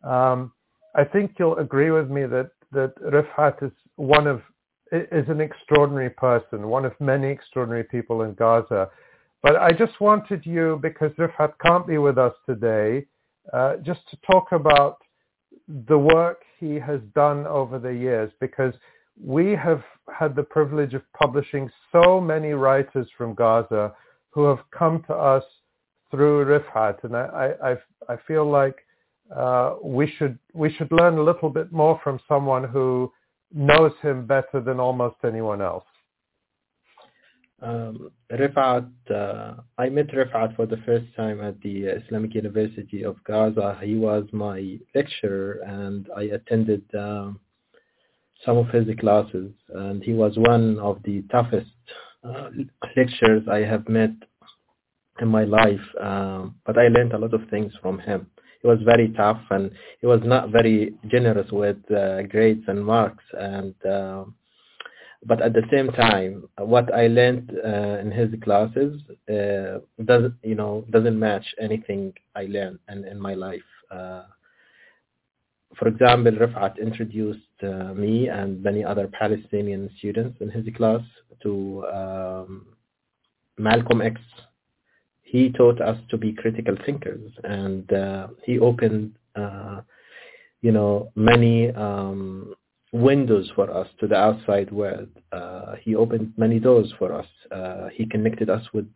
Um, 0.04 0.52
I 0.96 1.04
think 1.04 1.36
you'll 1.38 1.58
agree 1.58 1.92
with 1.92 2.10
me 2.10 2.26
that 2.26 2.52
that 2.72 2.96
Rifat 2.98 3.64
is 3.64 3.72
one 3.96 4.28
of 4.28 4.42
is 4.92 5.30
an 5.30 5.40
extraordinary 5.40 6.10
person, 6.10 6.68
one 6.68 6.86
of 6.86 6.94
many 7.00 7.30
extraordinary 7.30 7.84
people 7.84 8.24
in 8.24 8.34
Gaza. 8.34 8.90
But 9.42 9.56
I 9.56 9.72
just 9.72 10.00
wanted 10.02 10.46
you, 10.46 10.80
because 10.82 11.12
Rifat 11.14 11.54
can't 11.62 11.88
be 11.88 11.98
with 11.98 12.18
us 12.18 12.34
today, 12.46 13.06
uh, 13.54 13.78
just 13.78 14.02
to 14.10 14.18
talk 14.26 14.52
about 14.52 14.98
the 15.88 15.98
work 15.98 16.44
he 16.60 16.76
has 16.76 17.00
done 17.16 17.46
over 17.48 17.80
the 17.80 17.94
years 17.94 18.32
because 18.40 18.74
we 19.22 19.52
have 19.52 19.84
had 20.14 20.36
the 20.36 20.44
privilege 20.44 20.94
of 20.94 21.02
publishing 21.14 21.70
so 21.92 22.20
many 22.20 22.52
writers 22.52 23.08
from 23.18 23.34
Gaza 23.36 23.94
who 24.30 24.46
have 24.46 24.60
come 24.72 25.04
to 25.08 25.14
us 25.14 25.44
through 26.10 26.46
Rifat, 26.46 27.04
and 27.04 27.16
I, 27.16 27.54
I, 27.64 28.14
I 28.14 28.18
feel 28.28 28.50
like 28.50 28.76
uh, 29.36 29.76
we 29.82 30.12
should 30.18 30.38
we 30.54 30.74
should 30.74 30.92
learn 30.92 31.18
a 31.18 31.24
little 31.24 31.50
bit 31.50 31.72
more 31.72 32.00
from 32.04 32.20
someone 32.28 32.66
who 32.66 33.12
knows 33.54 33.94
him 34.02 34.26
better 34.26 34.60
than 34.62 34.80
almost 34.80 35.16
anyone 35.24 35.62
else. 35.62 35.86
Um, 37.62 38.12
Rifat, 38.32 38.90
uh, 39.14 39.62
I 39.78 39.90
met 39.90 40.08
Rifat 40.08 40.56
for 40.56 40.66
the 40.66 40.78
first 40.86 41.06
time 41.16 41.42
at 41.42 41.62
the 41.62 41.84
Islamic 41.84 42.34
University 42.34 43.04
of 43.04 43.24
Gaza. 43.24 43.78
He 43.84 43.96
was 43.96 44.26
my 44.32 44.80
lecturer 44.96 45.60
and 45.68 46.10
I 46.18 46.24
attended 46.24 46.84
um, 46.98 47.40
some 48.44 48.58
of 48.58 48.68
his 48.70 48.88
classes 49.00 49.52
and 49.76 50.02
he 50.02 50.14
was 50.14 50.34
one 50.38 50.80
of 50.80 51.04
the 51.04 51.22
toughest 51.32 51.70
uh, 52.24 52.50
lecturers 52.98 53.44
I 53.48 53.60
have 53.60 53.88
met 53.88 54.12
in 55.20 55.28
my 55.28 55.44
life. 55.44 55.86
Um, 56.02 56.56
but 56.66 56.80
I 56.80 56.88
learned 56.88 57.14
a 57.14 57.20
lot 57.20 57.36
of 57.36 57.48
things 57.50 57.74
from 57.80 58.00
him. 58.00 58.26
He 58.64 58.68
was 58.68 58.80
very 58.84 59.10
tough 59.10 59.42
and 59.52 59.72
he 60.00 60.08
was 60.08 60.22
not 60.24 60.50
very 60.50 60.96
generous 61.08 61.52
with 61.52 61.78
uh, 61.92 62.24
grades 62.24 62.64
and 62.68 62.84
marks 62.84 63.24
and 63.34 63.76
um, 63.86 64.36
but 65.26 65.42
at 65.42 65.54
the 65.54 65.64
same 65.72 65.90
time, 65.90 66.48
what 66.58 66.92
I 66.94 67.08
learned 67.08 67.52
uh, 67.64 68.00
in 68.00 68.12
his 68.12 68.30
classes 68.44 69.00
uh, 69.30 69.80
doesn't, 70.04 70.36
you 70.44 70.56
know, 70.56 70.84
doesn't 70.90 71.18
match 71.20 71.46
anything 71.60 72.14
I 72.36 72.46
learned 72.46 72.80
in, 72.90 73.06
in 73.06 73.20
my 73.20 73.36
life. 73.36 73.62
Uh, 73.92 74.24
for 75.78 75.88
example, 75.88 76.32
Rifat 76.32 76.80
introduced 76.82 77.40
uh, 77.64 77.94
me 77.94 78.30
and 78.30 78.62
many 78.64 78.84
other 78.84 79.08
Palestinian 79.08 79.90
students 80.00 80.38
in 80.42 80.50
his 80.50 80.66
class 80.76 81.02
to 81.44 81.86
um, 81.88 82.66
Malcolm 83.58 84.02
X. 84.02 84.20
He 85.22 85.52
taught 85.52 85.80
us 85.82 85.98
to 86.10 86.18
be 86.18 86.34
critical 86.34 86.76
thinkers, 86.86 87.32
and 87.44 87.92
uh, 87.94 88.28
he 88.44 88.60
opened, 88.60 89.14
uh, 89.36 89.82
you 90.62 90.72
know, 90.72 91.12
many 91.16 91.70
um, 91.72 92.54
windows 92.92 93.50
for 93.56 93.72
us 93.72 93.88
to 94.00 94.08
the 94.08 94.16
outside 94.16 94.72
world. 94.72 95.08
Uh, 95.32 95.76
he 95.82 95.96
opened 95.96 96.34
many 96.38 96.60
doors 96.60 96.94
for 97.00 97.14
us. 97.14 97.28
Uh, 97.52 97.88
he 97.94 98.06
connected 98.06 98.50
us 98.50 98.66
with 98.74 98.94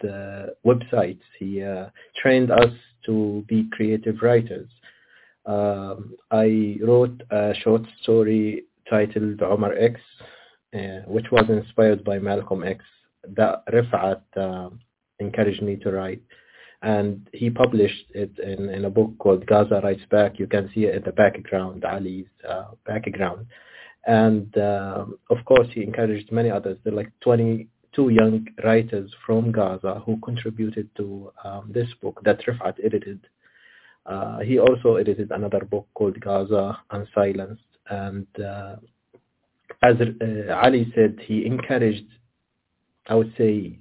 websites. 0.65 1.21
He 1.39 1.63
uh, 1.63 1.87
trained 2.21 2.51
us 2.51 2.73
to 3.05 3.45
be 3.47 3.69
creative 3.71 4.21
writers. 4.21 4.69
Um, 5.45 6.15
I 6.31 6.77
wrote 6.81 7.21
a 7.29 7.53
short 7.63 7.83
story 8.01 8.65
titled 8.89 9.41
Omar 9.41 9.73
X, 9.73 10.01
uh, 10.73 11.01
which 11.07 11.31
was 11.31 11.45
inspired 11.49 12.03
by 12.03 12.19
Malcolm 12.19 12.63
X 12.63 12.83
that 13.35 13.63
Rifat 13.67 14.21
uh, 14.35 14.69
encouraged 15.19 15.61
me 15.61 15.77
to 15.77 15.91
write. 15.91 16.21
And 16.81 17.27
he 17.31 17.49
published 17.49 18.05
it 18.13 18.37
in, 18.39 18.69
in 18.69 18.85
a 18.85 18.89
book 18.89 19.11
called 19.17 19.45
Gaza 19.47 19.81
Writes 19.83 20.03
Back. 20.11 20.37
You 20.37 20.45
can 20.45 20.69
see 20.75 20.85
it 20.85 20.95
in 20.95 21.03
the 21.03 21.11
background, 21.11 21.85
Ali's 21.85 22.27
background 22.85 23.47
and 24.05 24.55
uh, 24.57 25.05
of 25.29 25.43
course 25.45 25.67
he 25.73 25.83
encouraged 25.83 26.31
many 26.31 26.49
others. 26.49 26.77
There 26.83 26.93
are 26.93 26.97
like 26.97 27.11
22 27.21 28.09
young 28.09 28.47
writers 28.63 29.11
from 29.25 29.51
Gaza 29.51 30.01
who 30.05 30.17
contributed 30.17 30.89
to 30.97 31.31
um, 31.43 31.71
this 31.73 31.87
book 32.01 32.21
that 32.23 32.41
Rifat 32.45 32.75
edited. 32.83 33.19
Uh, 34.05 34.39
he 34.39 34.59
also 34.59 34.95
edited 34.95 35.31
another 35.31 35.65
book 35.65 35.87
called 35.95 36.19
Gaza 36.19 36.77
Unsilenced, 36.91 37.63
and 37.89 38.27
uh, 38.39 38.75
as 39.81 39.95
uh, 39.99 40.53
Ali 40.53 40.91
said, 40.95 41.17
he 41.23 41.45
encouraged, 41.45 42.05
I 43.07 43.15
would 43.15 43.33
say, 43.37 43.79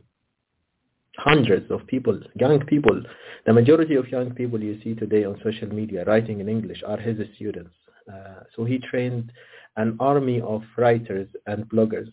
hundreds 1.18 1.70
of 1.70 1.86
people, 1.86 2.18
young 2.34 2.64
people. 2.64 3.02
The 3.46 3.52
majority 3.52 3.94
of 3.96 4.08
young 4.08 4.34
people 4.34 4.62
you 4.62 4.80
see 4.82 4.94
today 4.94 5.24
on 5.24 5.40
social 5.44 5.68
media 5.68 6.04
writing 6.06 6.40
in 6.40 6.48
English 6.48 6.82
are 6.86 6.96
his 6.96 7.18
students. 7.36 7.74
Uh, 8.10 8.40
so 8.56 8.64
he 8.64 8.78
trained 8.78 9.30
an 9.76 9.96
army 10.00 10.40
of 10.40 10.62
writers 10.76 11.28
and 11.46 11.68
bloggers 11.68 12.10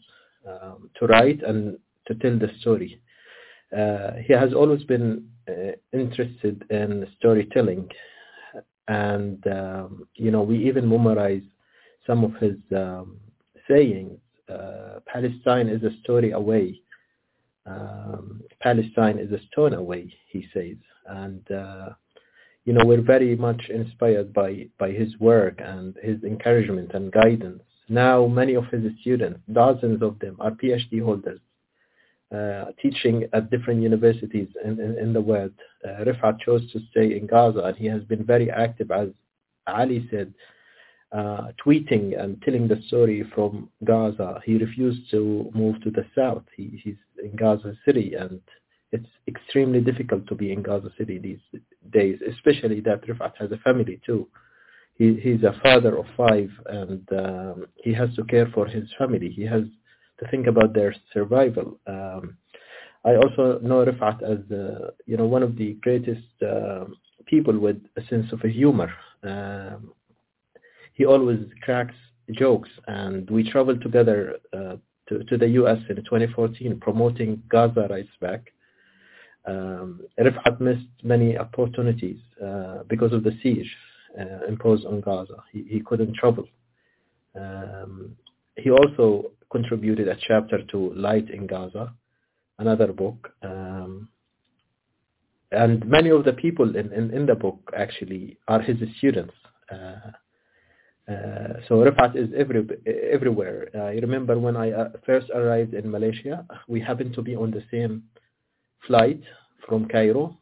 um, 0.48 0.90
to 1.00 1.06
write 1.08 1.42
and 1.44 1.78
to 2.08 2.16
tell 2.16 2.38
the 2.38 2.50
story. 2.60 3.00
Uh, 3.76 4.14
he 4.26 4.34
has 4.34 4.54
always 4.54 4.84
been 4.84 5.28
uh, 5.48 5.72
interested 5.94 6.66
in 6.70 7.08
storytelling, 7.18 7.90
and 8.88 9.46
um, 9.48 10.08
you 10.16 10.32
know 10.32 10.42
we 10.42 10.58
even 10.68 10.90
memorize 10.90 11.44
some 12.06 12.24
of 12.24 12.34
his 12.36 12.58
um, 12.76 13.18
sayings. 13.70 14.20
Uh, 14.50 15.00
Palestine 15.08 15.70
is 15.70 15.82
a 15.84 15.96
story 16.04 16.32
away. 16.32 16.82
Um, 17.66 18.42
Palestine 18.60 19.20
is 19.20 19.32
a 19.32 19.40
stone 19.52 19.74
away, 19.74 20.14
he 20.28 20.46
says, 20.54 20.76
and 21.08 21.50
uh, 21.52 21.90
you 22.66 22.74
know, 22.74 22.86
we're 22.86 23.02
very 23.02 23.36
much 23.36 23.70
inspired 23.70 24.34
by, 24.34 24.68
by 24.78 24.92
his 24.92 25.18
work 25.20 25.60
and 25.60 25.96
his 26.04 26.24
encouragement 26.24 26.92
and 26.94 27.12
guidance. 27.12 27.64
Now, 27.90 28.28
many 28.28 28.54
of 28.54 28.68
his 28.68 28.84
students, 29.02 29.40
dozens 29.52 30.02
of 30.02 30.20
them, 30.20 30.38
are 30.40 30.52
PhD 30.52 31.04
holders, 31.04 31.40
uh, 32.34 32.66
teaching 32.82 33.26
at 33.34 33.50
different 33.50 33.82
universities 33.82 34.48
in, 34.64 34.80
in, 34.80 34.98
in 34.98 35.12
the 35.12 35.22
world. 35.22 35.54
Uh, 35.84 36.04
Rifat 36.06 36.40
chose 36.40 36.72
to 36.72 36.80
stay 36.92 37.18
in 37.18 37.26
Gaza, 37.28 37.60
and 37.60 37.78
he 37.78 37.88
has 37.88 38.04
been 38.04 38.24
very 38.26 38.50
active, 38.52 38.92
as 38.92 39.10
Ali 39.68 40.08
said, 40.12 40.34
uh, 41.12 41.48
tweeting 41.66 42.18
and 42.18 42.42
telling 42.44 42.68
the 42.68 42.82
story 42.88 43.30
from 43.36 43.70
Gaza. 43.84 44.40
He 44.46 44.58
refused 44.58 45.10
to 45.12 45.52
move 45.54 45.82
to 45.82 45.92
the 45.92 46.06
south. 46.16 46.44
He, 46.56 46.80
he's 46.84 46.96
in 47.22 47.36
Gaza 47.36 47.74
City, 47.86 48.14
and 48.14 48.40
it's 48.92 49.08
extremely 49.28 49.80
difficult 49.80 50.28
to 50.28 50.36
be 50.36 50.52
in 50.52 50.62
Gaza 50.62 50.92
City 50.98 51.18
these 51.18 51.62
days, 51.92 52.20
especially 52.30 52.82
that 52.82 53.06
Rifat 53.08 53.34
has 53.38 53.52
a 53.52 53.58
family 53.58 54.00
too. 54.06 54.28
He, 54.98 55.20
he's 55.22 55.44
a 55.44 55.60
father 55.64 55.98
of 55.98 56.06
five 56.18 56.50
and 56.68 57.08
um, 57.14 57.66
he 57.76 57.94
has 57.94 58.14
to 58.16 58.24
care 58.26 58.48
for 58.54 58.68
his 58.68 58.84
family. 58.98 59.30
He 59.30 59.44
has 59.44 59.64
to 60.20 60.28
think 60.30 60.48
about 60.48 60.74
their 60.74 60.94
survival. 61.14 61.80
Um, 61.88 62.38
I 63.04 63.16
also 63.16 63.60
know 63.64 63.84
Rifat 63.86 64.22
as 64.22 64.52
uh, 64.52 64.92
you 65.06 65.18
know 65.18 65.26
one 65.26 65.42
of 65.42 65.56
the 65.58 65.74
greatest 65.82 66.44
uh, 66.48 66.86
people 67.26 67.58
with 67.58 67.78
a 67.98 68.06
sense 68.08 68.32
of 68.32 68.42
humor. 68.42 68.94
Um, 69.24 69.94
he 70.94 71.06
always 71.06 71.40
cracks 71.64 71.96
jokes, 72.32 72.70
and 72.88 73.30
we 73.30 73.50
traveled 73.50 73.82
together 73.82 74.38
uh, 74.54 74.76
to, 75.10 75.24
to 75.24 75.38
the 75.38 75.48
U.S. 75.50 75.80
in 75.90 75.96
2014 75.96 76.80
promoting 76.80 77.42
Gaza 77.50 77.88
Writes 77.90 78.10
Back 78.20 78.52
um, 79.46 80.02
Rifat 80.20 80.60
missed 80.60 80.88
many 81.04 81.38
opportunities 81.38 82.20
uh, 82.44 82.84
because 82.88 83.12
of 83.14 83.24
the 83.24 83.38
siege 83.42 83.70
uh, 84.20 84.46
imposed 84.48 84.86
on 84.86 85.02
Gaza. 85.02 85.44
He, 85.52 85.64
he 85.68 85.80
couldn't 85.82 86.16
travel. 86.16 86.48
Um, 87.36 88.16
he 88.58 88.70
also 88.70 89.32
contributed 89.52 90.08
a 90.08 90.18
chapter 90.28 90.64
to 90.64 90.94
Light 90.94 91.30
in 91.30 91.48
Gaza, 91.48 91.94
another 92.60 92.94
book. 92.94 93.32
Um, 93.42 94.10
and 95.52 95.86
many 95.86 96.10
of 96.10 96.24
the 96.24 96.34
people 96.34 96.76
in, 96.76 96.92
in, 96.94 97.12
in, 97.12 97.26
the 97.26 97.36
book 97.36 97.60
actually 97.78 98.38
are 98.48 98.62
his 98.62 98.78
students. 98.98 99.34
Uh, 99.70 100.12
uh, 101.12 101.54
so 101.68 101.76
Rifat 101.84 102.16
is 102.16 102.30
every, 102.38 102.66
everywhere. 103.12 103.68
I 103.76 104.00
remember 104.00 104.40
when 104.40 104.56
I 104.56 104.72
uh, 104.72 104.90
first 105.06 105.30
arrived 105.34 105.74
in 105.74 105.92
Malaysia, 105.92 106.46
we 106.68 106.80
happened 106.80 107.14
to 107.16 107.22
be 107.22 107.36
on 107.36 107.52
the 107.52 107.64
same 107.70 108.04
flight 108.88 109.22
from 109.68 109.88
Cairo. 109.88 110.38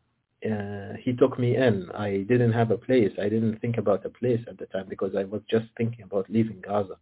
Uh, 0.46 0.94
he 1.04 1.14
took 1.14 1.38
me 1.38 1.58
in. 1.58 1.90
I 1.94 2.26
didn't 2.30 2.54
have 2.54 2.72
a 2.72 2.78
place. 2.78 3.12
I 3.20 3.24
didn't 3.30 3.60
think 3.60 3.78
about 3.78 4.06
a 4.06 4.10
place 4.10 4.40
at 4.48 4.58
the 4.58 4.66
time 4.68 4.86
because 4.90 5.14
I 5.16 5.26
was 5.26 5.42
just 5.50 5.66
thinking 5.78 6.04
about 6.04 6.30
leaving 6.30 6.62
Gaza. 6.62 6.96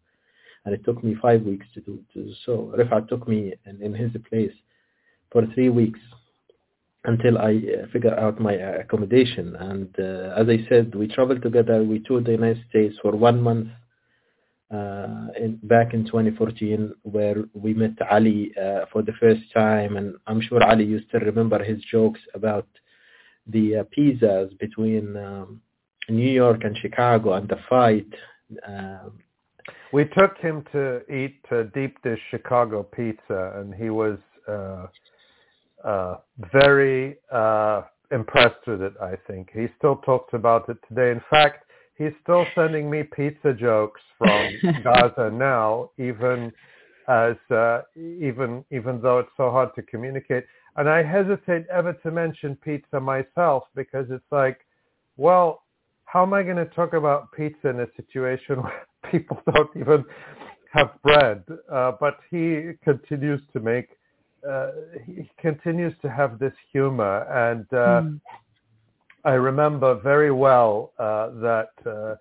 And 0.66 0.74
it 0.74 0.84
took 0.84 1.04
me 1.04 1.16
five 1.22 1.44
weeks 1.44 1.66
to 1.76 1.82
do, 1.82 2.00
to 2.14 2.34
so. 2.46 2.74
Rifat 2.78 3.08
took 3.08 3.28
me 3.28 3.54
in, 3.66 3.82
in 3.82 3.94
his 3.94 4.12
place 4.30 4.52
for 5.32 5.46
three 5.54 5.70
weeks 5.70 6.00
until 7.06 7.38
I 7.38 7.52
uh, 7.52 7.88
figure 7.94 8.18
out 8.20 8.40
my 8.40 8.54
accommodation. 8.54 9.56
And 9.56 9.88
uh, 10.00 10.34
as 10.36 10.48
I 10.50 10.68
said, 10.68 10.94
we 10.96 11.08
traveled 11.08 11.42
together. 11.42 11.84
We 11.84 12.00
toured 12.00 12.26
the 12.26 12.32
United 12.32 12.64
States 12.70 12.96
for 13.02 13.12
one 13.12 13.42
month 13.42 13.68
uh, 13.70 13.72
in, 14.72 15.60
back 15.64 15.94
in 15.94 16.06
2014 16.06 16.94
where 17.04 17.44
we 17.54 17.74
met 17.74 17.94
Ali 18.12 18.52
uh, 18.58 18.86
for 18.92 19.02
the 19.02 19.14
first 19.20 19.42
time 19.54 19.98
and 19.98 20.16
I'm 20.28 20.42
sure 20.42 20.64
Ali 20.64 20.86
you 20.86 21.00
still 21.08 21.22
remember 21.22 21.64
his 21.64 21.82
jokes 21.84 22.20
about 22.34 22.68
the 23.48 23.78
uh, 23.78 23.84
pizzas 23.98 24.58
between 24.60 25.16
um, 25.16 25.62
New 26.10 26.30
York 26.30 26.64
and 26.64 26.78
Chicago 26.78 27.34
and 27.34 27.48
the 27.48 27.58
fight. 27.70 28.08
Um, 28.68 29.20
we 29.94 30.06
took 30.06 30.38
him 30.38 30.66
to 30.72 31.02
eat 31.14 31.40
uh, 31.52 31.64
deep 31.74 32.02
dish 32.04 32.20
Chicago 32.32 32.84
pizza 32.84 33.54
and 33.56 33.74
he 33.74 33.90
was 33.90 34.18
uh, 34.48 34.88
uh, 35.84 36.18
very 36.54 37.18
uh 37.32 37.84
impressed 38.12 38.66
with 38.66 38.82
it, 38.82 38.94
I 39.02 39.16
think. 39.28 39.50
He 39.54 39.68
still 39.78 39.98
talks 39.98 40.34
about 40.34 40.70
it 40.70 40.78
today. 40.88 41.12
In 41.12 41.22
fact, 41.30 41.67
he's 41.98 42.14
still 42.24 42.46
sending 42.56 42.90
me 42.90 43.04
pizza 43.04 43.54
jokes 43.54 44.02
from 44.18 44.52
Gaza 44.84 45.32
now, 45.34 45.92
even 45.98 46.52
as 47.08 47.36
uh, 47.52 47.82
even 47.96 48.64
even 48.72 49.02
though 49.02 49.20
it's 49.20 49.32
so 49.38 49.52
hard 49.52 49.70
to 49.76 49.82
communicate. 49.84 50.46
And 50.76 50.88
I 50.88 51.02
hesitate 51.02 51.66
ever 51.72 51.94
to 51.94 52.12
mention 52.12 52.56
pizza 52.58 53.00
myself 53.00 53.64
because 53.76 54.06
it's 54.10 54.32
like, 54.32 54.60
well, 55.16 55.64
how 56.06 56.24
am 56.24 56.34
I 56.34 56.44
going 56.44 56.58
to 56.58 56.66
talk 56.66 56.94
about 56.94 57.32
pizza 57.32 57.70
in 57.70 57.80
a 57.80 57.88
situation 57.96 58.58
where 58.62 58.88
people 59.12 59.42
don't 59.54 59.70
even 59.76 60.06
have 60.74 60.92
bread? 61.02 61.44
Uh, 61.72 61.94
but 62.00 62.20
he 62.30 62.74
continues 62.84 63.42
to 63.54 63.60
make 63.60 63.90
uh, 64.48 64.72
he 65.06 65.30
continues 65.40 65.94
to 66.02 66.10
have 66.10 66.40
this 66.40 66.54
humor, 66.72 67.24
and 67.24 67.66
uh, 67.74 68.02
mm. 68.02 68.22
I 69.26 69.34
remember 69.34 69.96
very 69.96 70.32
well 70.32 70.94
uh, 71.00 71.30
that 71.42 71.70
uh, 71.86 72.16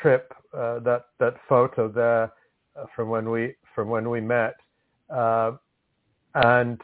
trip, 0.00 0.32
uh, 0.54 0.80
that 0.80 1.06
that 1.18 1.34
photo 1.48 1.88
there 1.88 2.32
uh, 2.76 2.86
from 2.94 3.08
when 3.08 3.30
we 3.30 3.54
from 3.74 3.88
when 3.88 4.10
we 4.10 4.20
met, 4.20 4.56
and 6.34 6.80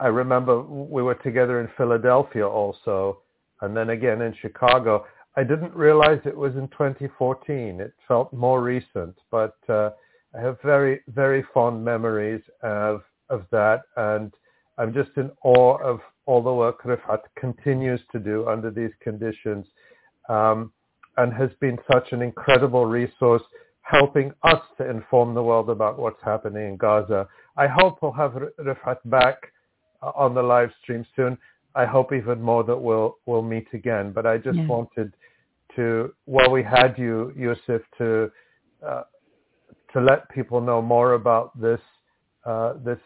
I 0.00 0.06
remember 0.06 0.62
we 0.62 1.02
were 1.02 1.16
together 1.16 1.60
in 1.60 1.68
Philadelphia 1.76 2.46
also, 2.46 3.22
and 3.62 3.76
then 3.76 3.90
again 3.90 4.22
in 4.22 4.34
Chicago. 4.40 5.04
I 5.36 5.44
didn't 5.44 5.74
realize 5.74 6.20
it 6.24 6.36
was 6.36 6.54
in 6.56 6.68
2014. 6.68 7.80
It 7.80 7.92
felt 8.08 8.32
more 8.32 8.60
recent, 8.60 9.16
but 9.30 9.56
uh, 9.68 9.90
I 10.36 10.40
have 10.40 10.58
very, 10.62 11.00
very 11.08 11.44
fond 11.54 11.84
memories 11.84 12.42
of 12.62 13.02
of 13.30 13.44
that, 13.50 13.82
and 13.96 14.32
I'm 14.78 14.94
just 14.94 15.10
in 15.16 15.30
awe 15.42 15.76
of 15.82 16.00
all 16.28 16.42
the 16.42 16.52
work 16.52 16.82
Rifat 16.82 17.20
continues 17.36 18.00
to 18.12 18.18
do 18.18 18.46
under 18.46 18.70
these 18.70 18.90
conditions, 19.00 19.66
um, 20.28 20.70
and 21.16 21.32
has 21.32 21.50
been 21.58 21.78
such 21.90 22.12
an 22.12 22.20
incredible 22.20 22.84
resource 22.84 23.42
helping 23.80 24.30
us 24.42 24.60
to 24.76 24.88
inform 24.88 25.34
the 25.34 25.42
world 25.42 25.70
about 25.70 25.98
what's 25.98 26.22
happening 26.22 26.68
in 26.68 26.76
Gaza. 26.76 27.26
I 27.56 27.66
hope 27.66 28.02
we'll 28.02 28.12
have 28.12 28.32
Rifat 28.60 28.98
back 29.06 29.38
uh, 30.02 30.12
on 30.14 30.34
the 30.34 30.42
live 30.42 30.70
stream 30.82 31.06
soon. 31.16 31.38
I 31.74 31.86
hope 31.86 32.12
even 32.12 32.42
more 32.42 32.62
that 32.62 32.76
we'll 32.76 33.16
we'll 33.24 33.48
meet 33.54 33.68
again. 33.72 34.12
But 34.12 34.26
I 34.26 34.36
just 34.36 34.58
yeah. 34.58 34.66
wanted 34.66 35.14
to, 35.76 36.12
while 36.26 36.50
we 36.50 36.62
had 36.62 36.94
you, 36.98 37.32
Yusuf, 37.36 37.80
to 37.96 38.30
uh, 38.86 39.04
to 39.94 40.00
let 40.00 40.28
people 40.28 40.60
know 40.60 40.82
more 40.82 41.14
about 41.14 41.58
this 41.58 41.80
uh, 42.44 42.74
this 42.84 42.98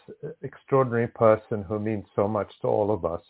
extraordinary 0.43 1.09
person 1.09 1.62
who 1.62 1.78
means 1.78 2.05
so 2.15 2.28
much 2.28 2.51
to 2.62 2.69
all 2.69 2.93
of 2.93 3.05
us. 3.05 3.23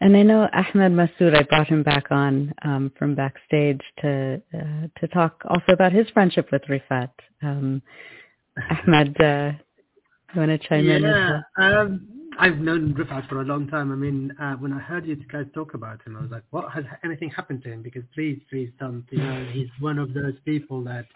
And 0.00 0.16
I 0.16 0.22
know 0.22 0.48
Ahmed 0.52 0.92
Masoud, 0.92 1.36
I 1.36 1.42
brought 1.42 1.66
him 1.66 1.82
back 1.82 2.10
on 2.10 2.54
um, 2.62 2.92
from 2.98 3.14
backstage 3.14 3.80
to 4.00 4.40
uh, 4.54 4.86
to 5.00 5.08
talk 5.08 5.42
also 5.48 5.72
about 5.72 5.92
his 5.92 6.08
friendship 6.10 6.48
with 6.50 6.62
Rifat. 6.62 7.10
Um, 7.42 7.82
Ahmed, 8.70 9.20
uh, 9.20 9.52
you 10.34 10.40
want 10.40 10.50
to 10.50 10.68
chime 10.68 10.86
yeah, 10.86 10.96
in? 10.96 11.02
Yeah, 11.02 11.40
um, 11.58 12.08
I've 12.38 12.58
known 12.58 12.94
Rifat 12.94 13.28
for 13.28 13.42
a 13.42 13.44
long 13.44 13.68
time. 13.68 13.92
I 13.92 13.96
mean, 13.96 14.34
uh, 14.40 14.54
when 14.54 14.72
I 14.72 14.78
heard 14.78 15.06
you 15.06 15.16
guys 15.16 15.46
talk 15.54 15.74
about 15.74 16.00
him, 16.06 16.16
I 16.16 16.22
was 16.22 16.30
like, 16.30 16.44
what 16.50 16.70
has 16.72 16.84
anything 17.04 17.28
happened 17.30 17.62
to 17.64 17.72
him? 17.72 17.82
Because 17.82 18.04
please, 18.14 18.40
please 18.48 18.70
don't. 18.78 19.04
You 19.10 19.18
know, 19.18 19.50
he's 19.52 19.68
one 19.80 19.98
of 19.98 20.14
those 20.14 20.34
people 20.44 20.82
that 20.84 21.06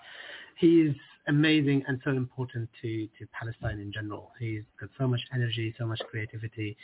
he's 0.57 0.95
amazing 1.27 1.83
and 1.89 2.01
so 2.05 2.11
important 2.11 2.69
to, 2.83 3.07
to 3.19 3.27
Palestine 3.33 3.81
in 3.81 3.93
general. 3.93 4.33
He's 4.39 4.63
got 4.79 4.91
so 4.99 5.07
much 5.07 5.21
energy, 5.35 5.75
so 5.79 5.87
much 5.87 6.01
creativity, 6.11 6.77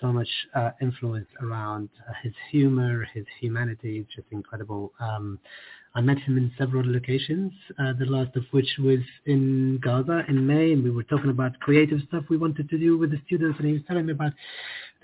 so 0.00 0.12
much 0.12 0.28
uh, 0.54 0.70
influence 0.82 1.28
around 1.42 1.88
uh, 2.08 2.12
his 2.22 2.32
humor, 2.50 3.06
his 3.14 3.24
humanity. 3.40 4.00
It's 4.00 4.14
just 4.14 4.28
incredible. 4.30 4.92
Um, 5.00 5.38
I 5.94 6.02
met 6.02 6.18
him 6.18 6.36
in 6.36 6.52
several 6.58 6.84
locations, 6.84 7.52
uh, 7.78 7.94
the 7.98 8.04
last 8.04 8.36
of 8.36 8.44
which 8.50 8.68
was 8.78 8.98
in 9.24 9.80
Gaza 9.82 10.24
in 10.28 10.46
May, 10.46 10.72
and 10.72 10.84
we 10.84 10.90
were 10.90 11.04
talking 11.04 11.30
about 11.30 11.58
creative 11.60 12.00
stuff 12.08 12.24
we 12.28 12.36
wanted 12.36 12.68
to 12.68 12.76
do 12.76 12.98
with 12.98 13.12
the 13.12 13.20
students, 13.24 13.58
and 13.58 13.66
he 13.66 13.72
was 13.72 13.82
telling 13.88 14.04
me 14.04 14.12
about 14.12 14.34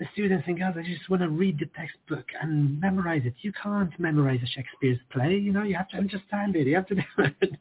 the 0.03 0.09
students 0.11 0.43
in 0.47 0.57
Gaza 0.57 0.83
just 0.83 1.09
want 1.09 1.21
to 1.21 1.29
read 1.29 1.59
the 1.59 1.65
textbook 1.77 2.25
and 2.41 2.79
memorize 2.81 3.21
it. 3.23 3.33
You 3.41 3.53
can't 3.53 3.97
memorize 3.99 4.39
a 4.43 4.47
Shakespeare's 4.47 4.99
play, 5.11 5.35
you 5.35 5.53
know, 5.53 5.63
you 5.63 5.75
have 5.75 5.87
to 5.89 5.97
understand 5.97 6.57
it, 6.57 6.67
you 6.67 6.75
have 6.75 6.87
to 6.87 6.95
do 6.95 7.01
it. 7.19 7.53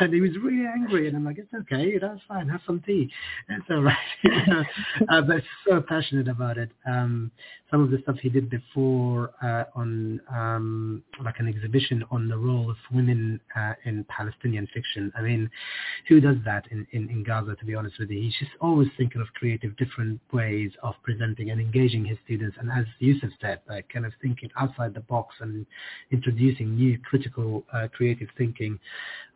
And 0.00 0.12
he 0.12 0.20
was 0.20 0.32
really 0.42 0.66
angry, 0.66 1.08
and 1.08 1.16
I'm 1.16 1.24
like, 1.24 1.38
it's 1.38 1.52
okay, 1.54 1.98
that's 1.98 2.20
fine, 2.28 2.48
have 2.48 2.60
some 2.66 2.80
tea. 2.84 3.10
It's 3.48 3.64
all 3.70 3.82
right. 3.82 4.66
uh, 5.08 5.22
but 5.22 5.42
so 5.66 5.80
passionate 5.80 6.28
about 6.28 6.58
it. 6.58 6.70
Um, 6.86 7.30
some 7.70 7.82
of 7.82 7.90
the 7.90 7.98
stuff 8.02 8.16
he 8.22 8.28
did 8.28 8.48
before 8.48 9.32
uh, 9.42 9.64
on 9.74 10.20
um, 10.32 11.02
like 11.24 11.38
an 11.38 11.48
exhibition 11.48 12.04
on 12.10 12.28
the 12.28 12.36
role 12.36 12.70
of 12.70 12.76
women 12.92 13.40
uh, 13.56 13.72
in 13.84 14.04
Palestinian 14.04 14.68
fiction. 14.72 15.12
I 15.16 15.22
mean, 15.22 15.50
who 16.08 16.20
does 16.20 16.36
that 16.44 16.64
in, 16.70 16.86
in, 16.92 17.08
in 17.10 17.24
Gaza, 17.24 17.56
to 17.56 17.64
be 17.64 17.74
honest 17.74 17.98
with 17.98 18.10
you? 18.10 18.22
He's 18.22 18.36
just 18.38 18.52
always 18.60 18.88
thinking 18.96 19.20
of 19.20 19.26
creative, 19.34 19.76
different 19.76 20.20
ways 20.32 20.70
of 20.82 20.94
presenting 21.02 21.50
and 21.50 21.60
engaging 21.60 21.85
engaging 21.86 22.04
his 22.04 22.18
students 22.24 22.56
and 22.60 22.70
as 22.70 22.84
Yusuf 22.98 23.30
said, 23.40 23.60
like 23.68 23.88
kind 23.92 24.06
of 24.06 24.12
thinking 24.20 24.50
outside 24.58 24.94
the 24.94 25.00
box 25.00 25.36
and 25.40 25.66
introducing 26.10 26.74
new 26.74 26.98
critical 27.08 27.64
uh, 27.72 27.88
creative 27.94 28.28
thinking. 28.36 28.78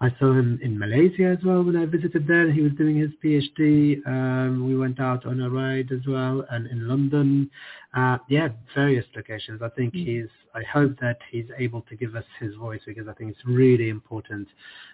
I 0.00 0.08
saw 0.18 0.32
him 0.32 0.58
in 0.62 0.78
Malaysia 0.78 1.36
as 1.38 1.44
well 1.44 1.62
when 1.62 1.76
I 1.76 1.86
visited 1.86 2.26
there. 2.26 2.50
He 2.50 2.62
was 2.62 2.72
doing 2.72 2.96
his 2.96 3.10
PhD. 3.22 4.06
Um, 4.06 4.66
we 4.66 4.76
went 4.76 5.00
out 5.00 5.26
on 5.26 5.40
a 5.40 5.50
ride 5.50 5.92
as 5.92 6.06
well 6.06 6.44
and 6.50 6.66
in 6.66 6.88
London. 6.88 7.50
Uh, 7.94 8.18
yeah, 8.28 8.48
various 8.74 9.04
locations. 9.14 9.62
I 9.62 9.68
think 9.70 9.94
mm. 9.94 10.04
he's, 10.04 10.30
I 10.54 10.62
hope 10.62 10.98
that 11.00 11.18
he's 11.30 11.46
able 11.58 11.82
to 11.82 11.96
give 11.96 12.14
us 12.14 12.24
his 12.38 12.54
voice 12.54 12.80
because 12.86 13.08
I 13.08 13.12
think 13.14 13.30
it's 13.30 13.44
really 13.44 13.88
important 13.88 14.48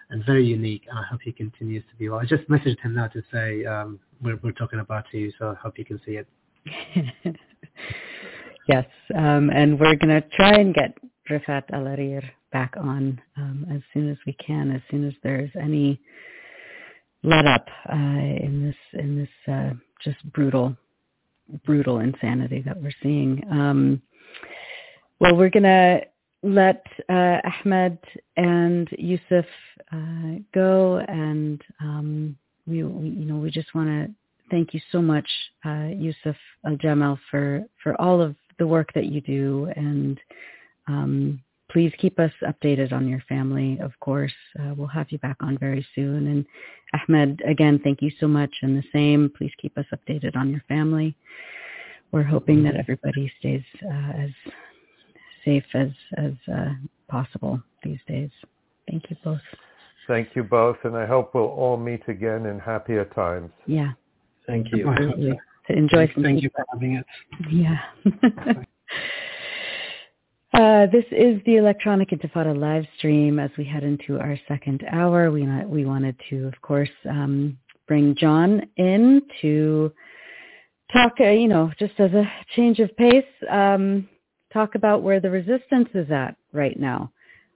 and 0.09 0.25
very 0.25 0.45
unique 0.45 0.83
and 0.89 0.97
I 0.97 1.03
hope 1.03 1.21
he 1.23 1.31
continues 1.31 1.83
to 1.89 1.95
be 1.95 2.09
well. 2.09 2.19
I 2.19 2.25
just 2.25 2.47
messaged 2.49 2.79
him 2.79 2.95
now 2.95 3.07
to 3.07 3.21
say 3.31 3.65
um, 3.65 3.99
we're, 4.21 4.39
we're 4.43 4.51
talking 4.51 4.79
about 4.79 5.05
you 5.11 5.31
so 5.37 5.51
I 5.51 5.55
hope 5.55 5.77
you 5.77 5.85
can 5.85 6.01
see 6.05 6.13
it. 6.13 6.27
yes, 8.67 8.85
um, 9.15 9.49
and 9.49 9.79
we're 9.79 9.95
going 9.95 10.21
to 10.21 10.27
try 10.35 10.53
and 10.53 10.73
get 10.73 10.97
Rifat 11.29 11.69
Alareer 11.71 12.23
back 12.51 12.73
on 12.77 13.21
um, 13.37 13.65
as 13.71 13.81
soon 13.93 14.09
as 14.09 14.17
we 14.25 14.33
can, 14.33 14.71
as 14.71 14.81
soon 14.89 15.05
as 15.07 15.13
there's 15.23 15.51
any 15.59 15.99
let 17.23 17.45
up 17.45 17.67
uh, 17.91 17.95
in 17.95 18.63
this 18.63 19.01
in 19.01 19.17
this 19.17 19.53
uh, 19.53 19.73
just 20.03 20.17
brutal 20.31 20.75
brutal 21.65 21.99
insanity 21.99 22.61
that 22.65 22.81
we're 22.81 22.91
seeing. 23.01 23.43
Um, 23.51 24.01
well, 25.19 25.35
we're 25.35 25.49
going 25.49 25.63
to 25.63 26.01
let 26.43 26.85
uh, 27.09 27.37
Ahmed 27.43 27.97
and 28.35 28.87
Yusuf 28.97 29.45
uh, 29.91 30.39
go, 30.53 30.97
and 31.07 31.61
um, 31.81 32.37
we, 32.67 32.83
we, 32.83 33.09
you 33.09 33.25
know 33.25 33.37
we 33.37 33.49
just 33.49 33.73
want 33.73 33.87
to 33.87 34.13
thank 34.49 34.73
you 34.73 34.81
so 34.91 35.01
much, 35.01 35.27
uh, 35.65 35.89
Yusuf 35.95 36.35
Al-Jamal, 36.65 37.19
for, 37.29 37.63
for 37.81 37.99
all 38.01 38.21
of 38.21 38.35
the 38.59 38.67
work 38.67 38.91
that 38.93 39.05
you 39.05 39.21
do. 39.21 39.71
And 39.75 40.19
um, 40.87 41.41
please 41.71 41.91
keep 41.97 42.19
us 42.19 42.31
updated 42.43 42.93
on 42.93 43.07
your 43.07 43.23
family, 43.27 43.79
of 43.81 43.91
course. 43.99 44.33
Uh, 44.59 44.73
we'll 44.75 44.87
have 44.87 45.11
you 45.11 45.17
back 45.19 45.37
on 45.41 45.57
very 45.57 45.85
soon. 45.95 46.27
And 46.27 46.45
Ahmed, 46.93 47.41
again, 47.47 47.79
thank 47.83 48.01
you 48.01 48.11
so 48.19 48.27
much. 48.27 48.53
And 48.61 48.77
the 48.77 48.87
same, 48.93 49.31
please 49.37 49.51
keep 49.61 49.77
us 49.77 49.85
updated 49.93 50.35
on 50.35 50.49
your 50.49 50.63
family. 50.67 51.15
We're 52.11 52.23
hoping 52.23 52.63
that 52.63 52.75
everybody 52.75 53.31
stays 53.39 53.63
uh, 53.83 54.11
as 54.23 54.29
safe 55.43 55.65
as, 55.73 55.89
as 56.17 56.33
uh, 56.53 56.73
possible 57.09 57.61
these 57.83 57.99
days. 58.07 58.29
Thank 58.89 59.09
you 59.09 59.17
both. 59.23 59.41
Thank 60.07 60.29
you 60.35 60.43
both, 60.43 60.77
and 60.85 60.95
I 60.95 61.05
hope 61.05 61.35
we'll 61.35 61.43
all 61.43 61.75
meet 61.75 62.01
again 62.07 62.45
in 62.45 62.59
happier 62.59 63.03
times. 63.03 63.51
Yeah. 63.65 63.91
Thank 64.47 64.71
you. 64.71 64.89
Absolutely. 64.89 65.39
To 65.67 65.73
enjoy 65.73 66.09
some 66.13 66.23
Thank 66.23 66.41
you 66.41 66.49
for 66.55 66.65
having 66.71 66.95
it. 66.95 67.05
Yeah. 67.51 67.77
Uh, 70.53 70.87
this 70.87 71.03
is 71.11 71.39
the 71.45 71.57
Electronic 71.57 72.09
Intifada 72.09 72.57
live 72.57 72.85
stream. 72.97 73.37
As 73.37 73.51
we 73.57 73.65
head 73.65 73.83
into 73.83 74.17
our 74.17 74.39
second 74.47 74.83
hour, 74.91 75.29
we 75.29 75.45
we 75.65 75.85
wanted 75.85 76.15
to, 76.29 76.47
of 76.47 76.59
course, 76.61 76.89
um, 77.07 77.57
bring 77.85 78.15
Jon 78.15 78.61
in 78.77 79.21
to 79.41 79.91
talk. 80.91 81.13
Uh, 81.19 81.25
you 81.25 81.49
know, 81.49 81.71
just 81.77 81.99
as 81.99 82.11
a 82.13 82.23
change 82.55 82.79
of 82.79 82.95
pace, 82.95 83.25
um, 83.51 84.07
talk 84.53 84.75
about 84.75 85.03
where 85.03 85.19
the 85.19 85.29
resistance 85.29 85.89
is 85.93 86.09
at 86.09 86.37
right 86.53 86.79
now. 86.79 87.11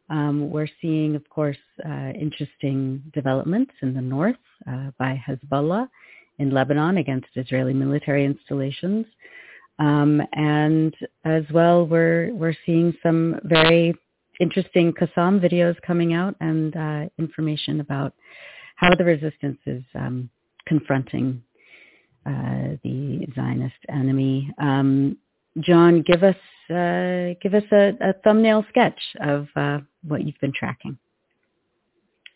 Um, 0.10 0.52
we're 0.52 0.68
seeing, 0.82 1.16
of 1.16 1.28
course, 1.30 1.58
uh, 1.84 2.12
interesting 2.20 3.02
developments 3.14 3.72
in 3.82 3.94
the 3.94 4.02
north 4.02 4.36
uh, 4.70 4.92
by 5.00 5.20
Hezbollah 5.28 5.88
in 6.42 6.50
Lebanon 6.50 6.98
against 6.98 7.28
Israeli 7.36 7.74
military 7.74 8.26
installations. 8.26 9.06
Um, 9.80 10.22
and 10.34 10.94
as 11.24 11.44
well, 11.54 11.86
we're, 11.86 12.34
we're 12.34 12.56
seeing 12.66 12.94
some 13.02 13.40
very 13.44 13.94
interesting 14.40 14.92
Qassam 14.92 15.40
videos 15.40 15.80
coming 15.82 16.14
out 16.14 16.36
and 16.42 16.76
uh, 16.76 17.06
information 17.20 17.80
about 17.80 18.14
how 18.76 18.90
the 18.96 19.06
resistance 19.06 19.60
is 19.68 19.84
um, 19.96 20.30
confronting 20.68 21.42
uh, 22.26 22.78
the 22.84 23.26
Zionist 23.36 23.76
enemy. 23.90 24.52
Um, 24.58 25.18
Jon, 25.60 26.02
give 26.02 26.24
us 26.24 26.36
uh, 26.70 27.36
give 27.42 27.54
us 27.54 27.64
a, 27.74 27.92
a, 28.00 28.14
thumbnail 28.24 28.66
sketch 28.70 29.00
of 29.20 29.48
uh, 29.58 29.80
what 30.08 30.26
you've 30.26 30.40
been 30.40 30.54
tracking. 30.54 30.98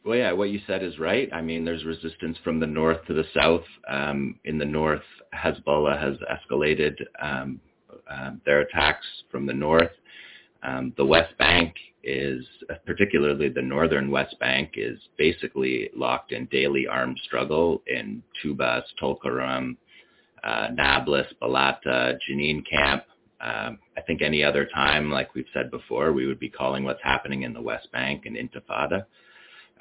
Well, 0.06 0.19
yeah, 0.19 0.34
what 0.34 0.51
you 0.51 0.59
said 0.67 0.84
is 0.84 1.00
right. 1.00 1.27
I 1.34 1.42
mean, 1.42 1.66
there's 1.66 1.84
resistance 1.84 2.38
from 2.43 2.59
the 2.59 2.67
north 2.67 3.03
to 3.08 3.14
the 3.14 3.25
south. 3.34 3.64
Um, 3.90 4.40
in 4.45 4.59
the 4.59 4.66
north, 4.66 5.01
Hezbollah 5.34 6.00
has 6.00 6.16
escalated 6.30 6.93
um, 7.19 7.59
uh, 8.08 8.32
their 8.45 8.61
attacks 8.61 9.06
from 9.32 9.48
the 9.48 9.53
north. 9.53 9.90
Um, 10.61 10.93
the 10.95 11.06
West 11.06 11.35
Bank 11.40 11.74
is, 12.03 12.45
particularly 12.85 13.50
the 13.50 13.64
northern 13.64 14.11
West 14.11 14.35
Bank, 14.40 14.74
is 14.75 15.00
basically 15.17 15.90
locked 15.95 16.32
in 16.32 16.45
daily 16.51 16.85
armed 16.85 17.19
struggle 17.24 17.82
in 17.88 18.22
Tubas, 18.43 18.84
Tulkarem, 19.01 19.75
uh, 20.43 20.67
Nablus, 20.72 21.25
Balata, 21.42 22.16
Jenin 22.30 22.64
camp. 22.69 23.06
Um, 23.42 23.80
I 23.98 24.01
think 24.06 24.22
any 24.22 24.43
other 24.43 24.67
time, 24.72 25.09
like 25.09 25.34
we've 25.34 25.45
said 25.51 25.72
before, 25.72 26.14
we 26.14 26.27
would 26.27 26.40
be 26.40 26.50
calling 26.50 26.84
what's 26.84 27.01
happening 27.01 27.42
in 27.42 27.53
the 27.53 27.61
West 27.61 27.92
Bank 27.92 28.27
an 28.27 28.35
intifada. 28.35 29.06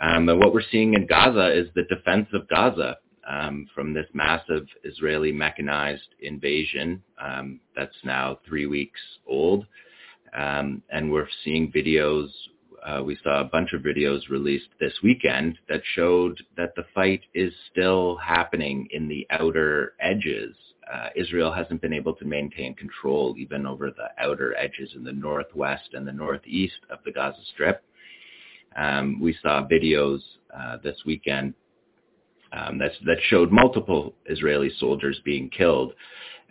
Um, 0.01 0.29
and 0.29 0.41
what 0.41 0.53
we're 0.53 0.63
seeing 0.71 0.95
in 0.95 1.07
Gaza 1.07 1.57
is 1.57 1.69
the 1.75 1.85
defense 1.85 2.29
of 2.33 2.49
Gaza 2.49 2.99
um, 3.29 3.67
from 3.75 3.95
this 3.95 4.07
massive 4.13 4.67
Israeli 4.83 5.33
mechanized 5.33 6.15
invasion 6.21 7.03
um, 7.21 7.61
that's 7.77 7.97
now 8.05 8.39
three 8.47 8.67
weeks 8.67 9.01
old. 9.27 9.67
Um, 10.37 10.83
and 10.91 11.13
we're 11.13 11.29
seeing 11.45 11.71
videos. 11.71 12.29
Uh, 12.85 13.03
we 13.05 13.17
saw 13.23 13.41
a 13.41 13.45
bunch 13.45 13.73
of 13.73 13.83
videos 13.83 14.29
released 14.29 14.69
this 14.81 14.93
weekend 15.03 15.59
that 15.69 15.81
showed 15.95 16.43
that 16.57 16.75
the 16.75 16.85
fight 16.95 17.23
is 17.35 17.53
still 17.71 18.17
happening 18.17 18.89
in 18.91 19.09
the 19.09 19.27
outer 19.31 19.95
edges. 20.01 20.55
Uh, 20.93 21.09
Israel 21.17 21.51
hasn't 21.51 21.81
been 21.81 21.95
able 21.95 22.15
to 22.15 22.27
maintain 22.27 22.75
control 22.75 23.35
even 23.39 23.65
over 23.65 23.91
the 23.91 24.09
outer 24.23 24.55
edges 24.59 24.91
in 24.95 25.03
the 25.03 25.13
northwest 25.13 25.91
and 25.95 26.07
the 26.07 26.13
northeast 26.13 26.81
of 26.91 26.99
the 27.07 27.13
Gaza 27.13 27.41
Strip. 27.55 27.83
Um, 28.77 29.21
we 29.21 29.37
saw 29.43 29.67
videos 29.67 30.21
uh, 30.57 30.79
this 30.83 30.97
weekend 31.07 31.55
um, 32.53 32.79
that 32.79 33.19
showed 33.29 33.51
multiple 33.51 34.15
Israeli 34.27 34.71
soldiers 34.79 35.21
being 35.25 35.51
killed. 35.51 35.93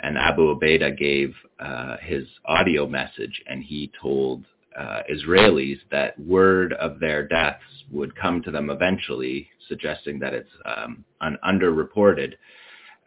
And 0.02 0.18
Abu 0.18 0.56
Ubaidah 0.56 0.98
gave 0.98 1.34
uh, 1.60 1.98
his 2.02 2.26
audio 2.46 2.86
message, 2.86 3.42
and 3.48 3.64
he 3.64 3.92
told 4.02 4.44
uh, 4.78 5.02
Israelis 5.10 5.80
that 5.92 6.20
word 6.20 6.74
of 6.74 7.00
their 7.00 7.28
deaths 7.28 7.64
would 7.92 8.16
come 8.16 8.42
to 8.44 8.52
them 8.52 8.70
eventually, 8.70 9.48
suggesting 9.70 10.20
that 10.20 10.34
it's 10.34 10.50
um, 10.66 11.06
un- 11.22 11.38
underreported 11.46 12.34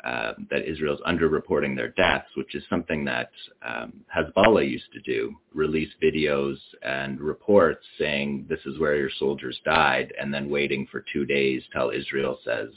uh, 0.07 0.35
that 0.51 0.69
Israel's 0.71 1.01
underreporting 1.01 1.75
their 1.75 1.89
deaths, 1.89 2.29
which 2.37 2.55
is 2.55 2.63
something 2.71 3.05
that 3.05 3.31
um, 3.67 3.93
Hezbollah 4.17 4.71
used 4.71 4.93
to 4.93 5.01
do, 5.01 5.35
release 5.53 5.91
videos 6.01 6.57
and 6.83 7.21
reports 7.21 7.85
saying 7.99 8.47
this 8.49 8.61
is 8.67 8.79
where 8.79 8.95
your 8.95 9.11
soldiers 9.19 9.59
died, 9.65 10.13
and 10.21 10.33
then 10.33 10.49
waiting 10.49 10.87
for 10.93 11.05
two 11.13 11.25
days 11.25 11.61
till 11.73 11.91
Israel 11.91 12.39
says, 12.45 12.69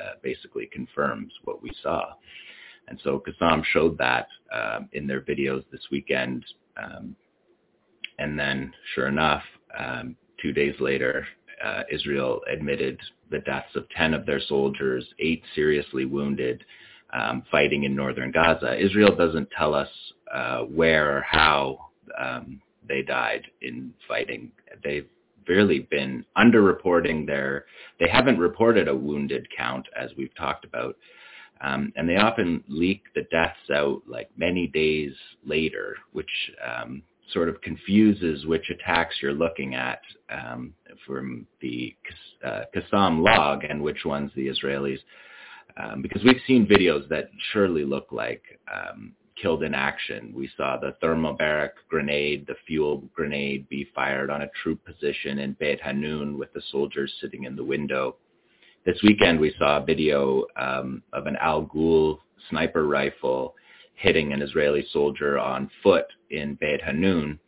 uh, 0.00 0.12
basically 0.22 0.66
confirms 0.72 1.30
what 1.44 1.62
we 1.62 1.70
saw. 1.82 2.14
And 2.88 2.98
so 3.04 3.22
Qassam 3.26 3.62
showed 3.66 3.98
that 3.98 4.28
uh, 4.50 4.80
in 4.92 5.06
their 5.06 5.20
videos 5.20 5.64
this 5.70 5.86
weekend. 5.90 6.42
Um, 6.82 7.14
and 8.18 8.38
then, 8.38 8.72
sure 8.94 9.08
enough, 9.08 9.42
um, 9.78 10.16
two 10.40 10.52
days 10.52 10.74
later, 10.80 11.26
uh, 11.64 11.82
Israel 11.90 12.40
admitted 12.50 12.98
the 13.30 13.40
deaths 13.40 13.74
of 13.74 13.88
10 13.90 14.14
of 14.14 14.26
their 14.26 14.40
soldiers, 14.40 15.04
eight 15.18 15.42
seriously 15.54 16.04
wounded, 16.04 16.64
um, 17.12 17.42
fighting 17.50 17.84
in 17.84 17.94
northern 17.94 18.30
Gaza. 18.30 18.78
Israel 18.78 19.14
doesn't 19.14 19.48
tell 19.56 19.74
us 19.74 19.88
uh, 20.32 20.60
where 20.62 21.16
or 21.16 21.22
how 21.22 21.90
um, 22.18 22.60
they 22.88 23.02
died 23.02 23.46
in 23.62 23.92
fighting. 24.06 24.50
They've 24.82 25.08
really 25.46 25.80
been 25.90 26.24
underreporting 26.36 27.26
their, 27.26 27.64
they 27.98 28.08
haven't 28.08 28.38
reported 28.38 28.88
a 28.88 28.94
wounded 28.94 29.46
count 29.56 29.86
as 29.98 30.10
we've 30.16 30.34
talked 30.34 30.64
about. 30.64 30.96
Um, 31.60 31.92
and 31.96 32.08
they 32.08 32.16
often 32.16 32.62
leak 32.68 33.02
the 33.14 33.22
deaths 33.32 33.70
out 33.74 34.02
like 34.06 34.30
many 34.36 34.68
days 34.68 35.12
later, 35.44 35.96
which 36.12 36.30
um, 36.64 37.02
sort 37.32 37.48
of 37.48 37.60
confuses 37.60 38.46
which 38.46 38.70
attacks 38.70 39.16
you're 39.20 39.32
looking 39.32 39.74
at 39.74 40.00
um, 40.30 40.72
from 41.06 41.46
the 41.60 41.94
uh, 42.44 42.62
log 42.92 43.64
and 43.64 43.82
which 43.82 44.04
ones 44.04 44.30
the 44.34 44.48
Israelis, 44.48 44.98
um, 45.76 46.02
because 46.02 46.22
we've 46.24 46.40
seen 46.46 46.66
videos 46.66 47.08
that 47.08 47.30
surely 47.52 47.84
look 47.84 48.08
like 48.10 48.42
um, 48.72 49.12
killed 49.40 49.62
in 49.62 49.74
action. 49.74 50.32
We 50.34 50.50
saw 50.56 50.76
the 50.76 50.96
thermobaric 51.02 51.70
grenade, 51.88 52.46
the 52.46 52.56
fuel 52.66 53.04
grenade 53.14 53.68
be 53.68 53.88
fired 53.94 54.30
on 54.30 54.42
a 54.42 54.50
troop 54.62 54.84
position 54.84 55.38
in 55.38 55.56
Beit 55.60 55.80
Hanun 55.80 56.38
with 56.38 56.52
the 56.52 56.62
soldiers 56.70 57.12
sitting 57.20 57.44
in 57.44 57.56
the 57.56 57.64
window. 57.64 58.16
This 58.84 58.98
weekend 59.02 59.38
we 59.38 59.54
saw 59.58 59.78
a 59.78 59.84
video 59.84 60.44
um, 60.56 61.02
of 61.12 61.26
an 61.26 61.36
Al 61.40 61.66
Ghul 61.66 62.18
sniper 62.48 62.86
rifle 62.86 63.54
hitting 63.98 64.32
an 64.32 64.42
Israeli 64.42 64.86
soldier 64.92 65.38
on 65.38 65.70
foot 65.82 66.06
in 66.30 66.54
Beit 66.54 66.80
Hanun, 66.82 67.38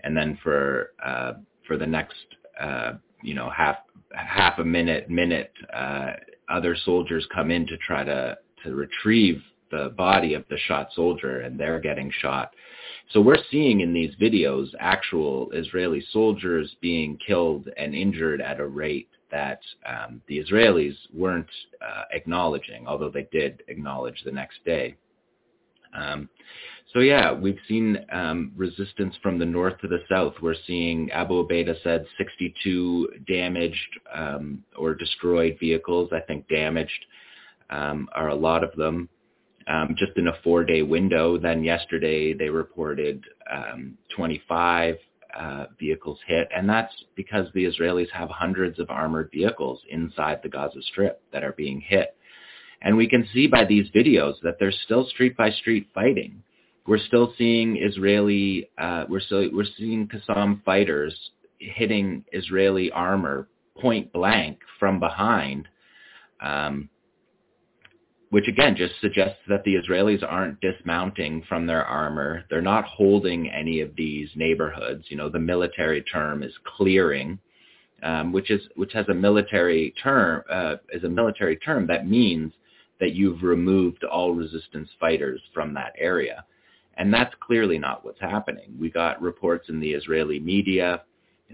and 0.00 0.16
then 0.16 0.38
for 0.42 0.90
uh, 1.04 1.34
for 1.66 1.76
the 1.78 1.86
next 1.86 2.16
uh, 2.60 2.94
you 3.22 3.34
know 3.34 3.48
half 3.50 3.76
half 4.12 4.58
a 4.58 4.64
minute 4.64 5.08
minute 5.08 5.52
uh, 5.72 6.12
other 6.48 6.76
soldiers 6.84 7.26
come 7.32 7.50
in 7.50 7.66
to 7.66 7.76
try 7.78 8.04
to 8.04 8.36
to 8.64 8.74
retrieve 8.74 9.40
the 9.70 9.92
body 9.96 10.34
of 10.34 10.44
the 10.50 10.58
shot 10.66 10.88
soldier 10.94 11.40
and 11.40 11.58
they're 11.58 11.80
getting 11.80 12.12
shot. 12.20 12.52
So 13.12 13.20
we're 13.20 13.42
seeing 13.50 13.80
in 13.80 13.92
these 13.92 14.14
videos 14.20 14.68
actual 14.78 15.50
Israeli 15.52 16.04
soldiers 16.12 16.76
being 16.80 17.18
killed 17.26 17.68
and 17.76 17.94
injured 17.94 18.40
at 18.40 18.60
a 18.60 18.66
rate 18.66 19.08
that 19.30 19.60
um, 19.86 20.20
the 20.28 20.38
Israelis 20.38 20.94
weren't 21.12 21.50
uh, 21.80 22.02
acknowledging, 22.12 22.86
although 22.86 23.08
they 23.08 23.26
did 23.32 23.62
acknowledge 23.68 24.22
the 24.24 24.30
next 24.30 24.62
day. 24.64 24.94
Um, 25.94 26.28
so 26.92 26.98
yeah, 26.98 27.32
we've 27.32 27.58
seen 27.68 27.98
um, 28.12 28.52
resistance 28.54 29.14
from 29.22 29.38
the 29.38 29.46
north 29.46 29.78
to 29.80 29.88
the 29.88 30.00
south. 30.10 30.34
We're 30.42 30.54
seeing 30.66 31.10
Abu 31.10 31.46
Ubaidah 31.46 31.82
said 31.82 32.04
62 32.18 33.08
damaged 33.26 34.00
um, 34.14 34.62
or 34.76 34.94
destroyed 34.94 35.56
vehicles. 35.58 36.10
I 36.12 36.20
think 36.20 36.46
damaged 36.48 37.06
um, 37.70 38.08
are 38.14 38.28
a 38.28 38.34
lot 38.34 38.62
of 38.62 38.74
them. 38.76 39.08
Um, 39.68 39.94
just 39.96 40.18
in 40.18 40.26
a 40.26 40.36
four-day 40.42 40.82
window. 40.82 41.38
Then 41.38 41.62
yesterday 41.62 42.34
they 42.34 42.48
reported 42.48 43.22
um, 43.48 43.96
25 44.16 44.96
uh, 45.38 45.66
vehicles 45.78 46.18
hit, 46.26 46.48
and 46.54 46.68
that's 46.68 46.92
because 47.14 47.46
the 47.54 47.64
Israelis 47.64 48.10
have 48.10 48.28
hundreds 48.28 48.78
of 48.78 48.90
armored 48.90 49.30
vehicles 49.32 49.80
inside 49.88 50.40
the 50.42 50.48
Gaza 50.48 50.82
Strip 50.90 51.22
that 51.32 51.44
are 51.44 51.52
being 51.52 51.80
hit. 51.80 52.16
And 52.82 52.96
we 52.96 53.08
can 53.08 53.26
see 53.32 53.46
by 53.46 53.64
these 53.64 53.88
videos 53.94 54.34
that 54.42 54.56
there's 54.58 54.78
still 54.84 55.06
street 55.06 55.36
by 55.36 55.50
street 55.50 55.88
fighting. 55.94 56.42
We're 56.86 56.98
still 56.98 57.32
seeing 57.38 57.76
Israeli, 57.80 58.70
uh, 58.76 59.04
we're 59.08 59.20
still 59.20 59.48
we're 59.52 59.64
seeing 59.78 60.08
Qassam 60.08 60.62
fighters 60.64 61.14
hitting 61.58 62.24
Israeli 62.32 62.90
armor 62.90 63.48
point 63.80 64.12
blank 64.12 64.58
from 64.80 64.98
behind, 64.98 65.68
um, 66.40 66.88
which 68.30 68.48
again 68.48 68.74
just 68.74 68.94
suggests 69.00 69.38
that 69.48 69.62
the 69.62 69.76
Israelis 69.76 70.24
aren't 70.28 70.60
dismounting 70.60 71.44
from 71.48 71.68
their 71.68 71.84
armor. 71.84 72.42
They're 72.50 72.60
not 72.60 72.84
holding 72.84 73.48
any 73.48 73.80
of 73.80 73.94
these 73.96 74.28
neighborhoods. 74.34 75.04
You 75.08 75.16
know, 75.16 75.28
the 75.28 75.38
military 75.38 76.02
term 76.02 76.42
is 76.42 76.52
clearing. 76.76 77.38
Um, 78.04 78.32
which 78.32 78.50
is 78.50 78.60
which 78.74 78.92
has 78.94 79.06
a 79.10 79.14
military 79.14 79.94
term 80.02 80.42
uh, 80.50 80.74
is 80.92 81.04
a 81.04 81.08
military 81.08 81.56
term 81.58 81.86
that 81.86 82.08
means 82.08 82.52
that 83.02 83.14
you've 83.14 83.42
removed 83.42 84.04
all 84.04 84.32
resistance 84.32 84.88
fighters 85.00 85.40
from 85.52 85.74
that 85.74 85.92
area. 85.98 86.44
And 86.96 87.12
that's 87.12 87.34
clearly 87.40 87.76
not 87.76 88.04
what's 88.04 88.20
happening. 88.20 88.76
We 88.78 88.90
got 88.90 89.20
reports 89.20 89.68
in 89.68 89.80
the 89.80 89.90
Israeli 89.90 90.38
media 90.38 91.02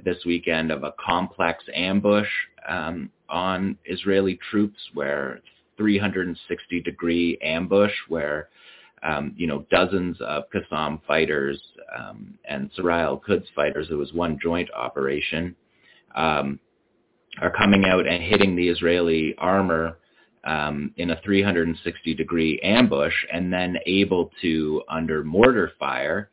this 0.04 0.18
weekend 0.26 0.70
of 0.70 0.84
a 0.84 0.92
complex 1.02 1.64
ambush 1.74 2.28
um, 2.68 3.10
on 3.30 3.78
Israeli 3.86 4.38
troops 4.50 4.78
where 4.92 5.40
360 5.78 6.82
degree 6.82 7.38
ambush 7.42 7.94
where 8.08 8.50
um, 9.02 9.32
you 9.34 9.46
know 9.46 9.64
dozens 9.70 10.18
of 10.20 10.44
Qassam 10.54 11.00
fighters 11.06 11.58
um, 11.98 12.34
and 12.44 12.70
Saraya 12.74 13.04
al-Quds 13.04 13.46
fighters, 13.56 13.86
it 13.90 13.94
was 13.94 14.12
one 14.12 14.38
joint 14.42 14.68
operation, 14.72 15.56
um, 16.14 16.60
are 17.40 17.50
coming 17.50 17.86
out 17.86 18.06
and 18.06 18.22
hitting 18.22 18.54
the 18.54 18.68
Israeli 18.68 19.34
armor 19.38 19.96
um, 20.44 20.92
in 20.96 21.10
a 21.10 21.20
360 21.24 22.14
degree 22.14 22.60
ambush 22.60 23.14
and 23.32 23.52
then 23.52 23.76
able 23.86 24.30
to, 24.42 24.82
under 24.88 25.24
mortar 25.24 25.72
fire, 25.78 26.30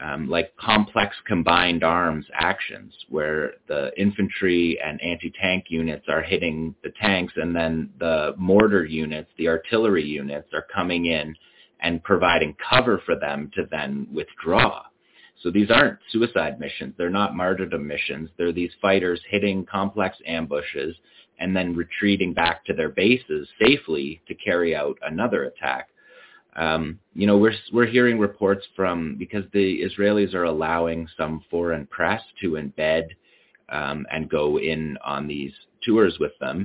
um, 0.00 0.28
like 0.28 0.56
complex 0.56 1.14
combined 1.26 1.84
arms 1.84 2.26
actions 2.34 2.92
where 3.08 3.52
the 3.68 3.92
infantry 4.00 4.78
and 4.84 5.00
anti-tank 5.00 5.66
units 5.68 6.06
are 6.08 6.22
hitting 6.22 6.74
the 6.82 6.90
tanks 7.00 7.32
and 7.36 7.54
then 7.54 7.90
the 8.00 8.34
mortar 8.36 8.84
units, 8.84 9.30
the 9.38 9.48
artillery 9.48 10.04
units 10.04 10.48
are 10.52 10.66
coming 10.74 11.06
in 11.06 11.36
and 11.80 12.02
providing 12.02 12.56
cover 12.68 13.00
for 13.04 13.16
them 13.16 13.50
to 13.54 13.62
then 13.70 14.06
withdraw. 14.12 14.82
So 15.42 15.50
these 15.50 15.70
aren't 15.70 15.98
suicide 16.10 16.60
missions. 16.60 16.94
They're 16.96 17.10
not 17.10 17.34
martyrdom 17.34 17.86
missions. 17.86 18.30
They're 18.38 18.52
these 18.52 18.70
fighters 18.80 19.20
hitting 19.28 19.66
complex 19.66 20.16
ambushes 20.26 20.94
and 21.42 21.50
then 21.56 21.80
retreating 21.82 22.32
back 22.42 22.56
to 22.64 22.72
their 22.74 22.92
bases 23.04 23.44
safely 23.62 24.08
to 24.28 24.34
carry 24.46 24.72
out 24.82 24.96
another 25.12 25.40
attack. 25.50 25.84
Um, 26.66 26.82
you 27.20 27.26
know, 27.28 27.38
we're 27.42 27.58
we're 27.74 27.92
hearing 27.96 28.18
reports 28.28 28.64
from 28.76 28.96
because 29.22 29.46
the 29.58 29.68
Israelis 29.86 30.32
are 30.38 30.48
allowing 30.54 31.00
some 31.18 31.34
foreign 31.50 31.84
press 31.96 32.22
to 32.40 32.48
embed 32.62 33.04
um, 33.78 33.98
and 34.12 34.34
go 34.38 34.46
in 34.72 34.82
on 35.14 35.22
these 35.26 35.54
tours 35.84 36.14
with 36.22 36.36
them. 36.44 36.58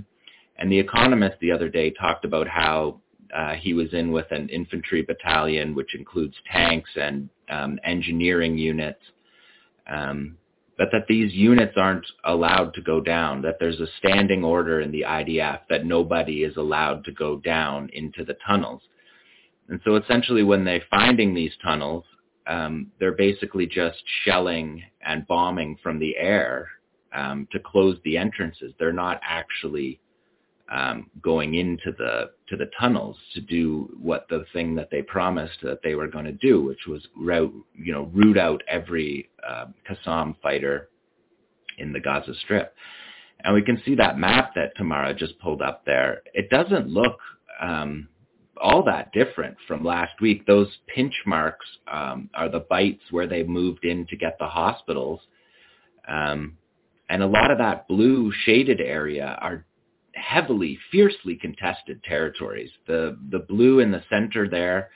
And 0.57 0.67
the 0.71 0.83
Economist 0.87 1.37
the 1.39 1.53
other 1.55 1.69
day 1.79 1.87
talked 1.91 2.25
about 2.31 2.47
how 2.61 2.75
Uh, 3.41 3.55
he 3.65 3.71
was 3.81 3.91
in 3.99 4.07
with 4.17 4.29
an 4.39 4.45
infantry 4.59 5.01
battalion, 5.11 5.67
which 5.79 5.91
includes 5.99 6.35
tanks 6.57 6.91
and 7.05 7.17
um, 7.57 7.71
engineering 7.93 8.55
units. 8.71 9.03
Um, 9.97 10.17
but 10.77 10.89
that 10.91 11.07
these 11.07 11.33
units 11.33 11.73
aren't 11.75 12.05
allowed 12.23 12.73
to 12.75 12.81
go 12.81 13.01
down, 13.01 13.41
that 13.41 13.57
there's 13.59 13.79
a 13.79 13.87
standing 13.97 14.43
order 14.43 14.81
in 14.81 14.91
the 14.91 15.01
IDF 15.01 15.61
that 15.69 15.85
nobody 15.85 16.43
is 16.43 16.55
allowed 16.57 17.03
to 17.05 17.11
go 17.11 17.37
down 17.37 17.89
into 17.93 18.23
the 18.23 18.35
tunnels. 18.45 18.81
And 19.69 19.81
so 19.83 19.95
essentially 19.95 20.43
when 20.43 20.63
they're 20.63 20.83
finding 20.89 21.33
these 21.33 21.51
tunnels, 21.63 22.03
um, 22.45 22.91
they're 22.99 23.15
basically 23.15 23.65
just 23.65 23.97
shelling 24.23 24.81
and 25.05 25.27
bombing 25.27 25.77
from 25.81 25.99
the 25.99 26.15
air 26.15 26.69
um, 27.13 27.47
to 27.51 27.59
close 27.59 27.97
the 28.05 28.17
entrances. 28.17 28.73
They're 28.79 28.93
not 28.93 29.19
actually 29.27 29.99
um, 30.69 31.09
going 31.21 31.55
into 31.55 31.91
the 31.97 32.31
to 32.49 32.57
the 32.57 32.69
tunnels 32.79 33.17
to 33.33 33.41
do 33.41 33.89
what 33.99 34.27
the 34.29 34.45
thing 34.53 34.75
that 34.75 34.89
they 34.91 35.01
promised 35.01 35.59
that 35.63 35.79
they 35.83 35.95
were 35.95 36.07
going 36.07 36.25
to 36.25 36.33
do, 36.33 36.63
which 36.63 36.87
was 36.87 37.07
route 37.15 37.53
you 37.75 37.93
know 37.93 38.09
root 38.13 38.37
out 38.37 38.61
every 38.67 39.29
uh, 39.47 39.65
fighter 40.41 40.89
in 41.77 41.93
the 41.93 41.99
Gaza 41.99 42.33
Strip. 42.43 42.73
And 43.43 43.53
we 43.53 43.61
can 43.61 43.81
see 43.85 43.95
that 43.95 44.17
map 44.17 44.53
that 44.55 44.75
Tamara 44.75 45.13
just 45.13 45.39
pulled 45.39 45.61
up 45.61 45.85
there. 45.85 46.21
It 46.33 46.49
doesn't 46.49 46.89
look 46.89 47.17
um, 47.61 48.07
all 48.61 48.83
that 48.83 49.11
different 49.13 49.55
from 49.67 49.83
last 49.83 50.19
week. 50.21 50.45
Those 50.45 50.67
pinch 50.93 51.13
marks 51.25 51.65
um, 51.91 52.29
are 52.33 52.49
the 52.49 52.65
bites 52.67 53.03
where 53.11 53.27
they 53.27 53.43
moved 53.43 53.85
in 53.85 54.07
to 54.07 54.17
get 54.17 54.37
the 54.39 54.47
hospitals. 54.47 55.21
Um, 56.07 56.57
and 57.09 57.21
a 57.21 57.27
lot 57.27 57.51
of 57.51 57.59
that 57.59 57.87
blue 57.87 58.31
shaded 58.45 58.81
area 58.81 59.37
are 59.39 59.65
heavily, 60.17 60.77
fiercely 60.91 61.35
contested 61.35 62.03
territories. 62.03 62.71
The 62.87 63.17
the 63.29 63.39
blue 63.39 63.79
in 63.79 63.91
the 63.91 64.03
center 64.09 64.49
there, 64.49 64.89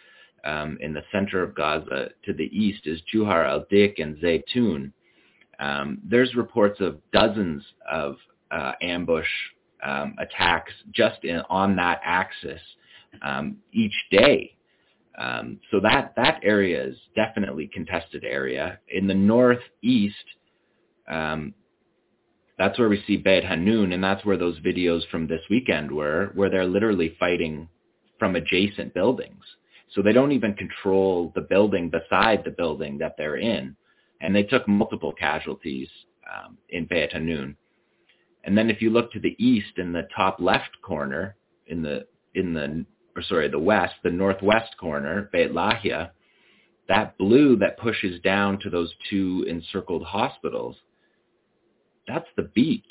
um, 0.43 0.77
in 0.81 0.93
the 0.93 1.03
center 1.11 1.43
of 1.43 1.55
Gaza 1.55 2.09
to 2.25 2.33
the 2.33 2.49
east 2.51 2.87
is 2.87 3.01
Juhar 3.13 3.47
al-Dik 3.47 3.99
and 3.99 4.17
Zaytun. 4.17 4.91
Um, 5.59 5.99
there's 6.03 6.35
reports 6.35 6.79
of 6.81 6.99
dozens 7.11 7.63
of 7.89 8.15
uh, 8.49 8.73
ambush 8.81 9.27
um, 9.83 10.15
attacks 10.19 10.73
just 10.91 11.23
in, 11.23 11.41
on 11.49 11.75
that 11.75 12.01
axis 12.03 12.61
um, 13.21 13.57
each 13.71 13.95
day. 14.09 14.55
Um, 15.17 15.59
so 15.69 15.79
that 15.81 16.13
that 16.15 16.39
area 16.43 16.83
is 16.83 16.95
definitely 17.15 17.69
contested 17.71 18.23
area. 18.23 18.79
In 18.89 19.07
the 19.07 19.13
northeast, 19.13 20.15
um, 21.07 21.53
that's 22.61 22.77
where 22.77 22.89
we 22.89 23.03
see 23.07 23.17
Beit 23.17 23.43
Hanun, 23.43 23.91
and 23.91 24.03
that's 24.03 24.23
where 24.23 24.37
those 24.37 24.59
videos 24.59 25.01
from 25.09 25.25
this 25.25 25.41
weekend 25.49 25.91
were, 25.91 26.29
where 26.35 26.47
they're 26.47 26.63
literally 26.63 27.15
fighting 27.19 27.67
from 28.19 28.35
adjacent 28.35 28.93
buildings. 28.93 29.43
So 29.95 30.03
they 30.03 30.13
don't 30.13 30.31
even 30.31 30.53
control 30.53 31.31
the 31.33 31.41
building 31.41 31.89
beside 31.89 32.43
the 32.43 32.51
building 32.51 32.99
that 32.99 33.15
they're 33.17 33.37
in. 33.37 33.75
And 34.21 34.35
they 34.35 34.43
took 34.43 34.67
multiple 34.67 35.11
casualties 35.11 35.87
um, 36.31 36.55
in 36.69 36.85
Beit 36.85 37.13
Hanun. 37.13 37.57
And 38.43 38.55
then 38.55 38.69
if 38.69 38.79
you 38.79 38.91
look 38.91 39.11
to 39.13 39.19
the 39.19 39.35
east 39.43 39.79
in 39.79 39.91
the 39.91 40.07
top 40.15 40.35
left 40.39 40.83
corner, 40.83 41.35
in 41.65 41.81
the 41.81 42.05
in 42.35 42.53
the 42.53 42.85
or 43.15 43.23
sorry, 43.23 43.49
the 43.49 43.57
west, 43.57 43.95
the 44.03 44.11
northwest 44.11 44.77
corner, 44.79 45.31
Beit 45.33 45.51
Lahia, 45.51 46.11
that 46.87 47.17
blue 47.17 47.55
that 47.55 47.79
pushes 47.79 48.21
down 48.21 48.59
to 48.59 48.69
those 48.69 48.93
two 49.09 49.47
encircled 49.49 50.03
hospitals, 50.03 50.75
that's 52.07 52.27
the 52.35 52.43
beach. 52.43 52.83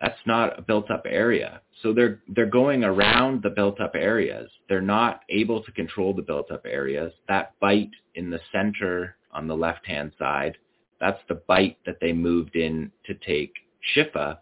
That's 0.00 0.18
not 0.26 0.58
a 0.58 0.62
built 0.62 0.90
up 0.90 1.04
area. 1.08 1.60
So 1.82 1.92
they're 1.92 2.20
they're 2.28 2.46
going 2.46 2.84
around 2.84 3.42
the 3.42 3.50
built 3.50 3.80
up 3.80 3.92
areas. 3.94 4.50
They're 4.68 4.80
not 4.80 5.22
able 5.28 5.62
to 5.62 5.72
control 5.72 6.12
the 6.12 6.22
built 6.22 6.50
up 6.50 6.66
areas. 6.66 7.12
That 7.28 7.54
bite 7.60 7.92
in 8.14 8.30
the 8.30 8.40
center 8.50 9.16
on 9.32 9.46
the 9.46 9.56
left 9.56 9.86
hand 9.86 10.12
side, 10.18 10.58
that's 11.00 11.20
the 11.28 11.42
bite 11.46 11.78
that 11.86 11.98
they 12.00 12.12
moved 12.12 12.56
in 12.56 12.90
to 13.06 13.14
take 13.14 13.52
Shifa 13.94 14.38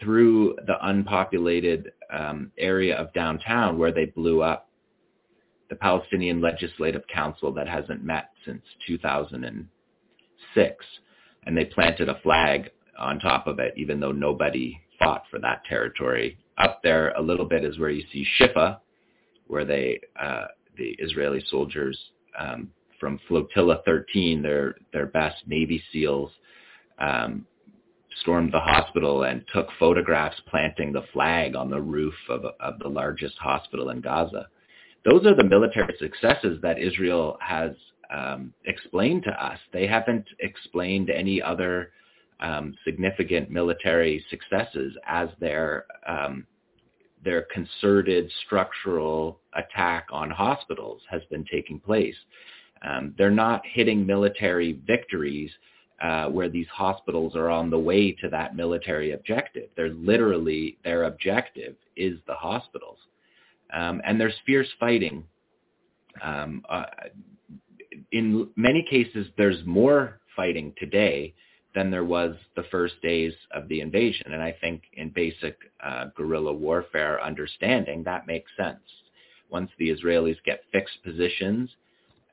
through 0.00 0.56
the 0.66 0.76
unpopulated 0.86 1.92
um, 2.12 2.50
area 2.58 2.96
of 2.96 3.12
downtown 3.12 3.78
where 3.78 3.92
they 3.92 4.06
blew 4.06 4.42
up 4.42 4.68
the 5.68 5.76
Palestinian 5.76 6.40
Legislative 6.40 7.06
Council 7.06 7.52
that 7.52 7.68
hasn't 7.68 8.02
met 8.02 8.30
since 8.44 8.62
2006. 8.86 10.86
And 11.46 11.56
they 11.56 11.64
planted 11.64 12.08
a 12.08 12.18
flag 12.22 12.70
on 13.00 13.18
top 13.18 13.46
of 13.46 13.58
it, 13.58 13.74
even 13.76 13.98
though 14.00 14.12
nobody 14.12 14.80
fought 14.98 15.22
for 15.30 15.38
that 15.40 15.64
territory. 15.64 16.38
Up 16.58 16.80
there 16.82 17.10
a 17.12 17.22
little 17.22 17.46
bit 17.46 17.64
is 17.64 17.78
where 17.78 17.90
you 17.90 18.04
see 18.12 18.26
Shifa, 18.38 18.78
where 19.46 19.64
they, 19.64 20.00
uh, 20.20 20.46
the 20.76 20.94
Israeli 20.98 21.42
soldiers 21.48 21.98
um, 22.38 22.70
from 23.00 23.18
Flotilla 23.26 23.82
13, 23.84 24.42
their 24.42 24.76
their 24.92 25.06
best 25.06 25.36
Navy 25.46 25.82
SEALs, 25.92 26.30
um, 26.98 27.46
stormed 28.20 28.52
the 28.52 28.60
hospital 28.60 29.22
and 29.22 29.44
took 29.52 29.68
photographs 29.78 30.36
planting 30.48 30.92
the 30.92 31.04
flag 31.12 31.56
on 31.56 31.70
the 31.70 31.80
roof 31.80 32.14
of, 32.28 32.44
of 32.60 32.78
the 32.78 32.88
largest 32.88 33.38
hospital 33.38 33.90
in 33.90 34.00
Gaza. 34.00 34.48
Those 35.10 35.24
are 35.24 35.34
the 35.34 35.44
military 35.44 35.94
successes 35.98 36.58
that 36.62 36.78
Israel 36.78 37.38
has 37.40 37.70
um, 38.14 38.52
explained 38.66 39.22
to 39.24 39.44
us. 39.44 39.58
They 39.72 39.86
haven't 39.86 40.26
explained 40.40 41.08
any 41.08 41.40
other 41.40 41.92
um, 42.40 42.74
significant 42.84 43.50
military 43.50 44.24
successes 44.30 44.96
as 45.06 45.28
their 45.38 45.84
um, 46.06 46.46
their 47.22 47.42
concerted 47.52 48.30
structural 48.46 49.40
attack 49.54 50.06
on 50.10 50.30
hospitals 50.30 51.02
has 51.10 51.20
been 51.30 51.44
taking 51.52 51.78
place. 51.78 52.14
Um, 52.82 53.14
they're 53.18 53.30
not 53.30 53.60
hitting 53.66 54.06
military 54.06 54.80
victories 54.86 55.50
uh, 56.00 56.28
where 56.28 56.48
these 56.48 56.66
hospitals 56.72 57.36
are 57.36 57.50
on 57.50 57.68
the 57.68 57.78
way 57.78 58.12
to 58.12 58.30
that 58.30 58.56
military 58.56 59.12
objective. 59.12 59.68
They're 59.76 59.92
literally 59.92 60.78
their 60.82 61.04
objective 61.04 61.76
is 61.94 62.18
the 62.26 62.34
hospitals, 62.34 62.96
um, 63.74 64.00
and 64.04 64.18
there's 64.18 64.34
fierce 64.46 64.68
fighting. 64.78 65.24
Um, 66.22 66.64
uh, 66.70 66.84
in 68.12 68.48
many 68.56 68.84
cases, 68.88 69.26
there's 69.36 69.64
more 69.66 70.20
fighting 70.34 70.72
today 70.78 71.34
than 71.74 71.90
there 71.90 72.04
was 72.04 72.34
the 72.56 72.64
first 72.70 73.00
days 73.02 73.32
of 73.52 73.68
the 73.68 73.80
invasion. 73.80 74.32
And 74.32 74.42
I 74.42 74.56
think 74.60 74.82
in 74.94 75.10
basic 75.10 75.56
uh, 75.84 76.06
guerrilla 76.16 76.52
warfare 76.52 77.22
understanding, 77.22 78.02
that 78.04 78.26
makes 78.26 78.50
sense. 78.56 78.80
Once 79.50 79.70
the 79.78 79.90
Israelis 79.90 80.36
get 80.44 80.62
fixed 80.72 81.02
positions, 81.04 81.70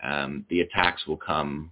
um, 0.04 0.46
the 0.50 0.62
attacks 0.62 1.06
will 1.08 1.18
come 1.18 1.72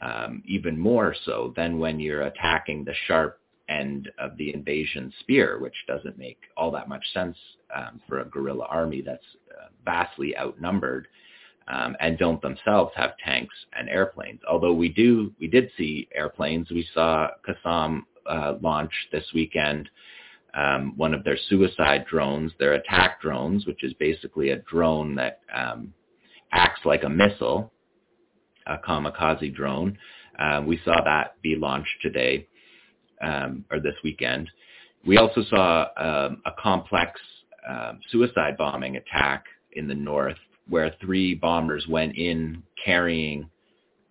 um, 0.00 0.42
even 0.46 0.78
more 0.78 1.14
so 1.24 1.52
than 1.56 1.78
when 1.78 2.00
you're 2.00 2.22
attacking 2.22 2.84
the 2.84 2.94
sharp 3.06 3.40
end 3.68 4.10
of 4.18 4.36
the 4.36 4.54
invasion 4.54 5.12
spear, 5.20 5.58
which 5.58 5.74
doesn't 5.86 6.18
make 6.18 6.38
all 6.56 6.70
that 6.70 6.88
much 6.88 7.04
sense 7.12 7.36
um, 7.74 8.00
for 8.08 8.20
a 8.20 8.24
guerrilla 8.26 8.66
army 8.66 9.02
that's 9.04 9.24
uh, 9.50 9.68
vastly 9.84 10.36
outnumbered 10.38 11.08
um, 11.68 11.96
and 12.00 12.18
don't 12.18 12.40
themselves 12.42 12.92
have 12.94 13.16
tanks 13.24 13.54
and 13.76 13.88
airplanes. 13.88 14.40
Although 14.48 14.74
we 14.74 14.88
do, 14.88 15.32
we 15.40 15.48
did 15.48 15.70
see 15.76 16.08
airplanes. 16.14 16.70
We 16.70 16.86
saw 16.94 17.28
Qassam 17.46 18.02
uh, 18.28 18.54
launch 18.60 18.92
this 19.12 19.24
weekend 19.34 19.88
um, 20.56 20.94
one 20.96 21.12
of 21.12 21.22
their 21.22 21.36
suicide 21.48 22.06
drones, 22.10 22.50
their 22.58 22.72
attack 22.74 23.20
drones, 23.20 23.66
which 23.66 23.84
is 23.84 23.92
basically 23.94 24.50
a 24.50 24.56
drone 24.56 25.14
that 25.16 25.40
um, 25.54 25.92
acts 26.52 26.80
like 26.84 27.04
a 27.04 27.08
missile, 27.08 27.70
a 28.66 28.78
kamikaze 28.78 29.54
drone. 29.54 29.98
Uh, 30.38 30.62
we 30.66 30.80
saw 30.84 31.02
that 31.04 31.40
be 31.42 31.56
launched 31.56 31.96
today 32.00 32.46
um, 33.20 33.64
or 33.70 33.80
this 33.80 33.94
weekend. 34.02 34.48
We 35.06 35.18
also 35.18 35.42
saw 35.44 35.88
um, 35.98 36.42
a 36.46 36.52
complex 36.58 37.20
uh, 37.68 37.92
suicide 38.10 38.56
bombing 38.56 38.96
attack 38.96 39.44
in 39.72 39.86
the 39.86 39.94
north 39.94 40.38
where 40.68 40.94
three 41.00 41.34
bombers 41.34 41.86
went 41.88 42.16
in 42.16 42.62
carrying 42.82 43.48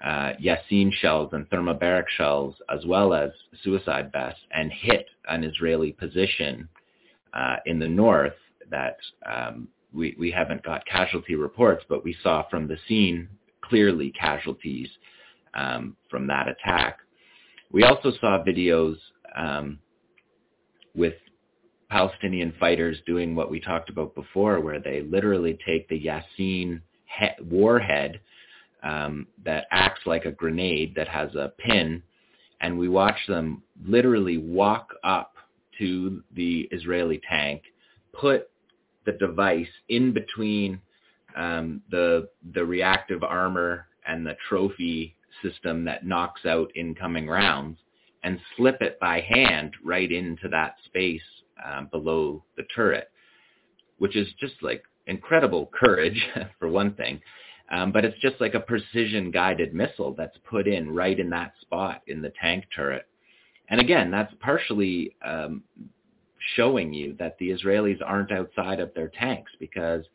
uh, 0.03 0.33
Yassin 0.41 0.91
shells 0.93 1.29
and 1.33 1.49
thermobaric 1.49 2.05
shells 2.17 2.55
as 2.69 2.85
well 2.85 3.13
as 3.13 3.31
suicide 3.63 4.11
vests 4.11 4.41
and 4.51 4.71
hit 4.71 5.07
an 5.27 5.43
Israeli 5.43 5.91
position 5.93 6.67
uh, 7.33 7.57
in 7.65 7.79
the 7.79 7.87
north 7.87 8.33
that 8.69 8.97
um, 9.25 9.67
we, 9.93 10.15
we 10.19 10.31
haven't 10.31 10.63
got 10.63 10.85
casualty 10.85 11.35
reports, 11.35 11.83
but 11.89 12.03
we 12.03 12.15
saw 12.21 12.47
from 12.49 12.67
the 12.67 12.77
scene 12.87 13.27
clearly 13.61 14.11
casualties 14.11 14.89
um, 15.53 15.95
from 16.09 16.27
that 16.27 16.47
attack. 16.47 16.99
We 17.71 17.83
also 17.83 18.11
saw 18.21 18.43
videos 18.43 18.97
um, 19.35 19.79
with 20.93 21.15
Palestinian 21.89 22.53
fighters 22.59 22.97
doing 23.05 23.35
what 23.35 23.51
we 23.51 23.59
talked 23.59 23.89
about 23.89 24.15
before, 24.15 24.59
where 24.59 24.79
they 24.79 25.01
literally 25.01 25.57
take 25.65 25.87
the 25.87 25.99
Yassin 25.99 26.81
he- 27.19 27.43
warhead 27.43 28.19
um, 28.83 29.27
that 29.43 29.67
acts 29.71 30.01
like 30.05 30.25
a 30.25 30.31
grenade 30.31 30.93
that 30.95 31.07
has 31.07 31.33
a 31.35 31.53
pin, 31.57 32.01
and 32.61 32.77
we 32.77 32.87
watch 32.87 33.17
them 33.27 33.63
literally 33.85 34.37
walk 34.37 34.93
up 35.03 35.33
to 35.79 36.23
the 36.35 36.67
Israeli 36.71 37.21
tank, 37.29 37.61
put 38.13 38.49
the 39.05 39.13
device 39.13 39.67
in 39.89 40.13
between 40.13 40.79
um, 41.35 41.81
the 41.91 42.29
the 42.53 42.63
reactive 42.63 43.23
armor 43.23 43.87
and 44.07 44.25
the 44.25 44.37
trophy 44.47 45.15
system 45.43 45.83
that 45.85 46.05
knocks 46.05 46.45
out 46.45 46.71
incoming 46.75 47.27
rounds 47.27 47.77
and 48.23 48.39
slip 48.55 48.81
it 48.81 48.99
by 48.99 49.21
hand 49.21 49.73
right 49.83 50.11
into 50.11 50.47
that 50.47 50.75
space 50.85 51.21
um, 51.63 51.87
below 51.91 52.43
the 52.57 52.63
turret, 52.75 53.09
which 53.97 54.15
is 54.15 54.27
just 54.39 54.55
like 54.61 54.83
incredible 55.07 55.69
courage 55.73 56.25
for 56.59 56.67
one 56.67 56.93
thing. 56.95 57.21
Um, 57.71 57.91
but 57.91 58.05
it's 58.05 58.19
just 58.19 58.39
like 58.39 58.53
a 58.53 58.59
precision 58.59 59.31
guided 59.31 59.73
missile 59.73 60.13
that's 60.13 60.37
put 60.47 60.67
in 60.67 60.93
right 60.93 61.19
in 61.19 61.29
that 61.31 61.53
spot 61.61 62.01
in 62.07 62.21
the 62.21 62.31
tank 62.39 62.65
turret. 62.75 63.07
And 63.69 63.81
again, 63.81 64.11
that's 64.11 64.33
partially 64.39 65.15
um, 65.25 65.63
showing 66.55 66.93
you 66.93 67.15
that 67.17 67.37
the 67.39 67.49
Israelis 67.49 67.99
aren't 68.05 68.31
outside 68.31 68.79
of 68.79 68.93
their 68.93 69.07
tanks 69.09 69.51
because 69.59 70.05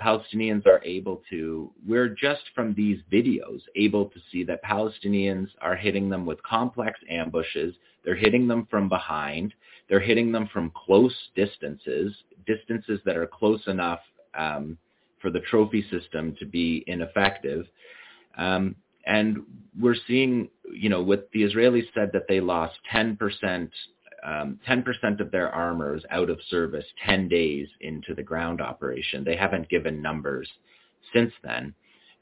Palestinians 0.00 0.66
are 0.66 0.82
able 0.84 1.22
to, 1.30 1.70
we're 1.86 2.08
just 2.08 2.42
from 2.54 2.74
these 2.74 2.98
videos 3.10 3.60
able 3.76 4.06
to 4.06 4.20
see 4.30 4.44
that 4.44 4.62
Palestinians 4.64 5.48
are 5.60 5.76
hitting 5.76 6.10
them 6.10 6.26
with 6.26 6.42
complex 6.42 6.98
ambushes. 7.08 7.74
They're 8.04 8.14
hitting 8.14 8.46
them 8.46 8.66
from 8.70 8.88
behind. 8.88 9.54
They're 9.88 10.00
hitting 10.00 10.32
them 10.32 10.48
from 10.52 10.72
close 10.74 11.14
distances, 11.34 12.14
distances 12.46 13.00
that 13.04 13.16
are 13.16 13.26
close 13.26 13.66
enough 13.66 14.00
um, 14.36 14.76
for 15.20 15.30
the 15.30 15.40
trophy 15.40 15.84
system 15.90 16.34
to 16.38 16.46
be 16.46 16.84
ineffective. 16.86 17.66
Um, 18.36 18.76
and 19.06 19.38
we're 19.78 19.96
seeing, 20.06 20.48
you 20.70 20.88
know, 20.88 21.02
what 21.02 21.28
the 21.32 21.42
Israelis 21.42 21.86
said 21.94 22.10
that 22.12 22.26
they 22.28 22.40
lost 22.40 22.74
10%, 22.92 23.70
um, 24.24 24.58
10% 24.68 25.20
of 25.20 25.30
their 25.30 25.50
armors 25.50 26.02
out 26.10 26.28
of 26.28 26.40
service 26.50 26.84
10 27.06 27.28
days 27.28 27.68
into 27.80 28.14
the 28.14 28.22
ground 28.22 28.60
operation. 28.60 29.22
They 29.22 29.36
haven't 29.36 29.68
given 29.68 30.02
numbers 30.02 30.48
since 31.14 31.32
then. 31.44 31.72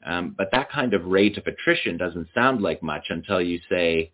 Um, 0.05 0.35
but 0.37 0.49
that 0.51 0.71
kind 0.71 0.93
of 0.93 1.05
rate 1.05 1.37
of 1.39 1.47
attrition 1.47 1.97
doesn't 1.97 2.27
sound 2.35 2.61
like 2.61 2.83
much 2.83 3.05
until 3.09 3.41
you 3.41 3.59
say, 3.67 4.11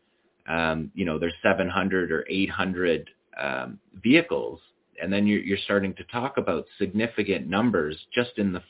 um, 0.48 0.90
you 0.96 1.04
know, 1.04 1.20
there's 1.20 1.34
700 1.44 2.12
or 2.12 2.26
800 2.30 3.10
um, 3.42 3.80
vehicles, 4.04 4.60
and 5.02 5.12
then 5.12 5.26
you're, 5.26 5.42
you're 5.42 5.58
starting 5.58 5.94
to 5.96 6.04
talk 6.06 6.38
about 6.38 6.66
significant 6.78 7.48
numbers 7.48 7.98
just 8.14 8.32
in 8.38 8.54
the 8.54 8.62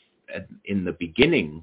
in 0.64 0.82
the 0.82 0.96
beginning 0.98 1.62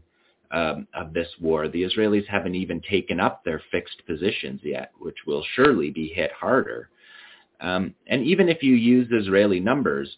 um, 0.52 0.88
of 0.94 1.12
this 1.14 1.28
war. 1.42 1.68
The 1.68 1.84
Israelis 1.84 2.28
haven't 2.28 2.56
even 2.56 2.82
taken 2.82 3.20
up 3.20 3.44
their 3.44 3.62
fixed 3.72 4.04
positions 4.06 4.62
yet, 4.64 4.92
which 5.00 5.18
will 5.26 5.44
surely 5.56 5.90
be 5.90 6.08
hit 6.08 6.32
harder. 6.32 6.90
Um, 7.62 7.96
and 8.08 8.24
even 8.24 8.48
if 8.48 8.62
you 8.62 8.76
use 8.76 9.08
Israeli 9.12 9.60
numbers, 9.60 10.18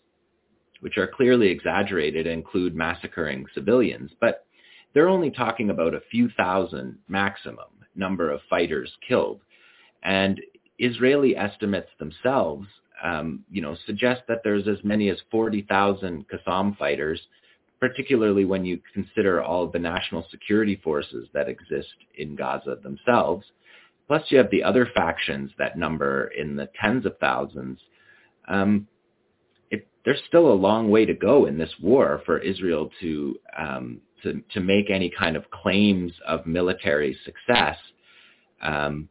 which 0.82 0.98
are 0.98 1.08
clearly 1.08 1.48
exaggerated 1.48 2.28
include 2.28 2.76
massacring 2.76 3.45
civilians, 3.53 4.11
but 4.20 4.45
they're 4.94 5.10
only 5.10 5.32
talking 5.32 5.70
about 5.70 5.94
a 5.94 6.02
few 6.11 6.30
thousand 6.36 6.98
maximum 7.08 7.70
number 7.95 8.32
of 8.32 8.42
fighters 8.50 8.92
killed. 9.08 9.42
And 10.03 10.42
Israeli 10.80 11.38
estimates 11.38 11.90
themselves, 12.00 12.68
um, 13.04 13.44
you 13.50 13.62
know, 13.62 13.76
suggest 13.86 14.22
that 14.28 14.42
there's 14.44 14.68
as 14.68 14.78
many 14.84 15.10
as 15.10 15.18
40,000 15.32 16.26
Qassam 16.28 16.78
fighters, 16.78 17.22
particularly 17.80 18.46
when 18.46 18.64
you 18.64 18.80
consider 18.94 19.42
all 19.42 19.68
the 19.68 19.80
national 19.80 20.26
security 20.30 20.80
forces 20.84 21.28
that 21.34 21.50
exist 21.50 21.96
in 22.18 22.36
Gaza 22.36 22.78
themselves. 22.84 23.46
Plus, 24.08 24.24
you 24.30 24.38
have 24.38 24.52
the 24.52 24.64
other 24.64 24.88
factions 24.94 25.52
that 25.58 25.78
number 25.78 26.32
in 26.38 26.56
the 26.56 26.70
tens 26.80 27.06
of 27.06 27.18
thousands. 27.20 27.80
Um, 28.48 28.88
it, 29.72 29.88
there's 30.06 30.22
still 30.28 30.52
a 30.52 30.54
long 30.54 30.92
way 30.92 31.06
to 31.06 31.14
go 31.14 31.46
in 31.46 31.58
this 31.58 31.74
war 31.82 32.22
for 32.26 32.38
Israel 32.40 32.90
to 33.00 33.40
um, 33.58 34.02
to, 34.24 34.42
to 34.54 34.60
make 34.60 34.90
any 34.90 35.10
kind 35.10 35.36
of 35.36 35.50
claims 35.50 36.12
of 36.28 36.46
military 36.46 37.18
success. 37.26 37.78
Um, 38.62 39.10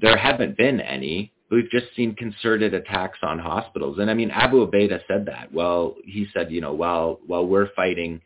there 0.00 0.16
haven't 0.16 0.56
been 0.56 0.80
any. 0.80 1.32
We've 1.50 1.70
just 1.70 1.86
seen 1.96 2.14
concerted 2.14 2.74
attacks 2.74 3.18
on 3.22 3.38
hospitals. 3.38 3.98
And 3.98 4.10
I 4.10 4.14
mean, 4.14 4.30
Abu 4.30 4.66
Ubaidah 4.66 5.00
said 5.08 5.26
that. 5.26 5.52
Well, 5.52 5.96
he 6.04 6.26
said, 6.34 6.52
you 6.52 6.60
know, 6.60 6.74
while, 6.74 7.20
while 7.26 7.46
we're 7.46 7.72
fighting 7.74 8.20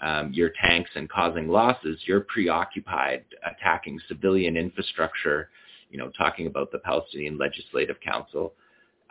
um, 0.00 0.32
your 0.32 0.50
tanks 0.62 0.90
and 0.94 1.08
causing 1.08 1.48
losses, 1.48 1.98
you're 2.06 2.20
preoccupied 2.20 3.24
attacking 3.44 3.98
civilian 4.06 4.56
infrastructure, 4.56 5.50
you 5.90 5.98
know, 5.98 6.10
talking 6.16 6.46
about 6.46 6.70
the 6.70 6.78
Palestinian 6.78 7.36
Legislative 7.36 7.96
Council, 8.00 8.52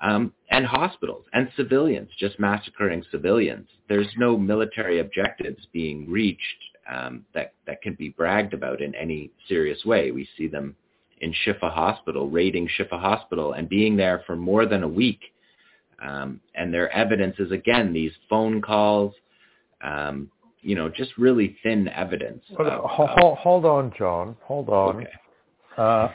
um, 0.02 0.32
and 0.50 0.66
hospitals 0.66 1.26
and 1.34 1.50
civilians, 1.58 2.10
just 2.18 2.40
massacring 2.40 3.04
civilians. 3.12 3.68
There's 3.90 4.08
no 4.18 4.38
military 4.38 5.00
objectives 5.00 5.68
being 5.74 6.10
reached 6.10 6.42
um, 6.90 7.26
that, 7.34 7.54
that 7.66 7.82
can 7.82 7.96
be 7.96 8.10
bragged 8.10 8.54
about 8.54 8.82
in 8.82 8.96
any 8.96 9.32
serious 9.50 9.84
way. 9.84 10.12
We 10.12 10.30
see 10.38 10.48
them 10.48 10.76
in 11.22 11.34
Shifa 11.46 11.72
Hospital, 11.72 12.30
raiding 12.30 12.68
Shifa 12.78 13.00
Hospital 13.00 13.54
and 13.54 13.68
being 13.68 13.96
there 13.98 14.24
for 14.26 14.36
more 14.36 14.66
than 14.66 14.84
a 14.84 14.88
week. 14.88 15.22
Um, 16.02 16.40
and 16.56 16.74
their 16.74 16.92
evidence 16.92 17.36
is, 17.40 17.52
again, 17.52 17.92
these 17.92 18.12
phone 18.30 18.62
calls, 18.62 19.14
um, 19.84 20.30
you 20.62 20.76
know, 20.76 20.90
just 20.90 21.18
really 21.18 21.58
thin 21.64 21.88
evidence. 21.88 22.44
Of, 22.58 22.68
hold, 22.84 23.38
hold, 23.38 23.66
on, 23.66 23.92
Jon. 23.98 24.36
Hold 24.44 24.70
on. 24.70 24.98
Okay. 24.98 25.08
Uh, 25.78 26.10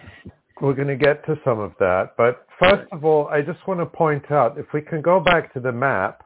we're 0.60 0.74
going 0.74 0.88
to 0.88 0.96
get 0.96 1.24
to 1.26 1.36
some 1.44 1.58
of 1.58 1.72
that. 1.80 2.14
But 2.16 2.46
first 2.60 2.90
of 2.92 3.04
all, 3.04 3.26
I 3.28 3.42
just 3.42 3.66
want 3.66 3.80
to 3.80 3.86
point 3.86 4.30
out, 4.30 4.58
if 4.58 4.66
we 4.72 4.80
can 4.80 5.02
go 5.02 5.18
back 5.18 5.52
to 5.54 5.60
the 5.60 5.72
map, 5.72 6.22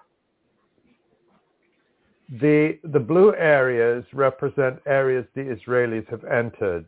the, 2.40 2.78
the 2.84 2.98
blue 2.98 3.34
areas 3.36 4.04
represent 4.12 4.80
areas 4.86 5.24
the 5.34 5.42
Israelis 5.42 6.06
have 6.10 6.24
entered. 6.24 6.86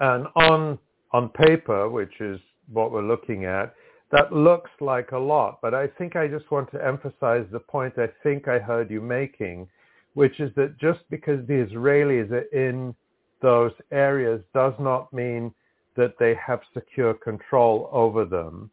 And 0.00 0.26
on, 0.36 0.78
on 1.12 1.28
paper, 1.30 1.88
which 1.88 2.20
is 2.20 2.40
what 2.72 2.92
we're 2.92 3.02
looking 3.02 3.44
at, 3.44 3.74
that 4.12 4.32
looks 4.32 4.70
like 4.80 5.12
a 5.12 5.18
lot. 5.18 5.58
But 5.62 5.74
I 5.74 5.86
think 5.86 6.16
I 6.16 6.28
just 6.28 6.50
want 6.50 6.70
to 6.72 6.84
emphasize 6.84 7.46
the 7.50 7.60
point 7.60 7.98
I 7.98 8.08
think 8.22 8.48
I 8.48 8.58
heard 8.58 8.90
you 8.90 9.00
making, 9.00 9.68
which 10.14 10.40
is 10.40 10.54
that 10.56 10.78
just 10.78 11.00
because 11.10 11.46
the 11.46 11.66
Israelis 11.66 12.30
are 12.30 12.48
in 12.52 12.94
those 13.42 13.72
areas 13.90 14.40
does 14.54 14.74
not 14.78 15.12
mean 15.12 15.52
that 15.96 16.14
they 16.18 16.34
have 16.34 16.60
secure 16.72 17.14
control 17.14 17.88
over 17.92 18.24
them. 18.24 18.70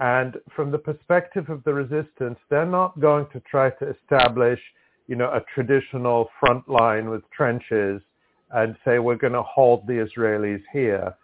And 0.00 0.36
from 0.54 0.70
the 0.70 0.78
perspective 0.78 1.48
of 1.48 1.64
the 1.64 1.74
resistance, 1.74 2.38
they're 2.48 2.64
not 2.64 2.98
going 3.00 3.26
to 3.32 3.40
try 3.40 3.70
to 3.70 3.90
establish, 3.90 4.60
you 5.08 5.16
know, 5.16 5.30
a 5.30 5.44
traditional 5.54 6.30
front 6.38 6.68
line 6.68 7.10
with 7.10 7.28
trenches 7.30 8.00
and 8.52 8.76
say 8.84 8.98
we're 8.98 9.16
going 9.16 9.32
to 9.32 9.42
hold 9.42 9.86
the 9.86 10.06
Israelis 10.06 10.62
here. 10.72 11.14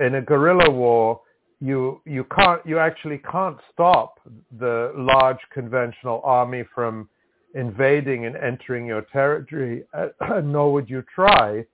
In 0.00 0.16
a 0.16 0.22
guerrilla 0.22 0.70
war, 0.70 1.20
you 1.60 2.00
you 2.04 2.24
can't 2.24 2.60
you 2.66 2.78
actually 2.78 3.18
can't 3.30 3.56
stop 3.72 4.18
the 4.58 4.92
large 4.96 5.38
conventional 5.52 6.20
army 6.24 6.64
from 6.74 7.08
invading 7.54 8.26
and 8.26 8.36
entering 8.36 8.84
your 8.84 9.02
territory, 9.12 9.84
uh, 9.94 10.08
nor 10.44 10.72
would 10.72 10.90
you 10.90 11.02
try. 11.14 11.64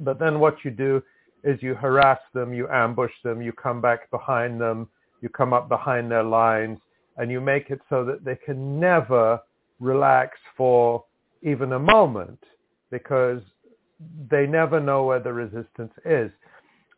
But 0.00 0.18
then 0.18 0.40
what 0.40 0.56
you 0.64 0.70
do 0.70 1.02
is 1.44 1.62
you 1.62 1.74
harass 1.74 2.18
them, 2.34 2.52
you 2.52 2.68
ambush 2.68 3.12
them, 3.22 3.40
you 3.40 3.52
come 3.52 3.80
back 3.80 4.10
behind 4.10 4.60
them, 4.60 4.88
you 5.20 5.28
come 5.28 5.52
up 5.52 5.68
behind 5.68 6.10
their 6.10 6.24
lines, 6.24 6.78
and 7.18 7.30
you 7.30 7.40
make 7.40 7.70
it 7.70 7.80
so 7.88 8.04
that 8.04 8.24
they 8.24 8.36
can 8.36 8.80
never 8.80 9.38
relax 9.78 10.38
for 10.56 11.04
even 11.42 11.72
a 11.72 11.78
moment 11.78 12.42
because 12.90 13.40
they 14.30 14.46
never 14.46 14.80
know 14.80 15.04
where 15.04 15.20
the 15.20 15.32
resistance 15.32 15.92
is. 16.04 16.30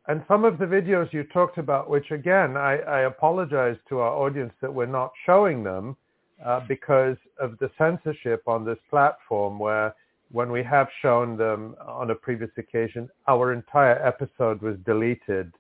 And 0.09 0.25
some 0.27 0.45
of 0.45 0.59
the 0.59 0.65
videos 0.65 1.13
you 1.13 1.25
talked 1.25 1.59
about, 1.59 1.91
which 1.91 2.11
again, 2.11 2.57
I, 2.57 2.79
I 2.79 3.01
apologize 3.01 3.77
to 3.91 3.99
our 3.99 4.13
audience 4.13 4.53
that 4.63 4.73
we're 4.73 4.87
not 4.87 5.13
showing 5.27 5.63
them 5.63 5.97
uh, 6.45 6.61
because 6.67 7.17
of 7.39 7.59
the 7.59 7.71
censorship 7.77 8.43
on 8.47 8.65
this 8.65 8.79
platform 8.89 9.59
where 9.59 9.95
when 10.31 10.51
we 10.51 10.63
have 10.63 10.89
shown 11.03 11.37
them 11.37 11.75
on 11.87 12.11
a 12.11 12.15
previous 12.15 12.51
occasion, 12.57 13.09
our 13.29 13.53
entire 13.53 14.05
episode 14.07 14.61
was 14.63 14.77
deleted 14.87 15.53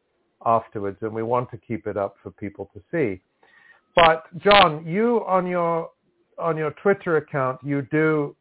afterwards 0.47 0.99
and 1.03 1.13
we 1.13 1.23
want 1.23 1.51
to 1.51 1.59
keep 1.59 1.87
it 1.87 1.97
up 1.97 2.17
for 2.23 2.31
people 2.31 2.71
to 2.75 2.81
see. 2.91 3.21
But 3.97 4.25
Jon, 4.39 4.87
you 4.87 5.25
on 5.27 5.47
your 5.47 5.91
on 6.39 6.57
your 6.57 6.71
Twitter 6.83 7.17
account, 7.17 7.59
you 7.65 7.83
do 7.91 8.37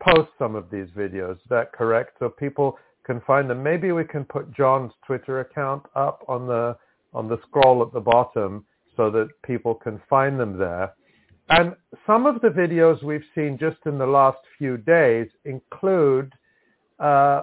post 0.00 0.30
some 0.38 0.54
of 0.54 0.70
these 0.70 0.88
videos. 0.96 1.36
Is 1.36 1.48
that 1.50 1.72
correct? 1.72 2.16
So 2.18 2.28
people 2.28 2.78
can 3.04 3.20
find 3.26 3.48
them. 3.48 3.62
Maybe 3.62 3.92
we 3.92 4.04
can 4.04 4.24
put 4.24 4.54
Jon's 4.54 4.92
Twitter 5.06 5.40
account 5.40 5.82
up 5.94 6.24
on 6.28 6.46
the 6.46 6.76
on 7.12 7.28
the 7.28 7.38
scroll 7.46 7.82
at 7.82 7.92
the 7.92 8.00
bottom 8.00 8.64
so 8.96 9.10
that 9.10 9.28
people 9.44 9.74
can 9.74 10.00
find 10.10 10.38
them 10.38 10.58
there. 10.58 10.92
And 11.50 11.74
some 12.06 12.26
of 12.26 12.40
the 12.40 12.48
videos 12.48 13.02
we've 13.02 13.24
seen 13.34 13.58
just 13.58 13.76
in 13.86 13.98
the 13.98 14.06
last 14.06 14.38
few 14.58 14.76
days 14.78 15.28
include 15.44 16.32
uh, 16.98 17.42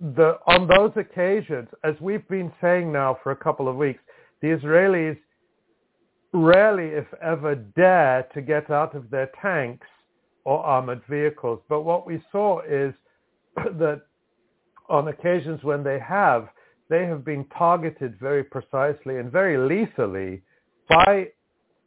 the 0.00 0.38
on 0.46 0.68
those 0.68 0.92
occasions, 0.96 1.68
as 1.84 1.94
we've 2.00 2.26
been 2.28 2.52
saying 2.60 2.92
now 2.92 3.18
for 3.22 3.32
a 3.32 3.36
couple 3.36 3.68
of 3.68 3.76
weeks, 3.76 4.00
the 4.42 4.48
Israelis 4.48 5.18
rarely, 6.32 6.86
if 6.86 7.06
ever, 7.22 7.54
dare 7.54 8.26
to 8.34 8.40
get 8.40 8.70
out 8.70 8.94
of 8.94 9.10
their 9.10 9.30
tanks 9.40 9.86
or 10.44 10.64
armored 10.64 11.02
vehicles. 11.08 11.60
But 11.68 11.82
what 11.82 12.06
we 12.06 12.22
saw 12.32 12.60
is 12.60 12.94
that 13.56 14.02
on 14.88 15.08
occasions 15.08 15.62
when 15.62 15.84
they 15.84 15.98
have, 15.98 16.48
they 16.88 17.06
have 17.06 17.24
been 17.24 17.44
targeted 17.56 18.18
very 18.18 18.42
precisely 18.42 19.18
and 19.18 19.30
very 19.30 19.56
lethally 19.56 20.42
by 20.88 21.28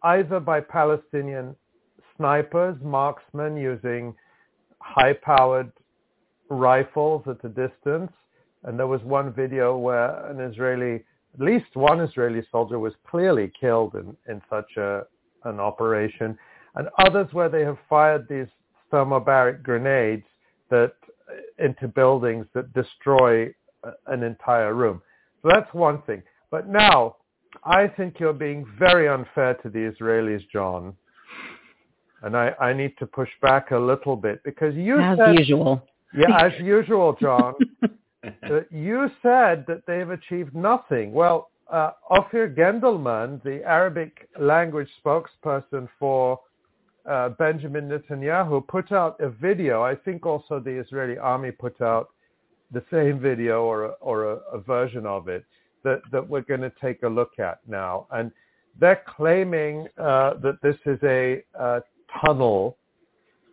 either 0.03 0.39
by 0.39 0.59
Palestinian 0.59 1.55
snipers, 2.17 2.77
marksmen 2.81 3.57
using 3.57 4.15
high-powered 4.79 5.71
rifles 6.49 7.23
at 7.27 7.43
a 7.43 7.49
distance. 7.49 8.11
And 8.63 8.79
there 8.79 8.87
was 8.87 9.01
one 9.03 9.33
video 9.33 9.77
where 9.77 10.25
an 10.27 10.39
Israeli, 10.39 11.03
at 11.33 11.39
least 11.39 11.75
one 11.75 11.99
Israeli 11.99 12.43
soldier 12.51 12.79
was 12.79 12.93
clearly 13.09 13.51
killed 13.59 13.95
in, 13.95 14.15
in 14.27 14.41
such 14.49 14.77
a, 14.77 15.03
an 15.43 15.59
operation. 15.59 16.37
And 16.75 16.87
others 16.99 17.27
where 17.33 17.49
they 17.49 17.63
have 17.63 17.77
fired 17.89 18.27
these 18.29 18.47
thermobaric 18.91 19.63
grenades 19.63 20.25
that 20.69 20.93
into 21.59 21.87
buildings 21.87 22.45
that 22.53 22.73
destroy 22.73 23.53
an 24.07 24.23
entire 24.23 24.73
room. 24.73 25.01
So 25.41 25.49
that's 25.53 25.73
one 25.73 26.01
thing. 26.03 26.23
But 26.51 26.67
now, 26.67 27.17
I 27.63 27.87
think 27.87 28.19
you're 28.19 28.33
being 28.33 28.65
very 28.79 29.07
unfair 29.07 29.55
to 29.55 29.69
the 29.69 29.91
Israelis, 29.91 30.47
Jon. 30.51 30.95
And 32.21 32.37
I, 32.37 32.53
I 32.59 32.73
need 32.73 32.97
to 32.99 33.05
push 33.05 33.29
back 33.41 33.71
a 33.71 33.77
little 33.77 34.15
bit 34.15 34.41
because 34.43 34.73
you 34.75 34.99
As 34.99 35.17
said, 35.17 35.37
usual. 35.37 35.83
yeah, 36.15 36.45
as 36.45 36.53
usual, 36.59 37.17
Jon, 37.19 37.53
that 38.21 38.67
you 38.71 39.09
said 39.21 39.65
that 39.67 39.83
they've 39.85 40.09
achieved 40.09 40.55
nothing. 40.55 41.11
Well, 41.11 41.49
uh, 41.71 41.91
Ophir 42.09 42.49
Gendelman, 42.49 43.43
the 43.43 43.61
Arabic 43.65 44.29
language 44.39 44.89
spokesperson 45.03 45.89
for 45.99 46.39
uh, 47.09 47.29
Benjamin 47.29 47.89
Netanyahu, 47.89 48.65
put 48.67 48.91
out 48.91 49.19
a 49.19 49.29
video. 49.29 49.83
I 49.83 49.95
think 49.95 50.25
also 50.25 50.59
the 50.59 50.71
Israeli 50.71 51.17
army 51.17 51.51
put 51.51 51.81
out 51.81 52.09
the 52.71 52.83
same 52.91 53.19
video 53.19 53.63
or 53.63 53.85
a, 53.85 53.89
or 53.99 54.31
a, 54.31 54.35
a 54.53 54.59
version 54.59 55.05
of 55.05 55.27
it 55.27 55.45
that, 55.83 56.01
that 56.11 56.27
we're 56.27 56.41
going 56.41 56.61
to 56.61 56.71
take 56.81 57.03
a 57.03 57.07
look 57.07 57.39
at 57.39 57.59
now. 57.67 58.07
And 58.11 58.31
they're 58.79 59.03
claiming 59.05 59.87
uh, 59.97 60.35
that 60.41 60.59
this 60.63 60.77
is 60.85 60.97
a, 61.03 61.43
a 61.59 61.81
tunnel 62.25 62.77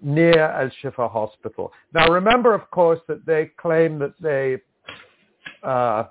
near 0.00 0.38
Al 0.40 0.70
Shifa 0.82 1.10
Hospital. 1.10 1.72
Now, 1.92 2.08
remember, 2.08 2.54
of 2.54 2.70
course, 2.70 3.00
that 3.08 3.26
they 3.26 3.50
claim 3.58 3.98
that 3.98 4.14
they 4.20 4.58
uh, 5.62 6.04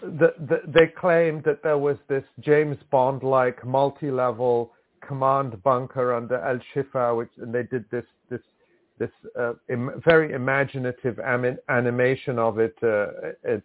the, 0.00 0.34
the, 0.48 0.62
they 0.66 0.86
claimed 0.86 1.42
that 1.44 1.62
there 1.62 1.78
was 1.78 1.96
this 2.08 2.24
James 2.40 2.76
Bond-like 2.90 3.64
multi-level 3.66 4.72
command 5.06 5.62
bunker 5.62 6.14
under 6.14 6.36
Al 6.36 6.58
Shifa, 6.74 7.16
which 7.16 7.30
and 7.38 7.54
they 7.54 7.62
did 7.64 7.84
this 7.90 8.04
this 8.30 8.40
this 8.98 9.10
uh, 9.38 9.52
Im- 9.68 10.00
very 10.04 10.32
imaginative 10.32 11.18
animation 11.20 12.38
of 12.38 12.58
it 12.58 12.76
uh, 12.82 13.06
at, 13.44 13.62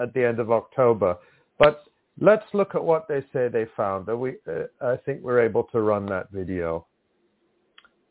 at 0.00 0.14
the 0.14 0.24
end 0.24 0.38
of 0.38 0.50
October. 0.50 1.16
But 1.58 1.84
let's 2.20 2.46
look 2.54 2.74
at 2.74 2.82
what 2.82 3.06
they 3.06 3.20
say 3.32 3.48
they 3.48 3.66
found. 3.76 4.06
We, 4.06 4.36
uh, 4.48 4.64
I 4.80 4.96
think 4.96 5.22
we're 5.22 5.40
able 5.40 5.64
to 5.64 5.80
run 5.80 6.06
that 6.06 6.30
video. 6.30 6.86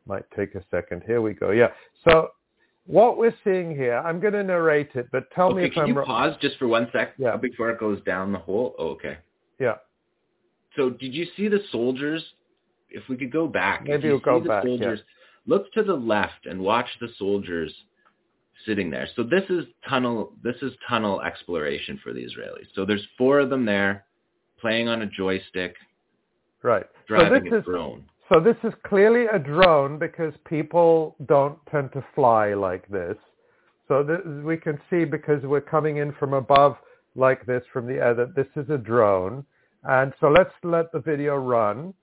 Might 0.05 0.25
take 0.35 0.55
a 0.55 0.63
second. 0.71 1.03
Here 1.05 1.21
we 1.21 1.33
go. 1.33 1.49
Yeah. 1.51 1.69
So 2.07 2.29
what 2.85 3.17
we're 3.17 3.35
seeing 3.43 3.75
here, 3.75 3.97
I'm 3.99 4.19
going 4.19 4.33
to 4.33 4.43
narrate 4.43 4.91
it, 4.95 5.07
but 5.11 5.29
tell 5.31 5.51
me 5.53 5.65
if 5.65 5.73
can 5.73 5.83
I'm 5.83 5.87
you 5.89 5.93
wrong. 5.95 6.05
pause 6.05 6.35
just 6.41 6.57
for 6.57 6.67
one 6.67 6.89
sec 6.91 7.13
Yeah. 7.17 7.37
before 7.37 7.69
it 7.71 7.79
goes 7.79 8.01
down 8.03 8.31
the 8.31 8.39
hole? 8.39 8.75
Oh, 8.79 8.89
okay. 8.89 9.17
Yeah. 9.59 9.75
So 10.75 10.89
did 10.89 11.13
you 11.13 11.25
see 11.35 11.47
the 11.47 11.59
soldiers? 11.71 12.23
If 12.89 13.03
we 13.07 13.17
could 13.17 13.31
go 13.31 13.47
back. 13.47 13.85
Maybe 13.85 14.07
you 14.07 14.13
we'll 14.13 14.19
go 14.19 14.39
see 14.39 14.43
the 14.43 14.49
back, 14.49 14.63
yeah. 14.65 14.95
Look 15.45 15.71
to 15.73 15.83
the 15.83 15.93
left 15.93 16.45
and 16.45 16.59
watch 16.59 16.87
the 16.99 17.09
soldiers 17.17 17.73
sitting 18.65 18.89
there. 18.89 19.07
So 19.15 19.23
this 19.23 19.43
is 19.49 19.65
tunnel. 19.87 20.33
This 20.43 20.55
is 20.61 20.71
tunnel 20.87 21.21
exploration 21.21 21.99
for 22.03 22.13
the 22.13 22.19
Israelis. 22.19 22.67
So 22.75 22.85
there's 22.85 23.05
four 23.17 23.39
of 23.39 23.49
them 23.49 23.65
there, 23.65 24.05
playing 24.59 24.87
on 24.87 25.01
a 25.01 25.05
joystick, 25.05 25.75
Right. 26.61 26.85
So 27.07 27.15
driving 27.15 27.45
this 27.45 27.53
a 27.53 27.57
is 27.57 27.65
drone. 27.65 28.05
So 28.31 28.39
this 28.39 28.57
is 28.63 28.73
clearly 28.85 29.25
a 29.25 29.39
drone 29.39 29.97
because 29.97 30.33
people 30.47 31.15
don't 31.27 31.57
tend 31.71 31.91
to 31.93 32.05
fly 32.13 32.53
like 32.53 32.87
this. 32.89 33.15
So 33.87 34.03
this, 34.03 34.19
we 34.43 34.57
can 34.57 34.79
see 34.89 35.03
because 35.03 35.41
we're 35.43 35.61
coming 35.61 35.97
in 35.97 36.13
from 36.13 36.33
above 36.33 36.77
like 37.15 37.45
this 37.45 37.63
from 37.73 37.87
the 37.87 37.95
air 37.95 38.13
that 38.13 38.35
this 38.35 38.47
is 38.55 38.69
a 38.69 38.77
drone. 38.77 39.43
And 39.83 40.13
so 40.19 40.27
let's 40.27 40.53
let 40.63 40.91
the 40.91 40.99
video 40.99 41.35
run. 41.35 41.93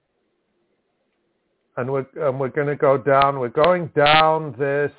And 1.77 1.93
we're, 1.93 2.07
and 2.17 2.41
we're 2.41 2.49
going 2.49 2.69
to 2.69 2.77
go 2.77 2.97
down. 2.97 3.39
We're 3.39 3.49
going 3.49 3.89
down 3.95 4.55
this 4.59 4.93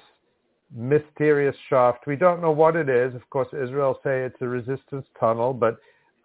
mysterious 0.76 1.56
shaft. 1.70 2.06
We 2.06 2.16
don't 2.16 2.42
know 2.42 2.52
what 2.52 2.76
it 2.76 2.90
is. 2.90 3.16
Of 3.16 3.28
course, 3.30 3.48
Israel 3.54 4.00
say 4.04 4.24
it's 4.24 4.42
a 4.42 4.48
resistance 4.48 5.06
tunnel, 5.20 5.54
but 5.54 5.78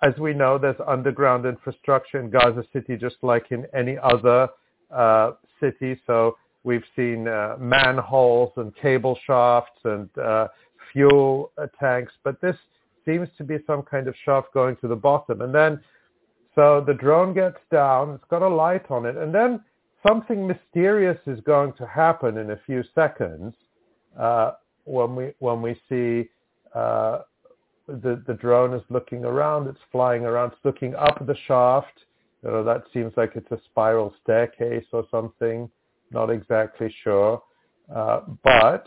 as 0.02 0.14
we 0.18 0.34
know, 0.34 0.58
there's 0.58 0.76
underground 0.86 1.46
infrastructure 1.46 2.20
in 2.20 2.28
Gaza 2.28 2.64
City 2.72 2.96
just 2.96 3.16
like 3.22 3.46
in 3.50 3.66
any 3.74 3.96
other 4.02 4.48
uh, 4.90 5.32
city. 5.60 5.98
So 6.06 6.36
we've 6.64 6.84
seen 6.96 7.28
uh, 7.28 7.56
manholes 7.58 8.52
and 8.56 8.74
cable 8.76 9.18
shafts 9.24 9.80
and 9.84 10.08
uh, 10.18 10.48
fuel 10.92 11.52
uh, 11.56 11.66
tanks, 11.78 12.12
but 12.24 12.40
this 12.40 12.56
seems 13.04 13.28
to 13.38 13.44
be 13.44 13.58
some 13.66 13.82
kind 13.82 14.08
of 14.08 14.14
shaft 14.24 14.52
going 14.52 14.76
to 14.76 14.88
the 14.88 14.96
bottom. 14.96 15.40
And 15.40 15.54
then, 15.54 15.80
so 16.54 16.82
the 16.86 16.94
drone 16.94 17.32
gets 17.34 17.58
down, 17.70 18.14
it's 18.14 18.24
got 18.30 18.42
a 18.42 18.48
light 18.48 18.90
on 18.90 19.06
it, 19.06 19.16
and 19.16 19.34
then 19.34 19.60
something 20.06 20.46
mysterious 20.46 21.18
is 21.26 21.40
going 21.40 21.72
to 21.74 21.86
happen 21.86 22.36
in 22.36 22.50
a 22.50 22.60
few 22.66 22.82
seconds 22.94 23.54
uh, 24.18 24.52
when 24.84 25.14
we 25.14 25.32
when 25.38 25.62
we 25.62 25.80
see 25.88 26.28
uh, 26.74 27.20
the 27.86 28.22
the 28.26 28.34
drone 28.34 28.74
is 28.74 28.82
looking 28.90 29.24
around, 29.24 29.68
it's 29.68 29.80
flying 29.90 30.24
around, 30.24 30.52
it's 30.52 30.64
looking 30.64 30.94
up 30.94 31.24
the 31.26 31.36
shaft. 31.46 32.04
You 32.42 32.50
know, 32.50 32.64
that 32.64 32.84
seems 32.92 33.12
like 33.16 33.32
it's 33.36 33.50
a 33.52 33.60
spiral 33.70 34.14
staircase 34.22 34.86
or 34.92 35.04
something. 35.10 35.70
Not 36.10 36.28
exactly 36.28 36.94
sure, 37.02 37.42
uh, 37.94 38.20
but 38.42 38.86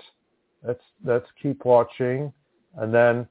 let's 0.65 0.83
let's 1.03 1.27
keep 1.41 1.65
watching, 1.65 2.31
and 2.77 2.93
then 2.93 3.27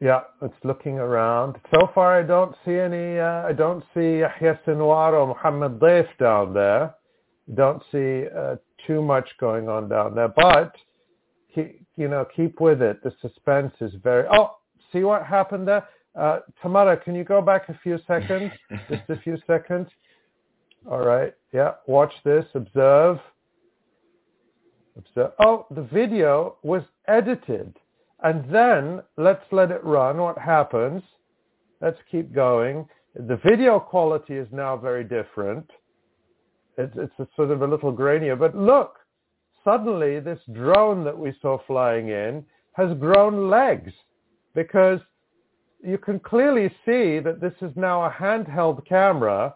yeah, 0.00 0.20
it's 0.42 0.54
looking 0.62 0.98
around. 0.98 1.56
So 1.72 1.90
far, 1.94 2.20
I 2.20 2.22
don't 2.22 2.54
see 2.64 2.76
any. 2.76 3.18
Uh, 3.18 3.46
I 3.46 3.52
don't 3.52 3.82
see 3.94 4.20
Yahya 4.20 4.60
Sinwar 4.64 5.12
or 5.12 5.26
Muhammad 5.26 5.80
Daif 5.80 6.06
down 6.18 6.54
there. 6.54 6.94
Don't 7.54 7.82
see 7.90 8.26
uh, 8.36 8.56
too 8.86 9.02
much 9.02 9.28
going 9.40 9.68
on 9.68 9.88
down 9.88 10.14
there, 10.14 10.28
but 10.28 10.76
keep, 11.52 11.84
you 11.96 12.08
know, 12.08 12.26
keep 12.36 12.60
with 12.60 12.80
it. 12.80 13.02
The 13.02 13.12
suspense 13.20 13.72
is 13.80 13.92
very. 14.04 14.24
Oh, 14.30 14.58
see 14.92 15.00
what 15.00 15.26
happened 15.26 15.66
there? 15.66 15.88
Uh, 16.14 16.40
Tamara, 16.62 16.96
can 16.96 17.14
you 17.14 17.24
go 17.24 17.42
back 17.42 17.68
a 17.68 17.78
few 17.82 17.98
seconds? 18.06 18.52
Just 18.88 19.08
a 19.08 19.18
few 19.20 19.36
seconds. 19.46 19.88
All 20.88 21.04
right. 21.04 21.34
Yeah. 21.52 21.72
Watch 21.86 22.12
this. 22.24 22.44
Observe. 22.54 23.18
Observe. 24.96 25.32
Oh, 25.40 25.66
the 25.70 25.82
video 25.82 26.56
was 26.62 26.82
edited. 27.08 27.76
And 28.22 28.44
then 28.52 29.02
let's 29.16 29.44
let 29.52 29.70
it 29.70 29.84
run. 29.84 30.18
What 30.18 30.38
happens? 30.38 31.02
Let's 31.80 31.98
keep 32.10 32.34
going. 32.34 32.88
The 33.14 33.40
video 33.44 33.78
quality 33.78 34.34
is 34.34 34.48
now 34.52 34.76
very 34.76 35.04
different. 35.04 35.70
It's, 36.76 37.12
sort 37.36 37.50
of 37.50 37.62
a 37.62 37.66
little 37.66 37.92
grainier. 37.92 38.38
But 38.38 38.56
look, 38.56 38.96
suddenly 39.64 40.20
this 40.20 40.40
drone 40.52 41.04
that 41.04 41.18
we 41.18 41.32
saw 41.40 41.58
flying 41.66 42.08
in 42.08 42.44
has 42.72 42.96
grown 42.98 43.50
legs 43.50 43.92
because 44.54 45.00
you 45.84 45.98
can 45.98 46.18
clearly 46.20 46.68
see 46.84 47.18
that 47.20 47.40
this 47.40 47.54
is 47.62 47.72
now 47.76 48.04
a 48.04 48.10
handheld 48.10 48.86
camera 48.86 49.54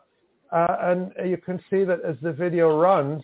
uh, 0.52 0.76
and 0.81 1.12
you 1.28 1.36
can 1.36 1.58
see 1.70 1.84
that 1.84 2.00
as 2.05 2.16
the 2.23 2.32
video 2.32 2.78
runs, 2.78 3.23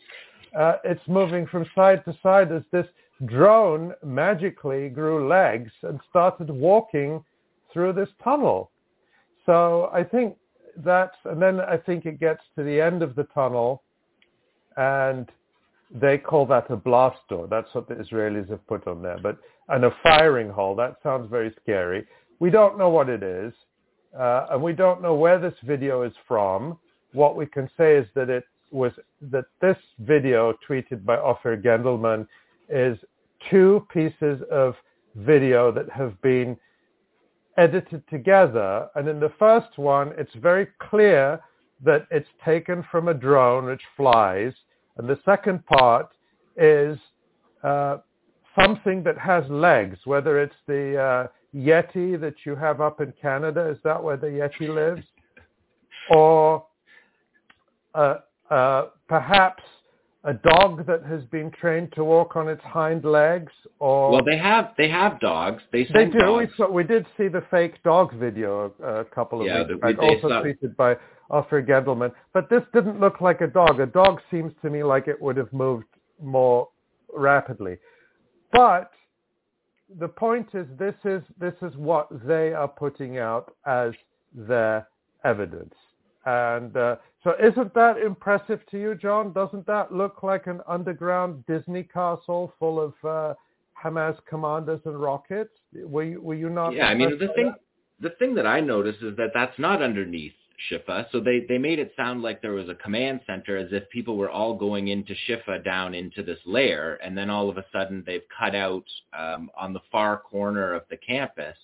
uh, 0.58 0.76
it's 0.84 1.07
moving 1.08 1.47
from 1.47 1.67
side 1.75 2.05
to 2.05 2.17
side 2.23 2.50
as 2.52 2.62
this 2.73 2.86
drone 3.26 3.94
magically 4.05 4.88
grew 4.88 5.28
legs 5.28 5.72
and 5.82 6.00
started 6.08 6.50
walking 6.50 7.24
through 7.72 7.92
this 7.92 8.08
tunnel. 8.22 8.70
So 9.47 9.90
I 9.92 10.05
think 10.05 10.36
that's, 10.76 11.16
and 11.24 11.40
then 11.40 11.60
I 11.60 11.76
think 11.76 12.06
it 12.06 12.20
gets 12.20 12.42
to 12.56 12.62
the 12.62 12.80
end 12.80 13.02
of 13.02 13.14
the 13.14 13.24
tunnel 13.34 13.82
and 14.76 15.30
they 15.90 16.18
call 16.18 16.47
that 16.47 16.70
a 16.70 16.76
blast 16.76 17.18
door. 17.28 17.47
That's 17.48 17.74
what 17.74 17.88
the 17.88 17.94
Israelis 17.94 18.48
have 18.50 18.66
put 18.66 18.86
on 18.86 19.02
there. 19.02 19.18
But, 19.22 19.38
and 19.68 19.84
a 19.84 19.97
firing 20.02 20.50
hole, 20.50 20.76
that 20.76 20.97
sounds 21.02 21.28
very 21.30 21.55
scary. 21.62 22.06
We 22.38 22.50
don't 22.50 22.78
know 22.78 22.90
what 22.90 23.08
it 23.08 23.22
is. 23.22 23.52
Uh, 24.18 24.47
and 24.50 24.62
we 24.62 24.72
don't 24.72 25.02
know 25.02 25.14
where 25.14 25.38
this 25.38 25.55
video 25.64 26.02
is 26.02 26.12
from. 26.26 26.78
What 27.12 27.36
we 27.36 27.47
can 27.47 27.68
say 27.76 27.97
is 27.97 28.06
that 28.14 28.30
it 28.30 28.44
was 28.70 28.92
that 29.30 29.47
this 29.60 29.76
video 30.00 30.55
tweeted 30.68 31.05
by 31.05 31.16
Ofer 31.16 31.56
Gendelman 31.56 32.26
is 32.68 32.98
two 33.50 33.86
pieces 33.92 34.42
of 34.50 34.74
video 35.14 35.72
that 35.72 35.90
have 35.90 36.20
been 36.22 36.56
edited 37.56 38.02
together. 38.08 38.88
And 38.94 39.08
in 39.08 39.20
the 39.20 39.32
first 39.38 39.78
one, 39.78 40.12
it's 40.16 40.34
very 40.36 40.68
clear 40.78 41.40
that 41.84 42.06
it's 42.10 42.28
taken 42.44 42.84
from 42.90 43.08
a 43.08 43.14
drone 43.14 43.66
which 43.66 43.82
flies. 43.97 44.52
And 44.97 45.08
the 45.08 45.18
second 45.24 45.64
part 45.66 46.08
is 46.56 46.98
uh, 47.62 47.98
something 48.58 49.02
that 49.05 49.18
has 49.18 49.44
legs, 49.48 49.98
whether 50.05 50.40
it's 50.40 50.55
the 50.66 50.97
uh, 50.98 51.26
Yeti 51.55 52.20
that 52.20 52.34
you 52.44 52.55
have 52.56 52.80
up 52.80 53.00
in 53.00 53.12
Canada, 53.20 53.68
is 53.68 53.78
that 53.84 54.02
where 54.02 54.16
the 54.16 54.26
Yeti 54.26 54.68
lives? 54.68 55.06
Or 56.10 56.64
uh, 57.94 58.14
uh, 58.48 58.86
perhaps 59.08 59.62
a 60.24 60.34
dog 60.34 60.84
that 60.86 61.05
has 61.05 61.22
been 61.26 61.50
trained 61.50 61.92
to 61.92 62.02
walk 62.02 62.34
on 62.36 62.48
its 62.48 62.62
hind 62.64 63.05
legs 63.05 63.52
or 63.78 64.10
well 64.10 64.24
they 64.24 64.36
have 64.36 64.72
they 64.76 64.88
have 64.88 65.20
dogs. 65.20 65.62
They 65.72 65.84
they 65.94 66.06
do. 66.06 66.18
Dogs. 66.18 66.48
we, 66.50 66.56
saw, 66.56 66.70
we 66.70 66.84
did 66.84 67.06
see 67.16 67.28
the 67.28 67.44
fake 67.50 67.82
dog 67.84 68.12
video 68.14 68.72
a, 68.82 69.00
a 69.00 69.05
couple 69.05 69.40
of 69.40 69.47
yeah, 69.47 69.62
weeks 69.66 69.80
back 69.80 69.98
also 69.98 70.28
saw... 70.28 70.42
tweeted 70.42 70.76
by 70.76 70.97
Ofer 71.30 71.62
Gendelman 71.62 72.12
but 72.32 72.50
this 72.50 72.62
didn't 72.74 73.00
look 73.00 73.20
like 73.20 73.40
a 73.42 73.47
dog. 73.47 73.80
A 73.80 73.86
dog 73.86 74.20
seems 74.30 74.52
to 74.62 74.70
me 74.70 74.82
like 74.82 75.06
it 75.06 75.20
would 75.20 75.36
have 75.36 75.52
moved 75.52 75.86
more 76.20 76.68
rapidly. 77.14 77.76
But 78.52 78.90
the 79.98 80.08
point 80.08 80.48
is 80.55 80.66
this 80.78 80.94
is 81.05 81.22
this 81.38 81.55
is 81.62 81.74
what 81.76 82.08
they 82.26 82.52
are 82.52 82.68
putting 82.68 83.18
out 83.18 83.55
as 83.66 83.92
their 84.34 84.88
evidence. 85.24 85.74
And 86.26 86.76
uh, 86.76 86.97
so 87.28 87.47
isn't 87.47 87.74
that 87.74 87.98
impressive 87.98 88.60
to 88.70 88.81
you, 88.81 88.94
Jon? 88.94 89.32
Doesn't 89.32 89.66
that 89.66 89.92
look 89.92 90.23
like 90.23 90.47
an 90.47 90.60
underground 90.66 91.44
Disney 91.47 91.82
castle 91.82 92.55
full 92.58 92.81
of 92.81 92.94
uh, 93.05 93.34
Hamas 93.82 94.16
commanders 94.28 94.81
and 94.84 94.98
rockets? 94.98 95.50
Were 95.74 96.05
you, 96.05 96.23
were 96.23 96.34
you 96.34 96.48
not? 96.48 96.74
Yeah, 96.74 96.86
I 96.86 96.94
mean 96.94 97.18
the 97.18 97.28
thing 97.34 97.55
the 98.00 98.10
thing 98.18 98.34
that 98.36 98.47
I 98.47 98.60
noticed 98.60 99.02
is 99.02 99.16
that 99.16 99.31
that's 99.34 99.58
not 99.58 99.82
underneath 99.82 100.32
Shifa. 100.70 101.07
So 101.12 101.20
they, 101.20 101.44
they 101.48 101.58
made 101.58 101.78
it 101.78 101.92
sound 101.97 102.23
like 102.23 102.42
there 102.42 102.52
was 102.52 102.68
a 102.68 102.74
command 102.74 103.20
center 103.26 103.57
as 103.57 103.68
if 103.73 103.89
people 103.90 104.16
were 104.16 104.31
all 104.31 104.55
going 104.55 104.89
into 104.89 105.15
Shifa 105.28 105.65
down 105.65 105.94
into 105.94 106.23
this 106.23 106.39
layer. 106.47 106.98
And 107.02 107.16
then 107.16 107.31
all 107.31 107.48
of 107.48 107.58
a 107.58 107.65
sudden 107.73 108.02
they've 108.07 108.23
cut 108.36 108.55
out 108.55 108.84
um, 109.18 109.50
on 109.58 109.73
the 109.73 109.81
far 109.90 110.18
corner 110.18 110.74
of 110.74 110.82
the 110.90 110.97
campus 110.97 111.57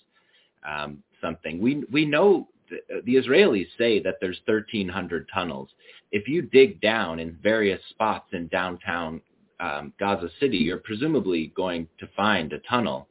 um, 0.67 1.03
something. 1.21 1.61
We, 1.61 1.83
we 1.91 2.05
know 2.05 2.47
the 2.69 3.15
Israelis 3.15 3.67
say 3.77 4.01
that 4.01 4.15
there's 4.21 4.39
1,300 4.45 5.29
tunnels. 5.33 5.69
If 6.11 6.27
you 6.27 6.41
dig 6.41 6.81
down 6.81 7.19
in 7.19 7.37
various 7.41 7.81
spots 7.89 8.29
in 8.33 8.47
downtown 8.47 9.21
um, 9.59 9.93
Gaza 9.99 10.29
City, 10.39 10.57
you're 10.57 10.77
presumably 10.77 11.53
going 11.55 11.87
to 11.99 12.07
find 12.15 12.51
a 12.53 12.59
tunnel. 12.59 13.07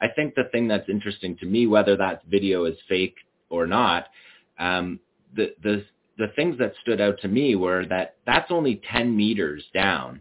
I 0.00 0.08
think 0.08 0.34
the 0.34 0.48
thing 0.52 0.68
that's 0.68 0.88
interesting 0.88 1.36
to 1.38 1.46
me, 1.46 1.66
whether 1.66 1.96
that 1.96 2.22
video 2.26 2.64
is 2.64 2.76
fake 2.88 3.16
or 3.48 3.66
not, 3.66 4.06
um, 4.58 5.00
the 5.34 5.54
the 5.62 5.84
the 6.18 6.28
things 6.36 6.58
that 6.58 6.74
stood 6.80 7.00
out 7.00 7.18
to 7.20 7.28
me 7.28 7.56
were 7.56 7.86
that 7.86 8.16
that's 8.26 8.50
only 8.50 8.80
10 8.90 9.16
meters 9.16 9.64
down, 9.72 10.20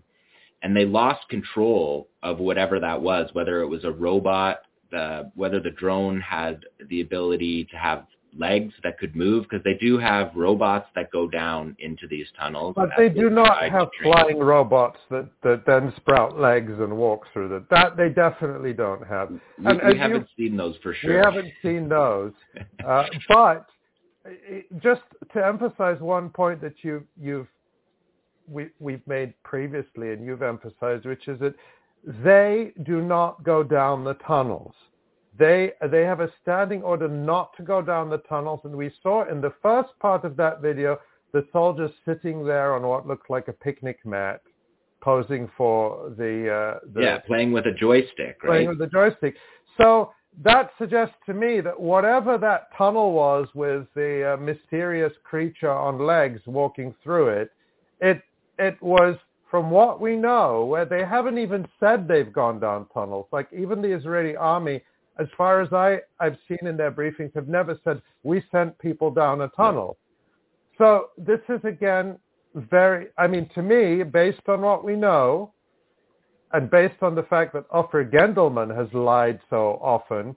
and 0.61 0.75
they 0.75 0.85
lost 0.85 1.27
control 1.29 2.07
of 2.23 2.39
whatever 2.39 2.79
that 2.79 3.01
was, 3.01 3.29
whether 3.33 3.61
it 3.61 3.67
was 3.67 3.83
a 3.83 3.91
robot, 3.91 4.61
the, 4.91 5.31
whether 5.35 5.59
the 5.59 5.71
drone 5.71 6.19
had 6.21 6.63
the 6.89 7.01
ability 7.01 7.65
to 7.65 7.77
have 7.77 8.05
legs 8.37 8.73
that 8.83 8.97
could 8.97 9.15
move 9.15 9.43
because 9.43 9.63
they 9.63 9.75
do 9.75 9.97
have 9.97 10.31
robots 10.35 10.87
that 10.95 11.11
go 11.11 11.27
down 11.27 11.75
into 11.79 12.07
these 12.07 12.27
tunnels. 12.39 12.73
But 12.75 12.89
they 12.97 13.09
do 13.09 13.29
not 13.29 13.69
have 13.69 13.89
flying 14.01 14.39
robots 14.39 14.99
that, 15.09 15.29
that 15.43 15.63
then 15.65 15.93
sprout 15.97 16.39
legs 16.39 16.71
and 16.79 16.95
walk 16.95 17.25
through 17.33 17.49
them. 17.49 17.67
That 17.69 17.97
they 17.97 18.09
definitely 18.09 18.73
don't 18.73 19.05
have. 19.05 19.29
We, 19.29 19.39
and, 19.65 19.81
we 19.87 19.97
haven't 19.97 20.27
you, 20.35 20.49
seen 20.49 20.57
those 20.57 20.75
for 20.81 20.93
sure. 20.93 21.17
We 21.17 21.23
haven't 21.23 21.51
seen 21.61 21.89
those. 21.89 22.33
uh, 22.87 23.05
but 23.29 23.67
just 24.81 25.01
to 25.33 25.45
emphasize 25.45 25.99
one 25.99 26.29
point 26.29 26.61
that 26.61 26.75
you, 26.81 27.05
you've 27.19 27.47
we, 28.47 28.67
we've 28.79 29.05
made 29.07 29.33
previously 29.43 30.11
and 30.11 30.25
you've 30.25 30.41
emphasized, 30.41 31.05
which 31.05 31.27
is 31.27 31.39
that 31.39 31.55
they 32.23 32.73
do 32.83 33.01
not 33.01 33.43
go 33.43 33.63
down 33.63 34.03
the 34.03 34.15
tunnels 34.15 34.73
they 35.37 35.71
they 35.91 36.03
have 36.03 36.19
a 36.19 36.29
standing 36.41 36.81
order 36.83 37.07
not 37.07 37.55
to 37.57 37.63
go 37.63 37.81
down 37.81 38.09
the 38.09 38.19
tunnels, 38.19 38.61
and 38.63 38.75
we 38.75 38.91
saw 39.01 39.29
in 39.29 39.41
the 39.41 39.53
first 39.61 39.89
part 39.99 40.25
of 40.25 40.37
that 40.37 40.61
video 40.61 40.99
the 41.31 41.45
soldiers 41.51 41.91
sitting 42.05 42.45
there 42.45 42.75
on 42.75 42.83
what 42.83 43.07
looked 43.07 43.29
like 43.29 43.47
a 43.47 43.53
picnic 43.53 43.99
mat, 44.05 44.41
posing 45.01 45.49
for 45.57 46.13
the, 46.17 46.53
uh, 46.53 46.79
the 46.93 47.01
yeah, 47.01 47.17
playing 47.19 47.51
with 47.51 47.65
a 47.65 47.73
joystick, 47.73 48.43
right? 48.43 48.49
Playing 48.49 48.69
with 48.69 48.77
the 48.77 48.87
joystick. 48.87 49.35
So 49.77 50.11
that 50.43 50.71
suggests 50.77 51.15
to 51.25 51.33
me 51.33 51.59
that 51.61 51.79
whatever 51.79 52.37
that 52.37 52.67
tunnel 52.77 53.13
was 53.13 53.47
with 53.55 53.87
the 53.95 54.33
uh, 54.33 54.37
mysterious 54.37 55.13
creature 55.23 55.71
on 55.71 56.05
legs 56.05 56.41
walking 56.45 56.93
through 57.03 57.29
it, 57.29 57.51
it 57.99 58.21
it 58.59 58.81
was 58.81 59.17
from 59.49 59.69
what 59.69 60.01
we 60.01 60.15
know, 60.15 60.65
where 60.65 60.85
they 60.85 61.03
haven't 61.03 61.37
even 61.37 61.67
said 61.79 62.07
they've 62.07 62.33
gone 62.33 62.59
down 62.59 62.87
tunnels. 62.93 63.27
Like 63.31 63.47
even 63.55 63.81
the 63.81 63.91
Israeli 63.91 64.35
army 64.35 64.81
as 65.19 65.27
far 65.37 65.61
as 65.61 65.71
I, 65.71 65.99
I've 66.19 66.37
seen 66.47 66.67
in 66.67 66.77
their 66.77 66.91
briefings, 66.91 67.33
have 67.35 67.47
never 67.47 67.79
said, 67.83 68.01
we 68.23 68.43
sent 68.51 68.77
people 68.79 69.11
down 69.11 69.41
a 69.41 69.47
tunnel. 69.49 69.97
So 70.77 71.09
this 71.17 71.39
is, 71.49 71.59
again, 71.63 72.17
very, 72.55 73.07
I 73.17 73.27
mean, 73.27 73.49
to 73.55 73.61
me, 73.61 74.03
based 74.03 74.47
on 74.47 74.61
what 74.61 74.83
we 74.83 74.95
know, 74.95 75.53
and 76.51 76.69
based 76.69 77.01
on 77.01 77.15
the 77.15 77.23
fact 77.23 77.53
that 77.53 77.65
Ofer 77.71 78.05
Gendelman 78.05 78.75
has 78.75 78.91
lied 78.93 79.39
so 79.49 79.79
often, 79.81 80.35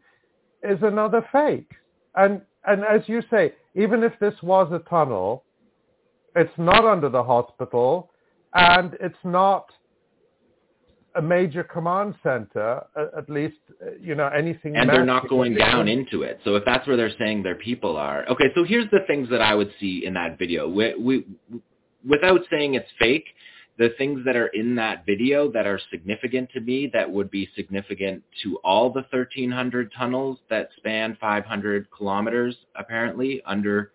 is 0.63 0.79
another 0.83 1.27
fake. 1.33 1.71
And, 2.15 2.41
and 2.67 2.85
as 2.85 3.03
you 3.07 3.23
say, 3.31 3.55
even 3.75 4.03
if 4.03 4.13
this 4.19 4.35
was 4.43 4.71
a 4.73 4.89
tunnel, 4.89 5.45
it's 6.35 6.53
not 6.59 6.85
under 6.85 7.09
the 7.09 7.23
hospital, 7.23 8.11
and 8.55 8.95
it's 9.01 9.15
not 9.25 9.71
a 11.17 11.23
major 11.23 11.65
command 11.65 12.15
center, 12.23 12.83
at 13.17 13.29
least, 13.29 13.57
you 14.01 14.15
know, 14.15 14.29
anything. 14.29 14.77
And 14.77 14.89
they're 14.89 15.05
not 15.05 15.29
going 15.29 15.55
down 15.55 15.89
into 15.89 16.23
it. 16.23 16.41
So 16.45 16.57
if 16.57 16.65
that's 16.65 16.87
where 16.87 16.97
they're 16.97 17.17
saying 17.19 17.43
their 17.43 17.55
people 17.55 17.97
are. 17.97 18.27
Okay, 18.29 18.47
so 18.55 18.65
here's 18.65 18.91
the 18.91 19.01
things 19.07 19.29
that 19.31 19.41
I 19.41 19.55
would 19.55 19.73
see 19.81 20.05
in 20.05 20.15
that 20.15 20.39
video. 20.39 20.69
We, 20.69 20.95
we, 20.95 21.27
without 22.07 22.41
saying 22.51 22.75
it's 22.75 22.89
fake, 22.99 23.27
the 23.79 23.91
things 23.99 24.25
that 24.25 24.37
are 24.37 24.49
in 24.49 24.75
that 24.77 25.05
video 25.05 25.51
that 25.53 25.67
are 25.67 25.81
significant 25.91 26.51
to 26.53 26.61
me 26.61 26.91
that 26.93 27.11
would 27.11 27.31
be 27.31 27.49
significant 27.55 28.23
to 28.43 28.57
all 28.65 28.91
the 28.91 29.05
1,300 29.11 29.93
tunnels 29.97 30.39
that 30.49 30.71
span 30.77 31.17
500 31.21 31.89
kilometers 31.91 32.57
apparently 32.75 33.43
under 33.45 33.93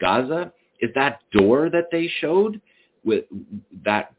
Gaza 0.00 0.52
is 0.80 0.90
that 0.94 1.20
door 1.32 1.68
that 1.70 1.88
they 1.90 2.10
showed 2.20 2.60
with 3.04 3.24
that 3.84 4.14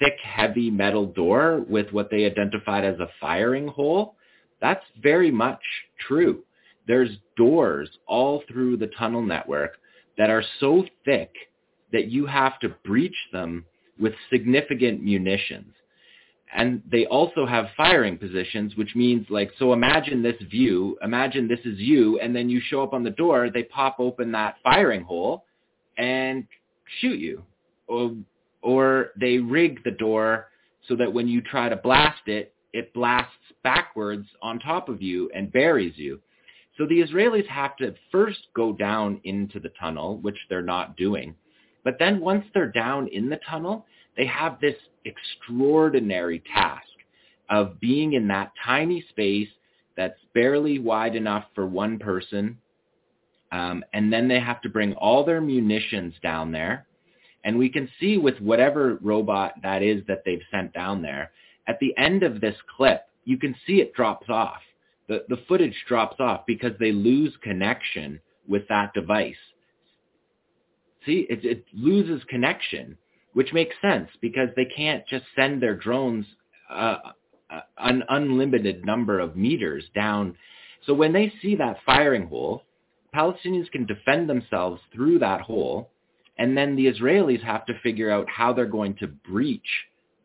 thick, 0.00 0.16
heavy 0.22 0.70
metal 0.70 1.06
door 1.06 1.64
with 1.68 1.92
what 1.92 2.10
they 2.10 2.24
identified 2.24 2.84
as 2.84 2.98
a 2.98 3.08
firing 3.20 3.68
hole, 3.68 4.16
that's 4.60 4.84
very 5.00 5.30
much 5.30 5.60
true. 6.08 6.42
There's 6.86 7.10
doors 7.36 7.88
all 8.06 8.42
through 8.48 8.78
the 8.78 8.90
tunnel 8.98 9.22
network 9.22 9.74
that 10.18 10.30
are 10.30 10.42
so 10.58 10.84
thick 11.04 11.30
that 11.92 12.08
you 12.08 12.26
have 12.26 12.58
to 12.60 12.70
breach 12.84 13.16
them 13.32 13.64
with 13.98 14.14
significant 14.30 15.02
munitions. 15.02 15.72
And 16.52 16.82
they 16.90 17.06
also 17.06 17.46
have 17.46 17.66
firing 17.76 18.18
positions, 18.18 18.74
which 18.74 18.96
means 18.96 19.26
like, 19.30 19.52
so 19.58 19.72
imagine 19.72 20.22
this 20.22 20.40
view, 20.50 20.98
imagine 21.02 21.46
this 21.46 21.60
is 21.64 21.78
you, 21.78 22.18
and 22.18 22.34
then 22.34 22.48
you 22.48 22.60
show 22.60 22.82
up 22.82 22.92
on 22.92 23.04
the 23.04 23.10
door, 23.10 23.50
they 23.50 23.62
pop 23.62 23.96
open 24.00 24.32
that 24.32 24.56
firing 24.64 25.02
hole 25.02 25.44
and 25.96 26.44
shoot 27.00 27.20
you. 27.20 27.44
Or 27.86 28.16
or 28.62 29.10
they 29.18 29.38
rig 29.38 29.82
the 29.84 29.90
door 29.90 30.48
so 30.88 30.96
that 30.96 31.12
when 31.12 31.28
you 31.28 31.40
try 31.40 31.68
to 31.68 31.76
blast 31.76 32.26
it, 32.26 32.54
it 32.72 32.92
blasts 32.94 33.34
backwards 33.62 34.26
on 34.42 34.58
top 34.58 34.88
of 34.88 35.02
you 35.02 35.30
and 35.34 35.52
buries 35.52 35.96
you. 35.96 36.20
So 36.78 36.86
the 36.86 37.02
Israelis 37.02 37.46
have 37.48 37.76
to 37.76 37.94
first 38.10 38.46
go 38.54 38.72
down 38.72 39.20
into 39.24 39.60
the 39.60 39.72
tunnel, 39.80 40.18
which 40.18 40.38
they're 40.48 40.62
not 40.62 40.96
doing. 40.96 41.34
But 41.84 41.98
then 41.98 42.20
once 42.20 42.44
they're 42.54 42.70
down 42.70 43.08
in 43.08 43.28
the 43.28 43.40
tunnel, 43.48 43.86
they 44.16 44.26
have 44.26 44.60
this 44.60 44.76
extraordinary 45.04 46.42
task 46.52 46.86
of 47.48 47.80
being 47.80 48.12
in 48.14 48.28
that 48.28 48.52
tiny 48.64 49.04
space 49.10 49.48
that's 49.96 50.18
barely 50.34 50.78
wide 50.78 51.16
enough 51.16 51.44
for 51.54 51.66
one 51.66 51.98
person. 51.98 52.56
Um, 53.52 53.84
and 53.92 54.12
then 54.12 54.28
they 54.28 54.40
have 54.40 54.62
to 54.62 54.68
bring 54.68 54.94
all 54.94 55.24
their 55.24 55.40
munitions 55.40 56.14
down 56.22 56.52
there 56.52 56.86
and 57.44 57.58
we 57.58 57.68
can 57.68 57.88
see 57.98 58.18
with 58.18 58.38
whatever 58.40 58.98
robot 59.02 59.54
that 59.62 59.82
is 59.82 60.02
that 60.08 60.22
they've 60.24 60.42
sent 60.50 60.72
down 60.72 61.02
there, 61.02 61.30
at 61.66 61.78
the 61.80 61.96
end 61.96 62.22
of 62.22 62.40
this 62.40 62.56
clip, 62.76 63.06
you 63.24 63.38
can 63.38 63.54
see 63.66 63.80
it 63.80 63.94
drops 63.94 64.28
off. 64.28 64.60
The, 65.08 65.24
the 65.28 65.42
footage 65.48 65.76
drops 65.88 66.16
off 66.20 66.46
because 66.46 66.72
they 66.78 66.92
lose 66.92 67.32
connection 67.42 68.20
with 68.48 68.66
that 68.68 68.92
device. 68.94 69.34
See, 71.06 71.26
it, 71.30 71.44
it 71.44 71.64
loses 71.72 72.22
connection, 72.28 72.96
which 73.32 73.52
makes 73.52 73.74
sense 73.80 74.08
because 74.20 74.48
they 74.54 74.66
can't 74.66 75.06
just 75.06 75.24
send 75.34 75.62
their 75.62 75.74
drones 75.74 76.26
uh, 76.70 76.96
uh 77.50 77.60
an 77.78 78.04
unlimited 78.08 78.84
number 78.84 79.18
of 79.18 79.36
meters 79.36 79.84
down 79.94 80.36
So 80.86 80.94
when 80.94 81.12
they 81.12 81.32
see 81.42 81.56
that 81.56 81.78
firing 81.84 82.26
hole, 82.26 82.64
Palestinians 83.14 83.70
can 83.70 83.86
defend 83.86 84.28
themselves 84.28 84.80
through 84.92 85.18
that 85.20 85.40
hole, 85.40 85.90
and 86.40 86.56
then 86.56 86.74
the 86.74 86.86
Israelis 86.86 87.42
have 87.42 87.66
to 87.66 87.78
figure 87.82 88.10
out 88.10 88.26
how 88.30 88.54
they're 88.54 88.64
going 88.64 88.94
to 88.94 89.06
breach 89.06 89.60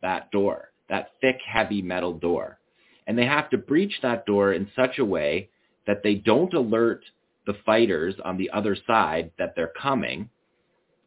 that 0.00 0.30
door, 0.30 0.70
that 0.88 1.10
thick, 1.20 1.36
heavy 1.46 1.82
metal 1.82 2.14
door. 2.14 2.58
And 3.06 3.18
they 3.18 3.26
have 3.26 3.50
to 3.50 3.58
breach 3.58 3.92
that 4.02 4.24
door 4.24 4.54
in 4.54 4.70
such 4.74 4.98
a 4.98 5.04
way 5.04 5.50
that 5.86 6.02
they 6.02 6.14
don't 6.14 6.54
alert 6.54 7.04
the 7.46 7.58
fighters 7.66 8.14
on 8.24 8.38
the 8.38 8.50
other 8.50 8.74
side 8.86 9.30
that 9.38 9.52
they're 9.54 9.74
coming, 9.80 10.30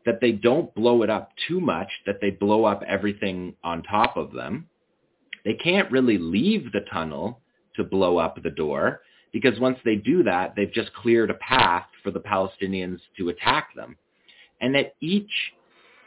that 0.06 0.22
they 0.22 0.32
don't 0.32 0.74
blow 0.76 1.02
it 1.02 1.10
up 1.10 1.32
too 1.48 1.60
much, 1.60 1.90
that 2.06 2.22
they 2.22 2.30
blow 2.30 2.66
up 2.66 2.84
everything 2.88 3.56
on 3.64 3.82
top 3.82 4.16
of 4.16 4.32
them. 4.32 4.70
They 5.44 5.56
can't 5.56 5.92
really 5.92 6.20
leave 6.20 6.72
the 6.72 6.86
tunnel 6.94 7.40
to 7.78 7.84
blow 7.84 8.20
up 8.20 8.44
the 8.44 8.52
door 8.52 9.02
because 9.34 9.60
once 9.60 9.80
they 9.84 9.96
do 9.96 10.22
that, 10.22 10.54
they've 10.56 10.72
just 10.72 10.94
cleared 10.94 11.32
a 11.32 11.36
path 11.36 11.88
for 12.04 12.12
the 12.12 12.20
Palestinians 12.20 13.00
to 13.18 13.30
attack 13.30 13.70
them. 13.76 13.98
And 14.62 14.76
that 14.76 14.96
each, 15.02 15.32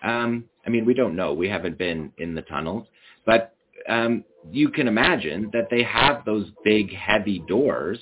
um, 0.02 0.44
I 0.66 0.70
mean, 0.70 0.84
we 0.84 0.94
don't 0.94 1.16
know. 1.16 1.32
We 1.32 1.48
haven't 1.48 1.78
been 1.78 2.12
in 2.18 2.34
the 2.34 2.42
tunnels, 2.42 2.86
but 3.24 3.55
um, 3.89 4.24
you 4.50 4.68
can 4.68 4.89
imagine 4.89 5.50
that 5.52 5.68
they 5.70 5.82
have 5.82 6.24
those 6.24 6.50
big, 6.64 6.94
heavy 6.94 7.40
doors 7.40 7.98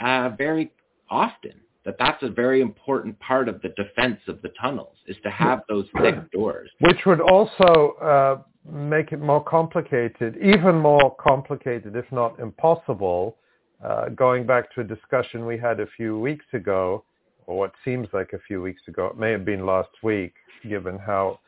uh, 0.00 0.30
very 0.36 0.72
often. 1.08 1.52
That 1.84 1.96
that's 1.98 2.22
a 2.22 2.28
very 2.28 2.60
important 2.60 3.18
part 3.20 3.48
of 3.48 3.62
the 3.62 3.70
defense 3.70 4.20
of 4.28 4.42
the 4.42 4.50
tunnels 4.60 4.96
is 5.06 5.16
to 5.22 5.30
have 5.30 5.62
those 5.68 5.86
thick 6.02 6.30
doors. 6.30 6.68
Which 6.80 7.06
would 7.06 7.22
also 7.22 7.94
uh, 8.02 8.42
make 8.70 9.12
it 9.12 9.20
more 9.20 9.42
complicated, 9.42 10.36
even 10.36 10.76
more 10.76 11.16
complicated, 11.18 11.96
if 11.96 12.04
not 12.12 12.38
impossible. 12.38 13.36
Uh, 13.82 14.10
going 14.10 14.46
back 14.46 14.72
to 14.74 14.82
a 14.82 14.84
discussion 14.84 15.46
we 15.46 15.56
had 15.56 15.80
a 15.80 15.86
few 15.96 16.18
weeks 16.18 16.44
ago, 16.52 17.02
or 17.50 17.58
what 17.58 17.72
seems 17.84 18.06
like 18.12 18.32
a 18.32 18.38
few 18.46 18.62
weeks 18.62 18.80
ago, 18.86 19.06
it 19.06 19.18
may 19.18 19.32
have 19.32 19.44
been 19.44 19.66
last 19.66 19.90
week, 20.04 20.34
given 20.68 20.96
how 20.96 21.40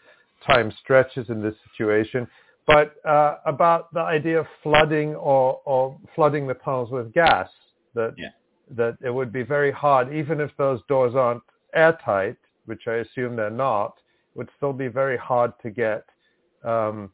time 0.44 0.72
stretches 0.82 1.31
in 1.31 1.40
this 1.40 1.55
situation, 1.70 2.26
but 2.66 2.97
uh, 3.08 3.36
about 3.47 3.92
the 3.94 4.00
idea 4.00 4.40
of 4.40 4.47
flooding 4.64 5.14
or, 5.14 5.60
or 5.64 5.97
flooding 6.16 6.48
the 6.48 6.55
tunnels 6.55 6.90
with 6.90 7.12
gas. 7.12 7.48
That 7.94 8.14
Yeah. 8.16 8.31
that 8.70 8.97
it 9.00 9.10
would 9.10 9.32
be 9.32 9.42
very 9.44 9.70
hard, 9.70 10.12
even 10.12 10.40
if 10.40 10.50
those 10.56 10.81
doors 10.89 11.14
aren't 11.14 11.42
airtight, 11.74 12.36
which 12.66 12.89
I 12.89 12.94
assume 13.05 13.36
they're 13.36 13.50
not, 13.50 13.92
it 14.34 14.39
would 14.39 14.48
still 14.56 14.72
be 14.72 14.89
very 14.89 15.16
hard 15.18 15.52
to 15.62 15.70
get 15.70 16.05
um, 16.64 17.12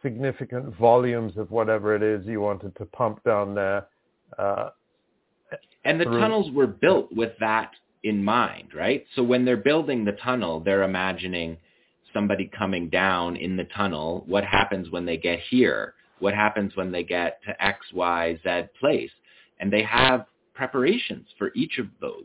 significant 0.00 0.74
volumes 0.76 1.36
of 1.36 1.50
whatever 1.50 1.94
it 1.94 2.02
is 2.02 2.24
you 2.26 2.40
wanted 2.40 2.74
to 2.76 2.84
pump 2.86 3.22
down 3.24 3.54
there. 3.54 3.86
Uh, 4.38 4.70
And 5.84 6.00
the 6.00 6.04
through- 6.04 6.20
tunnels 6.20 6.50
were 6.52 6.68
built 6.68 7.08
with 7.12 7.32
that 7.40 7.72
in 8.04 8.22
mind, 8.24 8.68
right? 8.74 9.04
So 9.14 9.22
when 9.22 9.44
they're 9.44 9.56
building 9.56 10.04
the 10.04 10.12
tunnel, 10.12 10.60
they're 10.60 10.82
imagining 10.82 11.56
somebody 12.12 12.50
coming 12.56 12.88
down 12.88 13.36
in 13.36 13.56
the 13.56 13.64
tunnel. 13.64 14.24
What 14.26 14.44
happens 14.44 14.90
when 14.90 15.06
they 15.06 15.16
get 15.16 15.40
here? 15.50 15.94
What 16.18 16.34
happens 16.34 16.76
when 16.76 16.92
they 16.92 17.04
get 17.04 17.40
to 17.46 17.64
X, 17.64 17.86
Y, 17.92 18.38
Z 18.42 18.68
place? 18.78 19.10
And 19.60 19.72
they 19.72 19.82
have 19.82 20.26
preparations 20.54 21.26
for 21.38 21.52
each 21.54 21.78
of 21.78 21.86
those. 22.00 22.24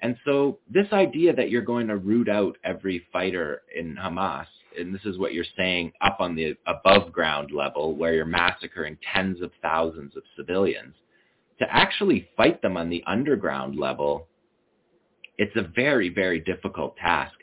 And 0.00 0.16
so 0.24 0.58
this 0.72 0.86
idea 0.92 1.34
that 1.34 1.50
you're 1.50 1.62
going 1.62 1.88
to 1.88 1.96
root 1.96 2.28
out 2.28 2.56
every 2.64 3.04
fighter 3.12 3.62
in 3.76 3.96
Hamas, 3.96 4.46
and 4.78 4.94
this 4.94 5.04
is 5.04 5.18
what 5.18 5.34
you're 5.34 5.44
saying 5.56 5.92
up 6.00 6.18
on 6.20 6.36
the 6.36 6.56
above 6.66 7.12
ground 7.12 7.50
level 7.50 7.96
where 7.96 8.14
you're 8.14 8.24
massacring 8.24 8.96
tens 9.12 9.42
of 9.42 9.50
thousands 9.60 10.16
of 10.16 10.22
civilians, 10.36 10.94
to 11.58 11.66
actually 11.68 12.28
fight 12.36 12.62
them 12.62 12.76
on 12.76 12.88
the 12.88 13.02
underground 13.06 13.76
level, 13.76 14.28
it's 15.38 15.54
a 15.56 15.62
very, 15.74 16.08
very 16.08 16.40
difficult 16.40 16.96
task. 16.96 17.34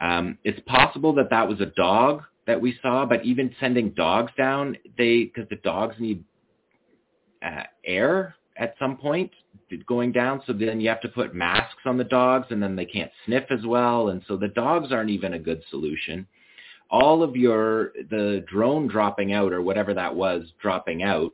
Um, 0.00 0.38
it's 0.44 0.60
possible 0.66 1.14
that 1.14 1.30
that 1.30 1.48
was 1.48 1.60
a 1.60 1.66
dog 1.66 2.22
that 2.46 2.60
we 2.60 2.78
saw, 2.82 3.06
but 3.06 3.24
even 3.24 3.54
sending 3.58 3.90
dogs 3.90 4.32
down, 4.36 4.76
they 4.98 5.24
because 5.24 5.48
the 5.48 5.56
dogs 5.56 5.96
need 5.98 6.22
uh, 7.44 7.62
air 7.84 8.34
at 8.56 8.74
some 8.78 8.96
point 8.96 9.30
going 9.86 10.12
down, 10.12 10.42
so 10.46 10.52
then 10.52 10.80
you 10.80 10.88
have 10.88 11.00
to 11.00 11.08
put 11.08 11.34
masks 11.34 11.82
on 11.86 11.96
the 11.96 12.04
dogs, 12.04 12.46
and 12.50 12.62
then 12.62 12.76
they 12.76 12.84
can't 12.84 13.10
sniff 13.24 13.44
as 13.50 13.64
well, 13.66 14.08
and 14.08 14.22
so 14.28 14.36
the 14.36 14.48
dogs 14.48 14.92
aren't 14.92 15.10
even 15.10 15.34
a 15.34 15.38
good 15.38 15.62
solution. 15.70 16.26
All 16.88 17.22
of 17.22 17.34
your 17.34 17.92
the 18.10 18.44
drone 18.48 18.86
dropping 18.86 19.32
out 19.32 19.52
or 19.52 19.60
whatever 19.60 19.92
that 19.94 20.14
was 20.14 20.44
dropping 20.62 21.02
out 21.02 21.32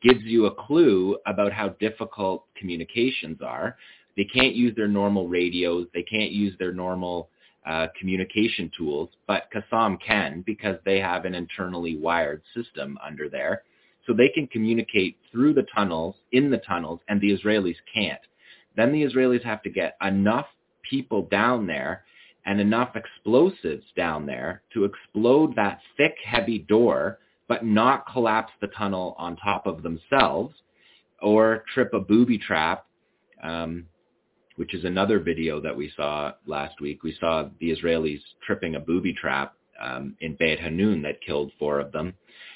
gives 0.00 0.22
you 0.22 0.46
a 0.46 0.54
clue 0.54 1.16
about 1.26 1.52
how 1.52 1.70
difficult 1.80 2.44
communications 2.56 3.38
are. 3.42 3.76
They 4.16 4.24
can't 4.24 4.54
use 4.54 4.74
their 4.76 4.88
normal 4.88 5.28
radios. 5.28 5.86
They 5.94 6.02
can't 6.02 6.30
use 6.30 6.54
their 6.58 6.72
normal 6.72 7.28
uh, 7.66 7.86
communication 7.98 8.70
tools, 8.76 9.08
but 9.26 9.48
Qassam 9.54 9.98
can 10.04 10.42
because 10.44 10.76
they 10.84 10.98
have 10.98 11.24
an 11.24 11.34
internally 11.34 11.96
wired 11.96 12.42
system 12.54 12.98
under 13.04 13.28
there. 13.28 13.62
So 14.06 14.12
they 14.12 14.28
can 14.28 14.48
communicate 14.48 15.16
through 15.30 15.54
the 15.54 15.66
tunnels, 15.74 16.16
in 16.32 16.50
the 16.50 16.58
tunnels, 16.58 17.00
and 17.08 17.20
the 17.20 17.30
Israelis 17.30 17.76
can't. 17.92 18.20
Then 18.76 18.92
the 18.92 19.04
Israelis 19.04 19.44
have 19.44 19.62
to 19.62 19.70
get 19.70 19.96
enough 20.02 20.46
people 20.88 21.22
down 21.30 21.66
there 21.66 22.04
and 22.44 22.60
enough 22.60 22.96
explosives 22.96 23.84
down 23.96 24.26
there 24.26 24.62
to 24.74 24.84
explode 24.84 25.54
that 25.54 25.78
thick, 25.96 26.16
heavy 26.24 26.58
door, 26.58 27.18
but 27.46 27.64
not 27.64 28.04
collapse 28.12 28.52
the 28.60 28.66
tunnel 28.68 29.14
on 29.18 29.36
top 29.36 29.66
of 29.66 29.82
themselves 29.82 30.54
or 31.20 31.64
trip 31.72 31.94
a 31.94 32.00
booby 32.00 32.38
trap, 32.38 32.86
um, 33.44 33.86
which 34.62 34.74
is 34.74 34.84
another 34.84 35.18
video 35.18 35.60
that 35.60 35.76
we 35.76 35.90
saw 35.96 36.30
last 36.46 36.80
week. 36.80 37.02
We 37.02 37.16
saw 37.18 37.48
the 37.58 37.74
Israelis 37.74 38.20
tripping 38.46 38.76
a 38.76 38.78
booby 38.78 39.12
trap 39.12 39.56
um, 39.82 40.14
in 40.20 40.36
Beit 40.38 40.60
Hanun 40.60 41.02
that 41.02 41.20
killed 41.20 41.50
four 41.58 41.80
of 41.80 41.90
them 41.90 42.14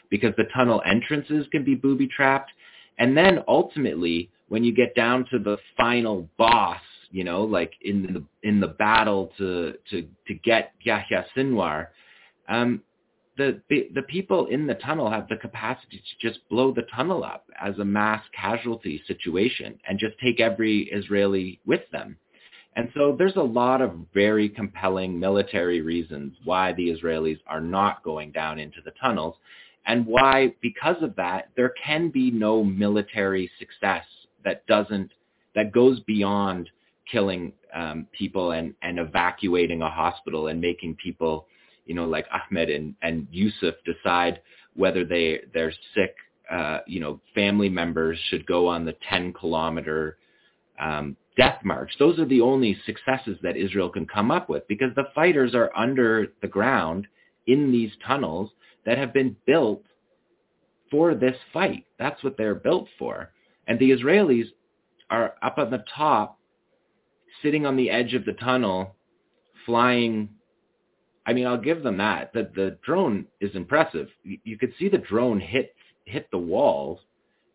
because 0.08 0.32
the 0.36 0.44
tunnel 0.54 0.80
entrances 0.86 1.48
can 1.50 1.64
be 1.64 1.74
booby 1.74 2.06
trapped. 2.06 2.52
And 3.00 3.16
then 3.16 3.42
ultimately, 3.48 4.30
when 4.46 4.62
you 4.62 4.72
get 4.72 4.94
down 4.94 5.26
to 5.32 5.40
the 5.40 5.58
final 5.76 6.28
boss, 6.38 6.80
you 7.10 7.24
know, 7.24 7.42
like 7.42 7.72
in 7.82 8.04
the 8.04 8.48
in 8.48 8.60
the 8.60 8.68
battle 8.68 9.32
to 9.38 9.74
to 9.90 10.06
to 10.28 10.34
get 10.44 10.74
Yahya 10.82 11.26
Sinwar, 11.36 11.88
um, 12.48 12.82
the, 13.36 13.88
the 13.94 14.02
people 14.02 14.46
in 14.46 14.66
the 14.66 14.74
tunnel 14.74 15.10
have 15.10 15.28
the 15.28 15.36
capacity 15.36 15.98
to 15.98 16.28
just 16.28 16.40
blow 16.48 16.72
the 16.72 16.86
tunnel 16.94 17.22
up 17.22 17.46
as 17.60 17.78
a 17.78 17.84
mass 17.84 18.22
casualty 18.38 19.02
situation 19.06 19.78
and 19.86 19.98
just 19.98 20.18
take 20.18 20.40
every 20.40 20.84
Israeli 20.84 21.60
with 21.66 21.82
them. 21.92 22.16
And 22.76 22.90
so 22.94 23.14
there's 23.18 23.36
a 23.36 23.42
lot 23.42 23.80
of 23.80 23.92
very 24.12 24.48
compelling 24.48 25.18
military 25.18 25.80
reasons 25.80 26.36
why 26.44 26.72
the 26.74 26.88
Israelis 26.88 27.40
are 27.46 27.60
not 27.60 28.02
going 28.02 28.32
down 28.32 28.58
into 28.58 28.80
the 28.84 28.92
tunnels 29.00 29.36
and 29.86 30.04
why 30.06 30.54
because 30.60 30.96
of 31.02 31.16
that 31.16 31.48
there 31.56 31.72
can 31.82 32.10
be 32.10 32.30
no 32.30 32.62
military 32.62 33.50
success 33.58 34.04
that 34.44 34.66
doesn't 34.66 35.10
that 35.54 35.72
goes 35.72 36.00
beyond 36.00 36.68
killing 37.10 37.52
um, 37.74 38.06
people 38.12 38.50
and, 38.50 38.74
and 38.82 38.98
evacuating 38.98 39.80
a 39.80 39.90
hospital 39.90 40.48
and 40.48 40.60
making 40.60 40.96
people 40.96 41.46
you 41.86 41.94
know, 41.94 42.04
like 42.04 42.26
Ahmed 42.32 42.70
and, 42.70 42.94
and 43.02 43.26
Yusuf 43.30 43.74
decide 43.84 44.40
whether 44.74 45.04
they, 45.04 45.40
they're 45.54 45.72
sick, 45.94 46.14
uh, 46.50 46.80
you 46.86 47.00
know, 47.00 47.20
family 47.34 47.68
members 47.68 48.18
should 48.28 48.46
go 48.46 48.68
on 48.68 48.84
the 48.84 48.96
10 49.08 49.32
kilometer 49.32 50.18
um, 50.78 51.16
death 51.36 51.60
march. 51.64 51.92
Those 51.98 52.18
are 52.18 52.26
the 52.26 52.40
only 52.40 52.76
successes 52.84 53.38
that 53.42 53.56
Israel 53.56 53.88
can 53.88 54.06
come 54.06 54.30
up 54.30 54.48
with 54.48 54.66
because 54.68 54.94
the 54.94 55.08
fighters 55.14 55.54
are 55.54 55.70
under 55.76 56.28
the 56.42 56.48
ground 56.48 57.06
in 57.46 57.72
these 57.72 57.92
tunnels 58.06 58.50
that 58.84 58.98
have 58.98 59.12
been 59.12 59.36
built 59.46 59.82
for 60.90 61.14
this 61.14 61.36
fight. 61.52 61.84
That's 61.98 62.22
what 62.22 62.36
they're 62.36 62.54
built 62.54 62.88
for. 62.98 63.32
And 63.66 63.78
the 63.78 63.90
Israelis 63.90 64.46
are 65.10 65.34
up 65.42 65.58
on 65.58 65.70
the 65.70 65.84
top, 65.94 66.38
sitting 67.42 67.66
on 67.66 67.76
the 67.76 67.90
edge 67.90 68.14
of 68.14 68.24
the 68.24 68.32
tunnel, 68.32 68.94
flying 69.64 70.28
I 71.26 71.32
mean, 71.32 71.46
I'll 71.46 71.60
give 71.60 71.82
them 71.82 71.98
that. 71.98 72.32
The 72.32 72.50
the 72.54 72.78
drone 72.84 73.26
is 73.40 73.54
impressive. 73.54 74.08
You, 74.22 74.38
you 74.44 74.56
could 74.56 74.72
see 74.78 74.88
the 74.88 74.98
drone 74.98 75.40
hit 75.40 75.74
hit 76.04 76.30
the 76.30 76.38
walls 76.38 77.00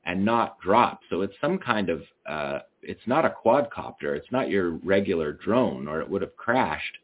and 0.06 0.26
not 0.26 0.60
drop. 0.60 1.00
So 1.10 1.22
it's 1.22 1.34
some 1.40 1.58
kind 1.58 1.90
of 1.90 2.02
uh, 2.28 2.60
it's 2.82 3.06
not 3.08 3.26
a 3.26 3.34
quadcopter. 3.46 4.16
It's 4.18 4.32
not 4.32 4.50
your 4.50 4.72
regular 4.72 5.34
drone, 5.34 5.88
or 5.88 6.02
it 6.02 6.10
would 6.10 6.22
have 6.22 6.36
crashed. 6.36 6.98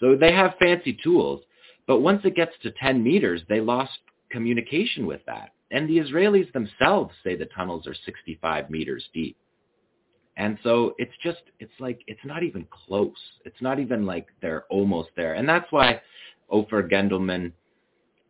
So 0.00 0.16
they 0.16 0.32
have 0.32 0.54
fancy 0.60 0.98
tools, 1.02 1.42
but 1.86 2.00
once 2.00 2.22
it 2.24 2.34
gets 2.34 2.52
to 2.62 2.70
10 2.70 3.02
meters, 3.02 3.42
they 3.48 3.60
lost 3.60 3.98
communication 4.30 5.06
with 5.06 5.20
that. 5.26 5.52
And 5.70 5.88
the 5.88 5.98
Israelis 5.98 6.50
themselves 6.52 7.14
say 7.22 7.36
the 7.36 7.46
tunnels 7.46 7.86
are 7.86 7.94
65 8.06 8.70
meters 8.70 9.04
deep. 9.12 9.36
And 10.36 10.58
so 10.62 10.94
it's 10.98 11.12
just, 11.22 11.42
it's 11.58 11.72
like, 11.80 12.00
it's 12.06 12.24
not 12.24 12.42
even 12.42 12.66
close. 12.70 13.16
It's 13.44 13.60
not 13.60 13.78
even 13.78 14.06
like 14.06 14.28
they're 14.40 14.64
almost 14.70 15.10
there. 15.16 15.34
And 15.34 15.48
that's 15.48 15.70
why 15.70 16.00
Ofer 16.48 16.82
Gendelman 16.82 17.52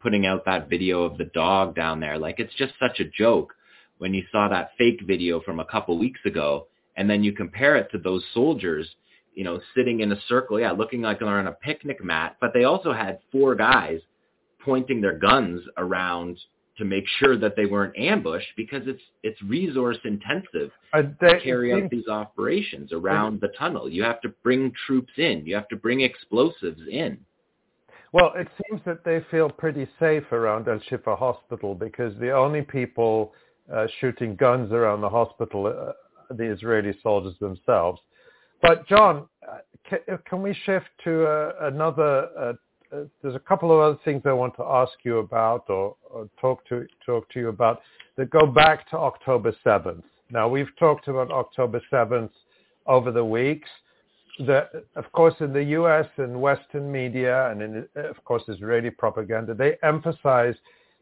putting 0.01 0.27
out 0.27 0.45
that 0.47 0.69
video 0.69 1.03
of 1.03 1.19
the 1.19 1.27
dog 1.27 1.75
down 1.75 2.01
there, 2.01 2.19
like 2.19 2.39
it's 2.39 2.55
just 2.55 2.73
such 2.81 3.01
a 3.01 3.05
joke 3.05 3.55
when 3.99 4.15
you 4.15 4.25
saw 4.33 4.49
that 4.49 4.71
fake 4.79 5.01
video 5.07 5.41
from 5.41 5.61
a 5.61 5.65
couple 5.65 5.99
weeks 5.99 6.21
ago 6.25 6.67
and 6.97 7.09
then 7.09 7.23
you 7.23 7.33
compare 7.33 7.77
it 7.77 7.91
to 7.93 7.99
those 7.99 8.25
soldiers, 8.33 8.89
you 9.35 9.45
know, 9.45 9.61
sitting 9.75 10.01
in 10.01 10.11
a 10.13 10.21
circle, 10.27 10.59
yeah, 10.59 10.71
looking 10.71 11.03
like 11.03 11.19
they're 11.19 11.29
on 11.29 11.47
a 11.47 11.53
picnic 11.53 12.03
mat, 12.03 12.37
but 12.41 12.53
they 12.55 12.65
also 12.65 12.93
had 12.93 13.21
four 13.31 13.55
guys 13.55 14.01
pointing 14.65 15.01
their 15.01 15.19
guns 15.19 15.61
around 15.77 16.39
to 16.79 16.85
make 16.85 17.05
sure 17.19 17.37
that 17.37 17.57
they 17.57 17.67
weren't 17.67 17.97
ambushed 17.99 18.49
because 18.57 18.83
it's 18.87 19.03
it's 19.23 19.41
resource 19.43 19.99
intensive 20.05 20.71
uh, 20.93 21.03
they, 21.21 21.35
to 21.35 21.41
carry 21.41 21.73
out 21.73 21.91
these 21.91 22.09
operations 22.09 22.93
around 22.93 23.41
the 23.41 23.49
tunnel. 23.59 23.89
You 23.89 24.03
have 24.03 24.21
to 24.23 24.31
bring 24.43 24.73
troops 24.87 25.13
in. 25.19 25.45
You 25.45 25.55
have 25.55 25.69
to 25.69 25.77
bring 25.77 26.01
explosives 26.01 26.81
in. 26.91 27.19
Well, 28.13 28.33
it 28.35 28.49
seems 28.67 28.81
that 28.87 29.05
they 29.05 29.25
feel 29.31 29.49
pretty 29.49 29.87
safe 30.01 30.33
around 30.33 30.67
El 30.67 30.81
Shifa 30.91 31.17
Hospital 31.17 31.75
because 31.75 32.13
the 32.19 32.33
only 32.33 32.63
people 32.63 33.33
uh, 33.73 33.87
shooting 34.01 34.35
guns 34.35 34.73
around 34.73 35.01
the 35.01 35.09
hospital 35.09 35.67
are 35.69 35.95
the 36.31 36.45
Israeli 36.45 36.93
soldiers 37.03 37.35
themselves. 37.41 38.01
But 38.63 38.87
Jon, 38.89 39.29
uh, 39.49 39.59
can, 39.89 39.99
uh, 40.13 40.17
can, 40.29 40.43
we 40.43 40.55
shift 40.65 40.89
to 41.05 41.25
uh, 41.25 41.53
another? 41.63 42.29
Uh, 42.39 42.53
there's 42.91 43.35
a 43.35 43.41
couple 43.41 43.73
of 43.73 43.79
other 43.79 43.99
things 44.05 44.23
I 44.25 44.33
want 44.33 44.57
to 44.57 44.65
ask 44.65 44.93
you 45.03 45.19
about 45.19 45.69
or, 45.69 45.97
or, 46.11 46.29
talk 46.41 46.67
to 46.69 46.87
talk 47.05 47.29
to 47.31 47.41
you 47.41 47.49
about 47.49 47.81
that 48.17 48.31
go 48.31 48.47
back 48.47 48.89
to 48.91 48.97
October 48.97 49.55
7th. 49.65 50.03
Now 50.31 50.49
we've 50.49 50.75
talked 50.79 51.09
about 51.09 51.31
October 51.31 51.81
7th 51.93 52.31
over 52.87 53.11
the 53.11 53.25
weeks 53.25 53.69
the, 54.47 54.69
of 54.97 55.11
course, 55.13 55.35
in 55.41 55.53
the 55.53 55.63
U.S. 55.63 56.07
and 56.17 56.41
Western 56.41 56.91
media, 56.91 57.51
and 57.51 57.63
in, 57.63 57.89
of 57.97 58.23
course, 58.25 58.43
Israeli 58.49 58.91
propaganda, 58.91 59.55
they 59.55 59.77
emphasize 59.83 60.55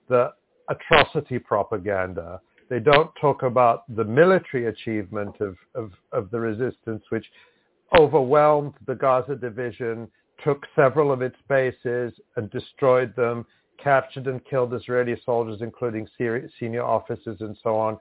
the 0.08 0.32
atrocity 0.68 1.38
propaganda. 1.38 2.40
They 2.68 2.80
don't 2.80 3.10
talk 3.20 3.42
about 3.42 3.84
the 3.94 4.04
military 4.04 4.66
achievement 4.66 5.36
of, 5.40 5.56
of, 5.74 5.92
of 6.12 6.30
the 6.30 6.40
resistance, 6.40 7.02
which 7.10 7.26
overwhelmed 7.98 8.74
the 8.86 8.94
Gaza 8.94 9.36
division, 9.36 10.08
took 10.44 10.66
several 10.74 11.12
of 11.12 11.22
its 11.22 11.36
bases 11.48 12.12
and 12.36 12.50
destroyed 12.50 13.14
them, 13.16 13.46
captured 13.82 14.26
and 14.26 14.44
killed 14.44 14.74
Israeli 14.74 15.20
soldiers, 15.24 15.60
including 15.62 16.08
senior 16.18 16.84
officers 16.84 17.40
and 17.40 17.56
so 17.62 17.76
on. 17.76 17.98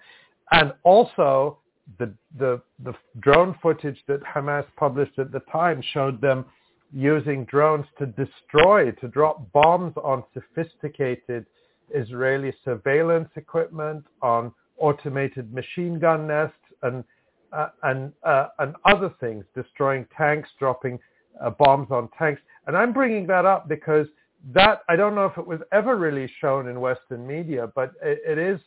And 0.52 0.74
also 0.84 1.60
the, 2.00 2.14
the, 2.38 2.62
the 2.84 2.94
drone 3.20 3.56
footage 3.62 3.98
that 4.08 4.22
Hamas 4.24 4.66
published 4.76 5.18
at 5.20 5.32
the 5.32 5.42
time 5.52 5.82
showed 5.94 6.22
them 6.22 6.46
using 6.94 7.46
drones 7.46 7.86
to 8.00 8.06
destroy, 8.06 8.92
to 8.92 9.08
drop 9.08 9.52
bombs 9.52 9.94
on 10.04 10.24
sophisticated 10.34 11.46
Israeli 11.94 12.54
surveillance 12.64 13.30
equipment, 13.36 14.06
on 14.22 14.54
automated 14.78 15.54
machine 15.54 16.00
gun 16.00 16.28
nests, 16.28 16.56
and 16.84 17.04
uh, 17.54 17.70
and 17.84 18.12
uh, 18.24 18.48
and 18.60 18.76
other 18.86 19.14
things, 19.20 19.46
destroying 19.56 20.06
tanks, 20.16 20.50
dropping 20.60 21.00
uh, 21.42 21.50
bombs 21.52 21.88
on 21.92 22.10
tanks. 22.18 22.42
And 22.66 22.76
I'm 22.76 22.94
bringing 22.94 23.28
that 23.28 23.46
up 23.46 23.68
because 23.68 24.08
that 24.54 24.82
I 24.88 24.96
don't 24.96 25.16
know 25.16 25.26
if 25.26 25.38
it 25.38 25.46
was 25.46 25.60
ever 25.72 25.96
really 25.98 26.32
shown 26.40 26.68
in 26.68 26.80
Western 26.80 27.26
media, 27.26 27.72
but 27.76 27.94
it, 28.02 28.22
it 28.26 28.38
is 28.38 28.60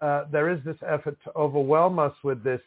uh, 0.00 0.24
there 0.32 0.48
is 0.48 0.58
this 0.64 0.78
effort 0.86 1.18
to 1.24 1.36
overwhelm 1.36 1.98
us 1.98 2.14
with 2.24 2.42
this 2.42 2.60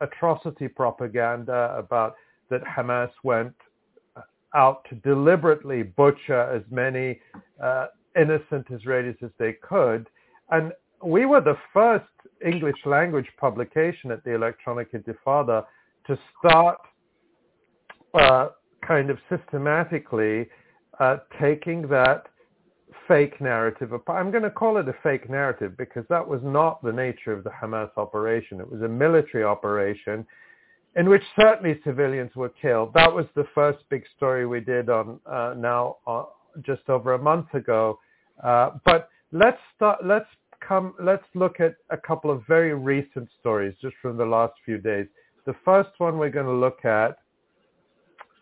atrocity 0.00 0.68
propaganda 0.68 1.74
about 1.76 2.14
that 2.50 2.62
Hamas 2.64 3.10
went 3.24 3.54
out 4.54 4.86
to 4.88 4.94
deliberately 4.96 5.82
butcher 5.82 6.40
as 6.40 6.62
many 6.70 7.20
uh, 7.62 7.86
innocent 8.18 8.66
Israelis 8.70 9.22
as 9.22 9.30
they 9.38 9.52
could. 9.52 10.08
And 10.50 10.72
we 11.04 11.26
were 11.26 11.40
the 11.40 11.58
first 11.72 12.06
English 12.44 12.76
language 12.86 13.28
publication 13.38 14.10
at 14.10 14.24
the 14.24 14.34
Electronic 14.34 14.92
Intifada 14.92 15.64
to 16.06 16.18
start 16.38 16.78
uh, 18.14 18.48
kind 18.88 19.10
of 19.10 19.18
systematically 19.28 20.48
uh, 20.98 21.18
taking 21.40 21.82
that 21.88 22.24
fake 23.06 23.40
narrative. 23.40 23.92
Apart. 23.92 24.24
I'm 24.24 24.30
going 24.30 24.42
to 24.42 24.50
call 24.50 24.78
it 24.78 24.88
a 24.88 24.94
fake 25.02 25.28
narrative 25.28 25.76
because 25.76 26.04
that 26.08 26.26
was 26.26 26.40
not 26.42 26.82
the 26.82 26.92
nature 26.92 27.32
of 27.32 27.44
the 27.44 27.50
Hamas 27.50 27.90
operation. 27.98 28.60
It 28.60 28.70
was 28.70 28.80
a 28.82 28.88
military 28.88 29.44
operation 29.44 30.26
in 30.96 31.08
which 31.08 31.22
certainly 31.38 31.78
civilians 31.84 32.34
were 32.34 32.48
killed. 32.48 32.92
That 32.94 33.12
was 33.12 33.26
the 33.36 33.46
first 33.54 33.78
big 33.90 34.04
story 34.16 34.46
we 34.46 34.60
did 34.60 34.88
on 34.88 35.20
uh, 35.26 35.54
now 35.56 35.98
uh, 36.06 36.24
just 36.62 36.88
over 36.88 37.12
a 37.12 37.18
month 37.18 37.52
ago. 37.54 37.98
Uh, 38.42 38.70
but 38.84 39.10
let's 39.32 39.60
start. 39.76 40.04
Let's 40.04 40.28
come. 40.66 40.94
Let's 41.00 41.24
look 41.34 41.60
at 41.60 41.76
a 41.90 41.96
couple 41.96 42.30
of 42.30 42.42
very 42.48 42.74
recent 42.74 43.28
stories 43.38 43.74
just 43.82 43.94
from 44.00 44.16
the 44.16 44.24
last 44.24 44.54
few 44.64 44.78
days. 44.78 45.06
The 45.46 45.54
first 45.64 45.90
one 45.98 46.18
we're 46.18 46.30
going 46.30 46.46
to 46.46 46.52
look 46.52 46.84
at 46.84 47.18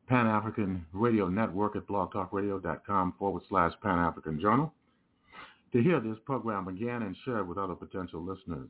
Pan 0.07 0.25
African 0.27 0.85
Radio 0.93 1.27
Network 1.27 1.75
at 1.75 1.85
blogtalkradio.com 1.87 3.13
forward 3.19 3.43
slash 3.49 3.73
Pan 3.83 3.99
African 3.99 4.39
Journal 4.39 4.73
to 5.73 5.81
hear 5.81 5.99
this 5.99 6.17
program 6.25 6.67
again 6.67 7.03
and 7.03 7.15
share 7.23 7.39
it 7.39 7.45
with 7.45 7.57
other 7.57 7.75
potential 7.75 8.21
listeners. 8.21 8.69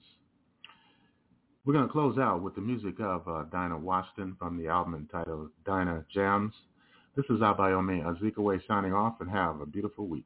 We're 1.63 1.73
going 1.73 1.85
to 1.85 1.91
close 1.91 2.17
out 2.17 2.41
with 2.41 2.55
the 2.55 2.61
music 2.61 2.95
of 2.99 3.27
uh, 3.27 3.43
Dinah 3.51 3.77
Washington 3.77 4.35
from 4.39 4.57
the 4.57 4.67
album 4.67 4.95
entitled 4.95 5.51
Dinah 5.63 6.05
Jams. 6.11 6.55
This 7.15 7.25
is 7.25 7.39
Abayomi 7.39 8.03
Azikiwe 8.03 8.65
signing 8.67 8.93
off 8.93 9.21
and 9.21 9.29
have 9.29 9.61
a 9.61 9.67
beautiful 9.67 10.07
week. 10.07 10.25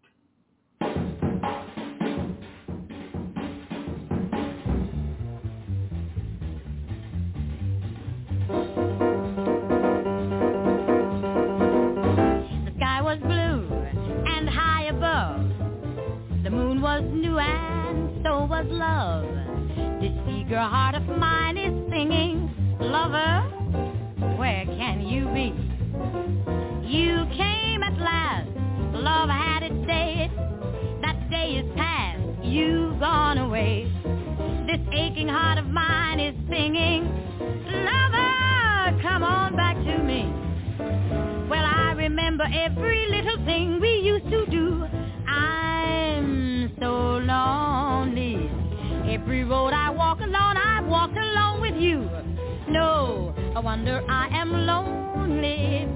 Wonder 53.66 54.00
I 54.08 54.28
am 54.28 54.52
lonely. 54.68 55.88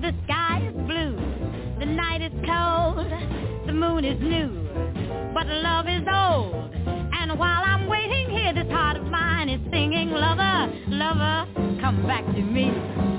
The 0.00 0.14
sky 0.24 0.62
is 0.68 0.74
blue, 0.86 1.16
the 1.80 1.84
night 1.84 2.22
is 2.22 2.30
cold, 2.46 3.10
the 3.66 3.72
moon 3.72 4.04
is 4.04 4.20
new, 4.20 4.48
but 5.34 5.48
love 5.48 5.86
is 5.88 6.06
old. 6.06 6.72
And 6.86 7.36
while 7.36 7.62
I'm 7.64 7.88
waiting 7.88 8.30
here, 8.30 8.54
this 8.54 8.70
heart 8.70 8.98
of 8.98 9.06
mine 9.06 9.48
is 9.48 9.60
singing, 9.72 10.10
lover, 10.12 10.72
lover, 10.86 11.48
come 11.80 12.06
back 12.06 12.24
to 12.24 12.40
me. 12.40 13.17